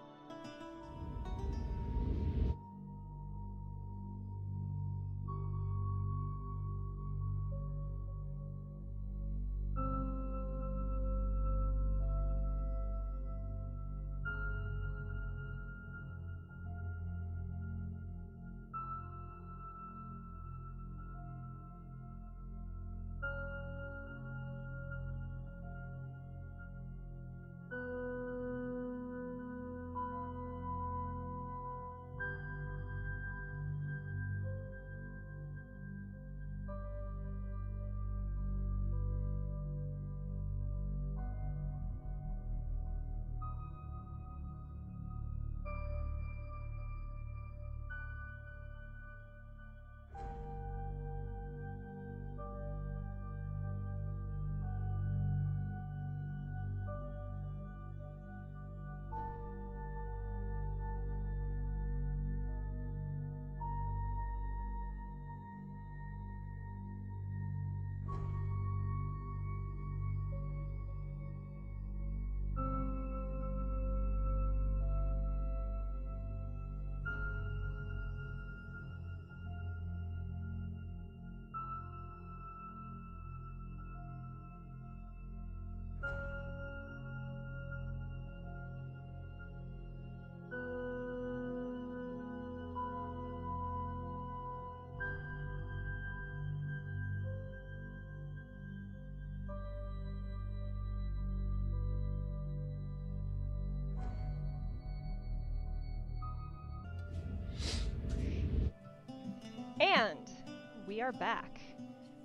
We 110.93 111.01
are 111.01 111.13
back. 111.13 111.59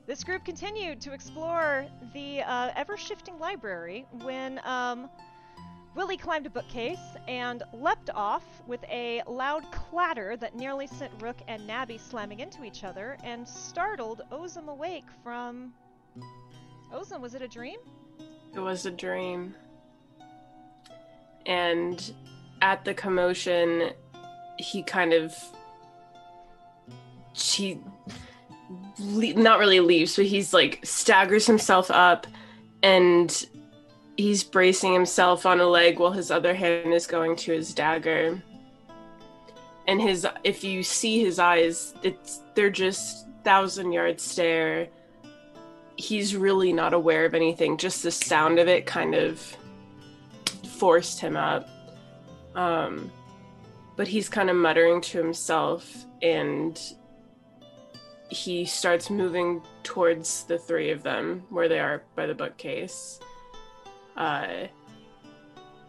This 0.08 0.26
group 0.26 0.44
continued 0.44 1.00
to 1.00 1.14
explore 1.14 1.86
the 2.14 2.42
uh, 2.42 2.72
ever 2.76 2.98
shifting 2.98 3.40
library 3.40 4.06
when 4.24 4.60
um, 4.66 5.10
Willy 5.96 6.18
climbed 6.18 6.48
a 6.48 6.50
bookcase 6.50 7.16
and 7.30 7.64
leapt 7.72 8.10
off 8.14 8.44
with 8.68 8.84
a 8.92 9.24
loud 9.26 9.64
clatter 9.72 10.36
that 10.36 10.54
nearly 10.54 10.86
sent 10.86 11.14
Rook 11.22 11.38
and 11.48 11.62
Nabi 11.62 11.98
slamming 11.98 12.42
into 12.42 12.66
each 12.66 12.84
other 12.84 13.18
and 13.24 13.48
startled 13.48 14.24
Ozim 14.34 14.68
awake 14.68 15.06
from. 15.24 15.74
Ozim, 16.94 17.22
was 17.22 17.36
it 17.36 17.42
a 17.42 17.48
dream? 17.48 17.80
It 18.54 18.60
was 18.60 18.86
a 18.86 18.92
dream. 18.92 19.56
And 21.46 22.14
at 22.62 22.84
the 22.84 22.94
commotion, 22.94 23.92
he 24.60 24.84
kind 24.84 25.14
of. 25.14 25.34
She. 27.32 27.80
Le- 29.00 29.34
not 29.34 29.60
really 29.60 29.80
leaves, 29.80 30.16
but 30.16 30.26
he's 30.26 30.54
like 30.54 30.80
staggers 30.84 31.46
himself 31.46 31.90
up 31.92 32.28
and 32.84 33.46
he's 34.18 34.44
bracing 34.44 34.94
himself 34.94 35.46
on 35.46 35.60
a 35.60 35.66
leg 35.66 36.00
while 36.00 36.12
his 36.12 36.32
other 36.32 36.54
hand 36.54 36.94
is 36.94 37.08
going 37.08 37.36
to 37.36 37.52
his 37.54 37.74
dagger. 37.74 38.42
And 39.88 40.02
his 40.02 40.28
if 40.44 40.64
you 40.64 40.84
see 40.84 41.24
his 41.24 41.40
eyes, 41.40 41.94
it's 42.04 42.42
they're 42.56 42.70
just 42.70 43.28
thousand 43.44 43.94
yard 43.94 44.20
stare. 44.20 44.88
He's 45.96 46.36
really 46.36 46.74
not 46.74 46.94
aware 46.94 47.26
of 47.26 47.34
anything. 47.34 47.78
Just 47.78 48.04
the 48.04 48.12
sound 48.12 48.60
of 48.60 48.68
it 48.68 48.86
kind 48.86 49.16
of 49.16 49.56
forced 50.78 51.20
him 51.20 51.38
up. 51.38 51.70
Um, 52.56 53.12
but 53.96 54.08
he's 54.08 54.30
kind 54.30 54.50
of 54.50 54.56
muttering 54.56 55.02
to 55.02 55.18
himself 55.18 56.06
and 56.22 56.80
he 58.30 58.66
starts 58.66 59.10
moving 59.10 59.62
towards 59.84 60.44
the 60.44 60.58
three 60.58 60.92
of 60.92 61.04
them 61.04 61.44
where 61.50 61.70
they 61.70 61.80
are 61.80 62.04
by 62.16 62.26
the 62.26 62.34
bookcase. 62.34 63.20
Uh, 64.16 64.68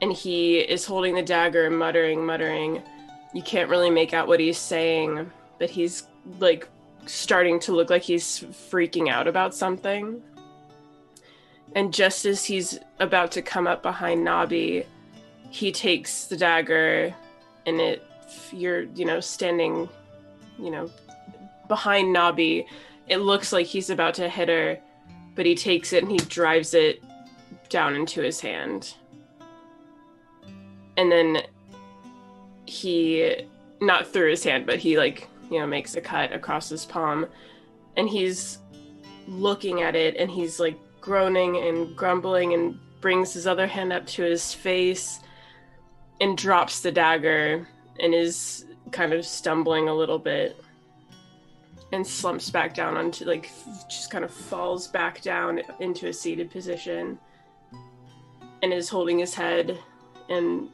and 0.00 0.12
he 0.12 0.58
is 0.58 0.84
holding 0.84 1.14
the 1.14 1.22
dagger, 1.22 1.70
muttering, 1.70 2.24
muttering. 2.24 2.82
You 3.34 3.42
can't 3.42 3.68
really 3.68 3.90
make 3.90 4.14
out 4.14 4.28
what 4.28 4.40
he's 4.40 4.58
saying, 4.58 5.30
but 5.58 5.70
he's 5.70 6.06
like 6.38 6.68
starting 7.06 7.58
to 7.60 7.72
look 7.72 7.90
like 7.90 8.02
he's 8.02 8.40
freaking 8.70 9.08
out 9.08 9.26
about 9.26 9.54
something. 9.54 10.22
And 11.74 11.92
just 11.92 12.24
as 12.24 12.44
he's 12.44 12.78
about 13.00 13.32
to 13.32 13.42
come 13.42 13.66
up 13.66 13.82
behind 13.82 14.26
Nabi, 14.26 14.86
he 15.50 15.72
takes 15.72 16.26
the 16.26 16.36
dagger 16.36 17.14
and 17.66 17.80
it 17.80 18.04
you're, 18.52 18.82
you 18.82 19.04
know, 19.04 19.20
standing, 19.20 19.88
you 20.58 20.70
know, 20.70 20.90
behind 21.68 22.14
Nabi. 22.14 22.66
It 23.08 23.18
looks 23.18 23.52
like 23.52 23.66
he's 23.66 23.90
about 23.90 24.14
to 24.14 24.28
hit 24.28 24.48
her, 24.48 24.78
but 25.34 25.46
he 25.46 25.54
takes 25.54 25.92
it 25.92 26.02
and 26.02 26.12
he 26.12 26.18
drives 26.18 26.74
it 26.74 27.02
down 27.68 27.94
into 27.94 28.20
his 28.20 28.40
hand. 28.40 28.94
And 30.96 31.12
then 31.12 31.42
he 32.66 33.46
not 33.80 34.08
through 34.08 34.30
his 34.30 34.44
hand, 34.44 34.66
but 34.66 34.78
he 34.78 34.98
like, 34.98 35.28
you 35.50 35.60
know, 35.60 35.66
makes 35.66 35.94
a 35.94 36.00
cut 36.00 36.32
across 36.32 36.68
his 36.68 36.84
palm 36.84 37.26
and 37.96 38.08
he's 38.08 38.58
looking 39.26 39.82
at 39.82 39.94
it 39.94 40.16
and 40.16 40.30
he's 40.30 40.58
like 40.58 40.78
groaning 41.00 41.56
and 41.56 41.96
grumbling 41.96 42.54
and 42.54 42.78
brings 43.00 43.32
his 43.32 43.46
other 43.46 43.66
hand 43.66 43.92
up 43.92 44.06
to 44.06 44.22
his 44.22 44.52
face 44.52 45.20
and 46.20 46.36
drops 46.36 46.80
the 46.80 46.90
dagger 46.90 47.68
and 48.00 48.14
is 48.14 48.66
kind 48.90 49.12
of 49.12 49.24
stumbling 49.24 49.88
a 49.88 49.94
little 49.94 50.18
bit 50.18 50.62
and 51.92 52.06
slumps 52.06 52.50
back 52.50 52.74
down 52.74 52.96
onto 52.96 53.24
like 53.24 53.50
just 53.88 54.10
kind 54.10 54.24
of 54.24 54.30
falls 54.30 54.88
back 54.88 55.22
down 55.22 55.60
into 55.80 56.08
a 56.08 56.12
seated 56.12 56.50
position 56.50 57.18
and 58.62 58.72
is 58.72 58.88
holding 58.88 59.18
his 59.18 59.34
head 59.34 59.78
and 60.28 60.68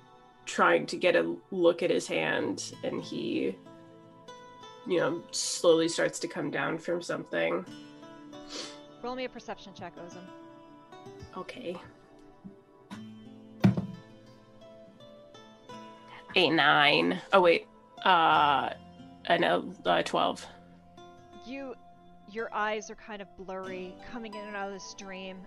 trying 0.46 0.86
to 0.86 0.96
get 0.96 1.14
a 1.14 1.36
look 1.50 1.82
at 1.82 1.90
his 1.90 2.06
hand. 2.06 2.72
And 2.82 3.02
he 3.02 3.56
you 4.86 4.98
know 4.98 5.22
slowly 5.30 5.88
starts 5.88 6.18
to 6.20 6.28
come 6.28 6.50
down 6.50 6.78
from 6.78 7.00
something. 7.00 7.64
Roll 9.02 9.14
me 9.14 9.24
a 9.24 9.28
perception 9.28 9.72
check, 9.74 9.92
Ozim. 9.96 10.24
okay. 11.36 11.76
Eight 16.36 16.50
nine. 16.50 17.20
Oh 17.32 17.40
wait. 17.40 17.68
Uh 18.04 18.70
and 19.26 19.40
know 19.42 19.72
uh, 19.86 20.02
12 20.02 20.46
You, 21.44 21.74
your 22.30 22.52
eyes 22.54 22.90
are 22.90 22.94
kind 22.94 23.20
of 23.20 23.28
blurry, 23.36 23.94
coming 24.10 24.34
in 24.34 24.40
and 24.40 24.56
out 24.56 24.68
of 24.68 24.74
this 24.74 24.94
dream, 24.96 25.38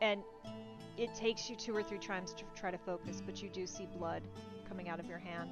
and 0.00 0.22
it 0.96 1.14
takes 1.14 1.50
you 1.50 1.56
two 1.56 1.74
or 1.74 1.82
three 1.82 1.98
times 1.98 2.32
to 2.34 2.44
try 2.54 2.70
to 2.70 2.78
focus, 2.78 3.22
but 3.24 3.42
you 3.42 3.48
do 3.48 3.66
see 3.66 3.86
blood 3.86 4.22
coming 4.68 4.88
out 4.88 4.98
of 4.98 5.06
your 5.06 5.18
hand. 5.18 5.50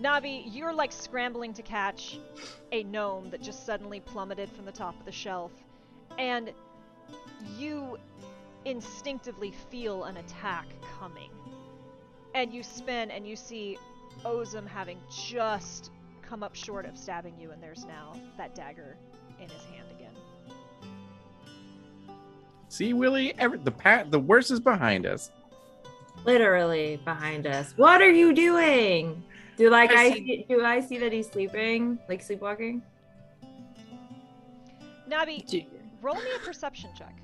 Nabi, 0.00 0.44
you're 0.46 0.72
like 0.72 0.92
scrambling 0.92 1.52
to 1.54 1.62
catch 1.62 2.18
a 2.70 2.84
gnome 2.84 3.30
that 3.30 3.40
just 3.40 3.64
suddenly 3.64 4.00
plummeted 4.00 4.50
from 4.50 4.64
the 4.64 4.72
top 4.72 4.98
of 4.98 5.06
the 5.06 5.12
shelf, 5.12 5.52
and 6.18 6.52
you 7.58 7.98
instinctively 8.64 9.52
feel 9.70 10.04
an 10.04 10.16
attack 10.18 10.66
coming. 10.98 11.30
And 12.34 12.52
you 12.52 12.62
spin 12.62 13.10
and 13.10 13.26
you 13.26 13.36
see 13.36 13.78
Ozim 14.24 14.66
having 14.66 14.98
just 15.10 15.90
come 16.26 16.42
up 16.42 16.54
short 16.54 16.86
of 16.86 16.98
stabbing 16.98 17.34
you, 17.38 17.50
and 17.52 17.62
there's 17.62 17.84
now 17.84 18.12
that 18.36 18.54
dagger 18.54 18.96
in 19.40 19.48
his 19.48 19.64
hand 19.64 19.86
again. 19.96 20.12
See, 22.68 22.92
Willy, 22.92 23.32
every, 23.38 23.58
the 23.58 23.70
pat, 23.70 24.10
the 24.10 24.18
worst 24.18 24.50
is 24.50 24.60
behind 24.60 25.06
us. 25.06 25.30
Literally 26.24 27.00
behind 27.04 27.46
us. 27.46 27.72
What 27.76 28.02
are 28.02 28.10
you 28.10 28.32
doing? 28.34 29.22
Do 29.56 29.70
like 29.70 29.90
I 29.92 30.06
I 30.06 30.12
see- 30.12 30.26
see, 30.26 30.46
do 30.48 30.64
I 30.64 30.80
see 30.80 30.98
that 30.98 31.12
he's 31.12 31.30
sleeping, 31.30 31.98
like 32.08 32.22
sleepwalking? 32.22 32.82
Nabi, 35.08 35.46
Do- 35.46 35.62
roll 36.02 36.16
me 36.16 36.28
a 36.34 36.38
perception 36.40 36.90
check. 36.98 37.14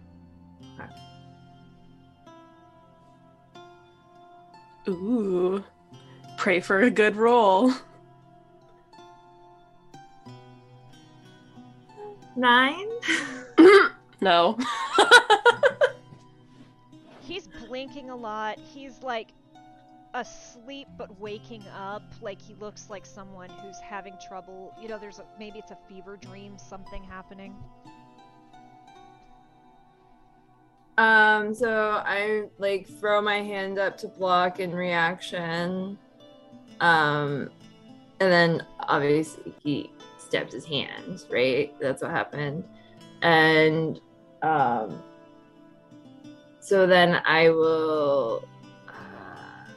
Ooh. 4.89 5.62
Pray 6.39 6.61
for 6.61 6.81
a 6.81 6.91
good 6.91 7.16
roll. 7.16 7.73
Nine. 12.37 12.89
no. 14.21 14.59
He's 17.21 17.49
blinking 17.67 18.11
a 18.11 18.17
lot. 18.17 18.59
He's 18.59 19.03
like 19.03 19.29
asleep 20.15 20.89
but 20.97 21.19
waking 21.21 21.67
up. 21.69 22.03
Like 22.21 22.41
he 22.41 22.55
looks 22.55 22.91
like 22.91 23.07
someone 23.07 23.51
who's 23.51 23.79
having 23.79 24.15
trouble. 24.27 24.75
You 24.81 24.89
know, 24.89 24.99
there's 24.99 25.19
a, 25.19 25.25
maybe 25.39 25.59
it's 25.59 25.71
a 25.71 25.79
fever 25.89 26.17
dream, 26.17 26.57
something 26.59 27.03
happening. 27.05 27.55
Um, 30.99 31.55
so 31.55 32.03
I 32.05 32.45
like 32.59 32.87
throw 32.87 33.23
my 33.23 33.43
hand 33.43 33.79
up 33.79 33.97
to 33.99 34.09
block 34.09 34.61
in 34.61 34.75
reaction. 34.75 35.99
Um, 36.81 37.51
and 38.21 38.33
then 38.33 38.67
obviously 38.81 39.55
he 39.63 39.91
stabs 40.33 40.55
his 40.55 40.65
hand, 40.65 41.25
right? 41.31 41.75
That's 41.79 42.01
what 42.01 42.11
happened. 42.11 42.65
And 43.21 44.01
um, 44.41 45.03
so 46.59 46.87
then 46.87 47.21
I 47.27 47.51
will. 47.51 48.49
Uh, 48.89 49.69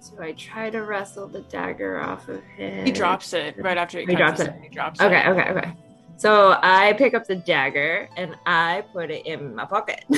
so 0.00 0.20
I 0.20 0.32
try 0.32 0.70
to 0.70 0.82
wrestle 0.82 1.28
the 1.28 1.42
dagger 1.42 2.00
off 2.00 2.28
of 2.28 2.42
him. 2.42 2.84
He 2.84 2.90
drops 2.90 3.32
it 3.32 3.54
right 3.58 3.76
after 3.78 4.00
he, 4.00 4.06
He 4.06 4.16
drops 4.16 4.40
it. 4.40 4.52
He 4.60 4.68
drops 4.70 5.00
Okay, 5.00 5.20
it. 5.20 5.28
okay, 5.28 5.50
okay. 5.50 5.72
So 6.16 6.58
I 6.60 6.94
pick 6.94 7.14
up 7.14 7.24
the 7.28 7.36
dagger 7.36 8.08
and 8.16 8.34
I 8.44 8.82
put 8.92 9.12
it 9.12 9.24
in 9.24 9.54
my 9.54 9.66
pocket. 9.66 10.04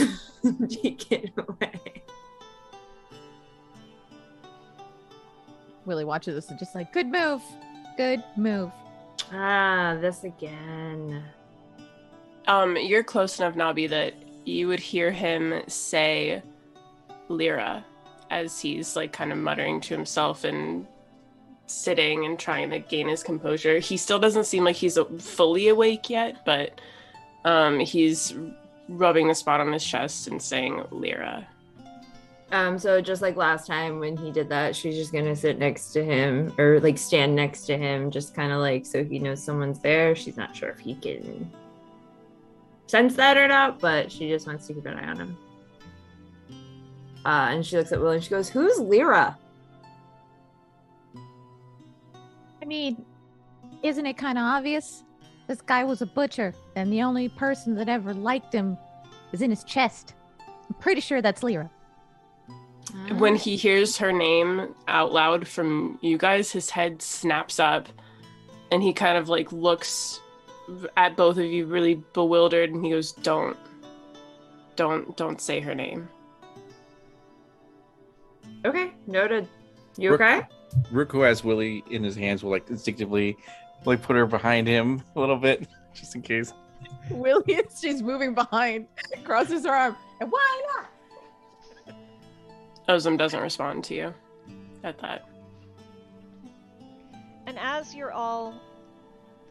Take 0.70 1.12
it 1.12 1.30
away. 1.36 2.02
Willy 5.84 6.04
watches 6.06 6.34
this 6.36 6.48
and 6.48 6.58
just 6.58 6.74
like, 6.74 6.90
good 6.94 7.06
move, 7.08 7.42
good 7.98 8.24
move. 8.38 8.72
Ah, 9.32 9.96
this 10.00 10.24
again. 10.24 11.22
Um, 12.46 12.76
you're 12.76 13.02
close 13.02 13.38
enough, 13.38 13.54
Nabi, 13.54 13.88
that 13.88 14.14
you 14.44 14.68
would 14.68 14.80
hear 14.80 15.10
him 15.10 15.62
say 15.66 16.42
Lyra 17.28 17.84
as 18.30 18.60
he's 18.60 18.96
like 18.96 19.12
kind 19.12 19.32
of 19.32 19.38
muttering 19.38 19.80
to 19.80 19.94
himself 19.94 20.44
and 20.44 20.86
sitting 21.66 22.26
and 22.26 22.38
trying 22.38 22.70
to 22.70 22.78
gain 22.78 23.08
his 23.08 23.22
composure. 23.22 23.78
He 23.78 23.96
still 23.96 24.18
doesn't 24.18 24.44
seem 24.44 24.64
like 24.64 24.76
he's 24.76 24.98
fully 25.18 25.68
awake 25.68 26.10
yet, 26.10 26.44
but 26.44 26.80
um, 27.44 27.80
he's 27.80 28.34
rubbing 28.88 29.28
the 29.28 29.34
spot 29.34 29.60
on 29.60 29.72
his 29.72 29.84
chest 29.84 30.26
and 30.28 30.40
saying 30.40 30.84
Lyra. 30.90 31.46
Um, 32.52 32.78
so 32.78 33.00
just 33.00 33.22
like 33.22 33.36
last 33.36 33.66
time 33.66 33.98
when 33.98 34.16
he 34.16 34.30
did 34.30 34.48
that, 34.50 34.76
she's 34.76 34.96
just 34.96 35.12
gonna 35.12 35.34
sit 35.34 35.58
next 35.58 35.92
to 35.92 36.04
him 36.04 36.54
or 36.58 36.78
like 36.80 36.98
stand 36.98 37.34
next 37.34 37.62
to 37.66 37.76
him, 37.76 38.10
just 38.10 38.34
kind 38.34 38.52
of 38.52 38.60
like 38.60 38.86
so 38.86 39.02
he 39.04 39.18
knows 39.18 39.42
someone's 39.42 39.80
there. 39.80 40.14
She's 40.14 40.36
not 40.36 40.54
sure 40.54 40.68
if 40.68 40.78
he 40.78 40.94
can 40.94 41.50
sense 42.86 43.16
that 43.16 43.36
or 43.36 43.48
not, 43.48 43.80
but 43.80 44.12
she 44.12 44.28
just 44.28 44.46
wants 44.46 44.66
to 44.66 44.74
keep 44.74 44.86
an 44.86 44.98
eye 44.98 45.08
on 45.08 45.16
him. 45.16 45.36
Uh, 47.24 47.48
and 47.50 47.66
she 47.66 47.76
looks 47.76 47.90
at 47.90 48.00
Will 48.00 48.10
and 48.10 48.22
she 48.22 48.30
goes, 48.30 48.48
"Who's 48.48 48.78
Lyra?" 48.78 49.36
I 52.62 52.64
mean, 52.66 53.04
isn't 53.82 54.06
it 54.06 54.16
kind 54.16 54.38
of 54.38 54.44
obvious? 54.44 55.02
This 55.48 55.60
guy 55.60 55.84
was 55.84 56.02
a 56.02 56.06
butcher, 56.06 56.54
and 56.76 56.92
the 56.92 57.02
only 57.02 57.28
person 57.28 57.74
that 57.74 57.88
ever 57.88 58.14
liked 58.14 58.52
him 58.52 58.78
is 59.32 59.42
in 59.42 59.50
his 59.50 59.64
chest. 59.64 60.14
I'm 60.40 60.74
pretty 60.80 61.00
sure 61.00 61.20
that's 61.20 61.42
Lyra. 61.42 61.70
When 63.12 63.34
he 63.36 63.56
hears 63.56 63.96
her 63.98 64.12
name 64.12 64.74
out 64.88 65.12
loud 65.12 65.46
from 65.46 65.98
you 66.02 66.18
guys, 66.18 66.50
his 66.52 66.70
head 66.70 67.02
snaps 67.02 67.58
up 67.58 67.88
and 68.70 68.82
he 68.82 68.92
kind 68.92 69.16
of 69.18 69.28
like 69.28 69.52
looks 69.52 70.20
at 70.96 71.16
both 71.16 71.36
of 71.38 71.44
you 71.44 71.66
really 71.66 72.02
bewildered 72.12 72.70
and 72.70 72.84
he 72.84 72.90
goes, 72.90 73.12
Don't. 73.12 73.56
Don't 74.76 75.16
don't 75.16 75.40
say 75.40 75.60
her 75.60 75.74
name. 75.74 76.08
Okay, 78.64 78.92
noted. 79.06 79.48
You 79.96 80.10
Rook- 80.10 80.20
okay? 80.20 80.42
Rook, 80.90 81.12
who 81.12 81.20
has 81.20 81.44
Willy 81.44 81.84
in 81.90 82.02
his 82.02 82.16
hands, 82.16 82.42
will 82.42 82.50
like 82.50 82.68
instinctively 82.68 83.36
like 83.84 84.02
put 84.02 84.16
her 84.16 84.26
behind 84.26 84.66
him 84.66 85.02
a 85.14 85.20
little 85.20 85.36
bit, 85.36 85.68
just 85.94 86.14
in 86.14 86.22
case. 86.22 86.52
Willy 87.10 87.54
is 87.54 87.78
she's 87.80 88.02
moving 88.02 88.34
behind, 88.34 88.88
crosses 89.24 89.64
her 89.64 89.72
arm, 89.72 89.96
and 90.20 90.30
why 90.30 90.62
not? 90.74 90.86
Ozim 92.88 93.16
doesn't 93.16 93.40
respond 93.40 93.82
to 93.84 93.94
you 93.94 94.14
at 94.82 94.98
that. 94.98 95.26
And 97.46 97.58
as 97.58 97.94
you're 97.94 98.12
all 98.12 98.60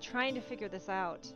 trying 0.01 0.35
to 0.35 0.41
figure 0.41 0.67
this 0.67 0.89
out, 0.89 1.27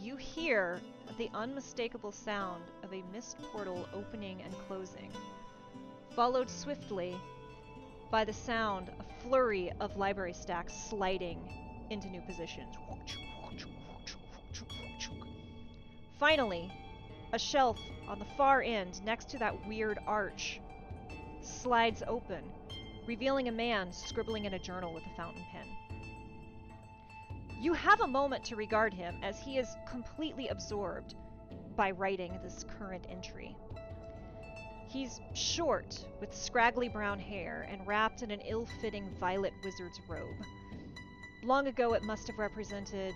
you 0.00 0.16
hear 0.16 0.80
the 1.18 1.30
unmistakable 1.34 2.10
sound 2.10 2.64
of 2.82 2.92
a 2.92 3.02
mist 3.12 3.36
portal 3.52 3.88
opening 3.94 4.42
and 4.42 4.52
closing, 4.66 5.10
followed 6.14 6.50
swiftly 6.50 7.16
by 8.10 8.24
the 8.24 8.32
sound, 8.32 8.90
a 8.98 9.22
flurry 9.22 9.70
of 9.80 9.96
library 9.96 10.32
stacks 10.32 10.72
sliding 10.88 11.38
into 11.90 12.08
new 12.08 12.20
positions. 12.22 12.74
Finally, 16.18 16.72
a 17.32 17.38
shelf 17.38 17.78
on 18.08 18.18
the 18.18 18.24
far 18.36 18.62
end 18.62 19.00
next 19.04 19.28
to 19.28 19.38
that 19.38 19.66
weird 19.66 19.98
arch 20.06 20.60
slides 21.46 22.02
open, 22.06 22.42
revealing 23.06 23.48
a 23.48 23.52
man 23.52 23.92
scribbling 23.92 24.44
in 24.44 24.54
a 24.54 24.58
journal 24.58 24.92
with 24.92 25.04
a 25.06 25.16
fountain 25.16 25.44
pen. 25.52 25.66
You 27.60 27.72
have 27.72 28.00
a 28.00 28.06
moment 28.06 28.44
to 28.44 28.56
regard 28.56 28.92
him 28.92 29.16
as 29.22 29.38
he 29.38 29.58
is 29.58 29.76
completely 29.88 30.48
absorbed 30.48 31.14
by 31.76 31.90
writing 31.90 32.38
this 32.42 32.64
current 32.78 33.06
entry. 33.08 33.56
He's 34.88 35.20
short, 35.34 36.04
with 36.20 36.34
scraggly 36.34 36.88
brown 36.88 37.18
hair, 37.18 37.66
and 37.70 37.86
wrapped 37.86 38.22
in 38.22 38.30
an 38.30 38.40
ill 38.40 38.66
fitting 38.80 39.10
violet 39.18 39.52
wizard's 39.64 40.00
robe. 40.08 40.36
Long 41.42 41.66
ago, 41.66 41.94
it 41.94 42.02
must 42.02 42.26
have 42.28 42.38
represented 42.38 43.14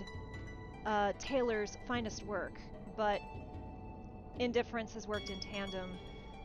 uh, 0.86 1.12
a 1.14 1.18
tailor's 1.18 1.76
finest 1.86 2.24
work, 2.24 2.52
but 2.96 3.20
indifference 4.38 4.94
has 4.94 5.06
worked 5.06 5.30
in 5.30 5.40
tandem 5.40 5.90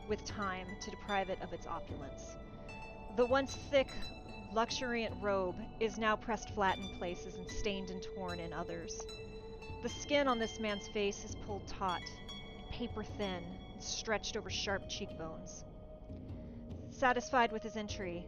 with 0.07 0.23
time 0.26 0.68
to 0.82 0.91
deprive 0.91 1.30
it 1.30 1.41
of 1.41 1.53
its 1.53 1.68
opulence. 1.68 2.36
The 3.15 3.26
once 3.26 3.56
thick, 3.72 3.88
luxuriant 4.53 5.15
robe 5.22 5.56
is 5.80 5.98
now 5.98 6.15
pressed 6.15 6.49
flat 6.52 6.77
in 6.77 6.98
places 6.98 7.36
and 7.36 7.49
stained 7.49 7.90
and 7.90 8.02
torn 8.15 8.40
in 8.40 8.53
others. 8.53 9.02
The 9.84 9.90
skin 9.90 10.27
on 10.27 10.40
this 10.40 10.60
man's 10.60 10.88
face 10.88 11.23
is 11.23 11.36
pulled 11.45 11.68
taut, 11.68 12.02
paper 12.72 13.03
thin, 13.03 13.44
and 13.73 13.84
stretched 13.84 14.36
over 14.36 14.49
sharp 14.49 14.90
cheekbones. 14.90 15.64
Satisfied 16.90 17.52
with 17.52 17.64
his 17.64 17.76
entry, 17.76 18.26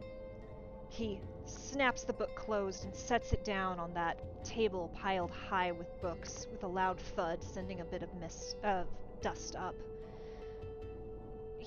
he 0.88 1.20
snaps 1.44 2.04
the 2.04 2.12
book 2.12 2.34
closed 2.34 2.84
and 2.84 2.94
sets 2.94 3.32
it 3.32 3.44
down 3.44 3.78
on 3.78 3.92
that 3.94 4.44
table 4.44 4.90
piled 4.94 5.30
high 5.30 5.72
with 5.72 5.88
books, 6.00 6.46
with 6.50 6.62
a 6.62 6.66
loud 6.66 6.98
thud 7.00 7.42
sending 7.42 7.80
a 7.80 7.84
bit 7.84 8.02
of 8.02 8.12
mist, 8.14 8.56
uh, 8.64 8.84
dust 9.20 9.56
up. 9.56 9.74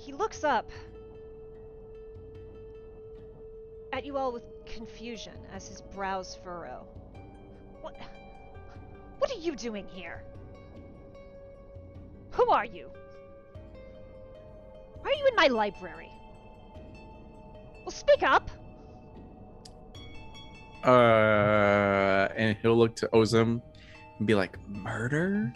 He 0.02 0.14
looks 0.14 0.44
up 0.44 0.68
at 3.94 4.04
you 4.04 4.18
all 4.18 4.32
with 4.32 4.44
confusion 4.66 5.34
as 5.54 5.68
his 5.68 5.82
brows 5.94 6.36
furrow. 6.44 6.88
What? 7.82 7.96
What 9.20 9.32
are 9.32 9.40
you 9.40 9.56
doing 9.56 9.86
here? 9.88 10.24
Who 12.32 12.50
are 12.50 12.66
you? 12.66 12.90
Why 15.02 15.12
are 15.12 15.20
you 15.20 15.28
in 15.28 15.36
my 15.36 15.48
library? 15.48 16.10
Well, 17.86 17.92
speak 17.92 18.24
up. 18.24 18.50
Uh, 20.84 22.28
and 22.36 22.58
he'll 22.64 22.76
look 22.76 22.96
to 22.96 23.10
Ozim 23.14 23.62
and 24.18 24.28
be 24.28 24.34
like, 24.34 24.58
"Murder." 24.68 25.54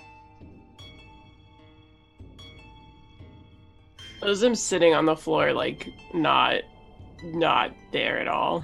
Ozim's 4.26 4.62
sitting 4.62 4.94
on 4.94 5.06
the 5.06 5.16
floor, 5.16 5.54
like 5.54 5.94
not 6.14 6.62
not 7.24 7.72
there 7.92 8.20
at 8.20 8.28
all. 8.28 8.64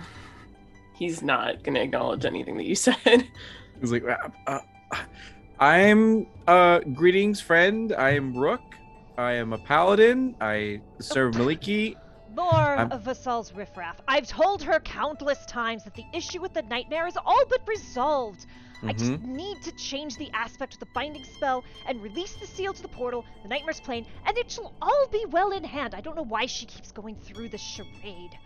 he's 0.96 1.22
not 1.22 1.64
gonna 1.64 1.80
acknowledge 1.80 2.26
anything 2.26 2.58
that 2.58 2.66
you 2.66 2.76
said. 2.76 2.96
He's 3.80 3.92
like, 3.92 4.04
uh, 4.04 4.30
uh, 4.46 4.60
I'm 5.60 6.28
uh 6.48 6.80
greetings, 6.94 7.42
friend. 7.42 7.94
I 7.94 8.12
am 8.12 8.38
Rook. 8.38 8.62
I 9.18 9.34
am 9.34 9.54
a 9.54 9.58
paladin. 9.58 10.36
I 10.40 10.82
serve 11.00 11.34
Maliki. 11.36 11.96
More 12.36 12.54
I'm- 12.54 12.92
of 12.92 13.02
Vasal's 13.04 13.54
riffraff. 13.54 14.00
I've 14.08 14.28
told 14.28 14.62
her 14.64 14.80
countless 14.82 15.46
times 15.48 15.84
that 15.86 15.96
the 15.96 16.06
issue 16.14 16.40
with 16.42 16.54
the 16.54 16.62
nightmare 16.64 17.08
is 17.08 17.18
all 17.26 17.44
but 17.50 17.62
resolved. 17.68 18.46
I 18.84 18.94
just 18.94 19.12
Mhm. 19.12 19.26
need 19.26 19.62
to 19.64 19.72
change 19.74 20.18
the 20.18 20.32
aspect 20.32 20.74
of 20.74 20.80
the 20.80 20.86
binding 20.88 21.24
spell 21.24 21.64
and 21.86 22.02
release 22.02 22.36
the 22.36 22.48
seal 22.48 22.74
to 22.74 22.82
the 22.82 22.88
portal, 22.88 23.26
the 23.44 23.50
nightmare's 23.50 23.80
plane, 23.80 24.06
and 24.26 24.38
it 24.38 24.50
shall 24.50 24.74
all 24.82 25.08
be 25.12 25.26
well 25.26 25.52
in 25.52 25.64
hand. 25.64 25.94
I 25.94 26.02
don't 26.02 26.16
know 26.16 26.26
why 26.26 26.46
she 26.46 26.66
keeps 26.66 26.92
going 26.92 27.16
through 27.16 27.50
this 27.50 27.62
charade. 27.62 28.38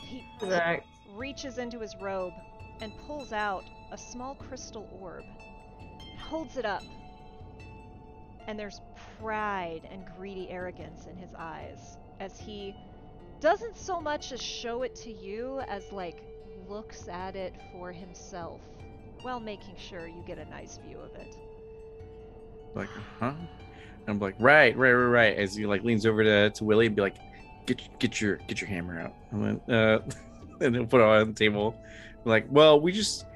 He 0.00 0.24
Correct. 0.38 0.86
reaches 1.10 1.58
into 1.58 1.80
his 1.80 1.96
robe 1.96 2.34
and 2.80 2.92
pulls 3.06 3.32
out 3.32 3.64
a 3.92 3.98
small 3.98 4.34
crystal 4.34 4.88
orb 5.00 5.24
holds 6.18 6.56
it 6.56 6.64
up. 6.64 6.82
And 8.46 8.58
there's 8.58 8.80
pride 9.18 9.88
and 9.90 10.04
greedy 10.16 10.50
arrogance 10.50 11.06
in 11.06 11.16
his 11.16 11.30
eyes 11.36 11.98
as 12.20 12.38
he 12.38 12.74
doesn't 13.40 13.76
so 13.76 14.00
much 14.00 14.32
as 14.32 14.40
show 14.40 14.82
it 14.82 14.94
to 14.96 15.12
you 15.12 15.60
as 15.68 15.92
like 15.92 16.22
looks 16.68 17.08
at 17.08 17.36
it 17.36 17.54
for 17.72 17.92
himself 17.92 18.60
while 19.22 19.40
making 19.40 19.74
sure 19.76 20.06
you 20.06 20.22
get 20.26 20.38
a 20.38 20.44
nice 20.46 20.78
view 20.86 20.98
of 20.98 21.14
it. 21.14 21.36
Like, 22.74 22.88
huh? 23.18 23.32
And 24.06 24.08
I'm 24.08 24.18
like, 24.20 24.36
right, 24.38 24.76
right, 24.76 24.92
right, 24.92 25.06
right. 25.06 25.36
As 25.36 25.54
he 25.54 25.66
like 25.66 25.82
leans 25.82 26.06
over 26.06 26.22
to, 26.22 26.50
to 26.50 26.64
Willy 26.64 26.86
and 26.86 26.94
be 26.94 27.02
like, 27.02 27.16
get 27.66 27.98
get 27.98 28.20
your 28.20 28.36
get 28.48 28.60
your 28.60 28.68
hammer 28.68 29.00
out. 29.00 29.14
And 29.30 29.60
then 29.66 29.74
uh 29.74 29.98
and 30.60 30.74
then 30.74 30.86
put 30.86 31.00
it 31.00 31.04
on 31.04 31.28
the 31.28 31.34
table. 31.34 31.76
Like, 32.24 32.46
well, 32.50 32.80
we 32.80 32.92
just 32.92 33.26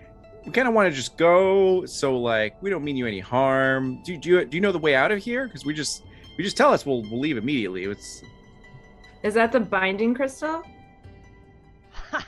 we 0.45 0.53
kind 0.53 0.67
of 0.67 0.75
want 0.75 0.91
to 0.91 0.97
just 0.97 1.17
go, 1.17 1.85
so 1.85 2.19
like 2.19 2.61
we 2.63 2.71
don't 2.71 2.85
mean 2.85 2.97
you 2.97 3.07
any 3.07 3.21
harm. 3.21 4.03
Do, 4.05 4.17
do 4.17 4.29
you 4.29 4.45
do 4.45 4.57
you 4.57 4.61
know 4.61 4.73
the 4.73 4.79
way 4.79 4.95
out 4.95 5.13
of 5.13 5.19
here? 5.19 5.47
Because 5.47 5.65
we 5.65 5.75
just 5.75 6.05
we 6.39 6.45
just 6.45 6.57
tell 6.57 6.73
us 6.73 6.87
we'll 6.87 7.03
we'll 7.03 7.21
leave 7.21 7.37
immediately. 7.37 7.85
It's 7.85 8.23
Is 9.23 9.35
that 9.35 9.53
the 9.53 9.61
binding 9.61 10.15
crystal? 10.15 10.63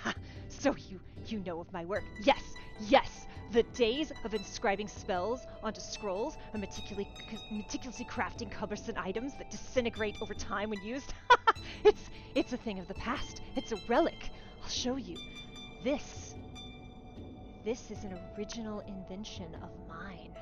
so 0.48 0.74
you 0.88 1.00
you 1.26 1.40
know 1.40 1.60
of 1.60 1.72
my 1.72 1.84
work. 1.84 2.04
Yes, 2.22 2.42
yes. 2.88 3.21
The 3.52 3.64
days 3.74 4.12
of 4.24 4.32
inscribing 4.32 4.88
spells 4.88 5.46
onto 5.62 5.80
scrolls 5.80 6.38
and 6.54 6.62
meticulously, 6.62 7.06
meticulously 7.50 8.06
crafting 8.06 8.50
cumbersome 8.50 8.96
items 8.96 9.34
that 9.34 9.50
disintegrate 9.50 10.16
over 10.22 10.32
time 10.32 10.70
when 10.70 10.82
used. 10.82 11.12
it's 11.84 12.08
it's 12.34 12.54
a 12.54 12.56
thing 12.56 12.78
of 12.78 12.88
the 12.88 12.94
past. 12.94 13.42
It's 13.54 13.72
a 13.72 13.76
relic. 13.88 14.30
I'll 14.62 14.70
show 14.70 14.96
you. 14.96 15.18
This 15.84 16.34
this 17.62 17.90
is 17.90 18.04
an 18.04 18.18
original 18.38 18.80
invention 18.80 19.54
of 19.62 19.70
mine. 19.86 20.34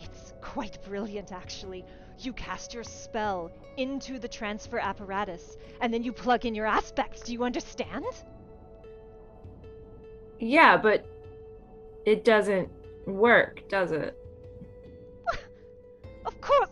It's 0.00 0.32
quite 0.40 0.82
brilliant, 0.82 1.32
actually. 1.32 1.84
You 2.18 2.32
cast 2.32 2.72
your 2.72 2.84
spell 2.84 3.50
into 3.76 4.18
the 4.18 4.28
transfer 4.28 4.78
apparatus, 4.78 5.58
and 5.82 5.92
then 5.92 6.02
you 6.02 6.12
plug 6.12 6.46
in 6.46 6.54
your 6.54 6.66
aspects. 6.66 7.20
Do 7.20 7.34
you 7.34 7.44
understand? 7.44 8.06
Yeah, 10.38 10.78
but 10.78 11.04
it 12.04 12.24
doesn't 12.24 12.68
work, 13.06 13.62
does 13.68 13.92
it? 13.92 14.16
Of 16.26 16.40
course! 16.40 16.70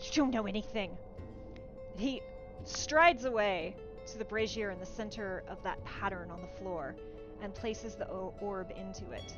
You 0.00 0.10
don't 0.12 0.30
know 0.30 0.46
anything. 0.46 0.96
He 1.96 2.22
strides 2.64 3.24
away 3.24 3.74
to 4.06 4.18
the 4.18 4.24
brazier 4.24 4.70
in 4.70 4.78
the 4.78 4.86
center 4.86 5.42
of 5.48 5.62
that 5.62 5.82
pattern 5.84 6.30
on 6.30 6.40
the 6.40 6.48
floor 6.58 6.94
and 7.42 7.54
places 7.54 7.94
the 7.94 8.06
orb 8.06 8.70
into 8.76 9.10
it. 9.12 9.34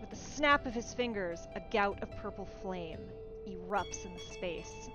With 0.00 0.10
the 0.10 0.16
snap 0.16 0.66
of 0.66 0.74
his 0.74 0.94
fingers, 0.94 1.48
a 1.54 1.60
gout 1.72 2.02
of 2.02 2.10
purple 2.16 2.46
flame 2.62 3.00
erupts 3.48 4.04
in 4.04 4.12
the 4.14 4.20
space. 4.20 4.90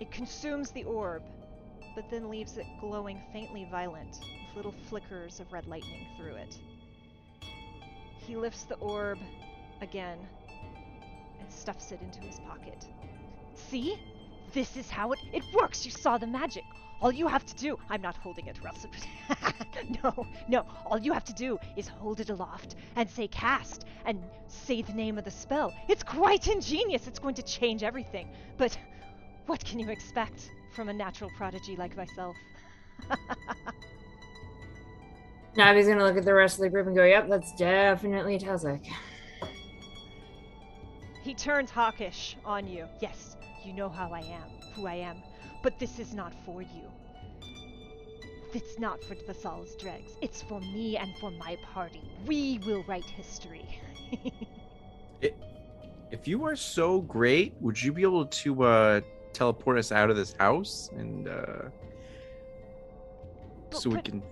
It 0.00 0.10
consumes 0.10 0.70
the 0.70 0.84
orb, 0.84 1.22
but 1.94 2.10
then 2.10 2.28
leaves 2.28 2.56
it 2.56 2.66
glowing 2.80 3.20
faintly 3.32 3.66
violet, 3.70 4.08
with 4.08 4.56
little 4.56 4.74
flickers 4.88 5.38
of 5.38 5.52
red 5.52 5.66
lightning 5.66 6.06
through 6.16 6.34
it. 6.36 6.58
He 8.32 8.38
lifts 8.38 8.62
the 8.62 8.76
orb 8.76 9.18
again 9.82 10.16
and 11.38 11.52
stuffs 11.52 11.92
it 11.92 12.00
into 12.00 12.18
his 12.20 12.40
pocket. 12.40 12.88
See? 13.52 13.98
This 14.54 14.74
is 14.74 14.88
how 14.88 15.12
it, 15.12 15.18
it 15.34 15.42
works. 15.52 15.84
You 15.84 15.90
saw 15.90 16.16
the 16.16 16.26
magic. 16.26 16.64
All 17.02 17.12
you 17.12 17.28
have 17.28 17.44
to 17.44 17.54
do, 17.54 17.78
I'm 17.90 18.00
not 18.00 18.16
holding 18.16 18.46
it, 18.46 18.58
or 18.64 18.68
else 18.68 18.86
no, 20.02 20.26
no. 20.48 20.64
All 20.86 20.98
you 20.98 21.12
have 21.12 21.26
to 21.26 21.34
do 21.34 21.58
is 21.76 21.88
hold 21.88 22.20
it 22.20 22.30
aloft 22.30 22.76
and 22.96 23.10
say 23.10 23.28
cast 23.28 23.84
and 24.06 24.18
say 24.48 24.80
the 24.80 24.94
name 24.94 25.18
of 25.18 25.24
the 25.24 25.30
spell. 25.30 25.74
It's 25.86 26.02
quite 26.02 26.48
ingenious. 26.48 27.06
It's 27.06 27.18
going 27.18 27.34
to 27.34 27.42
change 27.42 27.82
everything. 27.82 28.30
But 28.56 28.78
what 29.44 29.62
can 29.62 29.78
you 29.78 29.90
expect 29.90 30.50
from 30.74 30.88
a 30.88 30.94
natural 30.94 31.28
prodigy 31.36 31.76
like 31.76 31.98
myself? 31.98 32.34
Nabi's 35.56 35.86
gonna 35.86 36.04
look 36.04 36.16
at 36.16 36.24
the 36.24 36.32
rest 36.34 36.56
of 36.56 36.62
the 36.62 36.70
group 36.70 36.86
and 36.86 36.96
go, 36.96 37.04
"Yep, 37.04 37.28
that's 37.28 37.54
definitely 37.54 38.38
Tazik." 38.38 38.86
He 41.22 41.34
turns 41.34 41.70
hawkish 41.70 42.36
on 42.44 42.66
you. 42.66 42.86
Yes, 43.00 43.36
you 43.64 43.72
know 43.72 43.88
how 43.88 44.10
I 44.12 44.20
am, 44.20 44.48
who 44.74 44.86
I 44.86 44.94
am, 44.94 45.22
but 45.62 45.78
this 45.78 45.98
is 45.98 46.14
not 46.14 46.32
for 46.44 46.62
you. 46.62 46.90
It's 48.54 48.78
not 48.78 49.02
for 49.04 49.14
Vasal's 49.14 49.76
dregs. 49.76 50.12
It's 50.20 50.42
for 50.42 50.60
me 50.60 50.96
and 50.96 51.14
for 51.18 51.30
my 51.30 51.56
party. 51.72 52.02
We 52.26 52.58
will 52.66 52.82
write 52.84 53.04
history. 53.04 53.66
if 56.10 56.26
you 56.28 56.44
are 56.44 56.56
so 56.56 57.00
great, 57.02 57.54
would 57.60 57.80
you 57.82 57.92
be 57.92 58.02
able 58.02 58.26
to 58.26 58.62
uh 58.64 59.00
teleport 59.32 59.78
us 59.78 59.92
out 59.92 60.10
of 60.10 60.16
this 60.16 60.34
house 60.38 60.90
and 60.96 61.28
uh 61.28 61.70
But- 63.70 63.80
so 63.80 63.90
we 63.90 64.02
can 64.02 64.22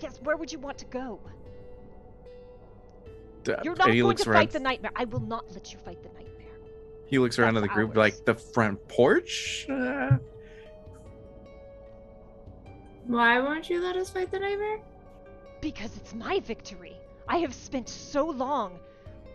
yes, 0.00 0.18
where 0.22 0.36
would 0.36 0.50
you 0.52 0.58
want 0.58 0.78
to 0.78 0.84
go? 0.86 1.20
uh, 3.48 3.56
You're 3.62 3.72
and 3.74 3.78
not 3.78 3.90
he 3.90 4.00
going 4.00 4.08
looks 4.08 4.22
to 4.24 4.30
around 4.30 4.42
fight 4.42 4.50
the 4.52 4.60
nightmare. 4.60 4.90
I 4.96 5.04
will 5.04 5.20
not 5.20 5.44
let 5.52 5.72
you 5.72 5.78
fight 5.78 6.02
the 6.02 6.08
nightmare. 6.08 6.22
he 7.06 7.18
looks 7.18 7.38
around 7.38 7.54
to 7.54 7.60
the 7.60 7.68
group 7.68 7.90
ours. 7.90 7.96
like 7.96 8.24
the 8.24 8.34
front 8.34 8.86
porch 8.88 9.66
uh, 9.70 10.18
Why 13.06 13.38
won't 13.38 13.70
you 13.70 13.80
let 13.80 13.96
us 13.96 14.10
fight 14.10 14.30
the 14.32 14.40
nightmare? 14.40 14.80
Because 15.60 15.96
it's 15.96 16.12
my 16.14 16.40
victory. 16.40 16.96
I 17.28 17.38
have 17.38 17.54
spent 17.54 17.88
so 17.88 18.26
long 18.28 18.78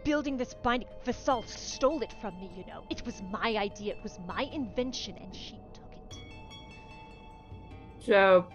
building 0.03 0.35
this 0.37 0.53
binding. 0.55 0.89
Vasal 1.05 1.43
stole 1.47 2.01
it 2.01 2.13
from 2.21 2.37
me, 2.39 2.51
you 2.57 2.65
know. 2.65 2.83
It 2.89 3.05
was 3.05 3.21
my 3.31 3.55
idea, 3.55 3.93
it 3.93 4.03
was 4.03 4.19
my 4.27 4.43
invention, 4.51 5.15
and 5.21 5.33
she 5.35 5.57
took 5.73 5.91
it. 5.93 6.17
So, 8.05 8.45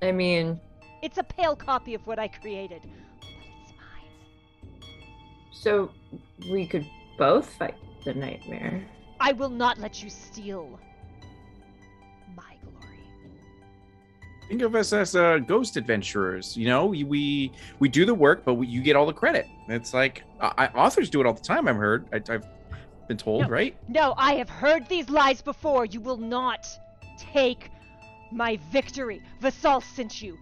I 0.00 0.10
mean, 0.12 0.58
It's 1.02 1.18
a 1.18 1.24
pale 1.24 1.56
copy 1.56 1.94
of 1.94 2.06
what 2.06 2.18
I 2.18 2.28
created, 2.28 2.82
but 2.82 3.28
it's 3.64 3.72
mine. 3.76 4.90
so 5.50 5.90
we 6.50 6.66
could 6.66 6.86
both 7.18 7.48
fight 7.54 7.74
the 8.04 8.14
nightmare. 8.14 8.84
I 9.20 9.32
will 9.32 9.50
not 9.50 9.78
let 9.78 10.02
you 10.02 10.10
steal 10.10 10.78
my 12.36 12.54
glory. 12.62 12.98
think 14.48 14.62
of 14.62 14.74
us 14.74 14.92
as 14.92 15.14
uh, 15.14 15.38
ghost 15.38 15.76
adventurers 15.76 16.56
you 16.56 16.66
know 16.66 16.86
we 16.86 17.04
we, 17.04 17.52
we 17.78 17.88
do 17.88 18.04
the 18.04 18.14
work 18.14 18.42
but 18.44 18.54
we, 18.54 18.66
you 18.66 18.80
get 18.82 18.96
all 18.96 19.06
the 19.06 19.12
credit 19.12 19.46
it's 19.68 19.94
like 19.94 20.24
I, 20.40 20.66
authors 20.68 21.08
do 21.10 21.20
it 21.20 21.26
all 21.26 21.34
the 21.34 21.40
time 21.40 21.68
i've 21.68 21.76
heard 21.76 22.08
I, 22.12 22.16
i've 22.32 22.44
been 23.06 23.16
told 23.16 23.42
No. 23.42 23.48
right 23.48 23.76
No, 23.88 24.14
I 24.16 24.34
have 24.34 24.48
heard 24.50 24.88
these 24.88 25.08
lies 25.08 25.42
before. 25.42 25.84
You 25.84 26.00
will 26.00 26.16
not 26.16 26.66
take 27.16 27.70
my 28.32 28.58
victory. 28.70 29.20
Vasal 29.40 29.82
sent 29.82 30.22
you. 30.22 30.38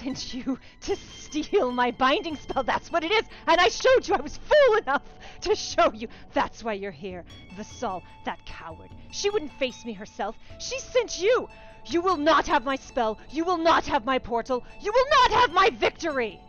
Sent 0.00 0.32
you 0.32 0.58
to 0.82 0.96
steal 0.96 1.72
my 1.72 1.90
binding 1.90 2.34
spell. 2.36 2.62
That's 2.62 2.90
what 2.90 3.04
it 3.04 3.10
is. 3.10 3.24
And 3.46 3.60
I 3.60 3.68
showed 3.68 4.08
you. 4.08 4.14
I 4.14 4.20
was 4.22 4.38
fool 4.38 4.76
enough 4.76 5.02
to 5.42 5.54
show 5.54 5.92
you. 5.92 6.08
That's 6.32 6.64
why 6.64 6.72
you're 6.72 6.90
here. 6.90 7.22
Vasal, 7.54 8.02
that 8.24 8.42
coward. 8.46 8.90
She 9.10 9.28
wouldn't 9.28 9.52
face 9.52 9.84
me 9.84 9.92
herself. 9.92 10.38
She 10.58 10.78
sent 10.78 11.20
you. 11.20 11.50
You 11.84 12.00
will 12.00 12.16
not 12.16 12.46
have 12.46 12.64
my 12.64 12.76
spell. 12.76 13.18
You 13.30 13.44
will 13.44 13.58
not 13.58 13.84
have 13.86 14.06
my 14.06 14.18
portal. 14.18 14.64
You 14.80 14.90
will 14.90 15.06
not 15.10 15.40
have 15.40 15.52
my 15.52 15.68
victory. 15.68 16.40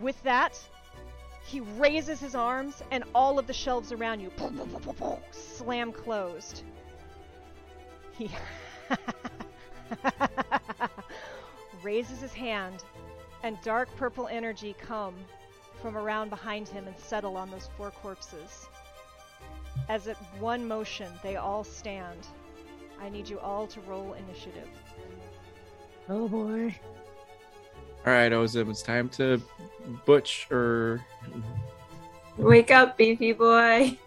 With 0.00 0.20
that, 0.24 0.58
he 1.46 1.60
raises 1.60 2.18
his 2.18 2.34
arms, 2.34 2.82
and 2.90 3.04
all 3.14 3.38
of 3.38 3.46
the 3.46 3.52
shelves 3.52 3.92
around 3.92 4.20
you 4.20 4.32
slam 5.30 5.92
closed. 5.92 6.64
He 8.18 8.30
raises 11.82 12.20
his 12.20 12.32
hand, 12.32 12.84
and 13.42 13.56
dark 13.62 13.88
purple 13.96 14.28
energy 14.28 14.74
come 14.78 15.14
from 15.80 15.96
around 15.96 16.30
behind 16.30 16.68
him 16.68 16.86
and 16.86 16.98
settle 16.98 17.36
on 17.36 17.50
those 17.50 17.68
four 17.76 17.90
corpses. 17.90 18.68
As 19.88 20.08
at 20.08 20.16
one 20.40 20.66
motion, 20.66 21.12
they 21.22 21.36
all 21.36 21.62
stand. 21.62 22.26
I 23.00 23.08
need 23.08 23.28
you 23.28 23.38
all 23.38 23.66
to 23.68 23.80
roll 23.82 24.14
initiative. 24.14 24.68
Oh 26.08 26.28
boy. 26.28 26.74
All 28.06 28.12
right, 28.12 28.32
Ozim, 28.32 28.70
it's 28.70 28.82
time 28.82 29.08
to 29.10 29.42
butch 30.04 30.46
or 30.50 31.04
Wake 32.36 32.70
up, 32.70 32.96
beefy 32.98 33.32
boy. 33.32 33.98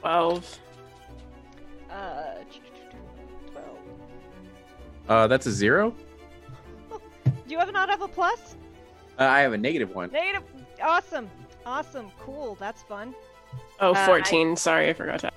12. 0.00 0.58
Uh, 1.90 2.34
12. 2.34 2.71
Uh, 5.08 5.26
that's 5.26 5.46
a 5.46 5.50
zero. 5.52 5.94
Do 6.90 7.00
you 7.48 7.58
have 7.58 7.72
not 7.72 7.88
have 7.88 8.02
a 8.02 8.08
plus? 8.08 8.56
Uh, 9.18 9.24
I 9.24 9.40
have 9.40 9.52
a 9.52 9.58
negative 9.58 9.94
one. 9.94 10.10
Negative. 10.12 10.42
Awesome. 10.82 11.30
Awesome. 11.66 12.10
Cool. 12.20 12.56
That's 12.58 12.82
fun. 12.82 13.14
Oh, 13.80 13.92
Uh, 13.92 14.06
14. 14.06 14.56
Sorry, 14.56 14.88
I 14.88 14.92
forgot 14.92 15.20
to. 15.20 15.28
I 15.28 15.32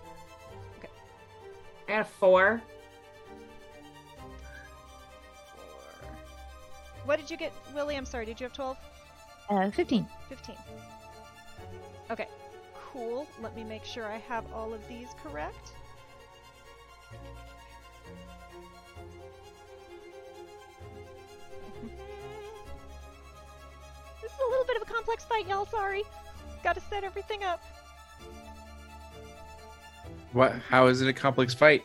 got 1.88 2.02
a 2.02 2.04
four. 2.06 2.62
Four. 5.56 6.12
What 7.06 7.20
did 7.20 7.30
you 7.30 7.38
get, 7.38 7.54
Willy? 7.76 7.96
I'm 7.96 8.06
sorry. 8.06 8.26
Did 8.26 8.40
you 8.40 8.46
have 8.46 8.54
12? 8.54 8.78
Uh, 9.50 9.70
15. 9.72 10.08
15. 10.30 10.56
Okay. 12.12 12.28
Cool. 12.92 13.28
Let 13.42 13.56
me 13.56 13.64
make 13.64 13.84
sure 13.86 14.06
I 14.06 14.18
have 14.28 14.46
all 14.54 14.74
of 14.74 14.88
these 14.88 15.10
correct. 15.24 15.74
Is 24.36 24.48
a 24.48 24.49
little 24.49 24.66
bit 24.66 24.76
of 24.82 24.88
a 24.88 24.94
complex 24.94 25.24
fight, 25.26 25.48
y'all. 25.48 25.66
Sorry. 25.66 26.03
Gotta 26.64 26.82
set 26.82 27.03
everything 27.03 27.44
up. 27.44 27.64
What? 30.34 30.53
How 30.70 30.88
is 30.88 31.02
it 31.02 31.07
a 31.07 31.14
complex 31.14 31.53
fight? 31.53 31.84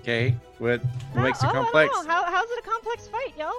Okay, 0.00 0.34
what, 0.58 0.80
what 0.82 0.90
How- 1.14 1.22
makes 1.22 1.42
it 1.42 1.46
oh, 1.46 1.50
I 1.50 1.52
don't 1.52 1.62
complex? 1.64 1.92
know. 1.94 2.06
How, 2.10 2.24
how's 2.24 2.50
it 2.50 2.58
a 2.58 2.68
complex 2.68 3.06
fight, 3.08 3.34
y'all? 3.38 3.52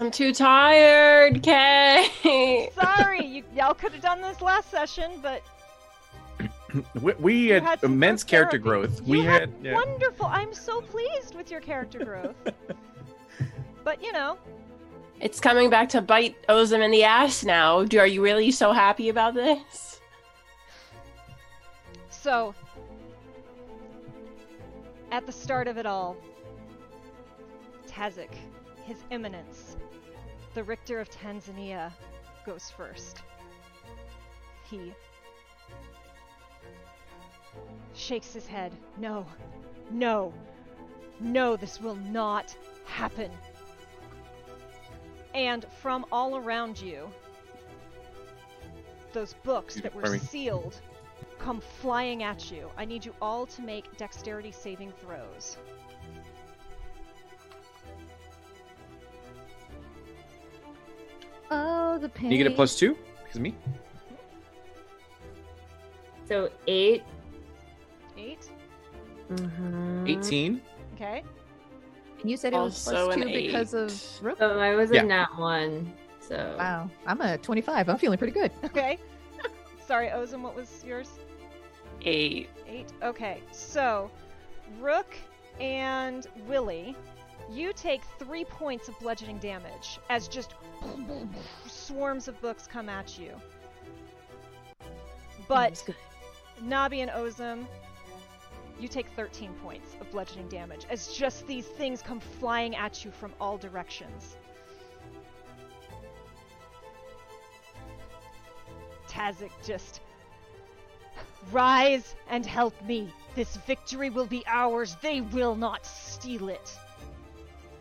I'm 0.00 0.10
too 0.10 0.32
tired, 0.32 1.42
Kay. 1.42 2.70
Sorry, 2.74 3.24
you, 3.24 3.44
y'all 3.54 3.74
could 3.74 3.92
have 3.92 4.02
done 4.02 4.20
this 4.22 4.40
last 4.40 4.70
session, 4.70 5.12
but 5.22 5.42
We, 7.00 7.12
we 7.20 7.48
had, 7.48 7.62
had 7.62 7.84
immense 7.84 8.24
character 8.24 8.58
therapy. 8.58 8.88
growth. 8.88 9.00
You 9.06 9.12
we 9.12 9.20
had 9.20 9.42
had, 9.42 9.52
yeah. 9.62 9.74
wonderful. 9.74 10.26
I'm 10.26 10.52
so 10.52 10.80
pleased 10.80 11.36
with 11.36 11.48
your 11.50 11.60
character 11.60 11.98
growth. 12.04 12.34
but 13.84 14.02
you 14.02 14.10
know, 14.12 14.36
It's 15.20 15.40
coming 15.40 15.70
back 15.70 15.88
to 15.90 16.02
bite 16.02 16.36
Ozim 16.48 16.84
in 16.84 16.90
the 16.90 17.04
ass 17.04 17.44
now. 17.44 17.84
Do, 17.84 17.98
are 17.98 18.06
you 18.06 18.22
really 18.22 18.50
so 18.50 18.72
happy 18.72 19.08
about 19.08 19.34
this? 19.34 19.94
so 22.24 22.54
at 25.12 25.26
the 25.26 25.32
start 25.32 25.68
of 25.68 25.76
it 25.76 25.84
all, 25.84 26.16
Tazik, 27.86 28.34
His 28.84 28.96
Eminence, 29.10 29.76
the 30.54 30.64
Richter 30.64 30.98
of 30.98 31.10
Tanzania, 31.10 31.92
goes 32.46 32.72
first. 32.74 33.18
He 34.70 34.94
shakes 37.92 38.32
his 38.32 38.46
head. 38.46 38.72
No, 38.96 39.26
no, 39.90 40.32
no, 41.20 41.56
this 41.56 41.78
will 41.78 41.96
not 41.96 42.56
happen. 42.86 43.30
And 45.34 45.66
from 45.82 46.06
all 46.12 46.36
around 46.36 46.80
you, 46.80 47.10
those 49.12 49.34
books 49.42 49.74
that 49.76 49.94
were 49.94 50.18
sealed 50.18 50.80
come 51.38 51.60
flying 51.60 52.22
at 52.22 52.50
you. 52.50 52.70
I 52.76 52.84
need 52.84 53.04
you 53.04 53.14
all 53.20 53.46
to 53.46 53.62
make 53.62 53.96
dexterity 53.96 54.52
saving 54.52 54.92
throws. 55.00 55.56
Oh, 61.50 61.98
the 61.98 62.08
pain. 62.08 62.30
You 62.30 62.38
get 62.38 62.46
a 62.46 62.54
plus 62.54 62.76
two 62.76 62.96
because 63.22 63.36
of 63.36 63.42
me. 63.42 63.54
So 66.26 66.50
eight. 66.66 67.02
Eight. 68.16 68.50
Mm-hmm. 69.30 70.06
18. 70.08 70.62
Okay. 70.94 71.22
And 72.24 72.30
you 72.30 72.38
said 72.38 72.54
it 72.54 72.56
was 72.56 72.88
Also 72.88 73.04
plus 73.12 73.16
two 73.16 73.24
because 73.26 73.74
of. 73.74 74.22
Rook? 74.22 74.38
So 74.38 74.58
I 74.58 74.74
was 74.74 74.90
Yeah. 74.90 75.02
a 75.02 75.04
nat 75.04 75.36
one. 75.36 75.92
So 76.20 76.56
Wow. 76.58 76.88
I'm 77.06 77.20
a 77.20 77.36
25. 77.36 77.90
I'm 77.90 77.98
feeling 77.98 78.16
pretty 78.16 78.32
good. 78.32 78.50
Okay. 78.64 78.98
Sorry, 79.86 80.06
Ozim, 80.08 80.40
what 80.40 80.56
was 80.56 80.82
yours? 80.82 81.10
Eight. 82.00 82.48
Eight. 82.66 82.90
Okay. 83.02 83.42
So, 83.52 84.10
Rook 84.80 85.14
and 85.60 86.26
Willie, 86.48 86.96
you 87.50 87.74
take 87.74 88.00
three 88.18 88.46
points 88.46 88.88
of 88.88 88.98
bludgeoning 89.00 89.36
damage 89.36 89.98
as 90.08 90.26
just 90.28 90.54
swarms 91.66 92.26
of 92.26 92.40
books 92.40 92.66
come 92.66 92.88
at 92.88 93.18
you. 93.18 93.32
But 95.46 95.82
good. 95.84 95.94
Nabi 96.64 97.00
and 97.00 97.10
Ozim, 97.10 97.66
you 98.80 98.88
take 98.88 99.06
13 99.16 99.52
points 99.62 99.96
of 100.00 100.10
bludgeoning 100.10 100.48
damage 100.48 100.86
as 100.90 101.08
just 101.08 101.46
these 101.46 101.66
things 101.66 102.02
come 102.02 102.20
flying 102.20 102.74
at 102.74 103.04
you 103.04 103.10
from 103.10 103.32
all 103.40 103.56
directions. 103.56 104.36
Tazik 109.08 109.52
just 109.64 110.00
rise 111.52 112.14
and 112.28 112.44
help 112.44 112.80
me. 112.82 113.12
This 113.34 113.56
victory 113.58 114.10
will 114.10 114.26
be 114.26 114.42
ours. 114.46 114.96
They 115.02 115.20
will 115.20 115.54
not 115.54 115.86
steal 115.86 116.48
it. 116.48 116.76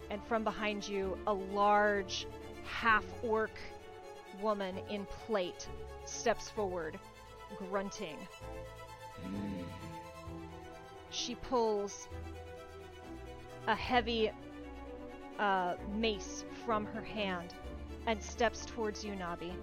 And 0.10 0.24
from 0.26 0.44
behind 0.44 0.88
you, 0.88 1.18
a 1.26 1.34
large 1.34 2.28
half 2.66 3.06
orc 3.24 3.52
woman 4.42 4.76
in 4.90 5.06
plate 5.26 5.68
steps 6.06 6.50
forward, 6.50 7.00
grunting. 7.58 8.18
Hmm. 9.24 9.83
She 11.14 11.36
pulls 11.36 12.08
a 13.68 13.76
heavy 13.76 14.32
uh, 15.38 15.76
mace 15.96 16.44
from 16.66 16.86
her 16.88 17.02
hand 17.02 17.54
and 18.08 18.22
steps 18.22 18.66
towards 18.66 19.06
you, 19.06 19.14
Nabi. 19.14 19.54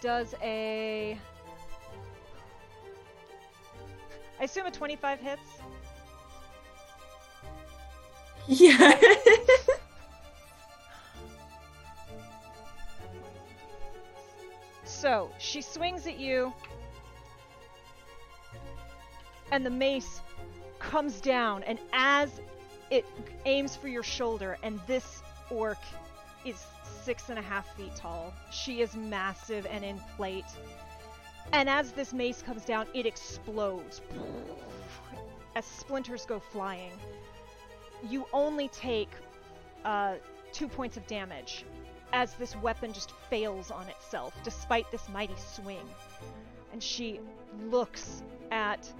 Does 0.00 0.34
a. 0.42 1.16
I 4.40 4.44
assume 4.44 4.66
a 4.66 4.70
25 4.70 5.20
hits. 5.20 5.40
yeah. 8.48 9.00
So 15.02 15.32
she 15.38 15.62
swings 15.62 16.06
at 16.06 16.20
you, 16.20 16.52
and 19.50 19.66
the 19.66 19.70
mace 19.70 20.20
comes 20.78 21.20
down, 21.20 21.64
and 21.64 21.80
as 21.92 22.40
it 22.88 23.04
aims 23.44 23.74
for 23.74 23.88
your 23.88 24.04
shoulder, 24.04 24.58
and 24.62 24.78
this 24.86 25.24
orc 25.50 25.78
is 26.44 26.64
six 26.84 27.30
and 27.30 27.38
a 27.40 27.42
half 27.42 27.74
feet 27.76 27.96
tall. 27.96 28.32
She 28.52 28.80
is 28.80 28.94
massive 28.94 29.66
and 29.68 29.84
in 29.84 29.98
plate. 30.16 30.44
And 31.52 31.68
as 31.68 31.90
this 31.90 32.12
mace 32.12 32.40
comes 32.40 32.64
down, 32.64 32.86
it 32.94 33.04
explodes 33.04 34.02
as 35.56 35.64
splinters 35.64 36.26
go 36.26 36.38
flying. 36.38 36.92
You 38.08 38.24
only 38.32 38.68
take 38.68 39.10
uh, 39.84 40.14
two 40.52 40.68
points 40.68 40.96
of 40.96 41.04
damage 41.08 41.64
as 42.12 42.34
this 42.34 42.54
weapon 42.56 42.92
just 42.92 43.12
fails 43.30 43.70
on 43.70 43.86
itself 43.88 44.34
despite 44.44 44.90
this 44.90 45.08
mighty 45.08 45.36
swing. 45.36 45.88
And 46.72 46.82
she 46.82 47.20
looks 47.70 48.22
at 48.50 48.90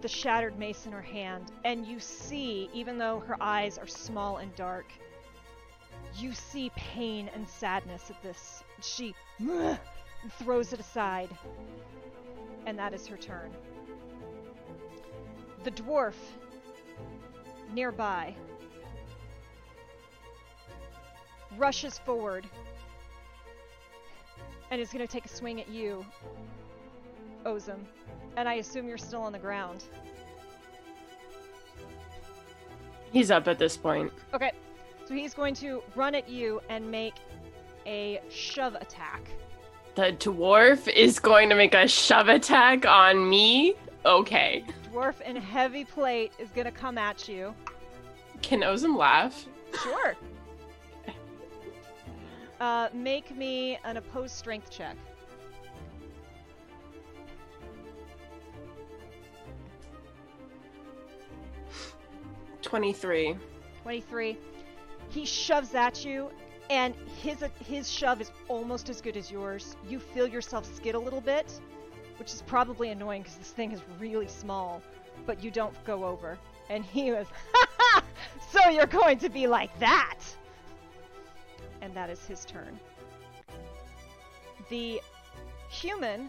the 0.00 0.08
shattered 0.08 0.58
mace 0.58 0.86
in 0.86 0.92
her 0.92 1.02
hand, 1.02 1.50
and 1.64 1.84
you 1.86 1.98
see, 1.98 2.70
even 2.72 2.98
though 2.98 3.20
her 3.20 3.36
eyes 3.40 3.78
are 3.78 3.86
small 3.86 4.36
and 4.36 4.54
dark, 4.54 4.86
you 6.16 6.32
see 6.32 6.70
pain 6.76 7.28
and 7.34 7.48
sadness 7.48 8.10
at 8.10 8.22
this. 8.22 8.62
She 8.80 9.14
throws 10.38 10.72
it 10.72 10.80
aside, 10.80 11.28
and 12.66 12.78
that 12.78 12.94
is 12.94 13.06
her 13.08 13.16
turn. 13.16 13.50
The 15.64 15.72
dwarf 15.72 16.14
nearby 17.74 18.34
rushes 21.56 21.98
forward 21.98 22.46
and 24.70 24.80
is 24.80 24.90
going 24.90 25.06
to 25.06 25.10
take 25.10 25.24
a 25.24 25.28
swing 25.28 25.60
at 25.60 25.68
you, 25.68 26.04
Ozim. 27.44 27.78
And 28.36 28.48
I 28.48 28.54
assume 28.54 28.86
you're 28.86 28.98
still 28.98 29.22
on 29.22 29.32
the 29.32 29.38
ground. 29.38 29.84
He's 33.12 33.30
up 33.30 33.48
at 33.48 33.58
this 33.58 33.76
point. 33.76 34.12
Okay, 34.34 34.52
so 35.06 35.14
he's 35.14 35.32
going 35.32 35.54
to 35.54 35.82
run 35.94 36.14
at 36.14 36.28
you 36.28 36.60
and 36.68 36.90
make 36.90 37.14
a 37.86 38.20
shove 38.28 38.74
attack. 38.74 39.30
The 39.94 40.12
dwarf 40.12 40.86
is 40.88 41.18
going 41.18 41.48
to 41.48 41.54
make 41.54 41.74
a 41.74 41.88
shove 41.88 42.28
attack 42.28 42.86
on 42.86 43.28
me. 43.28 43.74
Okay. 44.04 44.64
Dwarf 44.92 45.20
in 45.22 45.36
heavy 45.36 45.84
plate 45.84 46.32
is 46.38 46.50
gonna 46.50 46.72
come 46.72 46.98
at 46.98 47.28
you. 47.28 47.54
Can 48.42 48.60
Ozim 48.60 48.96
laugh? 48.96 49.46
Sure. 49.82 50.16
Uh, 52.60 52.88
make 52.92 53.36
me 53.36 53.78
an 53.84 53.96
opposed 53.96 54.34
strength 54.34 54.70
check. 54.70 54.96
Twenty-three. 62.62 63.36
23. 63.82 64.36
He 65.08 65.24
shoves 65.24 65.74
at 65.74 66.04
you, 66.04 66.30
and 66.68 66.94
his 67.22 67.42
his 67.64 67.90
shove 67.90 68.20
is 68.20 68.30
almost 68.48 68.90
as 68.90 69.00
good 69.00 69.16
as 69.16 69.30
yours. 69.30 69.76
You 69.88 69.98
feel 69.98 70.26
yourself 70.26 70.66
skid 70.74 70.94
a 70.94 70.98
little 70.98 71.22
bit, 71.22 71.58
which 72.18 72.34
is 72.34 72.42
probably 72.42 72.90
annoying 72.90 73.22
because 73.22 73.38
this 73.38 73.52
thing 73.52 73.72
is 73.72 73.80
really 73.98 74.28
small, 74.28 74.82
but 75.24 75.42
you 75.42 75.50
don't 75.50 75.72
go 75.84 76.04
over. 76.04 76.38
And 76.68 76.84
he 76.84 77.12
was! 77.12 77.26
So 78.50 78.70
you're 78.70 78.86
going 78.86 79.18
to 79.18 79.28
be 79.28 79.46
like 79.46 79.78
that! 79.78 80.18
And 81.80 81.94
that 81.94 82.10
is 82.10 82.24
his 82.26 82.44
turn. 82.44 82.78
The 84.68 85.00
human. 85.70 86.28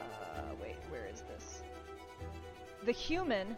Uh, 0.00 0.04
wait, 0.60 0.76
where 0.90 1.06
is 1.06 1.22
this? 1.22 1.62
The 2.84 2.92
human 2.92 3.56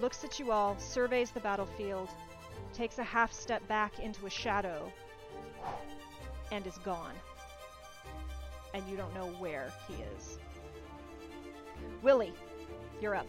looks 0.00 0.24
at 0.24 0.38
you 0.38 0.50
all, 0.50 0.76
surveys 0.78 1.30
the 1.30 1.40
battlefield, 1.40 2.08
takes 2.74 2.98
a 2.98 3.04
half 3.04 3.32
step 3.32 3.66
back 3.68 3.98
into 4.00 4.26
a 4.26 4.30
shadow, 4.30 4.90
and 6.50 6.66
is 6.66 6.78
gone. 6.78 7.14
And 8.74 8.82
you 8.88 8.96
don't 8.96 9.14
know 9.14 9.28
where 9.38 9.70
he 9.86 9.94
is. 10.16 10.38
Willie, 12.02 12.32
you're 13.00 13.14
up. 13.14 13.26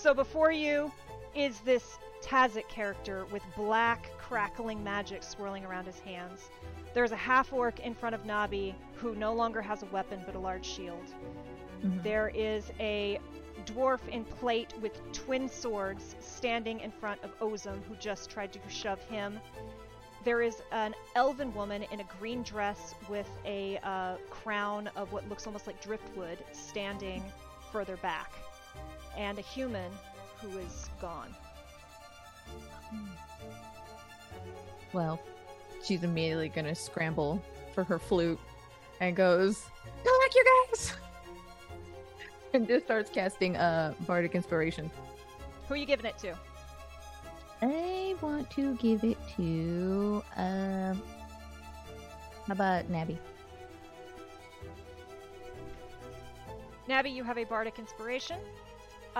So 0.00 0.14
before 0.14 0.50
you 0.50 0.90
is 1.34 1.60
this 1.60 1.98
Tazik 2.22 2.66
character 2.68 3.26
with 3.30 3.42
black, 3.54 4.10
crackling 4.16 4.82
magic 4.82 5.22
swirling 5.22 5.62
around 5.66 5.84
his 5.84 5.98
hands. 5.98 6.48
There's 6.94 7.12
a 7.12 7.16
half 7.16 7.52
orc 7.52 7.80
in 7.80 7.92
front 7.92 8.14
of 8.14 8.24
Nabi 8.24 8.72
who 8.94 9.14
no 9.14 9.34
longer 9.34 9.60
has 9.60 9.82
a 9.82 9.86
weapon 9.86 10.22
but 10.24 10.34
a 10.34 10.38
large 10.38 10.64
shield. 10.64 11.04
Mhm. 11.82 12.02
There 12.02 12.30
is 12.30 12.72
a 12.80 13.20
dwarf 13.66 14.00
in 14.08 14.24
plate 14.24 14.72
with 14.80 14.98
twin 15.12 15.50
swords 15.50 16.16
standing 16.18 16.80
in 16.80 16.90
front 16.92 17.22
of 17.22 17.38
Ozim, 17.38 17.84
who 17.84 17.94
just 17.96 18.30
tried 18.30 18.54
to 18.54 18.60
shove 18.70 19.02
him. 19.02 19.38
There 20.24 20.40
is 20.40 20.62
an 20.72 20.94
elven 21.14 21.52
woman 21.52 21.82
in 21.82 22.00
a 22.00 22.04
green 22.18 22.42
dress 22.42 22.94
with 23.10 23.28
a 23.44 23.76
uh, 23.82 24.16
crown 24.30 24.88
of 24.96 25.12
what 25.12 25.28
looks 25.28 25.46
almost 25.46 25.66
like 25.66 25.82
driftwood 25.82 26.38
standing 26.52 27.22
further 27.70 27.98
back, 27.98 28.32
and 29.16 29.38
a 29.38 29.42
human 29.42 29.90
who 30.40 30.58
is 30.58 30.88
gone. 31.00 31.34
Well, 34.92 35.20
she's 35.84 36.02
immediately 36.02 36.48
gonna 36.48 36.74
scramble 36.74 37.42
for 37.74 37.84
her 37.84 37.98
flute 37.98 38.38
and 39.00 39.14
goes, 39.14 39.64
Go 40.04 40.10
back, 40.20 40.34
you 40.34 40.44
guys! 40.72 40.92
and 42.54 42.66
just 42.66 42.84
starts 42.84 43.10
casting 43.10 43.56
uh, 43.56 43.94
Bardic 44.00 44.34
Inspiration. 44.34 44.90
Who 45.68 45.74
are 45.74 45.76
you 45.76 45.86
giving 45.86 46.06
it 46.06 46.18
to? 46.18 46.34
I 47.62 48.16
want 48.20 48.50
to 48.52 48.74
give 48.76 49.04
it 49.04 49.18
to, 49.36 50.22
um, 50.36 51.02
how 52.46 52.52
about 52.52 52.90
Nabby? 52.90 53.18
Nabi, 56.88 57.14
you 57.14 57.22
have 57.22 57.38
a 57.38 57.44
bardic 57.44 57.78
inspiration. 57.78 58.40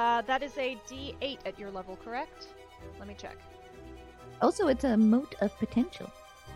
Uh, 0.00 0.22
that 0.22 0.42
is 0.42 0.56
a 0.56 0.78
D8 0.88 1.40
at 1.44 1.58
your 1.58 1.70
level, 1.70 1.94
correct? 2.02 2.46
Let 2.98 3.06
me 3.06 3.14
check. 3.18 3.36
Also, 4.40 4.68
it's 4.68 4.84
a 4.84 4.96
mote 4.96 5.34
of 5.42 5.54
potential. 5.58 6.10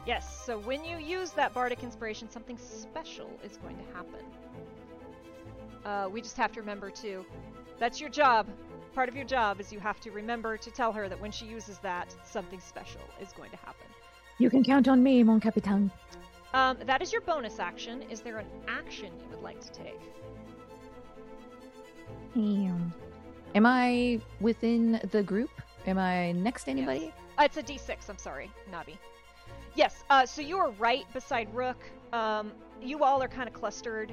Yes, 0.07 0.43
so 0.47 0.59
when 0.61 0.83
you 0.83 0.97
use 0.97 1.33
that 1.33 1.53
bardic 1.53 1.83
inspiration, 1.83 2.31
something 2.31 2.57
special 2.57 3.31
is 3.45 3.59
going 3.59 3.77
to 3.77 3.85
happen. 3.95 4.25
Uh, 5.85 6.09
we 6.11 6.23
just 6.23 6.39
have 6.39 6.53
to 6.53 6.61
remember 6.61 6.89
to. 6.93 7.23
That's 7.79 8.01
your 8.01 8.09
job. 8.09 8.47
Part 8.95 9.11
of 9.11 9.15
your 9.15 9.27
job 9.27 9.61
is 9.61 9.71
you 9.71 9.79
have 9.79 10.01
to 10.01 10.11
remember 10.11 10.57
to 10.57 10.71
tell 10.71 10.93
her 10.93 11.07
that 11.11 11.21
when 11.21 11.31
she 11.31 11.45
uses 11.45 11.77
that, 11.81 12.17
something 12.25 12.61
special 12.61 13.03
is 13.21 13.35
going 13.35 13.51
to 13.51 13.59
happen. 13.59 13.87
You 14.39 14.49
can 14.49 14.65
count 14.65 14.89
on 14.89 15.03
me, 15.03 15.23
mon 15.23 15.39
capitaine. 15.39 15.91
Um, 16.55 16.79
that 16.87 17.03
is 17.03 17.13
your 17.13 17.21
bonus 17.21 17.59
action. 17.59 18.05
Is 18.09 18.23
there 18.23 18.39
an 18.39 18.47
action 18.69 19.13
you 19.21 19.29
would 19.37 19.43
like 19.43 19.61
to 19.61 19.71
take? 19.71 20.01
Um, 22.37 22.93
Am 23.55 23.67
I 23.67 24.21
within 24.41 25.01
the 25.13 25.23
group? 25.23 25.51
Am 25.87 25.99
I 25.99 26.33
next 26.33 26.65
to 26.65 26.71
anybody? 26.71 27.13
Uh, 27.39 27.45
it's 27.45 27.57
a 27.57 27.63
D6. 27.63 28.09
I'm 28.09 28.19
sorry, 28.19 28.51
Nabi. 28.73 28.97
Yes. 29.77 30.03
Uh, 30.11 30.27
so 30.27 30.43
you 30.43 30.59
are 30.59 30.71
right 30.73 31.05
beside 31.13 31.53
Rook. 31.55 31.79
Um, 32.13 32.53
you 32.83 33.05
all 33.05 33.23
are 33.23 33.29
kind 33.29 33.49
of 33.49 33.55
clustered 33.55 34.13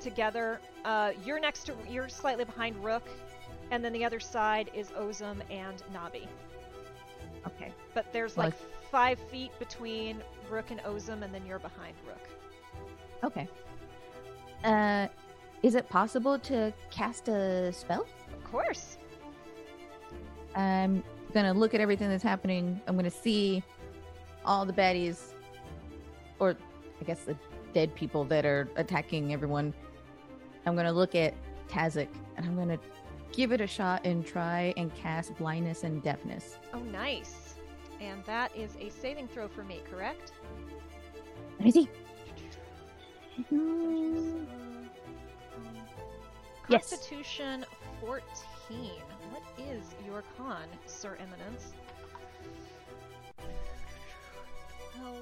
together. 0.00 0.60
Uh, 0.84 1.12
you're 1.24 1.40
next 1.40 1.64
to. 1.64 1.74
You're 1.88 2.08
slightly 2.08 2.44
behind 2.44 2.82
Rook, 2.84 3.06
and 3.70 3.84
then 3.84 3.92
the 3.92 4.04
other 4.04 4.20
side 4.20 4.70
is 4.74 4.88
Ozim 4.90 5.40
and 5.50 5.82
Nabi. 5.92 6.26
Okay. 7.46 7.72
But 7.94 8.12
there's 8.12 8.36
Well, 8.36 8.46
like 8.46 8.54
five 8.90 9.18
feet 9.30 9.56
between 9.58 10.22
Rook 10.50 10.70
and 10.70 10.80
Ozim, 10.80 11.22
and 11.22 11.32
then 11.32 11.46
you're 11.46 11.58
behind 11.58 11.94
Rook. 12.06 12.28
Okay. 13.22 13.48
Uh, 14.64 15.08
is 15.64 15.74
it 15.74 15.88
possible 15.88 16.38
to 16.38 16.70
cast 16.90 17.26
a 17.28 17.72
spell? 17.72 18.06
Of 18.30 18.44
course. 18.44 18.98
I'm 20.54 21.02
gonna 21.32 21.54
look 21.54 21.72
at 21.72 21.80
everything 21.80 22.10
that's 22.10 22.22
happening. 22.22 22.82
I'm 22.86 22.96
gonna 22.96 23.10
see 23.10 23.62
all 24.44 24.66
the 24.66 24.74
baddies, 24.74 25.32
or 26.38 26.54
I 27.00 27.04
guess 27.04 27.20
the 27.20 27.34
dead 27.72 27.94
people 27.94 28.24
that 28.24 28.44
are 28.44 28.68
attacking 28.76 29.32
everyone. 29.32 29.72
I'm 30.66 30.76
gonna 30.76 30.92
look 30.92 31.14
at 31.14 31.32
Tazik 31.66 32.08
and 32.36 32.44
I'm 32.44 32.56
gonna 32.56 32.78
give 33.32 33.50
it 33.50 33.62
a 33.62 33.66
shot 33.66 34.04
and 34.04 34.24
try 34.24 34.74
and 34.76 34.94
cast 34.94 35.34
blindness 35.36 35.82
and 35.82 36.02
deafness. 36.02 36.58
Oh, 36.74 36.80
nice. 36.80 37.54
And 38.02 38.22
that 38.26 38.54
is 38.54 38.76
a 38.78 38.90
saving 38.90 39.28
throw 39.28 39.48
for 39.48 39.64
me, 39.64 39.80
correct? 39.90 40.32
Let 41.58 41.64
me 41.64 41.70
see. 41.70 41.88
Mm, 46.64 46.70
Yes. 46.70 46.90
Constitution 46.90 47.64
14. 48.00 48.22
What 49.30 49.42
is 49.58 49.82
your 50.06 50.22
con, 50.36 50.62
Sir 50.86 51.16
Eminence? 51.20 51.72
12. 54.96 55.16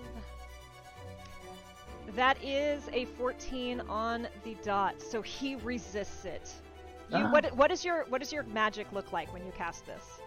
That 2.14 2.36
is 2.42 2.82
a 2.92 3.06
14 3.06 3.80
on 3.88 4.28
the 4.44 4.54
dot, 4.62 5.00
so 5.00 5.22
he 5.22 5.54
resists 5.56 6.24
it. 6.24 6.52
You, 7.10 7.18
Ah. 7.18 7.30
what, 7.32 7.54
what 7.56 7.70
is 7.70 7.84
your 7.84 8.04
what 8.08 8.20
does 8.20 8.32
your 8.32 8.42
magic 8.44 8.90
look 8.92 9.12
like 9.12 9.32
when 9.32 9.44
you 9.44 9.52
cast 9.52 9.86
this? 9.86 10.20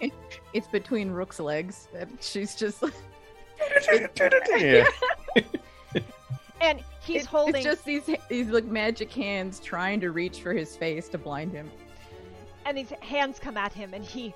It's 0.54 0.66
between 0.68 1.10
Rook's 1.10 1.40
legs, 1.40 1.88
she's 2.20 2.54
just. 2.54 2.82
yeah. 4.56 4.84
And 6.60 6.82
he's 7.02 7.22
It- 7.22 7.28
holding 7.28 7.54
It's 7.56 7.64
just 7.64 7.84
these 7.84 8.10
these 8.28 8.48
like 8.48 8.64
magic 8.64 9.12
hands 9.12 9.60
trying 9.60 10.00
to 10.00 10.10
reach 10.10 10.40
for 10.40 10.52
his 10.52 10.76
face 10.76 11.08
to 11.10 11.18
blind 11.18 11.52
him. 11.52 11.70
and 12.66 12.76
these 12.76 12.90
hands 13.00 13.38
come 13.38 13.56
at 13.56 13.72
him 13.72 13.94
and 13.94 14.04
he 14.04 14.34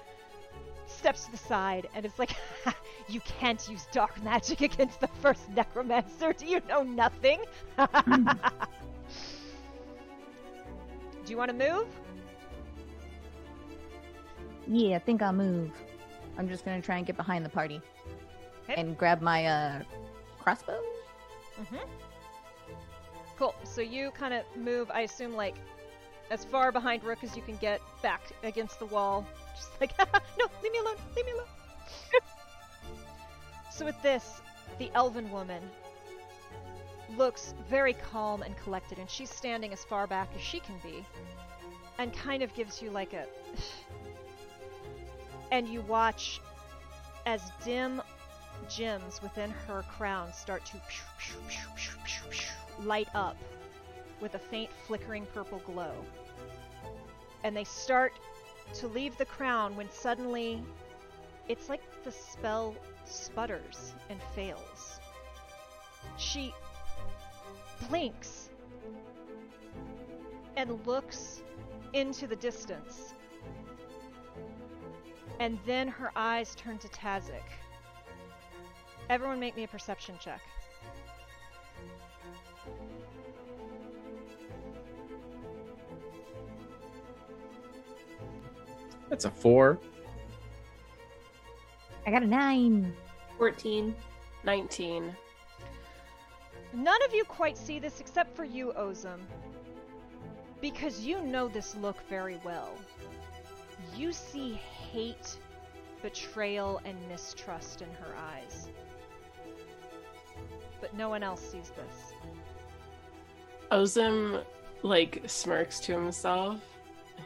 steps 0.87 1.25
to 1.27 1.31
the 1.33 1.37
side 1.39 1.89
and 1.95 2.05
it's 2.07 2.19
like 2.19 2.31
you 3.09 3.21
can't 3.21 3.69
use 3.69 3.87
dark 3.93 4.23
magic 4.23 4.61
against 4.63 5.01
the 5.01 5.09
first 5.21 5.49
necromancer 5.51 6.33
do 6.33 6.47
you 6.47 6.61
know 6.69 6.83
nothing 6.83 7.41
do 7.77 7.87
you 11.27 11.37
want 11.37 11.51
to 11.51 11.57
move 11.57 11.87
Yeah, 14.67 14.97
I 14.97 14.99
think 15.01 15.23
I'll 15.23 15.33
move. 15.33 15.71
I'm 16.39 16.49
just 16.49 16.65
gonna 16.65 16.81
try 16.81 16.97
and 16.99 17.07
get 17.07 17.17
behind 17.17 17.45
the 17.45 17.51
party 17.51 17.81
Okay. 18.65 18.81
and 18.81 18.97
grab 18.97 19.21
my 19.21 19.45
uh 19.47 19.83
crossbow. 20.41 20.81
mm-hmm. 21.61 21.77
Cool 23.39 23.55
so 23.65 23.81
you 23.81 24.11
kind 24.13 24.35
of 24.35 24.45
move 24.57 24.91
i 24.93 25.01
assume 25.03 25.35
like 25.35 25.57
as 26.31 26.45
far 26.45 26.73
behind 26.73 27.03
rook 27.05 27.23
as 27.23 27.37
you 27.37 27.43
can 27.43 27.57
get 27.57 27.81
back 28.03 28.23
against 28.43 28.79
the 28.79 28.87
wall 28.87 29.27
just 29.57 29.71
like 29.81 29.93
no 30.39 30.47
leave 30.63 30.73
me 30.73 30.79
alone 30.79 30.97
leave 31.17 31.27
me 31.27 31.33
alone 31.33 31.47
so 33.71 33.85
with 33.85 34.01
this 34.03 34.41
the 34.79 34.91
elven 34.95 35.31
woman 35.31 35.63
looks 37.17 37.55
very 37.69 37.95
calm 37.95 38.43
and 38.43 38.57
collected, 38.59 38.99
and 38.99 39.09
she's 39.09 39.31
standing 39.31 39.73
as 39.73 39.85
far 39.85 40.07
back 40.07 40.29
as 40.35 40.41
she 40.41 40.61
can 40.61 40.77
be, 40.83 41.05
and 41.99 42.13
kind 42.13 42.43
of 42.43 42.55
gives 42.55 42.83
you 42.83 42.91
like 42.91 43.13
a. 43.13 43.27
And 45.51 45.69
you 45.69 45.83
watch 45.83 46.41
as 47.27 47.43
dim, 47.63 48.01
gems 48.77 49.21
within 49.23 49.51
her 49.51 49.85
crown 49.97 50.33
start 50.33 50.65
to 50.67 50.81
light 52.85 53.09
up 53.15 53.37
with 54.21 54.35
a 54.35 54.39
faint 54.39 54.71
flickering 54.87 55.27
purple 55.35 55.61
glow. 55.67 55.93
And 57.45 57.57
they 57.57 57.65
start 57.65 58.13
to 58.75 58.89
leave 58.89 59.17
the 59.19 59.25
crown 59.25 59.77
when 59.77 59.91
suddenly 59.91 60.63
it's 61.49 61.69
like 61.69 61.83
the 62.05 62.13
spell 62.13 62.75
sputters 63.05 63.95
and 64.09 64.21
fails. 64.35 65.01
She 66.17 66.55
blinks 67.89 68.49
and 70.57 70.87
looks 70.87 71.43
into 71.93 72.27
the 72.27 72.37
distance. 72.37 73.15
And 75.41 75.59
then 75.67 75.89
her 75.89 76.13
eyes 76.15 76.55
turn 76.55 76.79
to 76.79 76.89
Tazik. 76.89 77.43
Everyone 79.11 79.39
make 79.41 79.57
me 79.57 79.65
a 79.65 79.69
perception 79.69 80.17
check. 80.19 80.41
That's 89.09 89.27
a 89.27 89.31
four. 89.31 89.79
I 92.07 92.11
got 92.11 92.23
a 92.23 92.27
nine. 92.27 92.95
14. 93.39 93.95
19. 94.45 95.17
None 96.73 97.03
of 97.05 97.15
you 97.15 97.25
quite 97.25 97.59
see 97.59 97.79
this 97.79 98.01
except 98.01 98.35
for 98.35 98.45
you, 98.45 98.73
Ozim. 98.77 99.21
Because 100.61 101.01
you 101.01 101.21
know 101.21 101.49
this 101.49 101.77
look 101.77 101.97
very 102.09 102.41
well. 102.45 102.73
You 103.97 104.13
see 104.13 104.55
hate, 104.55 105.37
betrayal, 106.01 106.81
and 106.85 106.97
mistrust 107.09 107.83
in 107.83 107.89
her 107.91 108.15
eyes. 108.17 108.71
But 110.83 110.95
no 110.95 111.09
one 111.09 111.23
else 111.23 111.41
sees 111.41 111.71
this. 111.71 112.13
Ozim, 113.71 114.45
like, 114.83 115.23
smirks 115.27 115.81
to 115.81 115.93
himself. 115.93 116.61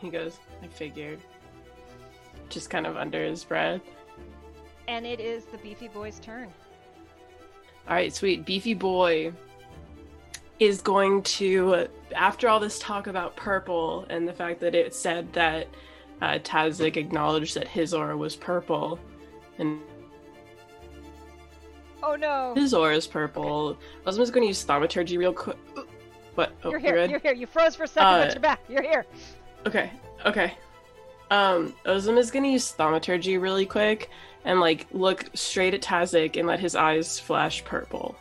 He 0.01 0.11
goes, 0.11 0.39
I 0.63 0.69
figured. 0.69 1.19
Just 2.51 2.71
kind 2.71 2.87
of 2.87 2.97
under 2.97 3.25
his 3.25 3.43
breath. 3.43 3.81
And 4.87 5.05
it 5.05 5.19
is 5.19 5.47
the 5.47 5.59
beefy 5.59 5.89
boy's 5.89 6.21
turn. 6.21 6.53
All 7.89 7.95
right, 7.95 8.15
sweet. 8.15 8.45
Beefy 8.45 8.75
Boy 8.75 9.33
is 10.59 10.81
going 10.83 11.23
to, 11.23 11.89
after 12.15 12.49
all 12.49 12.61
this 12.61 12.79
talk 12.79 13.07
about 13.07 13.37
purple 13.37 14.07
and 14.11 14.29
the 14.29 14.33
fact 14.33 14.61
that 14.61 14.75
it 14.75 14.95
said 14.95 15.33
that 15.33 15.69
uh, 16.21 16.39
Tazik 16.43 16.97
acknowledged 16.97 17.55
that 17.55 17.69
his 17.69 17.95
aura 17.95 18.17
was 18.17 18.37
purple, 18.37 18.99
and 19.59 19.81
Oh 22.09 22.15
no! 22.15 22.55
his 22.55 22.73
aura 22.73 22.95
is 22.95 23.07
purple. 23.07 23.77
Ozim's 24.07 24.31
going 24.31 24.43
to 24.45 24.49
use 24.49 24.63
thaumaturgy 24.63 25.19
real 25.19 25.33
quick. 25.33 25.57
What? 26.37 26.53
Oh, 26.63 26.71
you're 26.71 26.79
here. 26.79 27.05
You're 27.07 27.19
here. 27.19 27.33
You 27.33 27.47
froze 27.47 27.75
for 27.75 27.85
a 27.85 27.89
second, 27.89 28.07
Uh, 28.09 28.25
but 28.27 28.35
you're 28.35 28.41
back. 28.41 28.61
You're 28.69 28.83
here. 28.83 29.05
Okay, 29.67 29.91
okay. 30.25 30.55
Um, 31.31 31.75
Ozim 31.87 32.17
is 32.19 32.31
gonna 32.31 32.47
use 32.49 32.71
thaumaturgy 32.71 33.37
really 33.37 33.67
quick 33.67 34.11
and 34.45 34.61
like 34.61 34.87
look 34.93 35.25
straight 35.35 35.75
at 35.75 35.81
Tazik 35.81 36.37
and 36.39 36.47
let 36.47 36.61
his 36.61 36.77
eyes 36.77 37.19
flash 37.19 37.65
purple. 37.65 38.15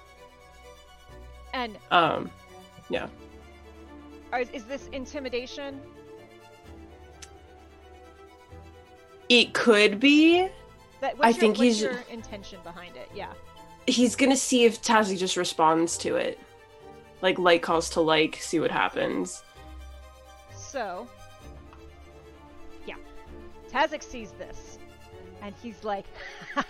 And 1.54 1.78
Um, 1.92 2.32
are, 4.32 4.40
is 4.42 4.64
this 4.66 4.90
intimidation? 4.92 5.80
it 9.30 9.54
could 9.54 10.00
be. 10.00 10.48
That, 11.02 11.16
I 11.22 11.30
your, 11.30 11.38
think 11.40 11.58
he's- 11.58 11.82
your 11.82 12.04
intention 12.10 12.60
behind 12.64 12.96
it? 12.96 13.10
Yeah. 13.14 13.32
He's 13.88 14.16
gonna 14.16 14.36
see 14.36 14.66
if 14.66 14.82
Tazik 14.82 15.18
just 15.18 15.38
responds 15.38 15.98
to 16.00 16.16
it. 16.16 16.40
Like 17.22 17.38
like 17.38 17.62
calls 17.62 17.90
to 17.92 18.02
like, 18.02 18.38
see 18.38 18.60
what 18.60 18.72
happens. 18.72 19.44
So, 20.56 21.08
yeah, 22.86 22.96
Tazik 23.72 24.04
sees 24.04 24.32
this, 24.32 24.80
and 25.42 25.54
he's 25.62 25.84
like, 25.84 26.06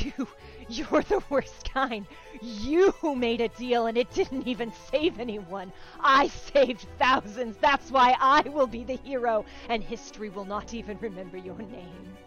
"You, 0.00 0.28
you're 0.68 1.02
the 1.02 1.22
worst 1.30 1.72
kind. 1.72 2.06
You 2.40 2.94
made 3.02 3.40
a 3.40 3.48
deal, 3.48 3.86
and 3.86 3.96
it 3.96 4.10
didn't 4.12 4.46
even 4.46 4.72
save 4.90 5.18
anyone. 5.18 5.72
I 5.98 6.28
saved 6.28 6.86
thousands. 6.98 7.56
That's 7.56 7.90
why 7.90 8.14
I 8.20 8.42
will 8.48 8.66
be 8.66 8.84
the 8.84 8.96
hero, 8.96 9.44
and 9.68 9.82
history 9.82 10.28
will 10.28 10.44
not 10.44 10.74
even 10.74 10.98
remember 11.00 11.38
your 11.38 11.58
names." 11.58 12.25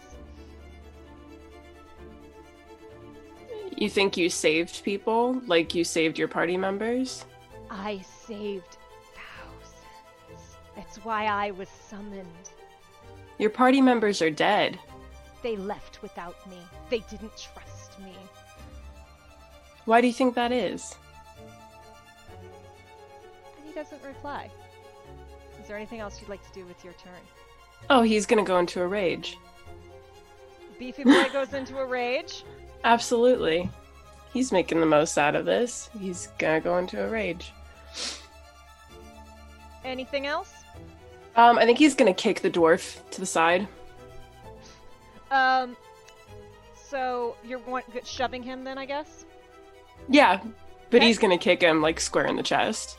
You 3.76 3.90
think 3.90 4.18
you 4.18 4.30
saved 4.30 4.84
people? 4.84 5.42
Like 5.48 5.76
you 5.76 5.84
saved 5.84 6.18
your 6.18 6.28
party 6.28 6.58
members? 6.58 7.26
I 7.70 8.02
saved 8.28 8.78
thousands. 9.16 10.58
That's 10.76 10.98
why 11.06 11.26
I 11.26 11.52
was 11.52 11.70
summoned. 11.70 12.28
Your 13.38 13.50
party 13.50 13.82
members 13.82 14.22
are 14.22 14.32
dead. 14.32 14.78
They 15.44 15.56
left 15.56 16.02
without 16.02 16.36
me. 16.50 16.58
They 16.90 17.00
didn't 17.10 17.32
trust 17.38 18.00
me. 18.00 18.14
Why 19.86 20.02
do 20.02 20.08
you 20.08 20.14
think 20.14 20.36
that 20.36 20.52
is? 20.52 20.96
And 23.58 23.66
he 23.66 23.74
doesn't 23.74 24.04
reply. 24.04 24.50
Is 25.62 25.68
there 25.68 25.78
anything 25.78 26.00
else 26.00 26.20
you'd 26.20 26.30
like 26.30 26.46
to 26.46 26.54
do 26.54 26.66
with 26.66 26.84
your 26.84 26.94
turn? 26.94 27.22
Oh, 27.90 28.02
he's 28.02 28.26
gonna 28.26 28.44
go 28.44 28.58
into 28.60 28.82
a 28.82 28.88
rage. 28.88 29.38
Beefy 30.78 31.04
Boy 31.04 31.28
goes 31.32 31.54
into 31.54 31.78
a 31.78 31.86
rage. 31.86 32.44
Absolutely. 32.84 33.70
He's 34.34 34.52
making 34.52 34.80
the 34.80 34.86
most 34.86 35.18
out 35.18 35.36
of 35.36 35.46
this. 35.46 35.90
He's 36.00 36.28
gonna 36.38 36.62
go 36.62 36.78
into 36.78 37.04
a 37.04 37.10
rage. 37.10 37.52
Anything 39.84 40.28
else? 40.28 40.54
Um, 41.36 41.58
I 41.58 41.66
think 41.66 41.78
he's 41.80 41.96
gonna 41.96 42.14
kick 42.14 42.42
the 42.42 42.50
dwarf 42.50 43.00
to 43.12 43.20
the 43.20 43.26
side. 43.26 43.68
Um, 45.32 45.76
so 46.76 47.36
you're 47.44 47.60
want, 47.60 47.86
shoving 48.06 48.44
him 48.44 48.64
then, 48.64 48.78
I 48.78 48.86
guess? 48.86 49.26
Yeah, 50.08 50.40
but 50.90 50.98
Okay. 50.98 51.08
he's 51.08 51.18
gonna 51.20 51.38
kick 51.38 51.62
him 51.62 51.82
like 51.82 52.00
square 52.00 52.26
in 52.28 52.36
the 52.36 52.44
chest. 52.44 52.99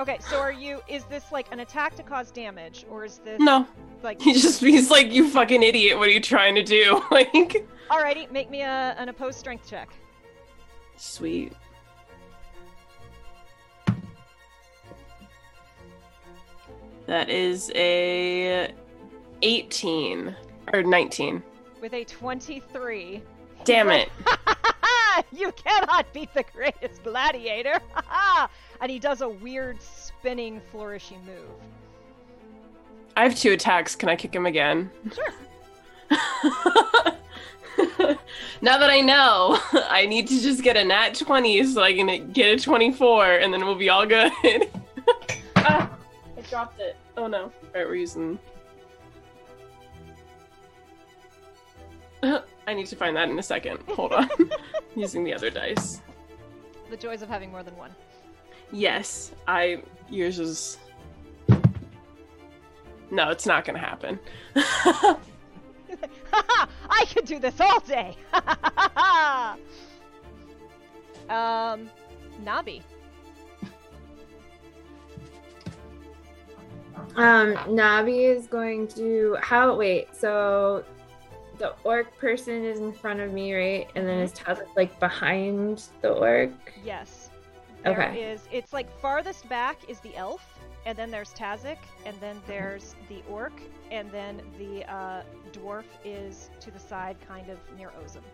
Okay, 0.00 0.16
so 0.30 0.40
are 0.40 0.50
you, 0.50 0.80
is 0.88 1.04
this 1.04 1.30
like 1.30 1.52
an 1.52 1.60
attack 1.60 1.94
to 1.96 2.02
cause 2.02 2.30
damage, 2.30 2.86
or 2.88 3.04
is 3.04 3.18
this 3.18 3.38
No, 3.38 3.66
like, 4.02 4.18
he 4.18 4.32
just 4.32 4.62
he's 4.62 4.90
like, 4.90 5.12
you 5.12 5.28
fucking 5.28 5.62
idiot! 5.62 5.98
What 5.98 6.08
are 6.08 6.10
you 6.10 6.20
trying 6.20 6.54
to 6.54 6.62
do? 6.62 7.02
like, 7.10 7.30
alrighty, 7.90 8.30
make 8.32 8.48
me 8.50 8.62
a, 8.62 8.96
an 8.96 9.10
opposed 9.10 9.38
strength 9.38 9.68
check. 9.68 9.90
sweet. 10.96 11.52
That 17.04 17.28
is 17.28 17.70
a 17.74 18.72
18 19.42 20.34
or 20.72 20.82
19. 20.82 21.42
With 21.82 21.92
a 21.92 22.04
23. 22.04 23.22
Damn 23.64 23.90
it. 23.90 24.08
you 25.32 25.52
cannot 25.52 26.12
beat 26.12 26.32
the 26.34 26.44
greatest 26.52 27.02
gladiator! 27.02 27.80
and 28.80 28.90
he 28.90 28.98
does 28.98 29.20
a 29.20 29.28
weird 29.28 29.80
spinning 29.82 30.60
flourishy 30.72 31.22
move. 31.24 31.50
I 33.16 33.24
have 33.24 33.36
two 33.36 33.52
attacks. 33.52 33.96
Can 33.96 34.08
I 34.08 34.16
kick 34.16 34.34
him 34.34 34.46
again? 34.46 34.90
Sure. 35.12 35.34
now 38.60 38.78
that 38.78 38.90
I 38.90 39.00
know, 39.00 39.58
I 39.72 40.06
need 40.06 40.28
to 40.28 40.40
just 40.40 40.62
get 40.62 40.76
a 40.76 40.84
nat 40.84 41.14
20 41.14 41.64
so 41.64 41.82
I 41.82 41.94
can 41.94 42.32
get 42.32 42.54
a 42.54 42.62
24 42.62 43.36
and 43.36 43.52
then 43.52 43.64
we'll 43.64 43.74
be 43.74 43.88
all 43.88 44.06
good. 44.06 44.32
ah, 45.56 45.90
I 46.36 46.40
dropped 46.48 46.80
it. 46.80 46.96
Oh 47.16 47.26
no. 47.26 47.52
Alright, 47.74 47.86
we're 47.86 47.96
using. 47.96 48.38
I 52.70 52.74
need 52.74 52.86
to 52.86 52.94
find 52.94 53.16
that 53.16 53.28
in 53.28 53.36
a 53.36 53.42
second. 53.42 53.80
Hold 53.96 54.12
on. 54.12 54.30
using 54.94 55.24
the 55.24 55.34
other 55.34 55.50
dice. 55.50 56.00
The 56.88 56.96
joys 56.96 57.20
of 57.20 57.28
having 57.28 57.50
more 57.50 57.64
than 57.64 57.76
one. 57.76 57.90
Yes, 58.70 59.32
I. 59.48 59.82
Yours 60.08 60.38
is. 60.38 60.78
No, 63.10 63.30
it's 63.30 63.44
not 63.44 63.64
gonna 63.64 63.80
happen. 63.80 64.20
I 64.54 65.16
could 67.12 67.24
do 67.24 67.40
this 67.40 67.60
all 67.60 67.80
day. 67.80 68.16
um, 71.28 71.90
Nabi. 72.44 72.82
Um, 77.16 77.56
Nabi 77.66 78.32
is 78.32 78.46
going 78.46 78.86
to 78.88 79.36
how 79.40 79.74
wait, 79.74 80.14
so 80.14 80.84
the 81.60 81.74
orc 81.84 82.16
person 82.18 82.64
is 82.64 82.80
in 82.80 82.90
front 82.92 83.20
of 83.20 83.32
me, 83.32 83.54
right? 83.54 83.86
And 83.94 84.08
then 84.08 84.18
is 84.20 84.32
Tazik 84.32 84.66
like 84.76 84.98
behind 84.98 85.84
the 86.00 86.10
orc? 86.12 86.50
Yes. 86.82 87.30
There 87.84 87.92
Okay. 87.92 88.22
is- 88.32 88.48
It's 88.50 88.72
like 88.72 88.90
farthest 89.00 89.48
back 89.48 89.76
is 89.88 90.00
the 90.00 90.16
elf, 90.16 90.58
and 90.86 90.96
then 90.98 91.10
there's 91.10 91.32
Tazik, 91.34 91.76
and 92.06 92.18
then 92.20 92.40
there's 92.46 92.96
the 93.10 93.22
orc, 93.30 93.52
and 93.90 94.10
then 94.10 94.40
the 94.58 94.84
uh, 94.90 95.22
dwarf 95.52 95.84
is 96.04 96.50
to 96.60 96.70
the 96.70 96.78
side, 96.80 97.16
kind 97.28 97.48
of 97.50 97.58
near 97.76 97.90
Ozim. 98.02 98.24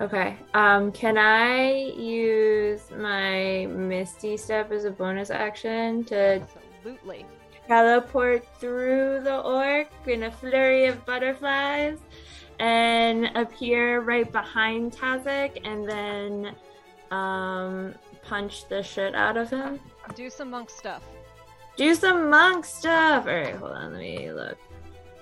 Okay. 0.00 0.36
Um, 0.54 0.90
can 0.92 1.18
I 1.18 1.72
use 1.96 2.90
my 2.96 3.66
Misty 3.66 4.36
Step 4.36 4.70
as 4.70 4.84
a 4.84 4.90
bonus 4.90 5.30
action 5.30 6.04
to 6.04 6.40
Absolutely. 6.40 7.26
teleport 7.66 8.46
through 8.60 9.20
the 9.24 9.40
orc 9.40 9.88
in 10.06 10.22
a 10.22 10.30
flurry 10.30 10.86
of 10.86 11.04
butterflies 11.04 11.98
and 12.58 13.26
appear 13.36 14.00
right 14.00 14.30
behind 14.30 14.92
Tazik 14.92 15.60
and 15.64 15.88
then 15.88 16.54
um, 17.10 17.94
punch 18.22 18.68
the 18.68 18.82
shit 18.82 19.14
out 19.14 19.36
of 19.36 19.50
him? 19.50 19.80
Do 20.14 20.30
some 20.30 20.50
monk 20.50 20.70
stuff. 20.70 21.02
Do 21.76 21.94
some 21.94 22.30
monk 22.30 22.64
stuff. 22.64 23.26
All 23.26 23.34
right, 23.34 23.54
hold 23.54 23.72
on. 23.72 23.92
Let 23.92 24.00
me 24.00 24.32
look. 24.32 24.56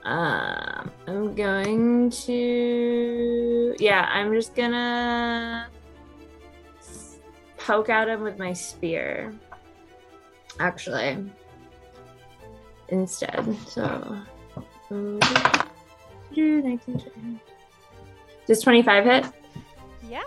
Um, 0.05 0.91
I'm 1.07 1.35
going 1.35 2.11
to. 2.11 3.75
Yeah, 3.79 4.09
I'm 4.13 4.33
just 4.33 4.55
gonna 4.55 5.69
poke 7.57 7.89
at 7.89 8.09
him 8.09 8.23
with 8.23 8.39
my 8.39 8.53
spear. 8.53 9.35
Actually, 10.61 11.25
instead. 12.89 13.57
So. 13.67 14.19
um, 14.91 15.19
Does 18.47 18.61
25 18.63 19.05
hit? 19.05 19.25
Yeah. 20.09 20.23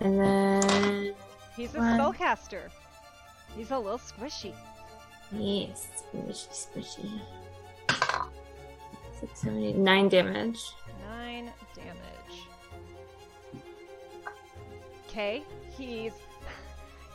And 0.00 0.18
then. 0.18 1.14
He's 1.56 1.74
a 1.74 1.78
One. 1.78 1.98
spellcaster. 1.98 2.70
He's 3.56 3.70
a 3.70 3.78
little 3.78 3.98
squishy. 3.98 4.54
Yes, 5.32 5.88
squishy, 6.12 6.68
squishy. 6.74 7.20
Six, 9.20 9.40
seven, 9.40 9.62
eight, 9.62 9.76
nine 9.76 10.08
damage. 10.08 10.58
Nine 11.08 11.52
damage. 11.74 12.46
Okay, 15.06 15.42
he's 15.76 16.12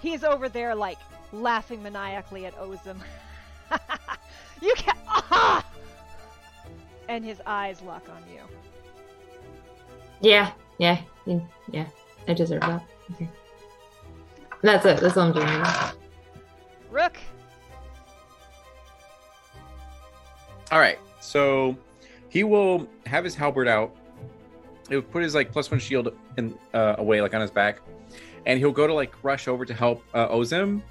he's 0.02 0.24
over 0.24 0.48
there 0.48 0.76
like 0.76 1.00
laughing 1.32 1.82
maniacally 1.82 2.46
at 2.46 2.56
Ozim. 2.58 2.98
you 4.62 4.74
can't. 4.76 4.98
Ah! 5.08 5.66
And 7.08 7.24
his 7.24 7.42
eyes 7.46 7.82
lock 7.82 8.08
on 8.10 8.24
you. 8.32 8.42
Yeah, 10.22 10.52
yeah, 10.80 11.02
yeah, 11.26 11.40
yeah. 11.72 11.88
I 12.28 12.34
deserve 12.34 12.62
that. 12.62 12.84
Okay. 13.14 13.30
That's 14.62 14.86
it. 14.86 15.00
That's 15.00 15.16
all 15.18 15.28
I'm 15.28 15.34
doing. 15.34 15.46
now. 15.46 15.92
Rook. 16.90 17.18
All 20.72 20.80
right, 20.80 20.98
so 21.20 21.78
he 22.30 22.44
will 22.44 22.88
have 23.06 23.24
his 23.24 23.36
halberd 23.36 23.68
out. 23.68 23.96
He'll 24.90 25.02
put 25.02 25.22
his 25.22 25.36
like 25.36 25.52
plus 25.52 25.70
one 25.70 25.80
shield 25.80 26.14
in 26.38 26.58
uh, 26.74 26.96
away, 26.98 27.22
like 27.22 27.34
on 27.34 27.42
his 27.42 27.52
back, 27.52 27.82
and 28.46 28.60
he'll 28.60 28.72
go 28.72 28.88
to 28.88 28.94
like 28.94 29.14
rush 29.24 29.48
over 29.48 29.66
to 29.66 29.74
help 29.74 30.04
uh, 30.14 30.30
Ozim, 30.30 30.82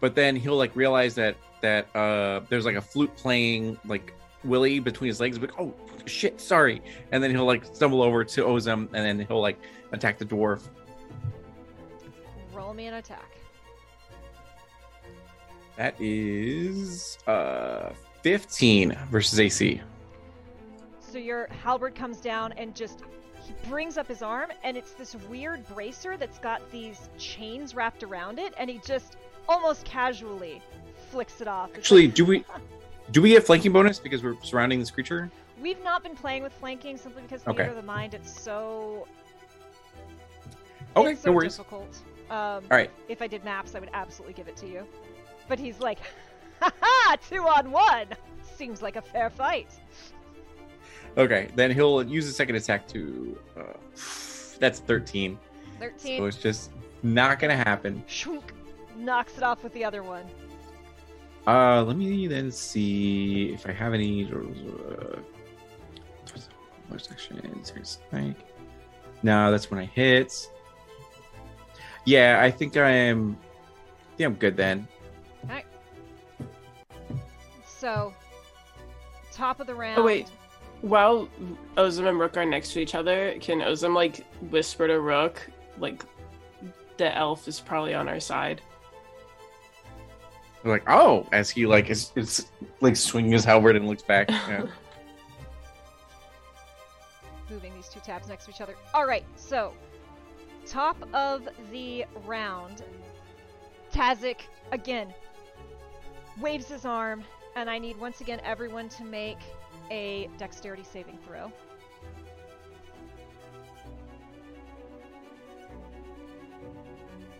but 0.00 0.14
then 0.14 0.36
he'll 0.36 0.56
like 0.56 0.74
realize 0.76 1.14
that 1.16 1.36
that 1.60 1.94
uh, 1.96 2.40
there's 2.48 2.64
like 2.64 2.76
a 2.76 2.80
flute 2.80 3.14
playing 3.16 3.76
like 3.86 4.12
Willy 4.44 4.78
between 4.78 5.08
his 5.08 5.20
legs. 5.20 5.38
Like, 5.38 5.58
oh 5.58 5.74
shit, 6.06 6.40
sorry, 6.40 6.82
and 7.12 7.22
then 7.22 7.30
he'll 7.30 7.44
like 7.46 7.64
stumble 7.64 8.02
over 8.02 8.24
to 8.24 8.42
Ozim 8.44 8.88
and 8.92 8.94
then 8.94 9.20
he'll 9.26 9.40
like 9.40 9.58
attack 9.92 10.18
the 10.18 10.24
dwarf. 10.24 10.60
Roll 12.52 12.74
me 12.74 12.86
an 12.86 12.94
attack. 12.94 13.30
That 15.76 15.94
is 16.00 17.18
uh 17.26 17.92
15 18.22 18.96
versus 19.10 19.40
AC. 19.40 19.80
So 21.00 21.18
your 21.18 21.48
halberd 21.62 21.94
comes 21.94 22.18
down 22.20 22.52
and 22.52 22.74
just 22.74 23.02
he 23.44 23.54
brings 23.68 23.98
up 23.98 24.08
his 24.08 24.22
arm 24.22 24.50
and 24.62 24.76
it's 24.76 24.92
this 24.92 25.14
weird 25.28 25.66
bracer 25.68 26.16
that's 26.16 26.38
got 26.38 26.70
these 26.70 27.08
chains 27.18 27.74
wrapped 27.74 28.02
around 28.02 28.38
it 28.38 28.54
and 28.58 28.70
he 28.70 28.78
just 28.86 29.16
almost 29.48 29.84
casually 29.84 30.62
flicks 31.10 31.40
it 31.40 31.48
off. 31.48 31.70
It's 31.70 31.78
Actually, 31.78 32.06
like- 32.06 32.14
do 32.14 32.24
we 32.24 32.44
do 33.14 33.22
we 33.22 33.30
have 33.30 33.44
flanking 33.46 33.70
bonus 33.70 34.00
because 34.00 34.24
we're 34.24 34.34
surrounding 34.42 34.80
this 34.80 34.90
creature? 34.90 35.30
We've 35.62 35.82
not 35.84 36.02
been 36.02 36.16
playing 36.16 36.42
with 36.42 36.52
flanking 36.52 36.96
simply 36.96 37.22
because 37.22 37.46
Okay. 37.46 37.68
Of 37.68 37.76
the 37.76 37.82
Mind 37.82 38.12
it's 38.12 38.38
so 38.42 39.06
Okay, 40.96 41.12
it's 41.12 41.22
so 41.22 41.30
no 41.30 41.36
worries. 41.36 41.56
difficult. 41.56 41.96
Um, 42.28 42.36
All 42.36 42.62
right. 42.70 42.90
If 43.08 43.22
I 43.22 43.28
did 43.28 43.44
maps, 43.44 43.76
I 43.76 43.78
would 43.78 43.90
absolutely 43.94 44.34
give 44.34 44.48
it 44.48 44.56
to 44.58 44.66
you. 44.66 44.84
But 45.48 45.60
he's 45.60 45.78
like, 45.78 45.98
ha 46.60 46.72
ha, 46.80 47.16
two 47.30 47.46
on 47.46 47.70
one. 47.70 48.06
Seems 48.56 48.82
like 48.82 48.96
a 48.96 49.02
fair 49.02 49.30
fight. 49.30 49.68
Okay, 51.16 51.48
then 51.54 51.70
he'll 51.70 52.02
use 52.02 52.26
the 52.26 52.32
second 52.32 52.56
attack 52.56 52.88
to. 52.88 53.38
Uh, 53.56 53.60
that's 54.58 54.80
13. 54.80 55.38
Thirteen. 55.78 56.18
So 56.18 56.24
it's 56.26 56.36
just 56.38 56.72
not 57.04 57.38
gonna 57.38 57.56
happen. 57.56 58.02
Shunk, 58.08 58.52
knocks 58.96 59.36
it 59.36 59.44
off 59.44 59.62
with 59.62 59.72
the 59.72 59.84
other 59.84 60.02
one. 60.02 60.24
Uh, 61.46 61.82
let 61.82 61.96
me 61.96 62.26
then 62.26 62.50
see 62.50 63.50
if 63.52 63.66
I 63.66 63.72
have 63.72 63.92
any. 63.92 64.24
Uh, 64.24 65.18
what 66.88 67.04
section? 67.04 67.62
Like, 68.12 68.36
no, 69.22 69.50
that's 69.50 69.70
when 69.70 69.80
I 69.80 69.84
hit. 69.84 70.50
Yeah, 72.06 72.40
I 72.42 72.50
think 72.50 72.76
I 72.76 72.90
am. 72.90 73.36
Yeah, 74.16 74.26
I'm 74.26 74.34
good 74.34 74.56
then. 74.56 74.86
So, 77.66 78.14
top 79.30 79.60
of 79.60 79.66
the 79.66 79.74
round. 79.74 79.98
Oh 79.98 80.04
wait, 80.04 80.30
while 80.80 81.28
Ozim 81.76 82.08
and 82.08 82.18
Rook 82.18 82.38
are 82.38 82.46
next 82.46 82.72
to 82.72 82.80
each 82.80 82.94
other, 82.94 83.36
can 83.40 83.60
Ozim 83.60 83.94
like 83.94 84.24
whisper 84.50 84.88
to 84.88 85.00
Rook, 85.00 85.46
like 85.78 86.02
the 86.96 87.14
elf 87.14 87.46
is 87.46 87.60
probably 87.60 87.92
on 87.92 88.08
our 88.08 88.20
side? 88.20 88.62
I'm 90.64 90.70
like, 90.70 90.88
oh, 90.88 91.26
as 91.32 91.50
he 91.50 91.66
like 91.66 91.90
is, 91.90 92.10
is 92.16 92.46
like 92.80 92.96
swinging 92.96 93.32
his 93.32 93.44
halberd 93.44 93.76
and 93.76 93.86
looks 93.86 94.02
back. 94.02 94.28
Yeah. 94.48 94.66
moving 97.50 97.74
these 97.74 97.88
two 97.88 98.00
tabs 98.00 98.28
next 98.28 98.46
to 98.46 98.50
each 98.50 98.60
other. 98.60 98.74
All 98.94 99.06
right, 99.06 99.24
so 99.36 99.74
top 100.66 100.96
of 101.14 101.46
the 101.70 102.04
round, 102.24 102.82
Tazik 103.92 104.40
again 104.72 105.12
waves 106.40 106.66
his 106.66 106.84
arm, 106.84 107.22
and 107.54 107.68
I 107.70 107.78
need 107.78 107.98
once 108.00 108.20
again 108.20 108.40
everyone 108.44 108.88
to 108.90 109.04
make 109.04 109.38
a 109.90 110.28
dexterity 110.38 110.82
saving 110.82 111.18
throw. 111.26 111.52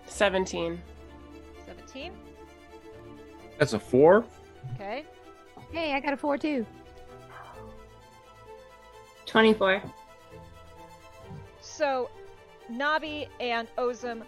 Seventeen. 0.06 0.80
17. 1.66 2.12
That's 3.58 3.72
a 3.72 3.78
four. 3.78 4.24
Okay. 4.74 5.04
Hey, 5.72 5.92
I 5.92 6.00
got 6.00 6.12
a 6.12 6.16
four 6.16 6.38
too. 6.38 6.66
24. 9.26 9.82
So, 11.60 12.10
Nabi 12.70 13.28
and 13.40 13.68
Ozim, 13.78 14.22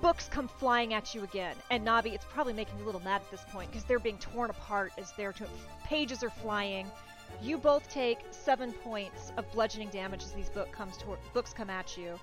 books 0.00 0.28
come 0.28 0.48
flying 0.48 0.94
at 0.94 1.14
you 1.14 1.22
again. 1.22 1.54
And 1.70 1.86
Nabi, 1.86 2.14
it's 2.14 2.24
probably 2.24 2.52
making 2.52 2.78
you 2.78 2.84
a 2.84 2.86
little 2.86 3.02
mad 3.02 3.20
at 3.20 3.30
this 3.30 3.42
point 3.50 3.70
because 3.70 3.84
they're 3.84 3.98
being 3.98 4.18
torn 4.18 4.50
apart 4.50 4.92
as 4.96 5.12
their 5.12 5.32
t- 5.32 5.44
pages 5.84 6.22
are 6.22 6.30
flying. 6.30 6.86
You 7.42 7.58
both 7.58 7.90
take 7.90 8.18
seven 8.30 8.72
points 8.72 9.32
of 9.36 9.50
bludgeoning 9.52 9.88
damage 9.90 10.22
as 10.22 10.32
these 10.32 10.48
book 10.48 10.70
comes 10.72 10.96
to- 10.98 11.18
books 11.34 11.52
come 11.52 11.70
at 11.70 11.96
you. 11.96 12.18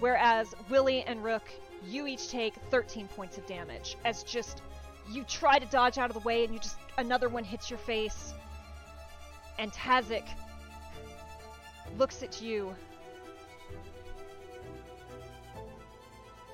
Whereas 0.00 0.54
Willy 0.70 1.02
and 1.02 1.22
Rook, 1.22 1.48
you 1.86 2.06
each 2.06 2.28
take 2.28 2.54
13 2.70 3.08
points 3.08 3.38
of 3.38 3.46
damage 3.46 3.96
as 4.04 4.22
just 4.22 4.62
you 5.10 5.24
try 5.24 5.58
to 5.58 5.66
dodge 5.66 5.98
out 5.98 6.10
of 6.10 6.14
the 6.14 6.26
way 6.26 6.44
and 6.44 6.54
you 6.54 6.60
just 6.60 6.76
another 6.98 7.28
one 7.28 7.44
hits 7.44 7.70
your 7.70 7.78
face. 7.78 8.34
And 9.58 9.72
Tazik 9.72 10.26
looks 11.98 12.22
at 12.22 12.40
you. 12.40 12.74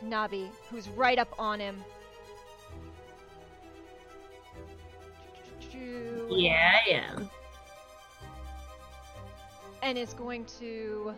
Nabi, 0.04 0.48
who's 0.70 0.88
right 0.90 1.18
up 1.18 1.34
on 1.38 1.60
him. 1.60 1.82
Yeah, 6.30 6.72
I 6.86 6.90
am. 6.90 7.30
And 9.82 9.96
is 9.96 10.12
going 10.14 10.44
to 10.60 11.14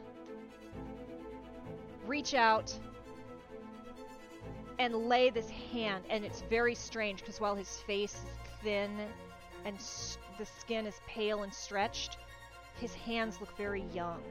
reach 2.07 2.35
out 2.35 2.73
and 4.81 4.95
lay 5.09 5.29
this 5.31 5.51
hand. 5.51 6.05
And 6.09 6.25
it's 6.25 6.41
very 6.43 6.75
strange 6.75 7.21
because 7.21 7.39
while 7.41 7.55
his 7.55 7.69
face 7.87 8.15
is 8.15 8.25
thin 8.63 8.91
and 9.67 9.77
s- 9.77 10.17
the 10.39 10.47
skin 10.47 10.87
is 10.87 11.01
pale 11.07 11.43
and 11.43 11.53
stretched, 11.53 12.17
his 12.81 12.95
hands 12.95 13.41
look 13.41 13.55
very 13.59 13.83
young. 13.93 14.23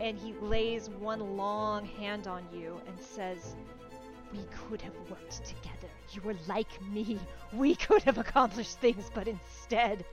And 0.00 0.18
he 0.18 0.32
lays 0.40 0.88
one 0.88 1.36
long 1.36 1.84
hand 1.84 2.26
on 2.26 2.42
you 2.52 2.80
and 2.88 2.98
says, 2.98 3.54
We 4.32 4.40
could 4.68 4.80
have 4.80 4.94
worked 5.10 5.44
together. 5.44 5.90
You 6.12 6.22
were 6.22 6.34
like 6.48 6.80
me. 6.82 7.18
We 7.52 7.74
could 7.76 8.02
have 8.04 8.16
accomplished 8.18 8.78
things, 8.80 9.10
but 9.14 9.28
instead. 9.28 10.04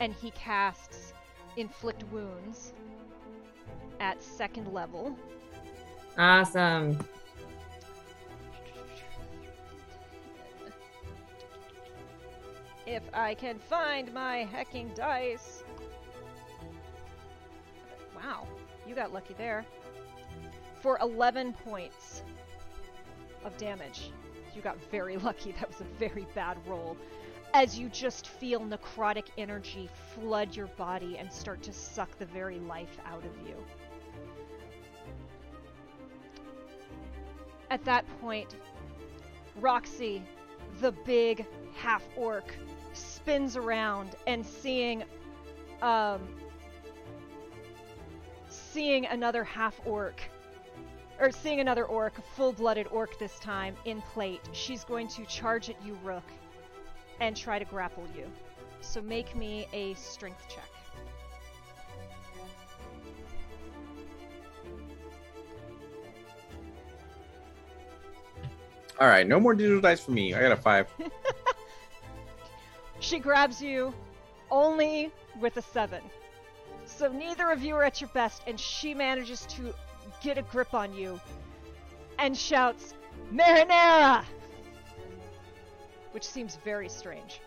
And 0.00 0.12
he 0.12 0.32
casts 0.32 1.12
Inflict 1.56 2.02
Wounds. 2.12 2.72
at 4.00 4.20
second 4.22 4.72
level. 4.72 5.16
Awesome. 6.18 6.98
If 12.90 13.02
I 13.12 13.34
can 13.34 13.58
find 13.58 14.10
my 14.14 14.44
hecking 14.44 14.90
dice. 14.94 15.62
Wow, 18.16 18.46
you 18.86 18.94
got 18.94 19.12
lucky 19.12 19.34
there. 19.36 19.66
For 20.80 20.96
11 21.02 21.52
points 21.52 22.22
of 23.44 23.54
damage. 23.58 24.10
You 24.56 24.62
got 24.62 24.78
very 24.90 25.16
lucky. 25.28 25.52
That 25.52 25.68
was 25.68 25.82
a 25.82 25.98
very 25.98 26.26
bad 26.34 26.56
roll. 26.66 26.96
As 27.52 27.78
you 27.78 27.90
just 27.90 28.26
feel 28.26 28.60
necrotic 28.60 29.26
energy 29.36 29.90
flood 30.14 30.56
your 30.56 30.68
body 30.68 31.18
and 31.18 31.30
start 31.30 31.60
to 31.64 31.74
suck 31.74 32.18
the 32.18 32.24
very 32.24 32.58
life 32.58 32.96
out 33.04 33.22
of 33.22 33.36
you. 33.46 33.54
At 37.68 37.84
that 37.84 38.06
point, 38.22 38.56
Roxy, 39.60 40.22
the 40.80 40.92
big 41.04 41.44
half 41.76 42.02
orc, 42.16 42.54
spins 43.28 43.58
around 43.58 44.16
and 44.26 44.44
seeing 44.46 45.04
um 45.82 46.26
seeing 48.48 49.04
another 49.04 49.44
half 49.44 49.78
orc 49.84 50.22
or 51.20 51.30
seeing 51.30 51.60
another 51.60 51.84
orc, 51.84 52.14
full-blooded 52.36 52.86
orc 52.86 53.18
this 53.18 53.38
time 53.40 53.76
in 53.84 54.00
plate. 54.00 54.40
She's 54.52 54.82
going 54.82 55.08
to 55.08 55.26
charge 55.26 55.68
at 55.68 55.76
you, 55.84 55.98
Rook, 56.02 56.22
and 57.20 57.36
try 57.36 57.58
to 57.58 57.66
grapple 57.66 58.06
you. 58.16 58.24
So 58.80 59.02
make 59.02 59.36
me 59.36 59.66
a 59.74 59.92
strength 59.92 60.46
check. 60.48 60.64
All 68.98 69.08
right, 69.08 69.26
no 69.26 69.38
more 69.38 69.54
digital 69.54 69.82
dice 69.82 70.00
for 70.00 70.12
me. 70.12 70.32
I 70.32 70.40
got 70.40 70.52
a 70.52 70.56
five. 70.56 70.86
She 73.08 73.18
grabs 73.18 73.62
you 73.62 73.94
only 74.50 75.10
with 75.40 75.56
a 75.56 75.62
seven. 75.62 76.02
So 76.84 77.10
neither 77.10 77.50
of 77.50 77.62
you 77.62 77.74
are 77.76 77.82
at 77.82 78.02
your 78.02 78.10
best, 78.10 78.42
and 78.46 78.60
she 78.60 78.92
manages 78.92 79.46
to 79.46 79.72
get 80.22 80.36
a 80.36 80.42
grip 80.42 80.74
on 80.74 80.92
you 80.92 81.18
and 82.18 82.36
shouts, 82.36 82.92
Marinara! 83.32 84.26
Which 86.12 86.26
seems 86.26 86.56
very 86.56 86.90
strange. 86.90 87.40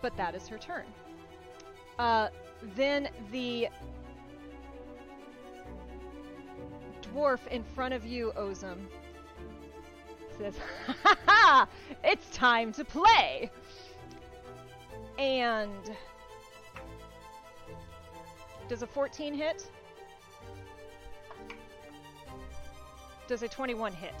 But 0.00 0.16
that 0.16 0.36
is 0.36 0.46
her 0.46 0.58
turn. 0.58 0.86
Uh, 1.98 2.28
then 2.76 3.08
the 3.32 3.70
dwarf 7.02 7.44
in 7.48 7.64
front 7.74 7.92
of 7.92 8.06
you, 8.06 8.32
Ozim, 8.36 8.86
says, 10.38 10.54
Ha 10.86 11.16
ha! 11.26 11.68
It's 12.04 12.28
time 12.30 12.72
to 12.72 12.84
play! 12.84 13.50
And. 15.18 15.96
Does 18.68 18.82
a 18.82 18.86
14 18.86 19.34
hit? 19.34 19.70
Does 23.28 23.42
a 23.42 23.48
21 23.48 23.92
hit? 23.92 24.14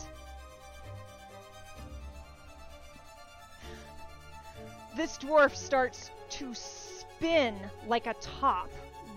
This 4.96 5.18
dwarf 5.18 5.54
starts 5.54 6.10
to 6.30 6.54
spin 6.54 7.54
like 7.86 8.06
a 8.06 8.14
top 8.14 8.70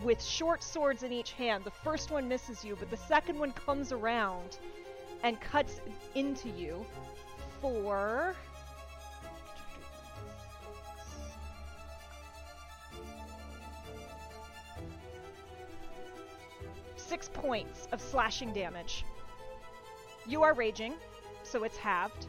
with 0.04 0.22
short 0.22 0.64
swords 0.64 1.04
in 1.04 1.12
each 1.12 1.32
hand. 1.32 1.64
The 1.64 1.72
first 1.72 2.12
one 2.12 2.28
misses 2.28 2.64
you, 2.66 2.76
but 2.76 2.90
the 2.90 2.98
second 2.98 3.40
one 3.40 3.52
comes 3.54 3.92
around 3.92 4.58
and 5.24 5.40
cuts 5.42 5.82
into 6.16 6.50
you 6.50 6.86
for 7.62 8.36
six 16.96 17.30
points 17.34 17.88
of 17.92 18.00
slashing 18.00 18.54
damage. 18.54 19.04
You 20.28 20.44
are 20.44 20.54
raging, 20.54 20.94
so 21.44 21.64
it's 21.64 21.78
halved. 21.78 22.28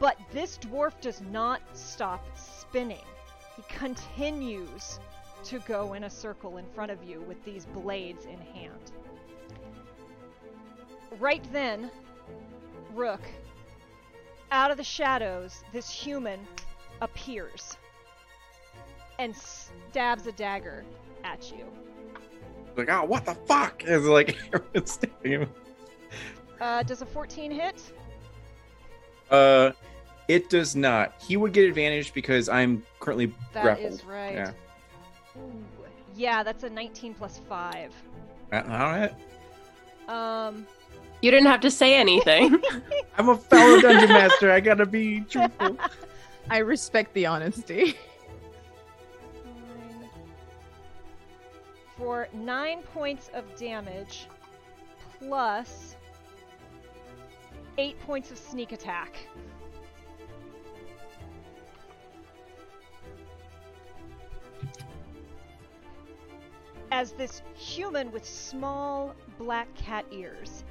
But 0.00 0.18
this 0.32 0.58
dwarf 0.58 1.00
does 1.00 1.20
not 1.20 1.60
stop 1.72 2.24
spinning. 2.36 3.04
He 3.56 3.62
continues 3.68 4.98
to 5.44 5.60
go 5.60 5.94
in 5.94 6.04
a 6.04 6.10
circle 6.10 6.58
in 6.58 6.66
front 6.74 6.90
of 6.90 7.02
you 7.04 7.20
with 7.22 7.42
these 7.44 7.64
blades 7.66 8.24
in 8.24 8.40
hand. 8.40 8.92
Right 11.18 11.44
then, 11.52 11.90
Rook, 12.94 13.20
out 14.52 14.70
of 14.70 14.76
the 14.76 14.84
shadows, 14.84 15.62
this 15.72 15.90
human 15.90 16.40
appears 17.00 17.76
and 19.18 19.34
stabs 19.34 20.26
a 20.26 20.32
dagger 20.32 20.84
at 21.24 21.50
you. 21.50 21.64
Like, 22.76 22.88
oh, 22.90 23.04
what 23.04 23.24
the 23.24 23.34
fuck? 23.34 23.82
Is 23.86 24.04
like 24.06 24.36
everyone's 24.52 24.92
stabbing 24.92 25.32
him. 25.32 25.50
Uh, 26.60 26.82
does 26.82 27.02
a 27.02 27.06
14 27.06 27.50
hit? 27.50 27.82
Uh, 29.30 29.72
it 30.28 30.48
does 30.50 30.76
not. 30.76 31.14
He 31.26 31.36
would 31.36 31.52
get 31.52 31.68
advantage 31.68 32.12
because 32.14 32.48
I'm 32.48 32.84
currently 33.00 33.32
That 33.52 33.62
grappled. 33.62 33.92
is 33.92 34.04
right. 34.04 34.34
Yeah. 34.34 34.52
Ooh. 35.38 35.64
Yeah, 36.14 36.42
that's 36.42 36.64
a 36.64 36.70
19 36.70 37.14
plus 37.14 37.40
5. 37.48 37.92
Uh, 38.52 38.56
All 38.56 38.62
right. 38.68 39.12
Um, 40.08 40.66
You 41.20 41.32
didn't 41.32 41.46
have 41.46 41.60
to 41.60 41.70
say 41.70 41.96
anything. 41.96 42.60
I'm 43.18 43.28
a 43.28 43.36
fellow 43.36 43.80
dungeon 43.80 44.10
master. 44.10 44.52
I 44.52 44.60
gotta 44.60 44.86
be 44.86 45.20
truthful. 45.22 45.76
I 46.50 46.58
respect 46.58 47.12
the 47.14 47.26
honesty. 47.26 47.96
For 51.96 52.28
nine 52.32 52.82
points 52.82 53.30
of 53.34 53.44
damage, 53.56 54.28
plus 55.18 55.96
eight 57.76 58.00
points 58.00 58.30
of 58.30 58.38
sneak 58.38 58.70
attack. 58.70 59.16
As 66.92 67.12
this 67.12 67.42
human 67.54 68.12
with 68.12 68.24
small 68.24 69.14
black 69.38 69.72
cat 69.74 70.06
ears 70.12 70.64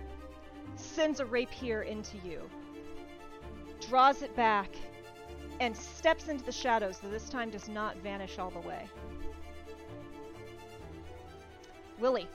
sends 0.80 1.20
a 1.20 1.26
rapier 1.26 1.84
into 1.84 2.18
you, 2.26 2.42
draws 3.88 4.22
it 4.22 4.36
back, 4.36 4.70
and 5.60 5.76
steps 5.76 6.28
into 6.28 6.44
the 6.44 6.52
shadows, 6.52 7.00
though 7.00 7.10
this 7.10 7.30
time 7.30 7.50
does 7.50 7.68
not 7.68 7.98
vanish 7.98 8.38
all 8.40 8.50
the 8.50 8.60
way. 8.60 8.86
Willy, 12.00 12.28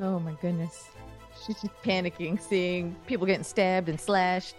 Oh 0.00 0.18
my 0.20 0.32
goodness. 0.40 0.88
She's 1.44 1.60
just 1.60 1.74
panicking, 1.82 2.40
seeing 2.40 2.94
people 3.06 3.26
getting 3.26 3.44
stabbed 3.44 3.88
and 3.88 4.00
slashed. 4.00 4.56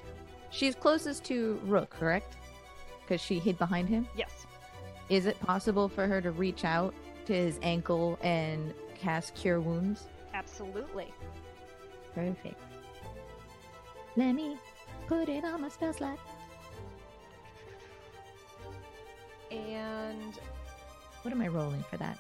She's 0.49 0.75
closest 0.75 1.23
to 1.25 1.59
Rook, 1.63 1.89
correct? 1.89 2.35
Because 3.01 3.21
she 3.21 3.39
hid 3.39 3.57
behind 3.57 3.87
him. 3.89 4.07
yes. 4.15 4.45
Is 5.09 5.25
it 5.25 5.39
possible 5.39 5.87
for 5.89 6.07
her 6.07 6.21
to 6.21 6.31
reach 6.31 6.63
out 6.65 6.93
to 7.25 7.33
his 7.33 7.59
ankle 7.63 8.19
and 8.21 8.73
cast 8.95 9.33
Cure 9.33 9.59
Wounds? 9.59 10.07
Absolutely. 10.39 11.13
Perfect. 12.15 12.59
Let 14.15 14.31
me 14.33 14.57
put 15.07 15.27
it 15.27 15.43
on 15.43 15.61
my 15.61 15.69
spell 15.69 15.91
slot. 15.93 16.17
And 19.51 20.39
What 21.23 21.33
am 21.33 21.41
I 21.41 21.47
rolling 21.49 21.83
for 21.89 21.97
that? 21.97 22.17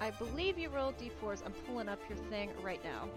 I 0.00 0.10
believe 0.10 0.58
you 0.58 0.68
rolled 0.68 0.96
d4s. 0.98 1.42
I'm 1.46 1.52
pulling 1.66 1.88
up 1.88 2.00
your 2.08 2.18
thing 2.28 2.50
right 2.62 2.80
now. 2.84 3.08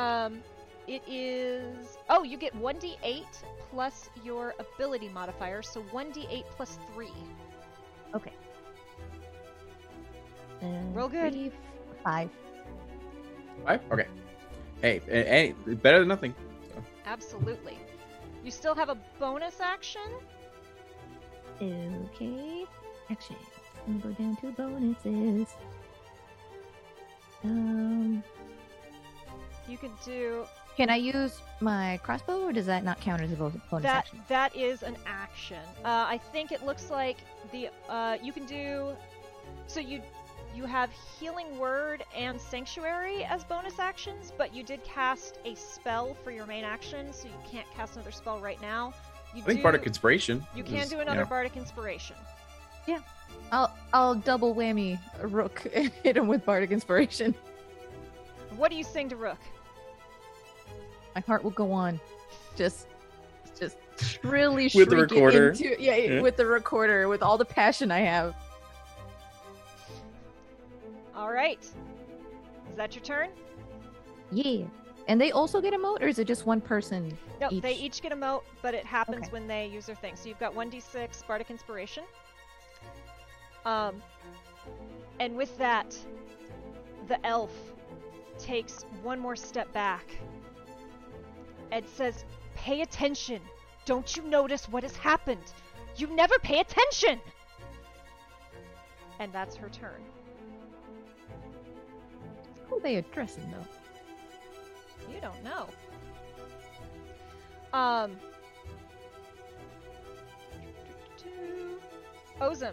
Um, 0.00 0.40
it 0.86 1.02
is. 1.06 1.98
Oh, 2.08 2.22
you 2.22 2.38
get 2.38 2.54
1d8 2.56 3.24
plus 3.70 4.08
your 4.24 4.54
ability 4.58 5.08
modifier, 5.10 5.60
so 5.62 5.82
1d8 5.92 6.44
plus 6.56 6.78
3. 6.94 7.08
Okay. 8.14 8.32
Uh, 10.62 10.66
Roll 10.94 11.08
good. 11.08 11.32
three, 11.32 11.52
five. 12.02 12.30
Five? 13.64 13.80
Okay. 13.92 14.06
Hey, 14.80 15.00
hey, 15.06 15.54
better 15.74 16.00
than 16.00 16.08
nothing. 16.08 16.34
Absolutely. 17.06 17.78
You 18.44 18.50
still 18.50 18.74
have 18.74 18.88
a 18.88 18.96
bonus 19.18 19.60
action? 19.60 20.02
Okay. 21.60 22.64
Action. 23.10 23.36
I'm 23.86 24.00
gonna 24.00 24.14
go 24.14 24.22
down 24.22 24.36
to 24.36 24.50
bonuses. 24.52 25.48
Um, 27.44 28.22
You 29.68 29.76
could 29.78 29.92
do 30.04 30.44
Can 30.76 30.90
I 30.90 30.96
use 30.96 31.38
my 31.60 31.98
crossbow, 32.02 32.42
or 32.46 32.52
does 32.52 32.66
that 32.66 32.82
not 32.84 33.00
count 33.00 33.20
as 33.22 33.32
a 33.32 33.36
bo- 33.36 33.52
bonus 33.70 33.82
that 33.84 33.96
action? 33.98 34.20
that 34.28 34.56
is 34.56 34.82
an 34.82 34.96
action. 35.06 35.62
Uh, 35.84 36.06
I 36.08 36.18
think 36.32 36.50
it 36.50 36.64
looks 36.64 36.90
like 36.90 37.18
the 37.52 37.68
uh, 37.88 38.16
you 38.22 38.32
can 38.32 38.46
do 38.46 38.96
so 39.66 39.80
you 39.80 40.00
you 40.54 40.64
have 40.64 40.90
healing 41.18 41.58
word 41.58 42.04
and 42.16 42.40
sanctuary 42.40 43.24
as 43.24 43.44
bonus 43.44 43.78
actions, 43.78 44.32
but 44.36 44.54
you 44.54 44.62
did 44.62 44.82
cast 44.84 45.38
a 45.44 45.54
spell 45.54 46.16
for 46.22 46.30
your 46.30 46.46
main 46.46 46.64
action, 46.64 47.12
so 47.12 47.26
you 47.26 47.34
can't 47.50 47.66
cast 47.74 47.94
another 47.96 48.10
spell 48.12 48.38
right 48.40 48.60
now. 48.60 48.92
You 49.34 49.42
I 49.42 49.46
think 49.46 49.58
do, 49.60 49.62
Bardic 49.62 49.86
Inspiration. 49.86 50.46
You 50.54 50.62
can 50.62 50.76
is, 50.76 50.90
do 50.90 51.00
another 51.00 51.20
yeah. 51.20 51.26
bardic 51.26 51.56
inspiration. 51.56 52.16
Yeah, 52.86 52.98
I'll 53.50 53.74
I'll 53.94 54.14
double 54.14 54.54
whammy 54.54 54.98
Rook 55.22 55.66
and 55.74 55.90
hit 56.02 56.16
him 56.16 56.26
with 56.28 56.44
bardic 56.44 56.70
inspiration. 56.70 57.34
What 58.56 58.70
do 58.70 58.76
you 58.76 58.84
sing 58.84 59.08
to 59.08 59.16
Rook? 59.16 59.38
My 61.14 61.22
heart 61.22 61.44
will 61.44 61.50
go 61.52 61.72
on. 61.72 61.98
Just 62.56 62.88
just 63.58 63.76
really 64.22 64.64
With 64.64 64.72
the 64.72 64.96
shrieking 64.96 64.98
recorder. 64.98 65.50
into- 65.50 65.76
yeah, 65.82 65.96
Yeah. 65.96 66.20
with 66.20 66.36
the 66.36 66.46
recorder, 66.46 67.08
with 67.08 67.22
all 67.22 67.38
the 67.38 67.44
passion 67.44 67.90
I 67.90 68.00
have. 68.00 68.34
All 71.22 71.32
right. 71.32 71.62
Is 71.62 72.76
that 72.76 72.96
your 72.96 73.04
turn? 73.04 73.30
Yeah. 74.32 74.64
And 75.06 75.20
they 75.20 75.30
also 75.30 75.60
get 75.60 75.72
a 75.72 75.78
mote, 75.78 76.02
or 76.02 76.08
is 76.08 76.18
it 76.18 76.26
just 76.26 76.46
one 76.46 76.60
person? 76.60 77.16
No, 77.40 77.48
they 77.48 77.74
Each. 77.74 77.80
each 77.98 78.02
get 78.02 78.10
a 78.10 78.16
mote, 78.16 78.44
but 78.60 78.74
it 78.74 78.84
happens 78.84 79.18
Okay. 79.26 79.30
when 79.30 79.46
they 79.46 79.68
use 79.68 79.86
their 79.86 79.94
thing. 79.94 80.16
So 80.16 80.28
you've 80.28 80.40
got 80.40 80.52
1d6 80.52 81.24
bardic 81.28 81.48
inspiration. 81.48 82.02
Um, 83.64 84.02
and 85.20 85.36
with 85.36 85.56
that, 85.58 85.96
the 87.06 87.24
elf 87.24 87.52
takes 88.36 88.84
one 89.04 89.20
more 89.20 89.36
step 89.36 89.72
back 89.72 90.04
and 91.70 91.86
says, 91.88 92.24
Pay 92.56 92.80
attention. 92.80 93.40
Don't 93.84 94.16
you 94.16 94.24
notice 94.24 94.68
what 94.68 94.82
has 94.82 94.96
happened? 94.96 95.52
You 95.96 96.08
never 96.08 96.36
pay 96.40 96.58
attention! 96.58 97.20
And 99.20 99.32
that's 99.32 99.54
her 99.54 99.68
turn. 99.68 100.02
Who 102.72 102.78
are 102.78 102.80
they 102.80 102.96
addressing 102.96 103.44
though? 103.50 105.12
You 105.12 105.20
don't 105.20 105.44
know. 105.44 105.68
Um. 107.78 108.16
Ozim, 112.40 112.72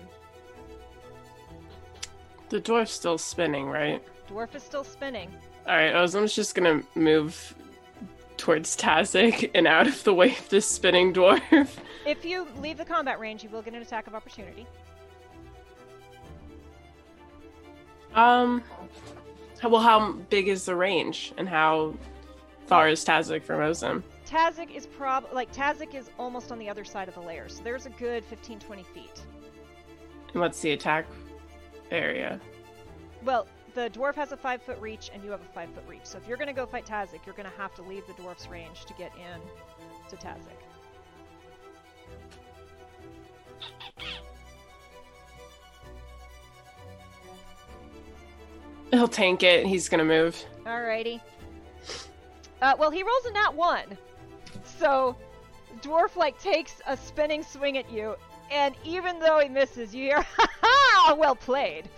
The 2.48 2.62
dwarf's 2.62 2.92
still 2.92 3.18
spinning, 3.18 3.66
right? 3.68 4.02
dwarf 4.30 4.56
is 4.56 4.64
still 4.64 4.84
spinning. 4.86 5.30
All 5.68 5.76
right, 5.76 5.94
Ozim's 5.94 6.34
just 6.34 6.56
gonna 6.56 6.82
move 6.96 7.54
towards 8.38 8.76
Tazik 8.78 9.52
and 9.54 9.68
out 9.68 9.86
of 9.86 10.02
the 10.06 10.14
way 10.14 10.32
of 10.32 10.48
this 10.50 10.66
spinning 10.66 11.14
dwarf. 11.14 11.68
If 12.06 12.24
you 12.26 12.48
leave 12.62 12.78
the 12.78 12.86
combat 12.86 13.20
range, 13.20 13.44
you 13.44 13.50
will 13.50 13.62
get 13.62 13.74
an 13.74 13.82
attack 13.82 14.08
of 14.08 14.16
opportunity. 14.16 14.66
Um, 18.16 18.62
how- 18.62 18.79
well, 19.64 19.82
how 19.82 20.14
big 20.30 20.48
is 20.48 20.66
the 20.66 20.76
range, 20.76 21.34
and 21.38 21.50
how 21.50 21.94
far 22.66 22.88
is 22.88 23.04
Tazik 23.04 23.44
from 23.44 23.60
Ozim? 23.60 24.04
Tazik 24.26 24.76
is 24.76 24.86
prob 24.86 25.26
like 25.34 25.52
Tazik 25.54 25.96
is 25.96 26.12
almost 26.20 26.52
on 26.52 26.60
the 26.60 26.70
other 26.70 26.86
side 26.86 27.08
of 27.08 27.16
the 27.16 27.22
lair, 27.22 27.50
so 27.50 27.64
there's 27.64 27.86
a 27.86 27.90
good 27.92 28.24
15 28.26 28.60
20 28.60 28.84
feet. 28.84 29.22
And 30.34 30.42
what's 30.42 30.62
the 30.62 30.72
attack 30.72 31.06
area? 31.90 32.40
Well, 33.24 33.48
the 33.74 33.90
dwarf 33.90 34.16
has 34.16 34.32
a 34.32 34.38
five 34.38 34.62
foot 34.62 34.80
reach, 34.80 35.10
and 35.14 35.24
you 35.24 35.32
have 35.32 35.42
a 35.42 35.54
five 35.54 35.70
foot 35.74 35.84
reach. 35.88 36.06
So 36.06 36.18
if 36.18 36.28
you're 36.28 36.38
gonna 36.38 36.54
go 36.54 36.66
fight 36.66 36.86
Tazik, 36.86 37.26
you're 37.26 37.36
gonna 37.36 37.52
have 37.58 37.74
to 37.76 37.82
leave 37.82 38.06
the 38.08 38.14
dwarf's 38.14 38.48
range 38.48 38.86
to 38.86 38.94
get 38.94 39.12
in 39.16 40.10
to 40.10 40.16
Tazik. 40.16 40.59
He'll 48.92 49.08
tank 49.08 49.44
it. 49.44 49.66
He's 49.66 49.88
gonna 49.90 50.06
move. 50.06 50.44
Alrighty. 50.66 51.22
Uh, 52.62 52.76
well, 52.78 52.92
he 52.92 53.04
rolls 53.04 53.26
a 53.26 53.32
nat 53.32 53.54
one, 53.54 53.98
so 54.64 55.16
dwarf 55.82 56.16
like 56.16 56.40
takes 56.42 56.82
a 56.88 56.98
spinning 56.98 57.44
swing 57.44 57.78
at 57.78 57.90
you, 57.92 58.16
and 58.52 58.76
even 58.84 59.20
though 59.20 59.40
he 59.40 59.48
misses, 59.48 59.94
you 59.94 60.06
hear 60.06 60.22
"Ha 60.38 60.48
ha! 60.62 61.16
Well 61.18 61.36
played." 61.36 61.90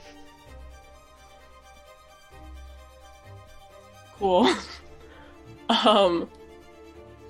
Cool. 4.19 4.53
um, 5.69 6.29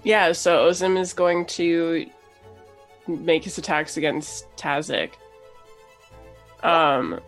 yeah. 0.03 0.33
So 0.33 0.67
Ozim 0.69 0.99
is 0.99 1.13
going 1.13 1.45
to 1.47 2.05
make 3.07 3.43
his 3.43 3.57
attacks 3.57 3.95
against 3.97 4.45
Tazik. 4.57 5.11
Um, 6.63 7.19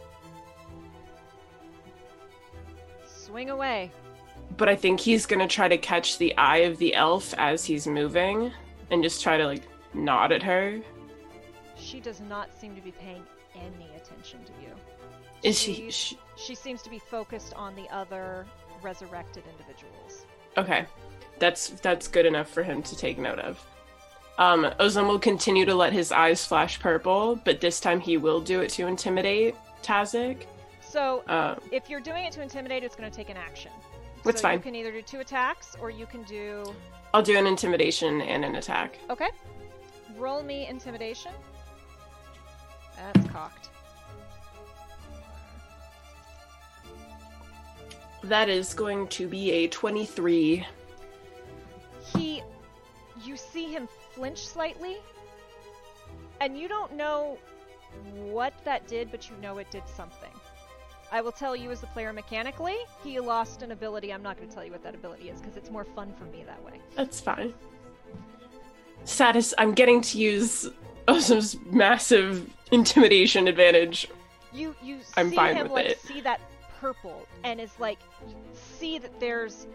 Swing 3.33 3.49
away. 3.49 3.91
but 4.57 4.69
I 4.69 4.75
think 4.75 4.99
he's 4.99 5.25
gonna 5.25 5.47
try 5.47 5.67
to 5.67 5.75
catch 5.79 6.19
the 6.19 6.37
eye 6.37 6.57
of 6.69 6.77
the 6.77 6.93
elf 6.93 7.33
as 7.39 7.65
he's 7.65 7.87
moving, 7.87 8.51
and 8.91 9.01
just 9.01 9.23
try 9.23 9.37
to 9.37 9.47
like 9.47 9.63
nod 9.95 10.31
at 10.31 10.43
her. 10.43 10.79
She 11.75 11.99
does 11.99 12.21
not 12.21 12.53
seem 12.53 12.75
to 12.75 12.81
be 12.81 12.91
paying 12.91 13.23
any 13.55 13.89
attention 13.95 14.41
to 14.45 14.51
you. 14.61 14.69
Is 15.41 15.59
she? 15.59 15.89
She 15.89 16.19
She 16.35 16.53
seems 16.53 16.83
to 16.83 16.91
be 16.91 16.99
focused 16.99 17.55
on 17.55 17.75
the 17.75 17.89
other 17.89 18.45
resurrected 18.83 19.43
individuals. 19.51 20.27
okay, 20.55 20.85
that's 21.39 21.69
that's 21.81 22.07
good 22.07 22.27
enough 22.27 22.49
for 22.49 22.61
him 22.61 22.83
to 22.83 22.95
take 22.95 23.17
note 23.17 23.39
of. 23.39 23.59
Um, 24.37 24.65
Ozim 24.79 25.07
will 25.07 25.17
continue 25.17 25.65
to 25.65 25.73
let 25.73 25.91
his 25.91 26.11
eyes 26.11 26.45
flash 26.45 26.79
purple, 26.79 27.35
but 27.43 27.61
this 27.61 27.79
time 27.79 27.99
he 27.99 28.17
will 28.17 28.41
do 28.41 28.61
it 28.61 28.69
to 28.73 28.85
intimidate 28.85 29.55
Tazik. 29.81 30.45
So, 30.93 31.23
Um, 31.27 31.59
if 31.71 31.89
you're 31.89 31.99
doing 31.99 32.25
it 32.25 32.33
to 32.33 32.43
intimidate, 32.43 32.83
it's 32.83 32.95
going 32.95 33.09
to 33.09 33.15
take 33.15 33.31
an 33.31 33.37
action. 33.37 33.71
That's 34.23 34.41
so 34.41 34.43
fine. 34.43 34.57
You 34.57 34.63
can 34.63 34.75
either 34.75 34.91
do 34.91 35.01
two 35.01 35.21
attacks, 35.21 35.75
or 35.81 35.89
you 35.89 36.05
can 36.05 36.21
do. 36.21 36.63
I'll 37.15 37.23
do 37.23 37.35
an 37.35 37.47
intimidation 37.47 38.21
and 38.21 38.45
an 38.45 38.53
attack. 38.57 38.99
Okay. 39.09 39.29
Roll 40.15 40.43
me 40.43 40.67
intimidation. 40.67 41.31
That's 42.95 43.27
cocked. 43.31 43.69
That 48.23 48.47
is 48.47 48.75
going 48.75 49.07
to 49.07 49.27
be 49.27 49.51
a 49.51 49.67
23. 49.69 50.63
He. 52.15 52.43
You 53.25 53.35
see 53.35 53.65
him 53.65 53.87
flinch 54.11 54.45
slightly, 54.45 54.97
and 56.39 56.55
you 56.55 56.67
don't 56.67 56.93
know 56.93 57.39
what 58.13 58.53
that 58.63 58.87
did, 58.87 59.09
but 59.09 59.27
you 59.27 59.35
know 59.37 59.57
it 59.57 59.71
did 59.71 59.87
something. 59.87 60.32
I 61.13 61.21
will 61.21 61.31
tell 61.31 61.55
you 61.55 61.69
as 61.69 61.79
the 61.79 61.87
player 61.87 62.11
mechanically, 62.11 62.75
he 63.03 63.19
lost 63.19 63.61
an 63.61 63.71
ability. 63.71 64.11
I'm 64.11 64.23
not 64.23 64.35
going 64.35 64.49
to 64.49 64.53
tell 64.53 64.65
you 64.65 64.71
what 64.71 64.81
that 64.83 64.95
ability 64.95 65.29
is 65.29 65.39
because 65.39 65.55
it's 65.55 65.69
more 65.69 65.85
fun 65.85 66.11
for 66.17 66.25
me 66.25 66.43
that 66.43 66.61
way. 66.65 66.81
That's 66.95 67.21
fine. 67.21 67.53
Satis, 69.03 69.53
I'm 69.59 69.75
getting 69.75 70.01
to 70.01 70.17
use 70.17 70.67
Ozim's 71.07 71.55
massive 71.67 72.49
intimidation 72.71 73.47
advantage. 73.47 74.07
You 74.51 74.75
you 74.81 74.99
I'm 75.15 75.29
see 75.29 75.35
fine 75.35 75.55
him 75.55 75.63
with 75.65 75.71
like 75.73 75.85
it. 75.85 76.01
see 76.01 76.21
that 76.21 76.41
purple 76.79 77.27
and 77.43 77.61
is 77.61 77.79
like 77.79 77.99
see 78.53 78.97
that 78.97 79.19
there's 79.19 79.67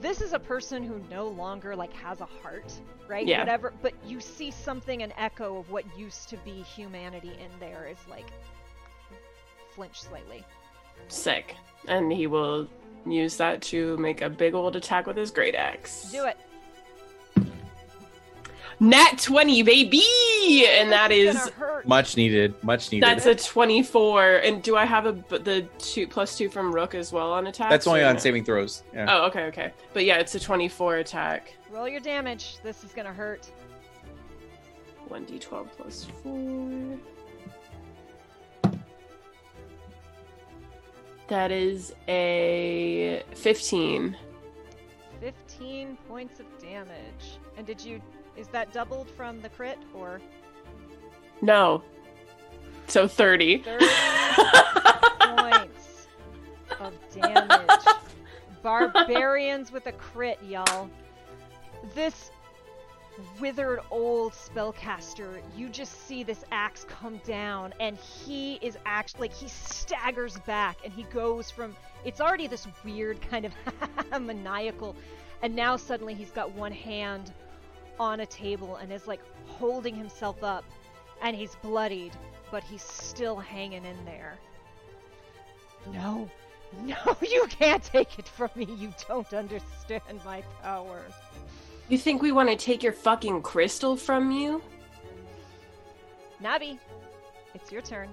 this 0.00 0.20
is 0.20 0.32
a 0.32 0.38
person 0.38 0.82
who 0.82 1.00
no 1.10 1.28
longer 1.28 1.76
like 1.76 1.92
has 1.92 2.20
a 2.20 2.26
heart, 2.26 2.72
right? 3.06 3.24
Yeah. 3.24 3.38
Whatever, 3.38 3.72
but 3.82 3.92
you 4.04 4.18
see 4.18 4.50
something 4.50 5.04
an 5.04 5.12
echo 5.16 5.58
of 5.58 5.70
what 5.70 5.84
used 5.96 6.28
to 6.30 6.36
be 6.38 6.62
humanity 6.62 7.32
in 7.38 7.50
there 7.60 7.86
is 7.88 7.98
like 8.10 8.26
flinch 9.74 10.00
slightly. 10.00 10.44
Sick. 11.08 11.56
And 11.88 12.12
he 12.12 12.26
will 12.26 12.68
use 13.06 13.36
that 13.38 13.60
to 13.62 13.96
make 13.96 14.22
a 14.22 14.30
big 14.30 14.54
old 14.54 14.76
attack 14.76 15.06
with 15.06 15.16
his 15.16 15.30
great 15.30 15.54
axe. 15.54 16.10
Do 16.12 16.24
it. 16.26 16.36
Nat 18.80 19.18
20, 19.18 19.62
baby! 19.62 20.02
And 20.68 20.90
that 20.90 21.10
This 21.10 21.36
is 21.36 21.40
gonna 21.50 21.52
hurt. 21.56 21.86
Much 21.86 22.16
needed. 22.16 22.54
Much 22.64 22.90
needed. 22.90 23.08
that's 23.08 23.26
a 23.26 23.34
24. 23.34 24.36
And 24.38 24.60
do 24.62 24.76
I 24.76 24.84
have 24.84 25.06
a 25.06 25.12
b- 25.12 25.38
the 25.38 25.62
two 25.78 26.08
plus 26.08 26.36
two 26.36 26.48
from 26.48 26.74
Rook 26.74 26.94
as 26.96 27.12
well 27.12 27.32
on 27.32 27.46
attack? 27.46 27.70
That's 27.70 27.86
only 27.86 28.02
on 28.02 28.18
saving 28.18 28.44
throws. 28.44 28.82
Yeah. 28.92 29.06
Oh, 29.08 29.26
okay, 29.26 29.44
okay. 29.44 29.72
But 29.92 30.04
yeah, 30.04 30.16
it's 30.16 30.34
a 30.34 30.40
24 30.40 30.96
attack. 30.96 31.54
Roll 31.70 31.88
your 31.88 32.00
damage. 32.00 32.56
This 32.64 32.82
is 32.82 32.90
gonna 32.92 33.12
hurt. 33.12 33.48
1d12 35.08 35.68
plus 35.76 36.06
4. 36.24 36.98
That 41.28 41.50
is 41.50 41.94
a 42.08 43.22
15. 43.34 44.16
15 45.20 45.98
points 46.08 46.40
of 46.40 46.46
damage. 46.60 47.38
And 47.56 47.66
did 47.66 47.80
you 47.80 48.00
is 48.36 48.48
that 48.48 48.72
doubled 48.72 49.08
from 49.10 49.40
the 49.40 49.48
crit 49.50 49.78
or 49.94 50.20
No. 51.40 51.82
So 52.86 53.06
30. 53.06 53.58
30 53.58 53.86
points 55.20 56.08
of 56.80 56.92
damage. 57.14 57.84
Barbarians 58.62 59.72
with 59.72 59.86
a 59.86 59.92
crit, 59.92 60.38
y'all. 60.42 60.88
This 61.94 62.30
withered 63.40 63.80
old 63.90 64.32
spellcaster, 64.32 65.40
you 65.56 65.68
just 65.68 66.06
see 66.06 66.22
this 66.22 66.44
axe 66.50 66.86
come 66.88 67.20
down, 67.24 67.74
and 67.80 67.96
he 67.96 68.54
is 68.62 68.78
actually 68.86 69.28
like 69.28 69.32
he 69.32 69.48
staggers 69.48 70.38
back 70.40 70.78
and 70.84 70.92
he 70.92 71.02
goes 71.04 71.50
from 71.50 71.76
it's 72.04 72.20
already 72.20 72.46
this 72.46 72.66
weird 72.84 73.20
kind 73.30 73.44
of 73.44 73.52
maniacal, 74.20 74.96
and 75.42 75.54
now 75.54 75.76
suddenly 75.76 76.14
he's 76.14 76.30
got 76.30 76.50
one 76.52 76.72
hand 76.72 77.32
on 78.00 78.20
a 78.20 78.26
table 78.26 78.76
and 78.76 78.92
is 78.92 79.06
like 79.06 79.20
holding 79.46 79.94
himself 79.94 80.42
up, 80.42 80.64
and 81.20 81.36
he's 81.36 81.54
bloodied, 81.56 82.12
but 82.50 82.62
he's 82.64 82.82
still 82.82 83.36
hanging 83.36 83.84
in 83.84 84.04
there. 84.04 84.34
No, 85.92 86.28
no, 86.84 86.96
you 87.20 87.46
can't 87.48 87.82
take 87.82 88.18
it 88.18 88.26
from 88.26 88.50
me. 88.54 88.66
You 88.78 88.92
don't 89.08 89.32
understand 89.32 90.20
my 90.24 90.42
power. 90.62 91.02
You 91.88 91.98
think 91.98 92.22
we 92.22 92.32
want 92.32 92.48
to 92.48 92.56
take 92.56 92.82
your 92.82 92.92
fucking 92.92 93.42
crystal 93.42 93.96
from 93.96 94.30
you? 94.30 94.62
Nabi, 96.42 96.78
it's 97.54 97.70
your 97.70 97.82
turn. 97.82 98.08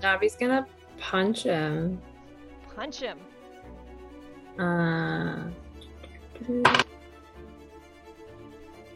Nabi's 0.00 0.36
gonna 0.36 0.66
punch 0.98 1.44
him. 1.44 2.00
Punch 2.74 3.00
him. 3.00 3.18
Uh, 4.58 5.38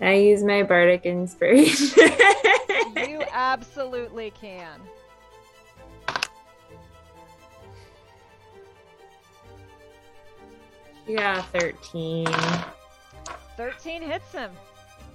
I 0.00 0.12
use 0.14 0.42
my 0.42 0.62
bardic 0.62 1.06
inspiration. 1.06 2.10
You 2.96 3.22
absolutely 3.32 4.30
can. 4.32 4.80
Yeah, 11.06 11.42
thirteen. 11.42 12.26
13 13.56 14.02
hits 14.02 14.32
him. 14.32 14.50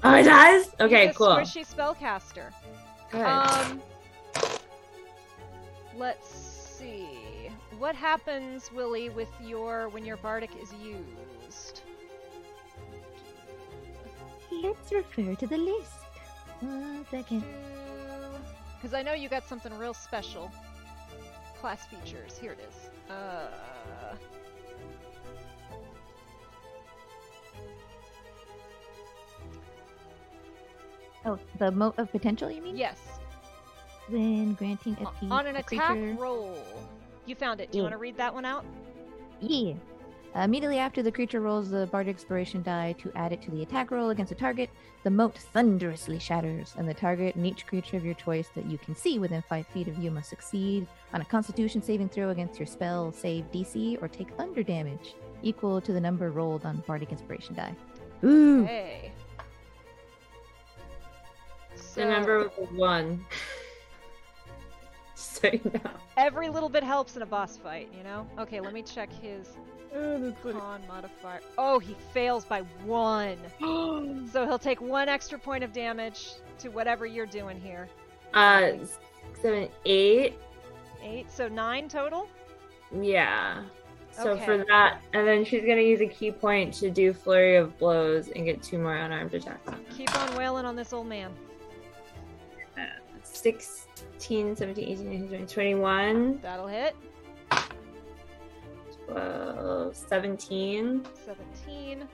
Oh, 0.03 0.15
it 0.15 0.23
does. 0.23 0.65
He's 0.65 0.73
Okay, 0.81 1.07
a 1.09 1.13
cool. 1.13 1.27
Squishy 1.27 1.63
spellcaster. 1.75 2.51
Good. 3.11 3.21
Um, 3.21 3.79
let's 5.95 6.27
see. 6.27 7.51
What 7.77 7.95
happens, 7.95 8.71
Willy, 8.71 9.09
with 9.09 9.29
your 9.43 9.89
when 9.89 10.03
your 10.05 10.17
bardic 10.17 10.49
is 10.59 10.73
used? 10.73 11.81
Let's 14.51 14.91
refer 14.91 15.35
to 15.35 15.47
the 15.47 15.57
list. 15.57 15.91
One 16.61 17.05
second. 17.11 17.43
Because 18.75 18.93
I 18.95 19.03
know 19.03 19.13
you 19.13 19.29
got 19.29 19.47
something 19.47 19.75
real 19.77 19.93
special. 19.93 20.51
Class 21.59 21.85
features. 21.85 22.37
Here 22.39 22.53
it 22.53 22.59
is. 22.67 22.89
Uh, 23.11 24.15
Oh, 31.25 31.37
the 31.59 31.71
mote 31.71 31.97
of 31.99 32.11
potential, 32.11 32.49
you 32.49 32.61
mean? 32.61 32.77
yes. 32.77 32.99
When 34.09 34.53
granting 34.53 34.93
a 34.99 35.05
FP 35.05 35.31
On 35.31 35.45
an 35.47 35.55
attack 35.57 35.67
creature- 35.67 36.15
roll. 36.19 36.57
You 37.25 37.35
found 37.35 37.61
it. 37.61 37.71
Do 37.71 37.77
you 37.77 37.83
Yeah. 37.83 37.89
want 37.89 37.93
to 37.93 37.97
read 37.99 38.17
that 38.17 38.33
one 38.33 38.45
out? 38.45 38.65
Yeah. 39.39 39.73
Uh, 40.35 40.39
immediately 40.39 40.79
after 40.79 41.03
the 41.03 41.11
creature 41.11 41.41
rolls 41.41 41.69
the 41.69 41.87
bardic 41.87 42.15
inspiration 42.15 42.63
die 42.63 42.93
to 42.93 43.11
add 43.15 43.33
it 43.33 43.41
to 43.43 43.51
the 43.51 43.61
attack 43.63 43.91
roll 43.91 44.09
against 44.11 44.31
a 44.31 44.35
target, 44.35 44.69
the 45.03 45.09
mote 45.09 45.37
thunderously 45.37 46.17
shatters, 46.19 46.73
and 46.77 46.87
the 46.87 46.93
target 46.93 47.35
and 47.35 47.45
each 47.45 47.65
creature 47.67 47.97
of 47.97 48.05
your 48.05 48.13
choice 48.15 48.47
that 48.55 48.65
you 48.65 48.77
can 48.77 48.95
see 48.95 49.19
within 49.19 49.41
five 49.43 49.67
feet 49.67 49.87
of 49.89 49.97
you 49.97 50.09
must 50.09 50.29
succeed 50.29 50.87
on 51.13 51.19
a 51.21 51.25
Constitution 51.25 51.81
saving 51.81 52.07
throw 52.09 52.29
against 52.29 52.59
your 52.59 52.65
spell 52.65 53.11
save 53.11 53.51
DC 53.51 53.97
or 54.01 54.07
take 54.07 54.29
thunder 54.35 54.63
damage 54.63 55.15
equal 55.43 55.81
to 55.81 55.91
the 55.91 55.99
number 56.01 56.31
rolled 56.31 56.65
on 56.65 56.77
bardic 56.87 57.11
inspiration 57.11 57.53
die. 57.53 57.75
Ooh. 58.23 58.63
Okay. 58.63 59.11
So, 61.93 62.03
Remember 62.03 62.39
with 62.39 62.55
the 62.55 62.63
one. 62.77 63.25
so 65.15 65.49
know. 65.51 65.81
every 66.15 66.47
little 66.47 66.69
bit 66.69 66.83
helps 66.83 67.17
in 67.17 67.21
a 67.21 67.25
boss 67.25 67.57
fight, 67.57 67.89
you 67.95 68.01
know? 68.01 68.25
Okay, 68.39 68.61
let 68.61 68.71
me 68.71 68.81
check 68.81 69.09
his 69.11 69.57
con 70.41 70.81
modifier. 70.87 71.41
Oh, 71.57 71.79
he 71.79 71.97
fails 72.13 72.45
by 72.45 72.61
one. 72.85 73.35
so 74.31 74.45
he'll 74.45 74.57
take 74.57 74.79
one 74.79 75.09
extra 75.09 75.37
point 75.37 75.65
of 75.65 75.73
damage 75.73 76.29
to 76.59 76.69
whatever 76.69 77.05
you're 77.05 77.25
doing 77.25 77.59
here. 77.59 77.89
Uh, 78.33 78.71
seven, 79.41 79.67
eight. 79.83 80.35
Eight, 81.03 81.29
so 81.29 81.49
nine 81.49 81.89
total? 81.89 82.29
Yeah. 82.97 83.63
So 84.13 84.31
Okay. 84.31 84.45
for 84.45 84.57
that, 84.69 85.01
and 85.11 85.27
then 85.27 85.43
she's 85.43 85.65
gonna 85.65 85.81
use 85.81 85.99
a 85.99 86.07
ki 86.07 86.31
point 86.31 86.73
to 86.75 86.89
do 86.89 87.11
flurry 87.11 87.57
of 87.57 87.77
blows 87.77 88.29
and 88.29 88.45
get 88.45 88.63
two 88.63 88.77
more 88.77 88.95
unarmed 88.95 89.33
attacks. 89.33 89.69
Keep 89.97 90.17
on 90.17 90.37
wailing 90.37 90.65
on 90.65 90.77
this 90.77 90.93
old 90.93 91.07
man. 91.07 91.33
16, 93.33 94.55
17, 94.55 94.83
18, 94.89 95.05
19, 95.09 95.27
20, 95.29 95.45
21, 95.45 96.39
That'll 96.41 96.67
hit. 96.67 96.95
12, 99.07 99.95
17. 99.95 101.05
17. 101.25 102.07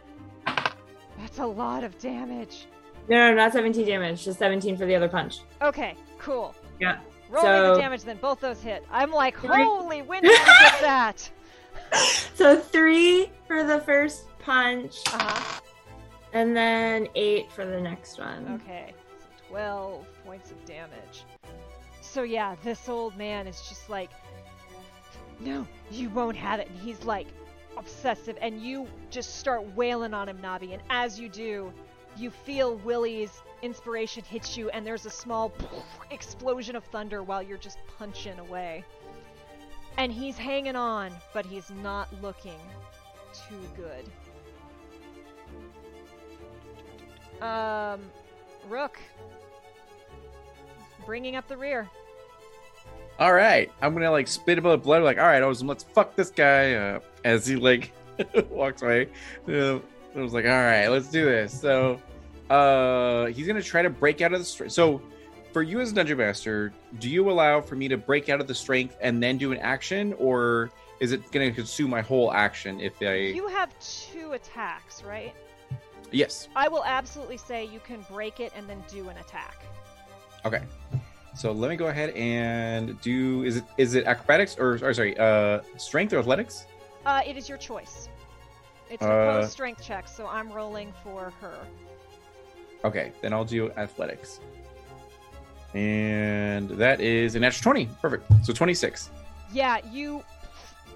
That's 1.19 1.39
a 1.39 1.45
lot 1.45 1.83
of 1.83 1.97
damage. 1.99 2.67
No, 3.09 3.29
no, 3.29 3.35
not 3.35 3.53
17 3.53 3.85
damage, 3.85 4.23
just 4.25 4.39
17 4.39 4.77
for 4.77 4.85
the 4.85 4.95
other 4.95 5.07
punch. 5.07 5.39
Okay, 5.61 5.95
cool. 6.19 6.53
Yeah. 6.79 6.99
Roll 7.29 7.43
me 7.43 7.49
the 7.75 7.81
damage 7.81 8.03
then. 8.03 8.17
Both 8.17 8.39
those 8.39 8.61
hit. 8.61 8.85
I'm 8.91 9.11
like, 9.11 9.39
Three. 9.39 9.63
holy, 9.63 10.01
when 10.01 10.21
did 10.23 10.31
you 10.31 10.37
get 10.45 10.81
that? 10.81 11.29
So 12.35 12.59
three 12.59 13.31
for 13.47 13.63
the 13.63 13.79
first 13.79 14.25
punch, 14.39 14.97
Uh 15.07 15.17
huh. 15.19 15.61
and 16.33 16.55
then 16.55 17.07
eight 17.15 17.49
for 17.49 17.65
the 17.65 17.79
next 17.79 18.19
one. 18.19 18.59
Okay, 18.61 18.93
so 19.17 19.47
12 19.49 20.05
points 20.27 20.51
of 20.51 20.63
damage. 20.65 21.23
So 22.01 22.23
yeah, 22.23 22.55
this 22.63 22.89
old 22.89 23.17
man 23.17 23.47
is 23.47 23.61
just 23.69 23.89
like, 23.89 24.09
no, 25.39 25.65
you 25.89 26.09
won't 26.09 26.35
have 26.35 26.59
it. 26.59 26.67
And 26.69 26.77
he's 26.79 27.03
like 27.05 27.27
obsessive, 27.77 28.37
and 28.41 28.61
you 28.61 28.87
just 29.09 29.37
start 29.37 29.63
wailing 29.75 30.13
on 30.13 30.27
him, 30.27 30.39
Nabi. 30.39 30.73
And 30.73 30.81
as 30.89 31.17
you 31.17 31.29
do, 31.29 31.71
you 32.17 32.29
feel 32.29 32.75
Willy's 32.77 33.41
inspiration 33.61 34.23
hits 34.25 34.57
you, 34.57 34.69
and 34.69 34.85
there's 34.85 35.05
a 35.05 35.09
small 35.09 35.53
explosion 36.11 36.75
of 36.75 36.83
thunder 36.85 37.23
while 37.23 37.41
you're 37.41 37.57
just 37.57 37.77
punching 37.97 38.37
away. 38.39 38.83
And 39.97 40.11
he's 40.11 40.37
hanging 40.37 40.75
on, 40.75 41.13
but 41.33 41.45
he's 41.45 41.71
not 41.81 42.09
looking 42.21 42.59
too 43.47 43.61
good. 43.75 44.05
Um, 47.41 48.01
Rook, 48.67 48.99
bringing 51.07 51.37
up 51.37 51.47
the 51.47 51.57
rear. 51.57 51.89
All 53.17 53.33
right, 53.33 53.71
I'm 53.81 53.95
gonna 53.95 54.11
like 54.11 54.27
spit 54.27 54.59
a 54.59 54.61
bit 54.61 54.71
of 54.71 54.83
blood. 54.83 55.01
Like, 55.01 55.17
all 55.17 55.25
right, 55.25 55.41
Ozim, 55.41 55.67
let's 55.67 55.83
fuck 55.83 56.15
this 56.15 56.29
guy 56.29 56.73
up. 56.73 57.03
As 57.25 57.47
he 57.47 57.55
like 57.55 57.91
walks 58.49 58.83
away, 58.83 59.09
uh, 59.49 59.79
I 60.15 60.19
was 60.19 60.33
like, 60.33 60.45
all 60.45 60.51
right, 60.51 60.87
let's 60.87 61.07
do 61.07 61.25
this. 61.25 61.59
So, 61.59 61.99
uh, 62.51 63.25
he's 63.27 63.47
gonna 63.47 63.63
try 63.63 63.81
to 63.81 63.89
break 63.89 64.21
out 64.21 64.33
of 64.33 64.39
the 64.39 64.45
strength. 64.45 64.73
So, 64.73 65.01
for 65.51 65.63
you 65.63 65.79
as 65.79 65.91
a 65.91 65.95
dungeon 65.95 66.19
master, 66.19 66.71
do 66.99 67.09
you 67.09 67.31
allow 67.31 67.59
for 67.59 67.75
me 67.75 67.87
to 67.87 67.97
break 67.97 68.29
out 68.29 68.39
of 68.39 68.47
the 68.47 68.53
strength 68.53 68.95
and 69.01 69.23
then 69.23 69.37
do 69.37 69.51
an 69.51 69.57
action, 69.57 70.13
or 70.19 70.69
is 70.99 71.11
it 71.11 71.31
gonna 71.31 71.51
consume 71.51 71.89
my 71.89 72.01
whole 72.01 72.31
action 72.31 72.79
if 72.79 73.01
I? 73.01 73.15
You 73.15 73.47
have 73.47 73.77
two 73.79 74.33
attacks, 74.33 75.01
right? 75.03 75.33
Yes. 76.11 76.49
I 76.55 76.67
will 76.67 76.85
absolutely 76.85 77.37
say 77.37 77.65
you 77.65 77.79
can 77.79 78.05
break 78.11 78.39
it 78.39 78.53
and 78.55 78.69
then 78.69 78.83
do 78.87 79.09
an 79.09 79.17
attack. 79.17 79.65
Okay. 80.45 80.61
So 81.35 81.51
let 81.51 81.69
me 81.69 81.75
go 81.75 81.87
ahead 81.87 82.09
and 82.11 82.99
do. 83.01 83.43
Is 83.43 83.57
it 83.57 83.63
is 83.77 83.93
it 83.95 84.05
acrobatics 84.05 84.57
or, 84.57 84.79
or 84.83 84.93
sorry, 84.93 85.17
uh, 85.17 85.61
strength 85.77 86.13
or 86.13 86.19
athletics? 86.19 86.65
Uh, 87.05 87.21
it 87.25 87.37
is 87.37 87.47
your 87.47 87.57
choice. 87.57 88.09
It's 88.89 89.03
Uh, 89.03 89.07
proposed 89.07 89.51
strength 89.51 89.83
check, 89.83 90.07
so 90.07 90.25
I'm 90.27 90.51
rolling 90.51 90.93
for 91.03 91.31
her. 91.41 91.57
Okay, 92.85 93.11
then 93.21 93.33
I'll 93.33 93.45
do 93.45 93.71
athletics. 93.71 94.39
And 95.73 96.69
that 96.69 97.01
is 97.01 97.35
an 97.35 97.41
natural 97.41 97.73
20. 97.73 97.89
Perfect. 98.01 98.31
So 98.43 98.53
26. 98.53 99.11
Yeah, 99.51 99.79
you 99.91 100.23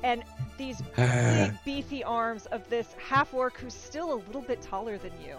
and 0.03 0.23
these 0.57 0.81
big 0.95 1.53
beefy 1.65 2.03
arms 2.03 2.45
of 2.47 2.67
this 2.69 2.95
half 2.97 3.33
orc 3.33 3.57
who's 3.59 3.73
still 3.73 4.13
a 4.13 4.19
little 4.25 4.41
bit 4.41 4.61
taller 4.61 4.97
than 4.97 5.11
you 5.23 5.37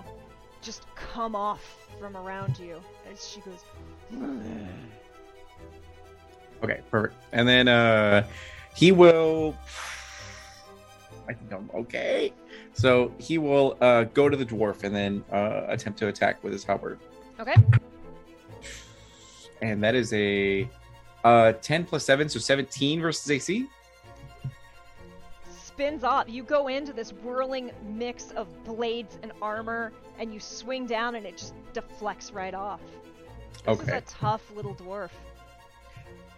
just 0.60 0.86
come 0.94 1.34
off 1.34 1.60
from 1.98 2.16
around 2.16 2.56
you 2.58 2.80
as 3.10 3.26
she 3.28 3.40
goes 3.40 3.64
okay, 6.62 6.80
perfect. 6.90 7.14
And 7.32 7.46
then 7.46 7.68
uh 7.68 8.26
he 8.74 8.92
will 8.92 9.56
I 11.28 11.34
think 11.34 11.52
I'm 11.52 11.70
okay. 11.74 12.32
So 12.72 13.12
he 13.18 13.38
will 13.38 13.76
uh 13.80 14.04
go 14.04 14.28
to 14.28 14.36
the 14.36 14.46
dwarf 14.46 14.84
and 14.84 14.94
then 14.94 15.24
uh 15.32 15.64
attempt 15.68 15.98
to 16.00 16.08
attack 16.08 16.42
with 16.42 16.52
his 16.52 16.64
halberd. 16.64 16.98
Okay. 17.40 17.54
And 19.60 19.82
that 19.82 19.94
is 19.94 20.12
a 20.12 20.68
Uh, 21.24 21.52
10 21.62 21.84
plus 21.84 22.04
7, 22.04 22.28
so 22.28 22.40
17 22.40 23.00
versus 23.00 23.30
AC. 23.30 23.68
Spins 25.48 26.02
off. 26.02 26.28
You 26.28 26.42
go 26.42 26.66
into 26.66 26.92
this 26.92 27.12
whirling 27.12 27.70
mix 27.86 28.32
of 28.32 28.48
blades 28.64 29.20
and 29.22 29.30
armor, 29.40 29.92
and 30.18 30.34
you 30.34 30.40
swing 30.40 30.84
down, 30.84 31.14
and 31.14 31.24
it 31.24 31.38
just 31.38 31.54
deflects 31.72 32.32
right 32.32 32.54
off. 32.54 32.80
This 33.52 33.62
is 33.62 33.80
Okay. 33.88 33.96
a 33.96 34.00
tough 34.02 34.42
little 34.54 34.74
dwarf. 34.74 35.10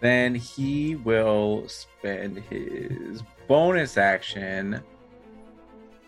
Then 0.01 0.35
he 0.35 0.95
will 0.97 1.63
spend 1.67 2.37
his 2.49 3.23
bonus 3.47 3.97
action. 3.97 4.81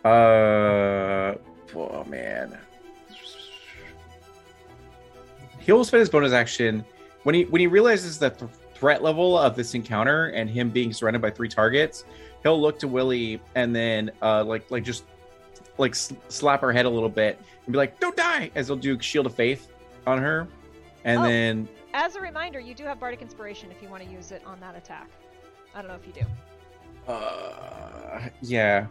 Uh, 0.05 1.35
oh 1.75 2.03
man. 2.07 2.57
He'll 5.59 5.83
spend 5.83 5.99
his 5.99 6.09
bonus 6.09 6.31
action 6.33 6.85
when 7.23 7.35
he 7.35 7.45
when 7.45 7.59
he 7.59 7.67
realizes 7.67 8.17
the 8.19 8.29
th- 8.29 8.49
threat 8.75 9.01
level 9.03 9.37
of 9.37 9.55
this 9.55 9.73
encounter 9.73 10.27
and 10.27 10.49
him 10.49 10.69
being 10.69 10.93
surrounded 10.93 11.21
by 11.21 11.29
three 11.31 11.49
targets. 11.49 12.05
He'll 12.43 12.61
look 12.61 12.79
to 12.79 12.87
Willy 12.87 13.41
and 13.55 13.75
then 13.75 14.11
uh 14.21 14.43
like 14.45 14.69
like 14.71 14.83
just 14.83 15.03
like 15.77 15.91
s- 15.91 16.13
slap 16.29 16.61
her 16.61 16.71
head 16.71 16.85
a 16.85 16.89
little 16.89 17.09
bit 17.09 17.37
and 17.65 17.71
be 17.73 17.77
like, 17.77 17.99
"Don't 17.99 18.15
die!" 18.15 18.49
As 18.55 18.67
he'll 18.67 18.75
do 18.77 18.97
Shield 18.99 19.25
of 19.25 19.35
Faith 19.35 19.67
on 20.05 20.19
her, 20.19 20.47
and 21.07 21.19
Oh. 21.21 21.23
then 21.23 21.67
As 21.93 22.15
a 22.15 22.21
reminder, 22.21 22.59
you 22.59 22.75
do 22.75 22.83
have 22.83 22.99
Bardic 22.99 23.21
Inspiration 23.23 23.71
if 23.71 23.81
you 23.81 23.89
want 23.89 24.03
to 24.03 24.09
use 24.09 24.31
it 24.31 24.43
on 24.45 24.59
that 24.59 24.75
attack. 24.75 25.09
I 25.73 25.81
don't 25.81 25.87
know 25.89 25.95
if 25.95 26.05
you 26.05 26.13
do. 26.13 27.11
Uh, 27.11 28.27
yeah. 28.41 28.85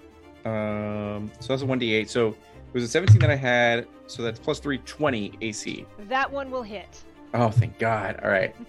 Um, 0.45 1.31
so 1.41 1.49
that's 1.53 1.63
a 1.63 1.67
1d8. 1.67 2.09
So 2.09 2.29
it 2.29 2.35
was 2.73 2.83
a 2.85 2.89
17 2.89 3.19
that 3.21 3.31
I 3.31 3.37
had. 3.37 3.87
So 4.07 4.23
that's 4.23 4.39
plus 4.41 4.59
320 4.59 5.35
AC. 5.41 5.87
That 6.09 6.31
one 6.31 6.51
will 6.51 6.63
hit. 6.63 7.05
Oh, 7.35 7.51
thank 7.51 7.79
God. 7.79 8.19
All 8.25 8.31
right. 8.31 8.55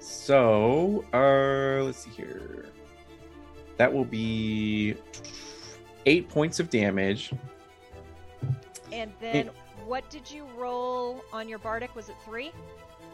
So, 0.00 1.04
uh, 1.12 1.82
let's 1.82 2.04
see 2.04 2.10
here. 2.10 2.66
That 3.78 3.92
will 3.92 4.04
be 4.04 4.94
eight 6.06 6.28
points 6.28 6.60
of 6.60 6.70
damage. 6.70 7.32
And 8.92 9.12
then, 9.20 9.50
what 9.88 10.08
did 10.10 10.30
you 10.30 10.46
roll 10.56 11.24
on 11.32 11.48
your 11.48 11.58
Bardic? 11.58 11.96
Was 11.96 12.10
it 12.10 12.16
three? 12.22 12.52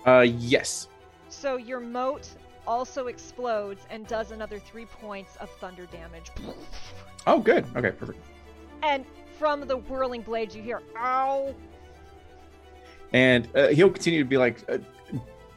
Uh, 0.04 0.26
yes. 0.26 0.88
So 1.28 1.56
your 1.56 1.78
mote 1.78 2.28
also 2.66 3.06
explodes 3.06 3.86
and 3.90 4.06
does 4.08 4.32
another 4.32 4.58
three 4.58 4.86
points 4.86 5.36
of 5.36 5.48
thunder 5.52 5.86
damage. 5.86 6.30
Oh, 7.26 7.38
good. 7.38 7.64
Okay, 7.74 7.90
perfect. 7.90 8.18
And 8.82 9.06
from 9.38 9.66
the 9.66 9.78
whirling 9.78 10.20
blades, 10.20 10.54
you 10.54 10.62
hear 10.62 10.82
"ow." 10.94 11.54
And 13.14 13.48
uh, 13.54 13.68
he'll 13.68 13.88
continue 13.88 14.22
to 14.22 14.28
be 14.28 14.36
like, 14.36 14.62
uh, 14.68 14.76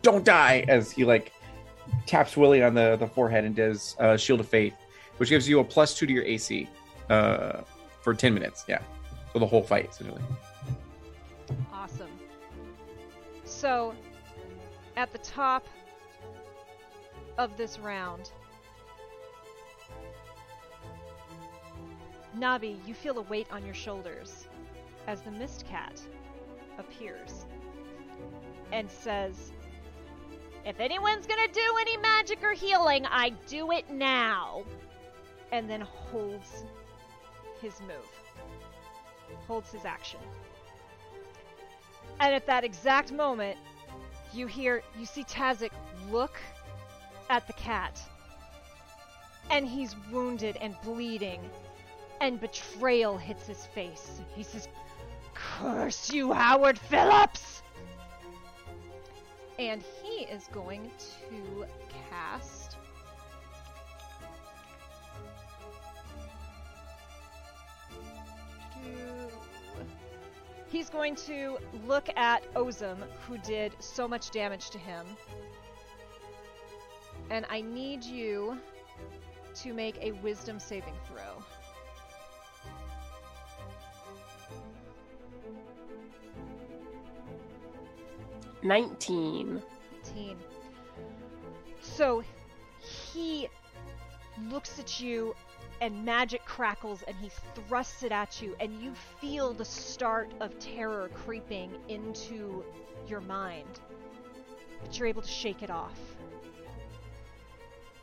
"Don't 0.02 0.24
die!" 0.24 0.64
as 0.70 0.92
he 0.92 1.04
like 1.04 1.34
taps 2.06 2.38
Willy 2.38 2.64
on 2.64 2.74
the 2.74 2.96
the 2.96 3.06
forehead 3.06 3.44
and 3.44 3.54
does 3.54 3.98
uh, 4.00 4.16
Shield 4.16 4.40
of 4.40 4.48
Faith, 4.48 4.76
which 5.18 5.28
gives 5.28 5.50
you 5.50 5.60
a 5.60 5.64
plus 5.66 5.94
two 5.94 6.06
to 6.06 6.14
your 6.14 6.24
AC 6.24 6.70
uh, 7.10 7.64
for 8.00 8.14
ten 8.14 8.34
minutes. 8.34 8.64
Yeah, 8.70 8.80
so 9.34 9.40
the 9.40 9.46
whole 9.46 9.62
fight 9.62 9.90
essentially. 9.90 10.22
So, 13.58 13.95
at 14.95 15.11
the 15.11 15.18
top 15.18 15.66
of 17.40 17.58
this 17.58 17.80
round, 17.80 18.30
Nabi, 22.38 22.77
you 22.86 22.94
feel 22.94 23.18
a 23.18 23.24
weight 23.24 23.48
on 23.52 23.66
your 23.66 23.74
shoulders 23.74 24.45
as 25.08 25.24
the 25.24 25.32
Mist 25.32 25.66
Cat 25.68 26.00
appears 26.77 27.48
and 28.72 28.88
says, 28.92 29.52
If 30.64 30.80
anyone's 30.80 31.26
gonna 31.26 31.52
do 31.52 31.77
any 31.82 31.98
magic 31.98 32.44
or 32.44 32.53
healing, 32.53 33.08
I 33.08 33.30
do 33.48 33.72
it 33.72 33.90
now. 33.90 34.66
And 35.52 35.68
then 35.68 35.82
holds 35.82 36.64
his 37.60 37.82
move, 37.82 38.22
holds 39.48 39.72
his 39.72 39.84
action. 39.84 40.19
And 42.20 42.34
at 42.34 42.46
that 42.48 42.64
exact 42.64 43.12
moment, 43.12 43.58
you 44.34 44.48
hear, 44.48 44.82
you 44.98 45.06
see 45.06 45.24
Tazik 45.24 45.72
look 46.12 46.38
at 47.30 47.46
the 47.48 47.54
cat. 47.54 48.02
And 49.50 49.68
he's 49.68 49.96
wounded 50.12 50.58
and 50.60 50.76
bleeding. 50.84 51.42
And 52.20 52.40
betrayal 52.40 53.18
hits 53.18 53.46
his 53.48 53.66
face. 53.68 54.22
He 54.36 54.44
says, 54.44 54.68
Curse 55.34 56.12
you, 56.12 56.34
Howard 56.34 56.80
Phillips! 56.80 57.62
And 59.60 59.84
he 60.04 60.24
is 60.26 60.48
going 60.52 60.90
to 61.30 61.66
cast. 62.10 62.67
He's 70.70 70.90
going 70.90 71.16
to 71.16 71.58
look 71.86 72.10
at 72.18 72.54
Ozim, 72.54 72.98
who 73.28 73.38
did 73.40 73.72
so 73.80 74.08
much 74.08 74.32
damage 74.32 74.70
to 74.72 74.78
him. 74.78 75.06
And 77.30 77.46
I 77.50 77.62
need 77.62 78.04
you 78.04 78.58
to 79.56 79.74
make 79.74 79.98
a 80.02 80.12
wisdom 80.12 80.60
saving 80.60 80.94
throw. 81.08 81.44
Nineteen. 88.64 89.62
15. 90.04 90.38
So 91.82 92.24
he 92.82 93.48
looks 94.50 94.80
at 94.80 95.00
you 95.00 95.36
and 95.82 96.04
magic 96.04 96.44
crackles 96.46 97.04
and 97.08 97.16
he 97.18 97.30
thrusts 97.56 98.04
it 98.04 98.12
at 98.12 98.42
you 98.42 98.56
and 98.60 98.82
you 98.82 98.94
feel 99.22 99.54
the 99.54 99.66
start 99.66 100.32
of 100.40 100.58
terror 100.60 101.10
creeping 101.14 101.72
into 101.88 102.64
your 103.08 103.22
mind. 103.22 103.80
But 104.84 104.98
you're 104.98 105.08
able 105.08 105.22
to 105.22 105.28
shake 105.28 105.64
it 105.64 105.70
off. 105.70 106.00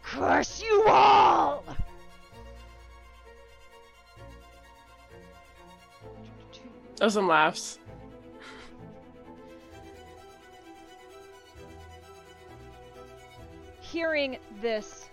Curse 0.03 0.63
you 0.63 0.85
all! 0.87 1.65
Ozim 7.01 7.29
laughs. 7.29 7.79
Hearing 13.81 14.39
this, 14.61 15.09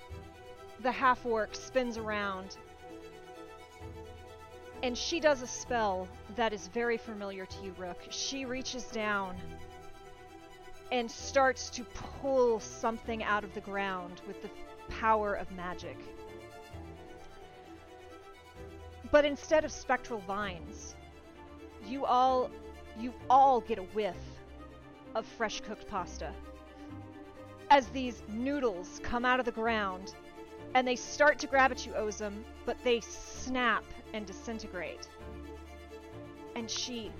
the 0.82 0.92
half 0.92 1.26
orc 1.26 1.56
spins 1.56 1.98
around 1.98 2.58
and 4.84 4.98
she 4.98 5.20
does 5.20 5.42
a 5.42 5.48
spell 5.48 6.08
that 6.36 6.54
is 6.54 6.68
very 6.68 6.98
familiar 6.98 7.46
to 7.46 7.64
you, 7.64 7.74
Rook. 7.78 8.00
She 8.10 8.46
reaches 8.46 8.86
down 8.86 9.36
and 10.92 11.10
starts 11.10 11.70
to 11.72 11.84
pull 11.84 12.60
something 12.60 13.24
out 13.24 13.44
of 13.44 13.54
the 13.54 13.62
ground 13.62 14.22
with 14.28 14.42
the 14.42 14.50
power 14.90 15.36
of 15.36 15.52
magic. 15.52 15.98
But 19.12 19.24
instead 19.24 19.64
of 19.64 19.72
spectral 19.72 20.20
vines, 20.22 20.96
you 21.86 22.06
all 22.06 22.50
you 23.00 23.14
all 23.30 23.62
get 23.62 23.78
a 23.78 23.84
whiff 23.84 24.18
of 25.16 25.26
fresh 25.26 25.62
cooked 25.62 25.88
pasta 25.88 26.34
as 27.70 27.88
these 27.88 28.22
noodles 28.28 29.00
come 29.02 29.24
out 29.24 29.40
of 29.40 29.46
the 29.46 29.52
ground 29.52 30.14
and 30.74 30.88
they 30.88 30.96
start 30.96 31.38
to 31.40 31.48
grab 31.48 31.72
at 31.72 31.86
you, 31.86 31.92
Ozim, 31.94 32.44
but 32.66 32.78
they 32.84 33.00
snap 33.02 33.84
and 34.14 34.26
disintegrate. 34.26 35.08
And 36.56 36.70
she 36.70 37.12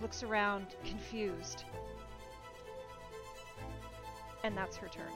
looks 0.00 0.22
around 0.22 0.66
confused. 0.84 1.64
And 4.42 4.56
that's 4.56 4.76
her 4.76 4.88
turn. 4.88 5.12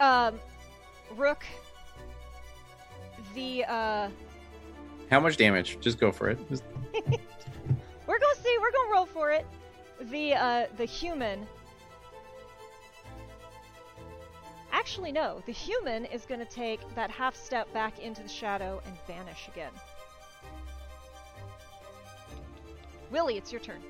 Um, 0.00 0.38
Rook, 1.16 1.44
the, 3.34 3.64
uh, 3.64 4.08
How 5.10 5.20
much 5.20 5.36
damage? 5.36 5.78
Just 5.80 5.98
go 5.98 6.10
for 6.12 6.30
it. 6.30 6.38
Just- 6.48 6.64
We're 8.06 8.18
gonna 8.20 8.34
see. 8.42 8.56
We're 8.60 8.70
gonna 8.70 8.92
roll 8.92 9.06
for 9.06 9.30
it. 9.32 9.46
The 10.00 10.34
uh, 10.34 10.66
the 10.76 10.84
human. 10.84 11.46
Actually, 14.76 15.10
no. 15.10 15.42
The 15.46 15.52
human 15.52 16.04
is 16.04 16.26
gonna 16.26 16.44
take 16.44 16.80
that 16.94 17.10
half 17.10 17.34
step 17.34 17.72
back 17.72 17.98
into 17.98 18.22
the 18.22 18.28
shadow 18.28 18.82
and 18.84 18.94
vanish 19.06 19.48
again. 19.48 19.72
Willy, 23.10 23.38
it's 23.38 23.50
your 23.50 23.62
turn. 23.62 23.80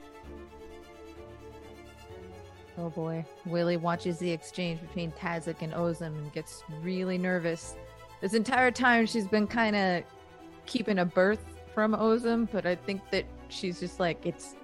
Oh 2.78 2.88
boy. 2.90 3.24
Willy 3.46 3.76
watches 3.76 4.18
the 4.18 4.30
exchange 4.30 4.80
between 4.80 5.10
Tazik 5.10 5.60
and 5.60 5.72
Ozim 5.72 6.16
and 6.18 6.32
gets 6.32 6.62
really 6.82 7.18
nervous. 7.18 7.74
This 8.20 8.34
entire 8.34 8.70
time 8.70 9.06
she's 9.06 9.26
been 9.26 9.48
kind 9.48 9.74
of 9.74 10.04
keeping 10.66 11.00
a 11.00 11.04
berth 11.04 11.44
from 11.74 11.94
Ozim, 11.94 12.48
but 12.52 12.64
I 12.64 12.76
think 12.76 13.10
that 13.10 13.24
she's 13.48 13.80
just 13.80 13.98
like, 13.98 14.24
it's 14.24 14.54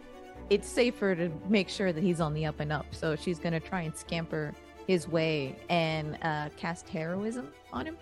it's 0.51 0.69
safer 0.69 1.17
to 1.17 1.33
make 1.49 1.69
sure 1.69 1.93
that 1.93 2.03
he's 2.03 2.21
on 2.21 2.33
the 2.33 2.47
up 2.47 2.61
and 2.61 2.71
up. 2.71 2.87
So 2.93 3.17
she's 3.17 3.41
gonna 3.41 3.59
try 3.59 3.81
and 3.81 3.97
scamper 3.97 4.55
his 4.87 5.09
way 5.09 5.57
and 5.69 6.19
uh, 6.23 6.49
cast 6.57 6.89
heroism 6.89 7.53
on 7.73 7.87
him. 7.87 7.97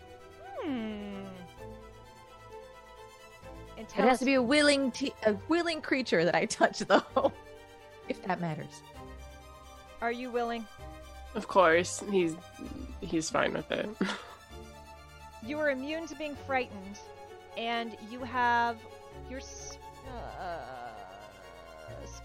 Hmm. 0.62 1.24
It 3.76 3.90
has 3.92 4.18
to 4.18 4.24
be 4.24 4.34
a 4.34 4.42
willing 4.42 4.90
t- 4.90 5.14
a 5.24 5.34
willing 5.48 5.80
creature 5.80 6.24
that 6.24 6.34
I 6.34 6.44
touch, 6.44 6.78
though, 6.90 7.32
if 8.08 8.22
that 8.24 8.40
matters. 8.40 8.82
Are 10.02 10.12
you 10.12 10.30
willing? 10.30 10.66
Of 11.34 11.48
course, 11.48 12.02
he's 12.10 12.36
he's 13.00 13.30
fine 13.30 13.52
with 13.52 13.70
it. 13.70 13.88
You 15.42 15.58
are 15.58 15.70
immune 15.70 16.06
to 16.08 16.14
being 16.16 16.36
frightened, 16.46 16.98
and 17.56 17.96
you 18.10 18.18
have 18.20 18.76
your 19.30 19.40
uh, 20.06 20.79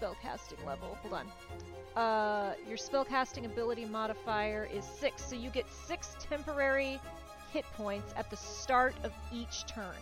spellcasting 0.00 0.64
level. 0.66 0.98
Hold 1.02 1.14
on. 1.14 2.02
Uh, 2.02 2.54
your 2.68 2.76
spellcasting 2.76 3.46
ability 3.46 3.84
modifier 3.84 4.68
is 4.72 4.84
six, 4.84 5.24
so 5.24 5.34
you 5.34 5.50
get 5.50 5.66
six 5.70 6.16
temporary 6.18 7.00
hit 7.52 7.64
points 7.76 8.12
at 8.16 8.30
the 8.30 8.36
start 8.36 8.94
of 9.02 9.12
each 9.32 9.66
turn. 9.66 9.94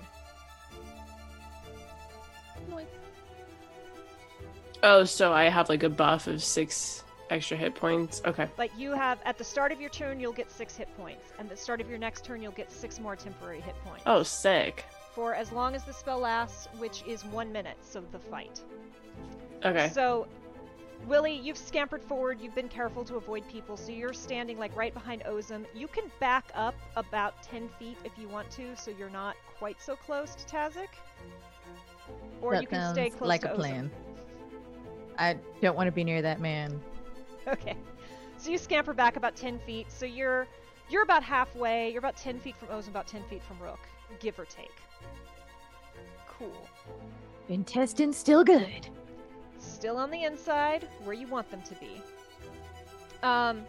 oh, 4.83 5.05
so 5.05 5.33
I 5.33 5.45
have 5.45 5.69
like 5.69 5.83
a 5.83 5.89
buff 5.89 6.27
of 6.27 6.43
six 6.43 7.05
extra 7.31 7.57
hit 7.57 7.75
points. 7.75 8.23
Okay. 8.25 8.49
But 8.57 8.79
you 8.79 8.93
have 8.93 9.19
at 9.25 9.39
the 9.39 9.45
start 9.45 9.73
of 9.73 9.81
your 9.81 9.91
turn, 9.91 10.21
you'll 10.21 10.33
get 10.33 10.51
six 10.51 10.77
hit 10.77 10.89
points, 10.97 11.33
and 11.39 11.49
the 11.49 11.57
start 11.57 11.81
of 11.81 11.89
your 11.89 11.99
next 11.99 12.25
turn, 12.25 12.43
you'll 12.43 12.53
get 12.53 12.71
six 12.71 13.01
more 13.01 13.17
temporary 13.17 13.61
hit 13.61 13.75
points. 13.85 14.03
Oh, 14.07 14.23
sick. 14.23 14.85
For 15.15 15.35
as 15.35 15.53
long 15.53 15.75
as 15.75 15.85
the 15.85 15.93
spell 15.93 16.19
lasts, 16.19 16.69
which 16.79 17.05
is 17.07 17.25
one 17.27 17.53
minute, 17.53 17.77
so 17.83 18.03
the 18.13 18.19
fight. 18.19 18.61
Okay. 19.65 19.91
So, 19.93 20.27
Willy, 21.07 21.35
you've 21.35 21.57
scampered 21.57 22.03
forward. 22.03 22.41
You've 22.41 22.55
been 22.55 22.69
careful 22.69 23.05
to 23.05 23.17
avoid 23.17 23.49
people, 23.49 23.77
so 23.77 23.93
you're 23.93 24.13
standing 24.13 24.59
like 24.59 24.75
right 24.77 24.93
behind 24.93 25.23
Ozim. 25.25 25.65
You 25.75 25.89
can 25.89 26.05
back 26.21 26.51
up 26.55 26.75
about 26.97 27.43
10 27.43 27.69
feet 27.79 27.97
if 28.05 28.13
you 28.19 28.29
want 28.29 28.51
to, 28.53 28.77
so 28.77 28.91
you're 28.91 29.11
not 29.11 29.37
quite 29.59 29.81
so 29.81 29.97
close 29.97 30.35
to 30.35 30.45
Tazik. 30.45 30.89
Or 32.41 32.53
that 32.53 32.63
you 32.63 32.69
can 32.69 32.93
stay 32.93 33.11
close 33.11 33.29
like 33.29 33.43
to 33.43 33.53
a 33.53 33.55
Ozim. 33.55 33.59
plan. 33.59 33.91
I 35.19 35.37
don't 35.61 35.77
want 35.77 35.87
to 35.87 35.93
be 35.93 36.05
near 36.05 36.23
that 36.23 36.41
man. 36.41 36.81
Okay. 37.47 37.77
So 38.39 38.51
you 38.51 38.59
scamper 38.59 38.93
back 38.93 39.17
about 39.17 39.37
10 39.37 39.59
feet, 39.61 39.91
so 39.91 40.07
you're 40.07 40.47
you're 40.91 41.03
about 41.03 41.23
halfway. 41.23 41.91
You're 41.91 41.99
about 41.99 42.17
10 42.17 42.41
feet 42.41 42.57
from 42.57 42.69
Ozim, 42.69 42.89
about 42.89 43.07
10 43.07 43.23
feet 43.25 43.43
from 43.43 43.59
Rook, 43.59 43.79
give 44.21 44.39
or 44.39 44.45
take. 44.45 44.73
Cool. 46.27 46.69
Intestines 47.49 48.17
still 48.17 48.45
good. 48.45 48.89
Still 49.65 49.97
on 49.97 50.11
the 50.11 50.25
inside 50.25 50.89
where 51.05 51.15
you 51.15 51.27
want 51.27 51.51
them 51.51 51.63
to 51.63 51.75
be. 51.77 52.03
Um. 53.23 53.65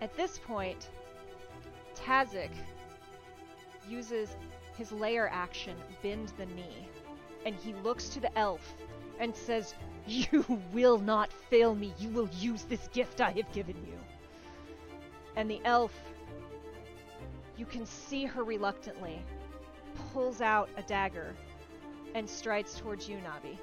At 0.00 0.14
this 0.18 0.38
point, 0.38 0.90
Tazik 1.94 2.50
uses 3.88 4.36
his 4.76 4.92
lair 4.92 5.30
action, 5.32 5.76
bend 6.02 6.32
the 6.36 6.44
knee, 6.46 6.88
and 7.46 7.54
he 7.54 7.72
looks 7.74 8.08
to 8.10 8.20
the 8.20 8.36
elf 8.38 8.74
and 9.18 9.34
says, 9.34 9.74
You 10.06 10.44
will 10.72 10.98
not 10.98 11.32
fail 11.32 11.74
me. 11.74 11.94
You 11.98 12.10
will 12.10 12.28
use 12.38 12.64
this 12.64 12.88
gift 12.88 13.20
I 13.20 13.30
have 13.30 13.50
given 13.52 13.76
you. 13.86 13.98
And 15.36 15.50
the 15.50 15.60
elf 15.64 15.92
you 17.56 17.66
can 17.66 17.86
see 17.86 18.24
her 18.24 18.42
reluctantly, 18.42 19.22
pulls 20.12 20.40
out 20.40 20.68
a 20.76 20.82
dagger, 20.82 21.34
and 22.14 22.28
strides 22.28 22.74
towards 22.78 23.08
you, 23.08 23.18
Nabi. 23.18 23.58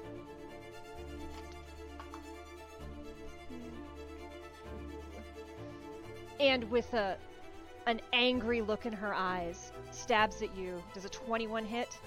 And 6.40 6.68
with 6.70 6.92
a 6.94 7.16
an 7.86 8.00
angry 8.12 8.60
look 8.60 8.86
in 8.86 8.92
her 8.92 9.12
eyes, 9.12 9.72
stabs 9.90 10.40
at 10.40 10.56
you. 10.56 10.82
Does 10.94 11.04
a 11.04 11.08
21 11.08 11.64
hit? 11.64 11.98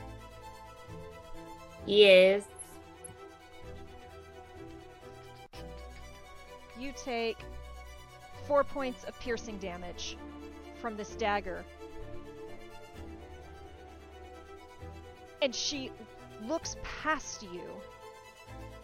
Yes. 1.85 2.43
You 6.79 6.93
take 6.95 7.37
four 8.47 8.63
points 8.63 9.03
of 9.03 9.19
piercing 9.19 9.57
damage 9.57 10.17
from 10.85 10.95
this 10.95 11.15
dagger. 11.15 11.65
And 15.41 15.55
she 15.55 15.89
looks 16.47 16.75
past 16.83 17.41
you 17.41 17.63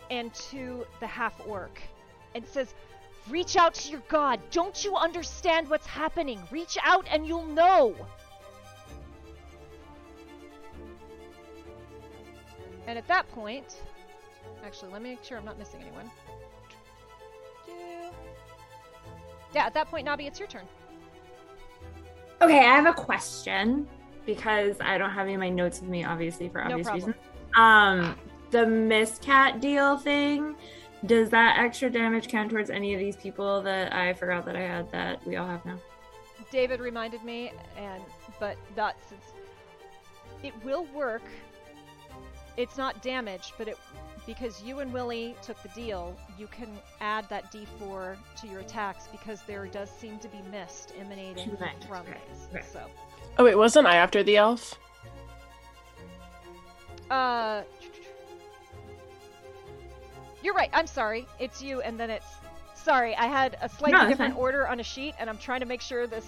and 0.09 0.33
to 0.49 0.83
the 0.99 1.05
half 1.05 1.39
orc 1.45 1.79
and 2.33 2.43
says, 2.43 2.73
Reach 3.29 3.55
out 3.55 3.75
to 3.75 3.91
your 3.91 4.01
god. 4.07 4.39
Don't 4.49 4.83
you 4.83 4.95
understand 4.95 5.69
what's 5.69 5.85
happening? 5.85 6.41
Reach 6.49 6.75
out 6.83 7.05
and 7.07 7.27
you'll 7.27 7.45
know. 7.45 7.93
And 12.87 12.97
at 12.97 13.07
that 13.09 13.29
point, 13.29 13.79
actually, 14.65 14.91
let 14.91 15.03
me 15.03 15.11
make 15.11 15.23
sure 15.23 15.37
I'm 15.37 15.45
not 15.45 15.59
missing 15.59 15.81
anyone. 15.83 16.09
Yeah, 19.53 19.67
at 19.67 19.75
that 19.75 19.85
point, 19.91 20.07
Nabi, 20.07 20.25
it's 20.25 20.39
your 20.39 20.47
turn. 20.47 20.65
Okay, 22.41 22.59
I 22.59 22.75
have 22.75 22.87
a 22.87 22.93
question 22.93 23.87
because 24.25 24.77
I 24.81 24.97
don't 24.97 25.11
have 25.11 25.25
any 25.25 25.35
of 25.35 25.39
my 25.39 25.49
notes 25.49 25.79
with 25.79 25.89
me, 25.89 26.03
obviously, 26.03 26.49
for 26.49 26.63
obvious 26.63 26.87
problem. 26.87 27.11
reasons. 27.11 27.25
Um, 27.55 28.15
the 28.49 28.65
Mist 28.65 29.21
Cat 29.21 29.61
deal 29.61 29.97
thing. 29.97 30.55
Does 31.05 31.29
that 31.29 31.57
extra 31.59 31.89
damage 31.89 32.27
count 32.27 32.51
towards 32.51 32.69
any 32.69 32.93
of 32.93 32.99
these 32.99 33.15
people 33.15 33.61
that 33.63 33.93
I 33.93 34.13
forgot 34.13 34.45
that 34.45 34.55
I 34.55 34.61
had 34.61 34.91
that 34.91 35.25
we 35.25 35.35
all 35.35 35.47
have 35.47 35.65
now? 35.65 35.79
David 36.51 36.79
reminded 36.79 37.23
me, 37.23 37.51
and 37.77 38.03
but 38.39 38.57
since 39.07 39.21
it 40.43 40.53
will 40.63 40.85
work. 40.93 41.23
It's 42.57 42.77
not 42.77 43.01
damage, 43.01 43.53
but 43.57 43.67
it 43.67 43.77
because 44.25 44.61
you 44.63 44.79
and 44.79 44.93
Willy 44.93 45.35
took 45.41 45.61
the 45.63 45.69
deal. 45.69 46.15
You 46.37 46.47
can 46.47 46.69
add 46.99 47.27
that 47.29 47.51
D4 47.51 48.15
to 48.41 48.47
your 48.47 48.59
attacks 48.59 49.07
because 49.11 49.41
there 49.43 49.65
does 49.67 49.89
seem 49.89 50.19
to 50.19 50.27
be 50.27 50.41
mist 50.51 50.93
emanating 50.99 51.57
Right, 51.59 51.75
from 51.87 52.05
right, 52.05 52.17
these. 52.29 52.47
right. 52.53 52.65
So, 52.71 52.85
Oh 53.37 53.43
wait, 53.45 53.55
wasn't 53.55 53.87
I 53.87 53.95
after 53.95 54.23
the 54.23 54.37
elf? 54.37 54.77
uh, 57.09 57.63
you're 60.43 60.53
right. 60.53 60.69
I'm 60.73 60.87
sorry. 60.87 61.27
It's 61.39 61.61
you, 61.61 61.81
and 61.81 61.99
then 61.99 62.09
it's 62.09 62.25
sorry. 62.75 63.15
I 63.15 63.25
had 63.27 63.57
a 63.61 63.69
slightly 63.69 63.99
No, 63.99 64.07
different 64.07 64.33
fine. 64.33 64.41
order 64.41 64.67
on 64.67 64.79
a 64.79 64.83
sheet, 64.83 65.13
and 65.19 65.29
I'm 65.29 65.37
trying 65.37 65.59
to 65.61 65.65
make 65.65 65.81
sure 65.81 66.07
this. 66.07 66.25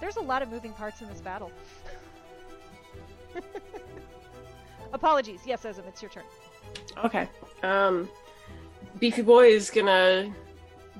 There's 0.00 0.16
a 0.16 0.20
lot 0.22 0.42
of 0.42 0.50
moving 0.50 0.72
parts 0.72 1.00
in 1.02 1.08
this 1.08 1.20
battle. 1.20 1.50
Apologies. 4.92 5.40
Yes, 5.46 5.62
Ozim, 5.64 5.86
it's 5.88 6.02
your 6.02 6.10
turn. 6.10 6.24
Okay. 7.04 7.28
Um, 7.62 8.08
Beefy 8.98 9.22
Boy 9.22 9.48
is 9.48 9.70
gonna 9.70 10.34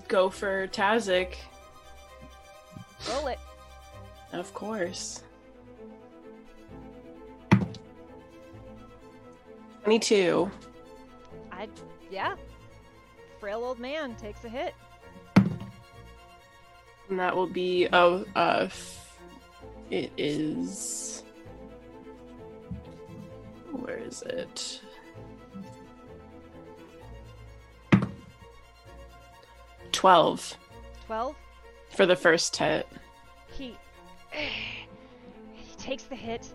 go 0.08 0.28
for 0.30 0.66
Tazik, 0.68 1.34
Roll 3.10 3.28
it. 3.28 3.38
of 4.32 4.52
course. 4.54 5.22
Twenty-two. 9.82 10.50
I 11.52 11.68
yeah. 12.10 12.34
Frail 13.38 13.62
old 13.64 13.78
man 13.78 14.14
takes 14.16 14.44
a 14.44 14.48
hit. 14.48 14.74
And 17.10 17.18
that 17.20 17.36
will 17.36 17.46
be 17.46 17.86
oh, 17.92 18.24
uh, 18.34 18.68
it 19.90 20.10
is. 20.16 21.22
Where 23.72 23.98
is 23.98 24.22
it? 24.22 24.80
Twelve 29.94 30.58
Twelve. 31.06 31.36
for 31.90 32.04
the 32.04 32.16
first 32.16 32.56
hit. 32.56 32.86
He 33.52 33.76
he 34.32 35.76
takes 35.78 36.02
the 36.02 36.16
hit, 36.16 36.48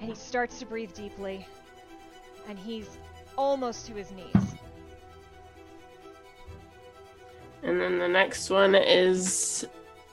and 0.00 0.08
he 0.08 0.16
starts 0.16 0.58
to 0.60 0.66
breathe 0.66 0.94
deeply, 0.94 1.46
and 2.48 2.58
he's 2.58 2.98
almost 3.36 3.86
to 3.86 3.92
his 3.92 4.10
knees. 4.12 4.54
And 7.62 7.78
then 7.78 7.98
the 7.98 8.08
next 8.08 8.48
one 8.48 8.74
is 8.74 9.66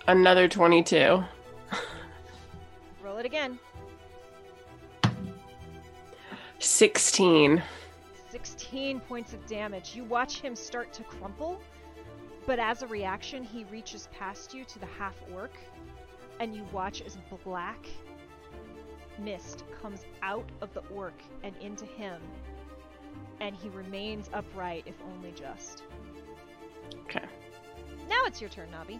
another 0.07 0.49
twenty-two. 0.49 1.23
Roll 3.01 3.17
it 3.17 3.25
again. 3.25 3.57
Sixteen. 6.59 7.63
16 8.29 8.99
points 8.99 9.33
of 9.33 9.47
damage. 9.47 9.95
You 9.95 10.03
watch 10.03 10.41
him 10.41 10.55
start 10.55 10.91
to 10.93 11.03
crumple, 11.03 11.59
but 12.47 12.57
as 12.59 12.81
a 12.81 12.87
reaction, 12.87 13.43
he 13.43 13.65
reaches 13.65 14.07
past 14.17 14.53
you 14.53 14.63
to 14.63 14.79
the 14.79 14.85
half 14.85 15.21
orc 15.35 15.51
and 16.39 16.55
you 16.55 16.65
watch 16.71 17.01
as 17.01 17.17
black 17.43 17.85
mist 19.19 19.65
comes 19.81 20.05
out 20.21 20.49
of 20.61 20.73
the 20.73 20.81
orc 20.93 21.19
and 21.43 21.53
into 21.57 21.85
him, 21.85 22.21
and 23.41 23.55
he 23.55 23.69
remains 23.69 24.29
upright, 24.33 24.83
if 24.85 24.95
only 25.13 25.31
just. 25.31 25.83
Okay. 27.03 27.25
Now 28.07 28.21
it's 28.25 28.39
your 28.39 28.49
turn, 28.49 28.69
Nabi. 28.69 28.99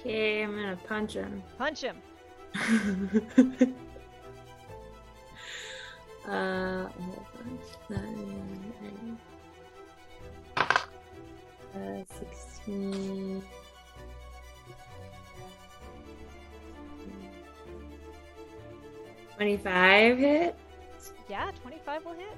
Okay, 0.00 0.42
I'm 0.42 0.52
gonna 0.52 0.78
punch 0.88 1.14
him. 1.14 1.42
Punch 1.58 1.82
him. 1.82 1.96
uh, 6.26 6.88
hold 6.88 7.26
on. 7.38 7.58
Nine, 7.90 9.18
uh, 11.74 12.04
16. 12.18 13.42
Twenty-five 19.36 20.18
hit. 20.18 20.56
Yeah, 21.28 21.50
25 21.62 22.04
will 22.04 22.14
hit. 22.14 22.36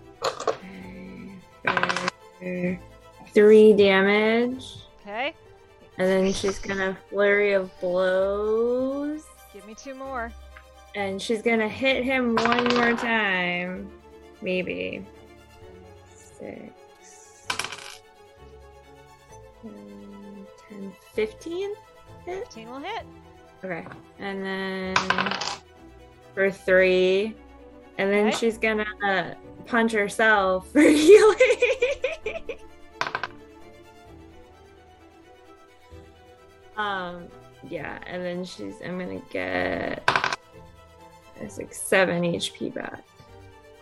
Three 3.32 3.72
damage, 3.72 4.76
Okay, 5.02 5.34
and 5.98 6.08
then 6.08 6.32
she's 6.32 6.58
gonna 6.58 6.98
flurry 7.08 7.52
of 7.52 7.70
blows, 7.80 9.24
give 9.52 9.64
me 9.66 9.74
two 9.74 9.94
more. 9.94 10.32
and 10.96 11.22
she's 11.22 11.40
gonna 11.42 11.68
hit 11.68 12.02
him 12.02 12.34
one 12.34 12.64
more 12.74 12.94
time, 12.96 13.88
maybe. 14.42 15.06
Six, 16.16 16.72
seven, 19.62 20.46
10, 20.68 20.92
15 21.14 21.74
hit. 22.26 22.44
15 22.48 22.70
will 22.70 22.78
hit. 22.78 23.02
Okay, 23.64 23.84
and 24.18 24.44
then 24.44 24.96
for 26.34 26.50
three, 26.50 27.34
and 27.98 28.10
then 28.10 28.28
Okay. 28.28 28.36
she's 28.36 28.56
gonna 28.58 29.36
punch 29.66 29.92
herself 29.92 30.70
for 30.72 30.80
healing. 30.80 31.36
um, 36.76 37.26
yeah, 37.68 37.98
and 38.06 38.22
then 38.24 38.44
she's. 38.44 38.74
I'm 38.84 38.98
gonna 38.98 39.20
get. 39.30 40.08
It's 41.40 41.58
like 41.58 41.72
seven 41.74 42.22
HP 42.22 42.72
back. 42.74 43.02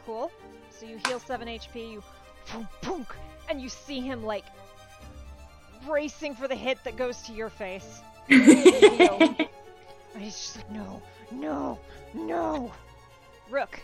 Cool. 0.06 0.30
So 0.70 0.86
you 0.86 0.98
heal 1.08 1.18
7 1.18 1.48
HP, 1.48 1.90
you 1.92 2.02
punk, 2.46 2.68
punk, 2.82 3.08
and 3.50 3.60
you 3.60 3.68
see 3.68 3.98
him 4.00 4.22
like 4.24 4.44
bracing 5.86 6.34
for 6.34 6.48
the 6.48 6.54
hit 6.54 6.82
that 6.84 6.96
goes 6.96 7.22
to 7.22 7.32
your 7.32 7.50
face. 7.50 8.00
Heal. 8.28 9.18
and 10.14 10.22
he's 10.22 10.34
just 10.34 10.56
like, 10.56 10.70
no, 10.70 11.02
no, 11.32 11.78
no. 12.14 12.72
Rook. 13.50 13.80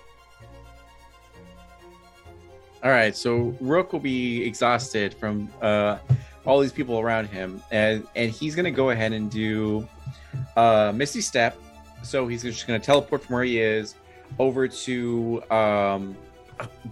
All 2.82 2.90
right, 2.90 3.16
so 3.16 3.56
Rook 3.60 3.92
will 3.92 4.00
be 4.00 4.44
exhausted 4.44 5.14
from 5.14 5.48
uh, 5.62 5.98
all 6.44 6.60
these 6.60 6.72
people 6.72 7.00
around 7.00 7.28
him, 7.28 7.62
and 7.70 8.06
and 8.14 8.30
he's 8.30 8.54
gonna 8.54 8.70
go 8.70 8.90
ahead 8.90 9.12
and 9.12 9.30
do 9.30 9.88
uh, 10.56 10.92
Misty 10.94 11.22
Step. 11.22 11.58
So 12.02 12.28
he's 12.28 12.42
just 12.42 12.66
gonna 12.66 12.78
teleport 12.78 13.24
from 13.24 13.36
where 13.36 13.44
he 13.44 13.58
is 13.58 13.94
over 14.38 14.68
to 14.68 15.42
um, 15.50 16.14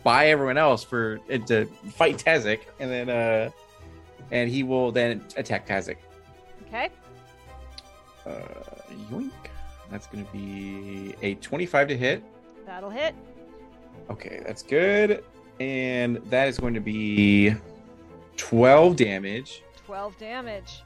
by 0.02 0.28
everyone 0.28 0.56
else 0.56 0.82
for 0.82 1.20
it 1.28 1.46
to 1.48 1.66
fight 1.90 2.16
Tazik, 2.16 2.60
and 2.80 2.90
then 2.90 3.10
uh, 3.10 3.50
and 4.32 4.50
he 4.50 4.64
will 4.64 4.90
then 4.90 5.24
attack 5.36 5.68
Tazik. 5.68 5.98
Okay. 6.66 6.88
Uh, 8.26 8.30
yoink! 9.10 9.30
That's 9.90 10.08
gonna 10.08 10.26
be 10.32 11.14
a 11.22 11.34
twenty-five 11.36 11.86
to 11.88 11.96
hit. 11.96 12.24
That'll 12.66 12.90
hit. 12.90 13.14
Okay, 14.10 14.42
that's 14.44 14.62
good. 14.62 15.24
And 15.60 16.16
that 16.30 16.48
is 16.48 16.58
going 16.58 16.74
to 16.74 16.80
be 16.80 17.54
12 18.36 18.96
damage. 18.96 19.62
12 19.86 20.18
damage. 20.18 20.82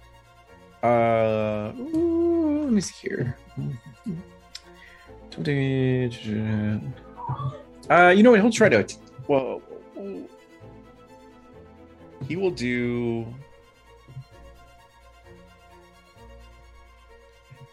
Uh, 0.83 1.73
ooh, 1.78 2.65
let 2.65 2.73
me 2.73 2.81
see 2.81 3.08
here. 3.08 3.39
damage. 5.42 6.28
Uh, 7.89 8.08
you 8.08 8.23
know 8.23 8.33
what? 8.33 8.41
He'll 8.41 8.50
try 8.50 8.68
to. 8.68 8.83
Whoa. 9.26 9.62
He 12.27 12.36
will 12.36 12.51
do. 12.51 13.27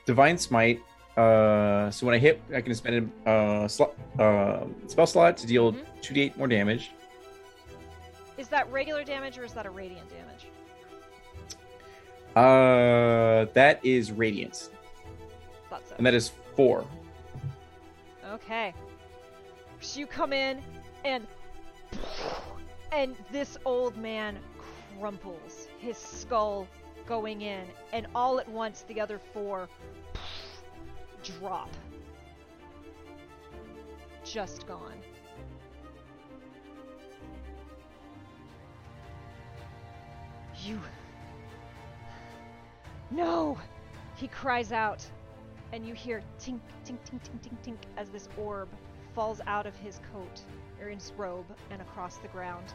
Divine 0.05 0.37
Smite. 0.37 0.81
Uh, 1.15 1.89
so 1.91 2.05
when 2.05 2.15
I 2.15 2.17
hit, 2.17 2.41
I 2.53 2.61
can 2.61 2.73
spend 2.75 3.11
a 3.25 3.29
uh, 3.29 3.67
slot, 3.67 3.93
uh, 4.19 4.65
spell 4.87 5.05
slot 5.05 5.37
to 5.37 5.47
deal 5.47 5.71
Mhm. 5.73 5.85
2d8 6.01 6.35
more 6.37 6.47
damage. 6.47 6.91
Is 8.37 8.47
that 8.49 8.69
regular 8.71 9.03
damage 9.03 9.37
or 9.37 9.43
is 9.45 9.53
that 9.53 9.65
a 9.65 9.69
radiant 9.69 10.09
damage? 10.09 10.47
Uh, 12.35 13.45
that 13.53 13.79
is 13.85 14.11
Radiance, 14.11 14.71
Thought 15.69 15.87
so. 15.87 15.95
and 15.97 16.05
that 16.05 16.15
is 16.15 16.31
four. 16.55 16.83
Okay. 18.31 18.73
So 19.81 19.99
you 19.99 20.07
come 20.07 20.33
in 20.33 20.63
and 21.05 21.27
and 22.93 23.15
this 23.31 23.57
old 23.65 23.97
man 23.97 24.37
crumples, 24.99 25.67
his 25.79 25.97
skull 25.97 26.67
going 27.07 27.41
in, 27.41 27.65
and 27.91 28.05
all 28.13 28.39
at 28.39 28.47
once 28.47 28.85
the 28.87 29.01
other 29.01 29.19
four 29.33 29.67
drop. 31.23 31.69
Just 34.23 34.67
gone. 34.67 34.99
You. 40.63 40.79
No! 43.09 43.57
He 44.15 44.27
cries 44.27 44.71
out, 44.71 45.05
and 45.73 45.85
you 45.85 45.93
hear 45.93 46.21
tink, 46.39 46.59
tink, 46.85 46.97
tink, 47.09 47.19
tink, 47.19 47.41
tink, 47.41 47.65
tink 47.65 47.77
as 47.97 48.09
this 48.09 48.29
orb 48.37 48.69
falls 49.15 49.41
out 49.47 49.65
of 49.65 49.75
his 49.75 49.99
coat 50.11 50.41
his 50.89 51.11
robe 51.17 51.45
and 51.71 51.81
across 51.81 52.17
the 52.17 52.27
ground. 52.29 52.65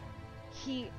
He, 0.51 0.91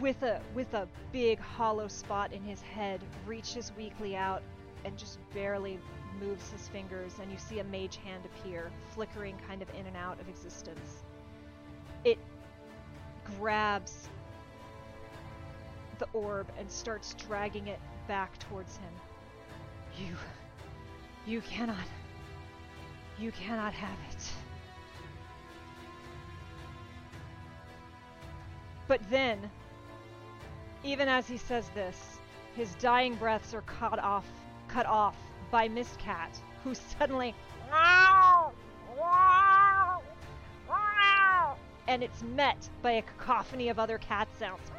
with 0.00 0.22
a 0.22 0.40
with 0.54 0.72
a 0.74 0.88
big 1.12 1.38
hollow 1.38 1.88
spot 1.88 2.32
in 2.32 2.42
his 2.42 2.60
head, 2.62 3.00
reaches 3.26 3.72
weakly 3.76 4.16
out 4.16 4.42
and 4.84 4.96
just 4.96 5.18
barely 5.32 5.78
moves 6.20 6.50
his 6.50 6.68
fingers, 6.68 7.14
and 7.20 7.30
you 7.30 7.38
see 7.38 7.58
a 7.58 7.64
mage 7.64 7.96
hand 7.96 8.22
appear, 8.24 8.70
flickering 8.94 9.36
kind 9.46 9.62
of 9.62 9.68
in 9.78 9.86
and 9.86 9.96
out 9.96 10.20
of 10.20 10.28
existence. 10.28 11.02
It 12.04 12.18
grabs 13.38 14.08
the 15.98 16.06
orb 16.12 16.46
and 16.58 16.70
starts 16.70 17.14
dragging 17.14 17.68
it 17.68 17.80
back 18.06 18.38
towards 18.38 18.76
him. 18.76 18.92
You. 19.98 20.16
You 21.26 21.40
cannot. 21.40 21.86
You 23.18 23.32
cannot 23.32 23.72
have 23.72 23.96
it. 24.12 24.43
But 28.86 29.00
then, 29.10 29.50
even 30.82 31.08
as 31.08 31.26
he 31.26 31.36
says 31.36 31.68
this, 31.74 32.18
his 32.54 32.74
dying 32.76 33.14
breaths 33.14 33.54
are 33.54 33.62
cut 33.62 33.98
off 33.98 34.26
cut 34.68 34.86
off 34.86 35.16
by 35.50 35.68
Mist 35.68 35.98
Cat, 35.98 36.40
who 36.62 36.74
suddenly 36.74 37.34
and 41.86 42.02
it's 42.02 42.22
met 42.22 42.68
by 42.82 42.92
a 42.92 43.02
cacophony 43.02 43.68
of 43.68 43.78
other 43.78 43.98
cat 43.98 44.26
sounds 44.38 44.72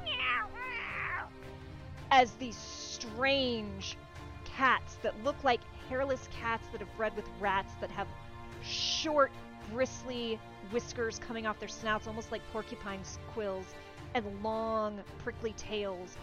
as 2.11 2.31
these 2.33 2.55
strange 2.55 3.97
cats 4.43 4.95
that 5.03 5.13
look 5.23 5.43
like 5.43 5.59
hairless 5.89 6.29
cats 6.41 6.65
that 6.71 6.79
have 6.79 6.97
bred 6.97 7.15
with 7.15 7.25
rats 7.39 7.73
that 7.81 7.91
have 7.91 8.07
short, 8.63 9.31
bristly 9.71 10.39
whiskers 10.71 11.19
coming 11.19 11.45
off 11.45 11.59
their 11.59 11.67
snouts, 11.69 12.07
almost 12.07 12.31
like 12.31 12.41
porcupines' 12.51 13.19
quills, 13.33 13.65
and 14.15 14.25
long, 14.43 14.99
prickly 15.19 15.53
tails 15.57 16.17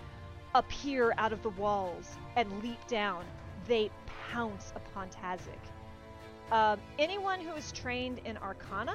appear 0.54 1.14
out 1.18 1.32
of 1.32 1.42
the 1.42 1.50
walls 1.50 2.16
and 2.36 2.50
leap 2.62 2.84
down. 2.88 3.24
They 3.68 3.90
pounce 4.30 4.72
upon 4.74 5.08
Tazik. 5.10 5.60
Um, 6.50 6.80
anyone 6.98 7.38
who 7.40 7.52
is 7.54 7.70
trained 7.70 8.20
in 8.24 8.36
Arcana, 8.38 8.94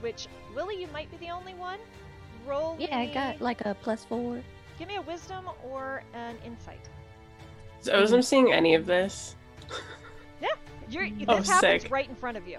which 0.00 0.28
Willy, 0.54 0.80
you 0.80 0.86
might 0.92 1.10
be 1.10 1.16
the 1.16 1.30
only 1.30 1.54
one. 1.54 1.78
Roll. 2.46 2.76
Yeah, 2.78 2.98
I 2.98 3.06
got 3.06 3.40
like 3.40 3.62
a 3.62 3.74
plus 3.74 4.04
four. 4.04 4.40
Give 4.78 4.86
me 4.86 4.96
a 4.96 5.02
wisdom 5.02 5.46
or 5.66 6.02
an 6.12 6.36
insight. 6.44 6.88
So 7.80 7.98
was 8.00 8.12
I'm 8.12 8.22
seeing 8.22 8.52
any 8.52 8.74
of 8.74 8.86
this? 8.86 9.34
Yeah, 10.42 10.48
you're, 10.90 11.08
this 11.18 11.26
Oh, 11.28 11.36
happens 11.42 11.82
sick. 11.82 11.90
right 11.90 12.08
in 12.08 12.14
front 12.14 12.36
of 12.36 12.46
you. 12.46 12.58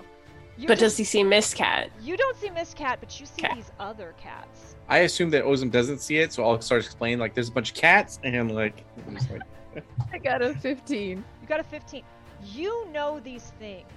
You 0.57 0.67
But 0.67 0.75
just- 0.79 0.93
does 0.93 0.97
he 0.97 1.03
see 1.03 1.23
Mist 1.23 1.55
Cat? 1.55 1.89
You 2.01 2.15
don't 2.17 2.37
see 2.37 2.49
Mist 2.49 2.75
Cat, 2.77 2.99
but 3.01 3.19
you 3.19 3.25
see 3.25 3.41
'Kay. 3.41 3.55
these 3.55 3.71
other 3.79 4.13
cats. 4.17 4.75
I 4.87 4.99
assume 4.99 5.29
that 5.31 5.43
Ozim 5.43 5.69
doesn't 5.71 5.99
see 5.99 6.17
it, 6.17 6.31
so 6.31 6.43
I'll 6.45 6.61
start 6.61 6.83
explaining 6.85 7.19
like 7.19 7.33
there's 7.33 7.49
a 7.49 7.51
bunch 7.51 7.71
of 7.71 7.75
cats 7.75 8.19
and 8.23 8.53
like, 8.55 8.83
I'm 9.07 9.15
like 9.15 9.41
I 10.13 10.17
got 10.19 10.41
a 10.41 10.53
15. 10.53 11.23
You 11.41 11.47
got 11.47 11.59
a 11.59 11.63
15. 11.63 12.03
You 12.43 12.87
know 12.91 13.19
these 13.19 13.51
things. 13.59 13.91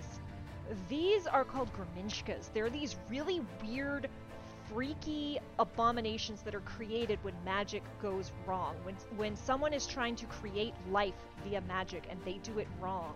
These 0.89 1.27
are 1.27 1.45
called 1.45 1.71
Gremishkas. 1.73 2.53
They're 2.53 2.71
these 2.71 2.97
really 3.09 3.41
weird, 3.65 4.09
freaky 4.69 5.39
abominations 5.59 6.43
that 6.43 6.55
are 6.55 6.61
created 6.61 7.19
when 7.23 7.33
magic 7.45 7.83
goes 8.03 8.33
wrong. 8.47 8.75
When 8.83 8.95
when 9.17 9.37
someone 9.37 9.73
is 9.73 9.87
trying 9.87 10.17
to 10.17 10.27
create 10.27 10.75
life 10.91 11.15
via 11.45 11.61
magic 11.63 12.05
and 12.11 12.19
they 12.25 12.39
do 12.43 12.59
it 12.59 12.69
wrong. 12.81 13.15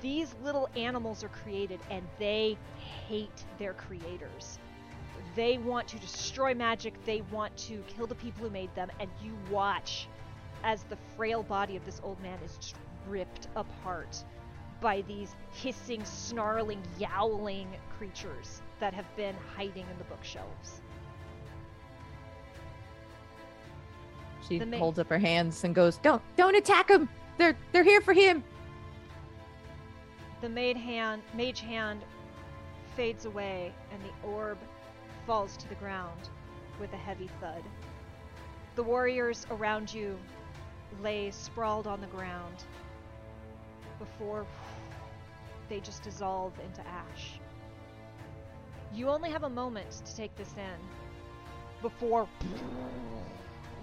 These 0.00 0.34
little 0.42 0.68
animals 0.76 1.24
are 1.24 1.28
created 1.28 1.80
and 1.90 2.06
they 2.18 2.56
hate 3.08 3.44
their 3.58 3.72
creators. 3.72 4.58
They 5.34 5.58
want 5.58 5.88
to 5.88 5.98
destroy 5.98 6.54
magic, 6.54 6.94
they 7.04 7.22
want 7.30 7.56
to 7.58 7.82
kill 7.86 8.06
the 8.06 8.14
people 8.14 8.44
who 8.44 8.50
made 8.50 8.74
them, 8.74 8.90
and 9.00 9.10
you 9.22 9.32
watch 9.50 10.08
as 10.64 10.84
the 10.84 10.96
frail 11.16 11.42
body 11.42 11.76
of 11.76 11.84
this 11.84 12.00
old 12.02 12.20
man 12.22 12.38
is 12.44 12.74
ripped 13.06 13.48
apart 13.54 14.24
by 14.80 15.02
these 15.02 15.34
hissing, 15.52 16.04
snarling, 16.04 16.82
yowling 16.98 17.68
creatures 17.98 18.62
that 18.80 18.92
have 18.94 19.04
been 19.16 19.34
hiding 19.56 19.86
in 19.90 19.98
the 19.98 20.04
bookshelves. 20.04 20.80
She 24.46 24.58
ma- 24.58 24.76
holds 24.76 24.98
up 24.98 25.08
her 25.08 25.18
hands 25.18 25.64
and 25.64 25.74
goes, 25.74 25.98
"Don't, 25.98 26.22
don't 26.36 26.56
attack 26.56 26.90
him. 26.90 27.08
They're, 27.38 27.56
they're 27.72 27.84
here 27.84 28.00
for 28.00 28.12
him." 28.12 28.44
The 30.42 30.48
maid 30.50 30.76
hand, 30.76 31.22
mage 31.34 31.60
hand 31.60 32.04
fades 32.94 33.24
away, 33.24 33.72
and 33.90 34.02
the 34.02 34.28
orb 34.28 34.58
falls 35.26 35.56
to 35.56 35.68
the 35.68 35.74
ground 35.76 36.28
with 36.78 36.92
a 36.92 36.96
heavy 36.96 37.28
thud. 37.40 37.62
The 38.74 38.82
warriors 38.82 39.46
around 39.50 39.92
you 39.92 40.18
lay 41.00 41.30
sprawled 41.30 41.86
on 41.86 42.00
the 42.02 42.06
ground 42.08 42.64
before 43.98 44.46
they 45.70 45.80
just 45.80 46.02
dissolve 46.02 46.52
into 46.64 46.86
ash. 46.86 47.40
You 48.92 49.08
only 49.08 49.30
have 49.30 49.44
a 49.44 49.50
moment 49.50 50.02
to 50.04 50.16
take 50.16 50.36
this 50.36 50.54
in 50.56 50.80
before 51.80 52.28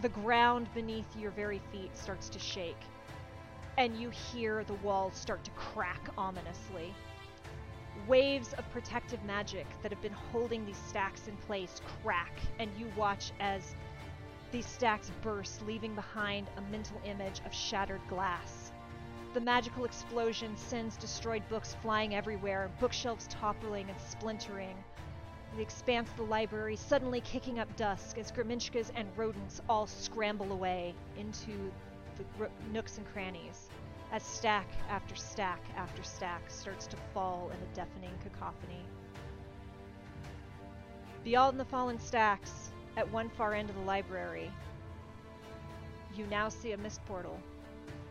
the 0.02 0.10
ground 0.10 0.68
beneath 0.74 1.16
your 1.16 1.32
very 1.32 1.62
feet 1.72 1.98
starts 1.98 2.30
to 2.30 2.40
shake 2.40 2.78
and 3.78 3.96
you 3.96 4.10
hear 4.10 4.64
the 4.64 4.74
walls 4.76 5.16
start 5.16 5.44
to 5.44 5.52
crack 5.52 6.02
ominously. 6.18 6.94
Waves 8.08 8.54
of 8.54 8.70
protective 8.72 9.24
magic 9.24 9.66
that 9.82 9.92
have 9.92 10.02
been 10.02 10.14
holding 10.32 10.66
these 10.66 10.78
stacks 10.78 11.28
in 11.28 11.36
place 11.38 11.82
crack, 12.02 12.34
and 12.60 12.70
you 12.78 12.88
watch 12.96 13.32
as 13.40 13.76
these 14.52 14.66
stacks 14.66 15.12
burst, 15.22 15.66
leaving 15.66 15.96
behind 15.96 16.48
a 16.58 16.62
mental 16.72 17.02
image 17.06 17.42
of 17.46 17.54
shattered 17.54 18.02
glass. 18.08 18.72
The 19.34 19.42
magical 19.42 19.86
explosion 19.86 20.56
sends 20.56 20.96
destroyed 20.96 21.42
books 21.50 21.76
flying 21.82 22.14
everywhere, 22.14 22.70
bookshelves 22.80 23.28
toppling 23.28 23.90
and 23.90 24.00
splintering. 24.00 24.76
The 25.56 25.62
expanse 25.64 26.10
of 26.12 26.18
the 26.18 26.24
library 26.24 26.76
suddenly 26.76 27.22
kicking 27.22 27.58
up 27.58 27.76
dusk 27.76 28.20
as 28.20 28.32
Gremishkas 28.32 28.92
and 28.96 29.08
rodents 29.18 29.60
all 29.68 29.88
scramble 29.88 30.52
away 30.52 30.94
into 31.18 31.72
the 32.18 32.50
nooks 32.72 32.98
and 32.98 33.08
crannies 33.14 33.70
as 34.12 34.22
stack 34.22 34.68
after 34.90 35.16
stack 35.16 35.60
after 35.76 36.04
stack 36.04 36.42
starts 36.48 36.86
to 36.86 36.98
fall 37.14 37.52
in 37.52 37.58
a 37.58 37.76
deafening 37.76 38.14
cacophony. 38.22 38.86
Beyond 41.24 41.60
the 41.60 41.66
fallen 41.66 42.00
stacks, 42.00 42.70
at 42.96 43.12
one 43.12 43.30
far 43.30 43.54
end 43.54 43.70
of 43.70 43.76
the 43.76 43.82
library, 43.82 44.52
you 46.16 46.28
now 46.28 46.48
see 46.48 46.74
a 46.74 46.78
mist 46.78 47.04
portal, 47.06 47.40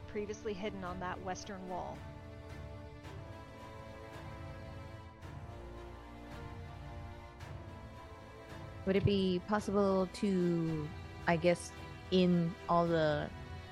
previously 0.08 0.52
hidden 0.52 0.82
on 0.82 0.98
that 0.98 1.22
western 1.22 1.68
wall. 1.68 1.97
Would 8.86 8.97
it 8.97 9.05
be 9.05 9.40
possible 9.47 10.08
to, 10.14 10.89
I 11.28 11.36
guess, 11.36 11.70
in 12.10 12.52
all 12.68 12.86
the 12.86 13.28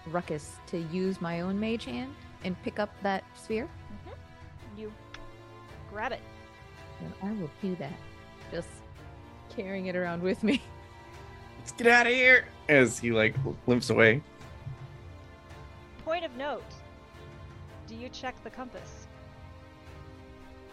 ruckus, 0.07 0.57
to 0.69 0.79
use 0.79 1.21
my 1.21 1.41
own 1.41 1.59
mage 1.59 1.85
hand 1.85 2.15
and 2.45 2.61
pick 2.63 2.79
up 2.79 2.91
that 3.03 3.25
sphere? 3.37 3.65
Mm-hmm. 3.65 4.81
You 4.81 4.93
grab 5.91 6.13
it. 6.13 6.21
Then 7.01 7.13
I 7.23 7.33
will 7.41 7.51
do 7.63 7.75
that. 7.77 7.93
Just 8.51 8.69
carrying 9.49 9.87
it 9.87 9.97
around 9.97 10.23
with 10.23 10.43
me. 10.43 10.63
let's 11.59 11.73
get 11.73 11.87
out 11.87 12.07
of 12.07 12.13
here 12.13 12.47
as 12.69 12.99
he 12.99 13.13
like 13.13 13.35
limps 13.67 13.91
away. 13.91 14.23
Point 16.05 16.25
of 16.25 16.37
note 16.37 16.65
do 17.91 17.97
you 17.97 18.09
check 18.09 18.41
the 18.45 18.51
compass? 18.51 19.09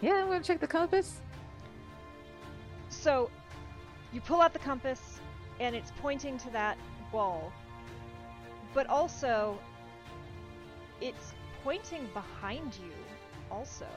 Yeah, 0.00 0.14
I'm 0.14 0.28
gonna 0.28 0.40
check 0.40 0.60
the 0.60 0.68
compass. 0.68 1.20
So 2.90 3.28
you 4.12 4.20
pull 4.20 4.40
out 4.40 4.52
the 4.52 4.60
compass 4.60 5.18
and 5.58 5.74
it's 5.74 5.90
pointing 6.00 6.38
to 6.38 6.50
that 6.50 6.78
wall. 7.12 7.52
But 8.74 8.88
also 8.88 9.58
it's 11.00 11.32
pointing 11.62 12.08
behind 12.12 12.74
you 12.82 12.92
also, 13.50 13.88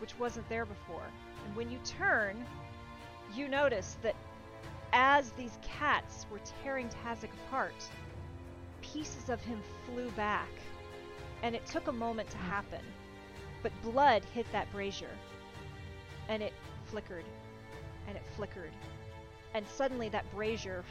which 0.00 0.18
wasn't 0.18 0.48
there 0.48 0.66
before. 0.66 1.06
And 1.46 1.56
when 1.56 1.70
you 1.70 1.78
turn, 1.84 2.44
you 3.34 3.48
notice 3.48 3.96
that 4.02 4.14
as 4.92 5.32
these 5.32 5.58
cats 5.62 6.26
were 6.30 6.40
tearing 6.62 6.88
Tazik 6.88 7.30
apart, 7.46 7.74
pieces 8.80 9.28
of 9.28 9.42
him 9.44 9.60
flew 9.86 10.10
back. 10.12 10.48
And 11.42 11.54
it 11.54 11.66
took 11.66 11.88
a 11.88 11.92
moment 11.92 12.30
to 12.30 12.36
hmm. 12.36 12.50
happen. 12.50 12.80
But 13.62 13.72
blood 13.82 14.22
hit 14.32 14.46
that 14.52 14.70
brazier. 14.72 15.10
And 16.28 16.42
it 16.42 16.52
flickered 16.86 17.24
and 18.06 18.16
it 18.16 18.22
flickered. 18.36 18.72
And 19.54 19.66
suddenly 19.66 20.08
that 20.10 20.30
brazier 20.34 20.84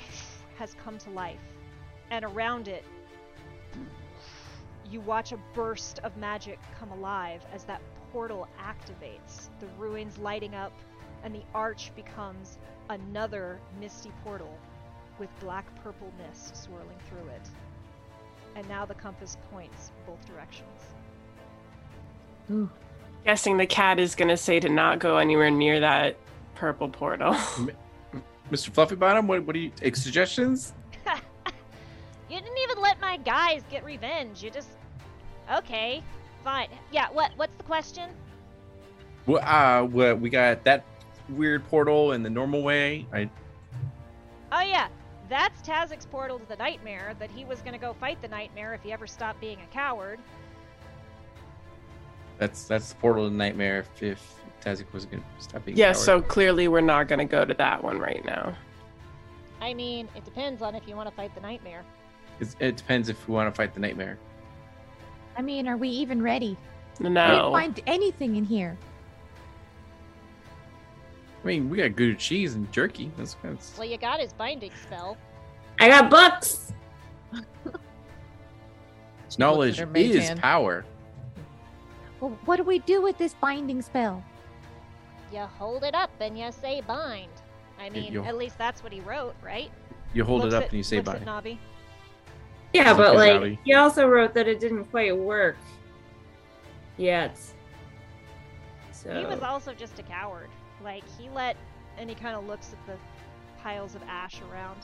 has 0.57 0.75
come 0.83 0.97
to 0.99 1.09
life. 1.11 1.39
And 2.13 2.25
around 2.25 2.67
it, 2.67 2.85
you 4.87 5.01
watch 5.01 5.31
a 5.31 5.39
burst 5.55 5.97
of 6.03 6.15
magic 6.15 6.59
come 6.79 6.91
alive 6.91 7.41
as 7.51 7.63
that 7.63 7.81
portal 8.11 8.47
activates, 8.61 9.49
the 9.59 9.65
ruins 9.79 10.19
lighting 10.19 10.53
up, 10.53 10.71
and 11.23 11.33
the 11.33 11.41
arch 11.55 11.91
becomes 11.95 12.59
another 12.89 13.59
misty 13.79 14.11
portal 14.23 14.55
with 15.17 15.27
black 15.39 15.65
purple 15.83 16.13
mist 16.19 16.55
swirling 16.55 16.99
through 17.09 17.27
it. 17.29 17.49
And 18.55 18.69
now 18.69 18.85
the 18.85 18.93
compass 18.93 19.35
points 19.49 19.91
both 20.05 20.23
directions. 20.27 20.83
Ooh. 22.51 22.69
Guessing 23.25 23.57
the 23.57 23.65
cat 23.65 23.97
is 23.97 24.13
gonna 24.13 24.37
say 24.37 24.59
to 24.59 24.69
not 24.69 24.99
go 24.99 25.17
anywhere 25.17 25.49
near 25.49 25.79
that 25.79 26.17
purple 26.53 26.89
portal. 26.89 27.33
Mr. 28.51 28.69
Fluffy 28.69 28.93
Bottom, 28.93 29.27
what 29.27 29.43
what 29.45 29.53
do 29.53 29.59
you 29.59 29.71
take 29.71 29.95
suggestions? 29.95 30.73
You 32.33 32.41
didn't 32.41 32.57
even 32.63 32.81
let 32.81 32.99
my 32.99 33.17
guys 33.17 33.61
get 33.69 33.83
revenge. 33.83 34.41
You 34.41 34.49
just 34.49 34.69
Okay, 35.53 36.01
fine. 36.43 36.67
Yeah, 36.91 37.07
what 37.11 37.31
what's 37.35 37.55
the 37.57 37.63
question? 37.63 38.09
Well, 39.27 39.43
uh, 39.43 39.85
what 39.85 40.19
we 40.19 40.31
got 40.31 40.63
that 40.63 40.83
weird 41.29 41.63
portal 41.67 42.13
in 42.13 42.23
the 42.23 42.31
normal 42.31 42.63
way. 42.63 43.05
I 43.13 43.29
Oh 44.51 44.61
yeah, 44.61 44.87
that's 45.29 45.61
Tazik's 45.61 46.07
portal 46.07 46.39
to 46.39 46.45
the 46.47 46.55
nightmare 46.55 47.13
that 47.19 47.29
he 47.29 47.45
was 47.45 47.61
gonna 47.61 47.77
go 47.77 47.93
fight 47.93 48.19
the 48.23 48.29
nightmare 48.29 48.73
if 48.73 48.81
he 48.81 48.91
ever 48.91 49.05
stopped 49.05 49.39
being 49.39 49.59
a 49.61 49.71
coward. 49.71 50.19
that's 52.39 52.63
that's 52.63 52.89
the 52.89 52.95
portal 52.95 53.25
to 53.25 53.29
the 53.29 53.37
nightmare. 53.37 53.81
If, 53.81 54.01
if 54.01 54.35
Tazik 54.59 54.91
was 54.91 55.05
gonna 55.05 55.21
stop 55.37 55.65
being. 55.65 55.77
a 55.77 55.77
coward. 55.77 55.87
yeah, 55.87 55.93
coward. 55.93 56.03
so 56.03 56.19
clearly 56.19 56.67
we're 56.67 56.81
not 56.81 57.07
gonna 57.07 57.25
go 57.25 57.45
to 57.45 57.53
that 57.53 57.83
one 57.83 57.99
right 57.99 58.25
now. 58.25 58.55
I 59.61 59.75
mean, 59.75 60.09
it 60.15 60.25
depends 60.25 60.63
on 60.63 60.73
if 60.73 60.87
you 60.87 60.95
want 60.95 61.07
to 61.07 61.15
fight 61.15 61.35
the 61.35 61.41
nightmare. 61.41 61.83
It's, 62.39 62.55
it 62.59 62.77
depends 62.77 63.09
if 63.09 63.27
we 63.27 63.33
want 63.35 63.53
to 63.53 63.55
fight 63.55 63.73
the 63.73 63.79
nightmare. 63.79 64.17
I 65.37 65.41
mean, 65.41 65.67
are 65.67 65.77
we 65.77 65.89
even 65.89 66.21
ready? 66.21 66.57
I 66.99 67.03
didn't 67.03 67.13
No. 67.13 67.51
find 67.51 67.79
anything 67.87 68.35
in 68.35 68.43
here. 68.45 68.77
I 71.43 71.47
mean, 71.47 71.69
we 71.69 71.77
got 71.77 71.95
good 71.95 72.17
cheese 72.19 72.55
and 72.55 72.71
jerky. 72.71 73.11
That's, 73.17 73.35
that's 73.43 73.77
Well, 73.77 73.87
you 73.87 73.97
got 73.97 74.19
his 74.19 74.31
binding 74.33 74.71
spell. 74.85 75.17
I 75.79 75.89
got 75.89 76.09
books. 76.09 76.71
knowledge 79.37 79.79
is 79.79 80.27
hand. 80.27 80.39
power. 80.41 80.85
Well, 82.21 82.37
what 82.45 82.57
do 82.57 82.63
we 82.63 82.79
do 82.79 83.01
with 83.01 83.17
this 83.17 83.33
binding 83.33 83.81
spell? 83.81 84.23
You 85.31 85.39
hold 85.39 85.83
it 85.83 85.95
up 85.95 86.11
and 86.21 86.37
you 86.37 86.51
say 86.51 86.81
bind. 86.81 87.31
I 87.79 87.89
mean, 87.89 88.13
you'll- 88.13 88.25
at 88.25 88.37
least 88.37 88.57
that's 88.57 88.83
what 88.83 88.93
he 88.93 89.01
wrote, 89.01 89.35
right? 89.43 89.71
You 90.13 90.23
hold 90.23 90.41
Looks 90.43 90.53
it 90.53 90.57
up 90.57 90.63
at- 90.65 90.69
and 90.69 90.77
you 90.77 90.83
say 90.83 90.97
looks 90.97 91.09
bye. 91.09 91.15
at 91.15 91.25
Nabi. 91.25 91.57
Yeah, 92.73 92.93
but 92.93 93.09
Okay, 93.09 93.17
like 93.17 93.33
Robbie. 93.35 93.59
he 93.63 93.73
also 93.73 94.07
wrote 94.07 94.33
that 94.33 94.47
it 94.47 94.59
didn't 94.59 94.85
quite 94.85 95.15
work 95.15 95.57
yet. 96.97 97.37
So 98.91 99.13
He 99.19 99.25
was 99.25 99.41
also 99.41 99.73
just 99.73 99.99
a 99.99 100.03
coward. 100.03 100.49
Like, 100.83 101.03
he 101.19 101.29
let, 101.29 101.55
and 101.97 102.09
he 102.09 102.15
kind 102.15 102.35
of 102.35 102.45
looks 102.47 102.73
at 102.73 102.85
the 102.87 102.97
piles 103.61 103.95
of 103.95 104.01
ash 104.07 104.41
around. 104.51 104.77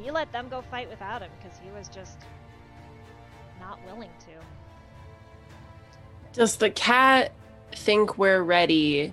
He 0.00 0.10
let 0.10 0.30
them 0.32 0.48
go 0.48 0.62
fight 0.70 0.88
without 0.88 1.22
him 1.22 1.30
because 1.40 1.58
he 1.58 1.70
was 1.70 1.88
just 1.88 2.18
not 3.60 3.78
willing 3.84 4.10
to. 4.20 4.32
Does 6.32 6.56
the 6.56 6.70
cat 6.70 7.32
think 7.72 8.18
we're 8.18 8.42
ready 8.42 9.12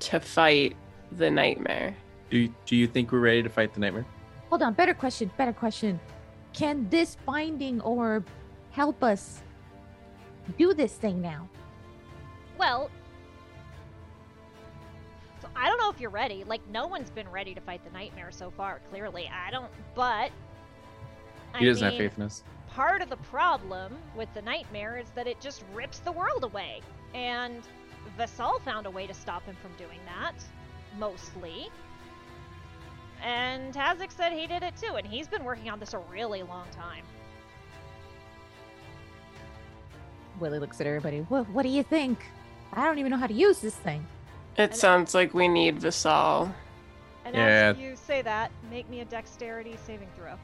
to 0.00 0.20
fight 0.20 0.76
the 1.12 1.30
nightmare? 1.30 1.94
Do 2.30 2.38
you, 2.38 2.54
do 2.66 2.76
you 2.76 2.86
think 2.86 3.12
we're 3.12 3.20
ready 3.20 3.42
to 3.42 3.48
fight 3.48 3.74
the 3.74 3.80
nightmare? 3.80 4.06
Hold 4.48 4.62
on, 4.62 4.74
better 4.74 4.94
question, 4.94 5.30
better 5.36 5.52
question. 5.52 6.00
Can 6.52 6.88
this 6.90 7.16
binding 7.26 7.80
orb 7.80 8.26
help 8.70 9.02
us 9.02 9.42
do 10.58 10.74
this 10.74 10.94
thing 10.94 11.20
now? 11.20 11.48
Well, 12.58 12.90
so 15.40 15.48
I 15.56 15.66
don't 15.66 15.78
know 15.78 15.90
if 15.90 15.98
you're 16.00 16.10
ready. 16.10 16.44
Like, 16.44 16.60
no 16.68 16.86
one's 16.86 17.10
been 17.10 17.28
ready 17.30 17.54
to 17.54 17.60
fight 17.60 17.82
the 17.84 17.90
nightmare 17.90 18.30
so 18.30 18.50
far, 18.50 18.80
clearly. 18.90 19.30
I 19.32 19.50
don't, 19.50 19.70
but. 19.94 20.30
He 21.58 21.66
I 21.66 21.68
doesn't 21.68 21.90
have 21.90 21.98
faith 21.98 22.16
in 22.16 22.24
us. 22.24 22.42
part 22.68 23.02
of 23.02 23.10
the 23.10 23.16
problem 23.16 23.96
with 24.16 24.32
the 24.34 24.42
nightmare 24.42 24.98
is 24.98 25.10
that 25.14 25.26
it 25.26 25.40
just 25.40 25.64
rips 25.74 25.98
the 25.98 26.12
world 26.12 26.44
away. 26.44 26.80
And 27.14 27.62
Vassal 28.16 28.58
found 28.64 28.86
a 28.86 28.90
way 28.90 29.06
to 29.06 29.14
stop 29.14 29.44
him 29.44 29.56
from 29.60 29.72
doing 29.76 29.98
that, 30.06 30.34
mostly. 30.98 31.70
And 33.22 33.72
Tazik 33.72 34.10
said 34.10 34.32
he 34.32 34.46
did 34.46 34.62
it 34.62 34.74
too, 34.76 34.94
and 34.96 35.06
he's 35.06 35.28
been 35.28 35.44
working 35.44 35.70
on 35.70 35.78
this 35.78 35.94
a 35.94 35.98
really 36.10 36.42
long 36.42 36.66
time. 36.72 37.04
Willy 40.40 40.58
looks 40.58 40.80
at 40.80 40.86
everybody. 40.86 41.20
What, 41.28 41.48
what 41.50 41.62
do 41.62 41.68
you 41.68 41.82
think? 41.82 42.18
I 42.72 42.84
don't 42.84 42.98
even 42.98 43.10
know 43.10 43.16
how 43.18 43.26
to 43.28 43.34
use 43.34 43.60
this 43.60 43.74
thing. 43.74 44.04
It 44.56 44.62
And- 44.62 44.74
sounds 44.74 45.14
like 45.14 45.34
we 45.34 45.46
need 45.46 45.78
Visal. 45.78 46.52
And 47.24 47.36
Yeah. 47.36 47.72
as 47.76 47.78
you 47.78 47.94
say 47.94 48.22
that, 48.22 48.50
make 48.70 48.88
me 48.90 49.00
a 49.00 49.04
dexterity 49.04 49.76
saving 49.86 50.08
throw. 50.16 50.34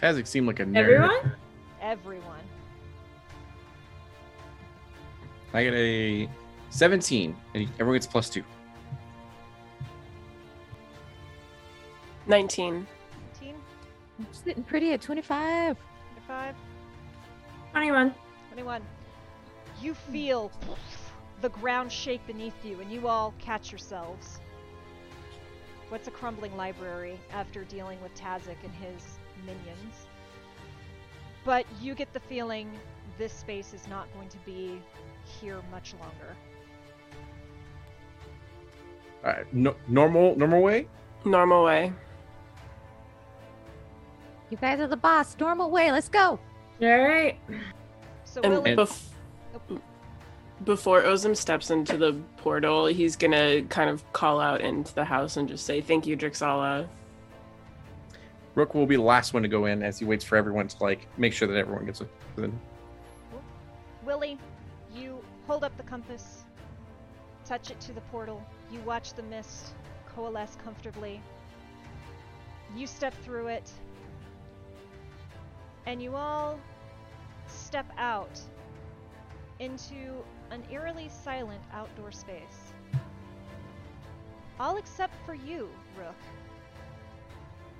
Tazik 0.00 0.26
seemed 0.28 0.46
like 0.46 0.60
a 0.60 0.64
nerd. 0.64 0.76
everyone. 0.78 1.32
Everyone. 1.80 2.40
I 5.52 5.64
get 5.64 5.74
a 5.74 6.28
17, 6.70 7.36
and 7.54 7.68
everyone 7.74 7.94
gets 7.94 8.06
plus 8.06 8.28
two. 8.30 8.44
19. 12.26 12.86
19. 13.40 13.54
I'm 14.18 14.26
sitting 14.32 14.62
pretty 14.62 14.92
at 14.92 15.00
25. 15.00 15.76
25, 16.26 16.54
Twenty-one. 17.72 18.14
21. 18.52 18.82
You 19.82 19.94
feel 19.94 20.50
the 21.40 21.48
ground 21.50 21.90
shake 21.92 22.26
beneath 22.26 22.64
you, 22.64 22.80
and 22.80 22.90
you 22.90 23.08
all 23.08 23.34
catch 23.38 23.70
yourselves. 23.70 24.40
What's 25.88 26.08
a 26.08 26.10
crumbling 26.10 26.56
library 26.56 27.18
after 27.32 27.64
dealing 27.64 28.00
with 28.00 28.14
Tazik 28.14 28.56
and 28.64 28.72
his 28.74 29.02
minions? 29.44 30.06
But 31.44 31.66
you 31.80 31.94
get 31.94 32.12
the 32.12 32.20
feeling 32.20 32.70
this 33.18 33.32
space 33.32 33.74
is 33.74 33.86
not 33.88 34.12
going 34.14 34.28
to 34.28 34.38
be 34.38 34.80
here 35.40 35.60
much 35.70 35.94
longer. 36.00 36.36
Uh, 39.22 39.44
no, 39.52 39.74
normal, 39.88 40.36
normal 40.36 40.62
way. 40.62 40.88
Normal 41.24 41.64
way. 41.64 41.92
You 44.50 44.56
guys 44.56 44.80
are 44.80 44.86
the 44.86 44.96
boss. 44.96 45.36
Normal 45.38 45.70
way. 45.70 45.90
Let's 45.90 46.08
go. 46.08 46.38
All 46.82 46.98
right. 46.98 47.38
So 48.24 48.40
And 48.42 48.52
Willy, 48.52 48.76
bef- 48.76 49.08
oh. 49.70 49.80
before 50.64 51.02
Ozim 51.02 51.36
steps 51.36 51.70
into 51.70 51.96
the 51.96 52.14
portal, 52.36 52.86
he's 52.86 53.16
gonna 53.16 53.62
kind 53.64 53.88
of 53.90 54.04
call 54.12 54.40
out 54.40 54.60
into 54.60 54.94
the 54.94 55.04
house 55.04 55.36
and 55.36 55.48
just 55.48 55.66
say, 55.66 55.80
Thank 55.80 56.06
you, 56.06 56.16
Drixala. 56.16 56.88
Rook 58.54 58.74
will 58.74 58.86
be 58.86 58.96
the 58.96 59.02
last 59.02 59.34
one 59.34 59.42
to 59.42 59.48
go 59.48 59.66
in 59.66 59.82
as 59.82 59.98
he 59.98 60.04
waits 60.04 60.24
for 60.24 60.36
everyone 60.36 60.68
to 60.68 60.82
like 60.82 61.08
make 61.18 61.32
sure 61.32 61.48
that 61.48 61.56
everyone 61.56 61.86
gets 61.86 62.02
in. 62.36 62.60
Willy, 64.04 64.38
you 64.94 65.18
hold 65.46 65.64
up 65.64 65.76
the 65.76 65.82
compass, 65.82 66.44
touch 67.44 67.70
it 67.70 67.80
to 67.80 67.92
the 67.92 68.00
portal. 68.02 68.44
You 68.70 68.78
watch 68.80 69.14
the 69.14 69.22
mist 69.24 69.74
coalesce 70.14 70.56
comfortably. 70.62 71.20
You 72.76 72.86
step 72.86 73.14
through 73.24 73.48
it, 73.48 73.70
and 75.86 76.02
you 76.02 76.14
all 76.14 76.58
step 77.46 77.86
out 77.98 78.40
into 79.58 80.14
an 80.50 80.62
eerily 80.70 81.08
silent 81.08 81.62
outdoor 81.72 82.10
space. 82.10 82.72
All 84.58 84.76
except 84.76 85.14
for 85.26 85.34
you, 85.34 85.68
Rook. 85.98 86.14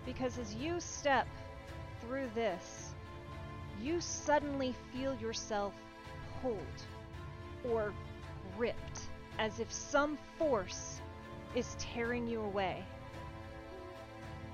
Because 0.05 0.39
as 0.39 0.55
you 0.55 0.81
step 0.81 1.27
through 2.01 2.29
this, 2.35 2.95
you 3.83 4.01
suddenly 4.01 4.75
feel 4.93 5.15
yourself 5.17 5.73
pulled 6.43 6.59
or 7.71 7.93
ripped 8.59 9.01
as 9.39 9.61
if 9.61 9.73
some 9.73 10.19
force 10.39 11.01
is 11.55 11.77
tearing 11.79 12.27
you 12.27 12.41
away. 12.41 12.85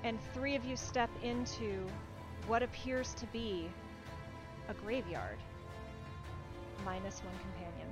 And 0.03 0.19
three 0.33 0.55
of 0.55 0.65
you 0.65 0.75
step 0.75 1.09
into 1.21 1.85
what 2.47 2.63
appears 2.63 3.13
to 3.15 3.25
be 3.27 3.69
a 4.69 4.73
graveyard, 4.73 5.37
minus 6.85 7.19
one 7.19 7.33
companion. 7.39 7.87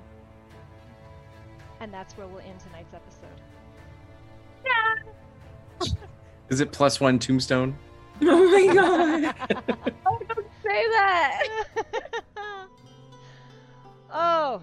And 1.79 1.93
that's 1.93 2.17
where 2.17 2.27
we'll 2.27 2.41
end 2.41 2.59
tonight's 2.59 2.93
episode. 2.93 3.41
Yeah. 4.65 5.95
Is 6.49 6.59
it 6.61 6.71
plus 6.71 6.99
one 6.99 7.19
tombstone? 7.19 7.77
Oh 8.21 8.51
my 8.51 8.73
god. 8.73 9.33
Say 10.61 10.87
that. 10.89 11.43
oh, 14.11 14.61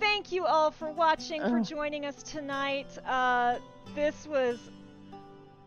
thank 0.00 0.32
you 0.32 0.46
all 0.46 0.70
for 0.70 0.90
watching, 0.90 1.42
for 1.42 1.60
joining 1.60 2.06
us 2.06 2.22
tonight. 2.22 2.86
Uh, 3.06 3.58
this 3.94 4.26
was 4.26 4.70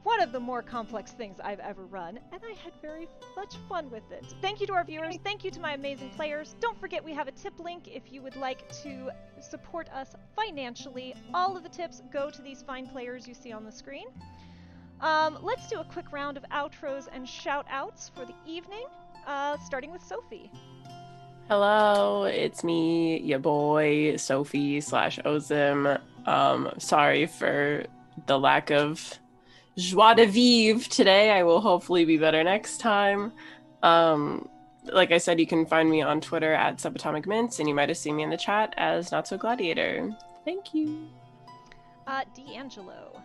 one 0.04 0.22
of 0.22 0.32
the 0.32 0.40
more 0.40 0.62
complex 0.62 1.12
things 1.12 1.40
I've 1.44 1.60
ever 1.60 1.86
run, 1.86 2.20
and 2.32 2.42
I 2.44 2.54
had 2.64 2.74
very 2.82 3.08
much 3.36 3.56
fun 3.68 3.90
with 3.92 4.10
it. 4.12 4.26
Thank 4.42 4.62
you 4.62 4.68
to 4.68 4.74
our 4.74 4.84
viewers. 4.84 5.18
Thank 5.24 5.44
you 5.44 5.52
to 5.52 5.60
my 5.60 5.74
amazing 5.74 6.10
players. 6.12 6.56
Don't 6.60 6.80
forget 6.80 7.04
we 7.04 7.14
have 7.14 7.28
a 7.28 7.32
tip 7.32 7.60
link 7.60 7.88
if 7.88 8.12
you 8.12 8.22
would 8.22 8.36
like 8.36 8.70
to 8.84 9.10
support 9.42 9.90
us 9.90 10.16
financially. 10.36 11.16
All 11.34 11.58
of 11.58 11.64
the 11.64 11.70
tips 11.70 12.02
go 12.12 12.30
to 12.30 12.42
these 12.42 12.62
fine 12.62 12.88
players 12.88 13.28
you 13.28 13.34
see 13.34 13.52
on 13.52 13.66
the 13.66 13.72
screen. 13.72 14.08
Um, 15.02 15.40
let's 15.42 15.70
do 15.70 15.80
a 15.80 15.86
quick 15.86 16.12
round 16.12 16.38
of 16.38 16.44
outros 16.52 17.08
and 17.12 17.28
shout 17.28 17.66
outs 17.70 18.12
for 18.14 18.26
the 18.26 18.36
evening, 18.46 18.86
uh, 19.28 19.58
starting 19.66 19.92
with 19.92 20.04
Sophie. 20.04 20.52
Hello, 21.48 22.26
it's 22.26 22.64
me, 22.64 23.20
your 23.22 23.40
boy, 23.40 24.18
Sophie 24.18 24.82
slash 24.82 25.18
Ozim. 25.20 26.00
Um, 26.26 26.72
sorry 26.78 27.26
for 27.26 27.86
the 28.28 28.38
lack 28.38 28.70
of 28.70 29.20
joie 29.78 30.14
de 30.14 30.26
vivre 30.26 30.88
today. 30.90 31.32
I 31.32 31.44
will 31.44 31.62
hopefully 31.62 32.06
be 32.06 32.18
better 32.18 32.44
next 32.44 32.80
time. 32.80 33.32
Um, 33.84 34.50
like 34.92 35.12
I 35.12 35.18
said, 35.18 35.40
you 35.40 35.48
can 35.48 35.66
find 35.66 35.90
me 35.90 36.02
on 36.02 36.22
Twitter 36.22 36.54
at 36.54 36.78
Subatomic 36.78 37.26
Mints, 37.26 37.60
and 37.60 37.68
you 37.68 37.76
might 37.76 37.90
have 37.90 37.98
seen 37.98 38.16
me 38.16 38.24
in 38.24 38.30
the 38.30 38.38
chat 38.38 38.74
as 38.78 39.12
Not 39.12 39.28
So 39.28 39.38
Gladiator. 39.38 40.10
Thank 40.46 40.74
you. 40.74 41.08
Uh, 42.08 42.24
D'Angelo. 42.36 43.22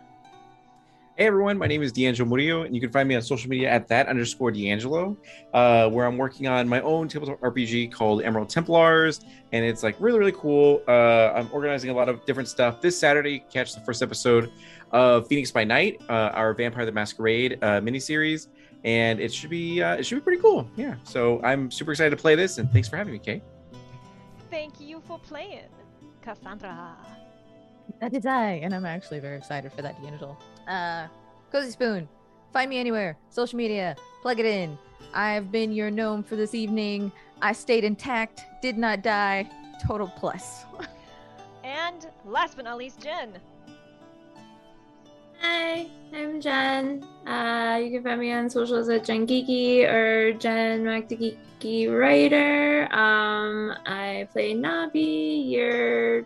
Hey 1.17 1.27
everyone, 1.27 1.57
my 1.57 1.65
name 1.65 1.81
is 1.81 1.93
D'Angelo 1.93 2.27
Murillo, 2.27 2.63
and 2.63 2.75
you 2.75 2.81
can 2.81 2.91
find 2.91 3.07
me 3.07 3.15
on 3.15 3.21
social 3.21 3.49
media 3.49 3.69
at 3.69 3.87
that 3.87 4.09
underscore 4.09 4.51
D'Angelo, 4.51 5.15
uh, 5.53 5.89
where 5.89 6.05
I'm 6.05 6.17
working 6.17 6.45
on 6.45 6.67
my 6.67 6.81
own 6.81 7.07
tabletop 7.07 7.39
RPG 7.39 7.93
called 7.93 8.21
Emerald 8.21 8.49
Templars, 8.49 9.21
and 9.53 9.63
it's 9.63 9.81
like 9.81 9.95
really, 9.99 10.19
really 10.19 10.33
cool. 10.33 10.83
Uh, 10.89 11.31
I'm 11.33 11.49
organizing 11.53 11.89
a 11.89 11.93
lot 11.93 12.09
of 12.09 12.25
different 12.25 12.49
stuff. 12.49 12.81
This 12.81 12.99
Saturday, 12.99 13.45
catch 13.49 13.73
the 13.73 13.79
first 13.79 14.03
episode 14.03 14.51
of 14.95 15.27
Phoenix 15.27 15.51
by 15.51 15.65
Night, 15.65 16.01
uh, 16.09 16.31
our 16.33 16.53
Vampire 16.53 16.85
the 16.85 16.91
Masquerade 16.91 17.59
uh, 17.61 17.81
miniseries, 17.81 18.47
and 18.85 19.19
it 19.19 19.33
should 19.33 19.49
be 19.49 19.83
uh, 19.83 19.95
it 19.97 20.05
should 20.05 20.15
be 20.15 20.21
pretty 20.21 20.41
cool. 20.41 20.67
Yeah, 20.77 20.95
so 21.03 21.41
I'm 21.43 21.69
super 21.69 21.91
excited 21.91 22.11
to 22.11 22.15
play 22.15 22.35
this, 22.35 22.57
and 22.57 22.71
thanks 22.71 22.87
for 22.87 22.95
having 22.95 23.11
me, 23.11 23.19
Kay. 23.19 23.41
Thank 24.49 24.79
you 24.79 25.01
for 25.05 25.19
playing, 25.19 25.67
Kassandra. 26.25 26.95
That 27.99 28.13
is 28.13 28.25
I, 28.25 28.61
and 28.63 28.73
I'm 28.73 28.85
actually 28.85 29.19
very 29.19 29.37
excited 29.37 29.73
for 29.73 29.81
that 29.81 30.01
D'Angelo. 30.01 30.37
Uh, 30.65 31.07
Cozy 31.51 31.71
Spoon, 31.71 32.07
find 32.53 32.69
me 32.69 32.79
anywhere, 32.79 33.17
social 33.29 33.57
media, 33.57 33.97
plug 34.21 34.39
it 34.39 34.45
in. 34.45 34.77
I've 35.13 35.51
been 35.51 35.73
your 35.73 35.91
gnome 35.91 36.23
for 36.23 36.37
this 36.37 36.55
evening. 36.55 37.11
I 37.41 37.51
stayed 37.51 37.83
intact, 37.83 38.45
did 38.61 38.77
not 38.77 39.03
die. 39.03 39.49
Total 39.85 40.07
plus. 40.07 40.63
And 41.65 42.05
last 42.25 42.55
but 42.55 42.65
not 42.65 42.77
least, 42.77 43.01
Jenn. 43.01 43.39
Hi, 45.47 45.85
I'm 46.11 46.41
Jenn. 46.41 47.05
Uh, 47.27 47.79
you 47.79 47.91
can 47.91 48.03
find 48.03 48.19
me 48.19 48.31
on 48.33 48.49
socials 48.49 48.89
at 48.89 49.03
Jen 49.03 49.27
Geeky 49.27 49.87
or 49.87 50.33
Jen 50.33 50.85
Geeky 50.85 51.87
Writer. 51.87 52.91
Um, 52.91 53.71
I 53.85 54.27
play 54.31 54.55
Nabi, 54.55 55.47
your 55.47 56.25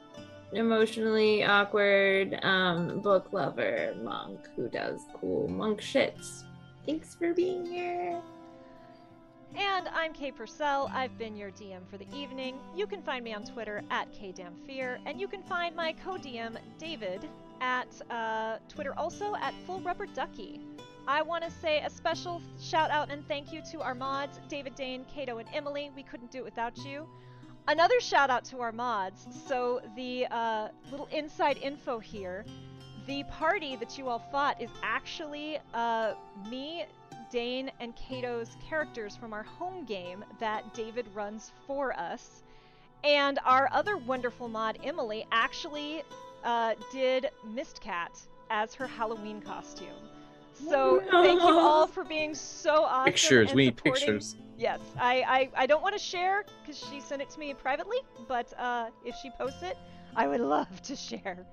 emotionally 0.53 1.43
awkward 1.43 2.39
um, 2.45 3.01
book 3.01 3.33
lover 3.33 3.93
monk 4.01 4.39
who 4.55 4.69
does 4.69 5.01
cool 5.19 5.49
monk 5.49 5.81
shits. 5.81 6.43
Thanks 6.85 7.13
for 7.13 7.33
being 7.33 7.65
here. 7.65 8.21
And 9.57 9.89
I'm 9.89 10.13
Kay 10.13 10.31
Purcell. 10.31 10.89
I've 10.93 11.17
been 11.17 11.35
your 11.35 11.51
DM 11.51 11.85
for 11.91 11.97
the 11.97 12.07
evening. 12.15 12.57
You 12.73 12.87
can 12.87 13.01
find 13.01 13.25
me 13.25 13.33
on 13.33 13.43
Twitter 13.43 13.81
at 13.91 14.13
KDamnFear, 14.13 14.99
and 15.05 15.19
you 15.19 15.27
can 15.27 15.43
find 15.43 15.75
my 15.75 15.93
co-DM 16.05 16.55
David 16.77 17.27
at 17.61 17.87
uh, 18.09 18.57
Twitter 18.67 18.93
also 18.97 19.35
at 19.35 19.53
Full 19.65 19.81
Rubber 19.81 20.05
Ducky. 20.07 20.61
I 21.07 21.21
want 21.21 21.43
to 21.43 21.49
say 21.49 21.79
a 21.79 21.89
special 21.89 22.41
shout 22.61 22.91
out 22.91 23.09
and 23.09 23.27
thank 23.27 23.51
you 23.51 23.61
to 23.71 23.81
our 23.81 23.95
mods, 23.95 24.39
David 24.47 24.75
Dane, 24.75 25.05
Kato, 25.13 25.39
and 25.39 25.49
Emily. 25.53 25.91
We 25.95 26.03
couldn't 26.03 26.31
do 26.31 26.39
it 26.39 26.45
without 26.45 26.77
you. 26.85 27.07
Another 27.67 27.99
shout 27.99 28.29
out 28.29 28.45
to 28.45 28.61
our 28.61 28.71
mods. 28.71 29.27
So 29.47 29.81
the 29.95 30.27
uh, 30.31 30.69
little 30.91 31.07
inside 31.11 31.57
info 31.57 31.99
here. 31.99 32.45
The 33.07 33.23
party 33.23 33.75
that 33.75 33.97
you 33.97 34.07
all 34.07 34.23
fought 34.31 34.61
is 34.61 34.69
actually 34.83 35.57
uh, 35.73 36.13
me, 36.49 36.85
Dane, 37.31 37.71
and 37.79 37.95
Kato's 37.95 38.55
characters 38.67 39.15
from 39.15 39.33
our 39.33 39.43
home 39.43 39.85
game 39.85 40.23
that 40.39 40.73
David 40.73 41.07
runs 41.15 41.51
for 41.65 41.91
us. 41.93 42.43
And 43.03 43.39
our 43.45 43.69
other 43.71 43.97
wonderful 43.97 44.47
mod, 44.47 44.77
Emily, 44.83 45.25
actually 45.31 46.03
uh, 46.43 46.75
did 46.91 47.29
Mist 47.45 47.81
Cat 47.81 48.11
as 48.49 48.73
her 48.73 48.87
Halloween 48.87 49.41
costume. 49.41 49.87
So 50.53 51.01
thank 51.11 51.41
you 51.41 51.57
all 51.57 51.87
for 51.87 52.03
being 52.03 52.35
so 52.35 52.83
awesome. 52.83 53.05
Pictures. 53.05 53.49
and 53.49 53.55
We 53.55 53.65
need 53.65 53.77
pictures. 53.77 54.35
Yes, 54.57 54.81
I, 54.99 55.21
I, 55.21 55.63
I 55.63 55.65
don't 55.67 55.81
want 55.81 55.95
to 55.95 56.03
share 56.03 56.43
because 56.61 56.77
she 56.77 56.99
sent 56.99 57.21
it 57.21 57.29
to 57.29 57.39
me 57.39 57.53
privately, 57.53 57.99
but 58.27 58.51
uh, 58.59 58.89
if 59.05 59.15
she 59.15 59.29
posts 59.31 59.63
it, 59.63 59.77
I 60.15 60.27
would 60.27 60.41
love 60.41 60.81
to 60.81 60.95
share. 60.95 61.45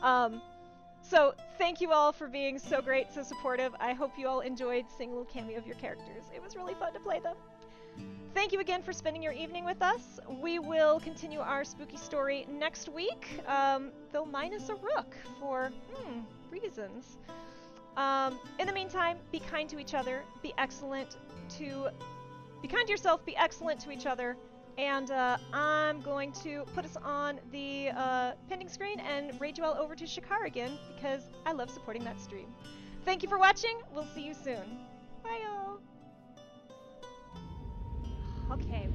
Um, 0.00 0.40
so 1.02 1.34
thank 1.58 1.80
you 1.80 1.92
all 1.92 2.12
for 2.12 2.28
being 2.28 2.58
so 2.58 2.80
great, 2.80 3.12
so 3.12 3.22
supportive. 3.22 3.74
I 3.80 3.94
hope 3.94 4.12
you 4.18 4.28
all 4.28 4.40
enjoyed 4.40 4.86
seeing 4.96 5.10
a 5.10 5.12
little 5.12 5.32
cameo 5.32 5.58
of 5.58 5.66
your 5.66 5.76
characters. 5.76 6.24
It 6.34 6.42
was 6.42 6.56
really 6.56 6.74
fun 6.74 6.92
to 6.92 7.00
play 7.00 7.20
them. 7.20 7.36
Thank 8.34 8.52
you 8.52 8.60
again 8.60 8.82
for 8.82 8.92
spending 8.92 9.22
your 9.22 9.32
evening 9.32 9.64
with 9.64 9.80
us. 9.80 10.20
We 10.28 10.58
will 10.58 11.00
continue 11.00 11.40
our 11.40 11.64
spooky 11.64 11.96
story 11.96 12.46
next 12.50 12.88
week, 12.88 13.40
um, 13.48 13.90
though 14.12 14.26
minus 14.26 14.68
a 14.68 14.74
rook 14.74 15.16
for 15.40 15.72
hmm, 15.92 16.20
reasons. 16.50 17.16
Um, 17.96 18.38
in 18.58 18.66
the 18.66 18.72
meantime, 18.72 19.16
be 19.32 19.40
kind 19.40 19.68
to 19.70 19.78
each 19.78 19.94
other, 19.94 20.22
be 20.42 20.52
excellent 20.58 21.16
to 21.58 21.88
be 22.60 22.68
kind 22.68 22.86
to 22.86 22.90
yourself, 22.90 23.24
be 23.24 23.36
excellent 23.36 23.80
to 23.80 23.90
each 23.90 24.06
other, 24.06 24.36
and 24.78 25.10
uh, 25.10 25.38
I'm 25.52 26.00
going 26.00 26.32
to 26.32 26.64
put 26.74 26.84
us 26.84 26.96
on 27.02 27.40
the 27.52 27.90
uh, 27.96 28.32
pending 28.48 28.68
screen 28.68 29.00
and 29.00 29.38
raid 29.40 29.56
you 29.56 29.64
all 29.64 29.74
over 29.74 29.94
to 29.94 30.04
Shakar 30.04 30.46
again 30.46 30.78
because 30.94 31.22
I 31.46 31.52
love 31.52 31.70
supporting 31.70 32.04
that 32.04 32.20
stream. 32.20 32.48
Thank 33.04 33.22
you 33.22 33.28
for 33.28 33.38
watching. 33.38 33.78
We'll 33.94 34.06
see 34.14 34.26
you 34.26 34.34
soon. 34.34 34.80
Bye, 35.22 35.40
y'all. 35.42 35.78
Okay 38.52 38.88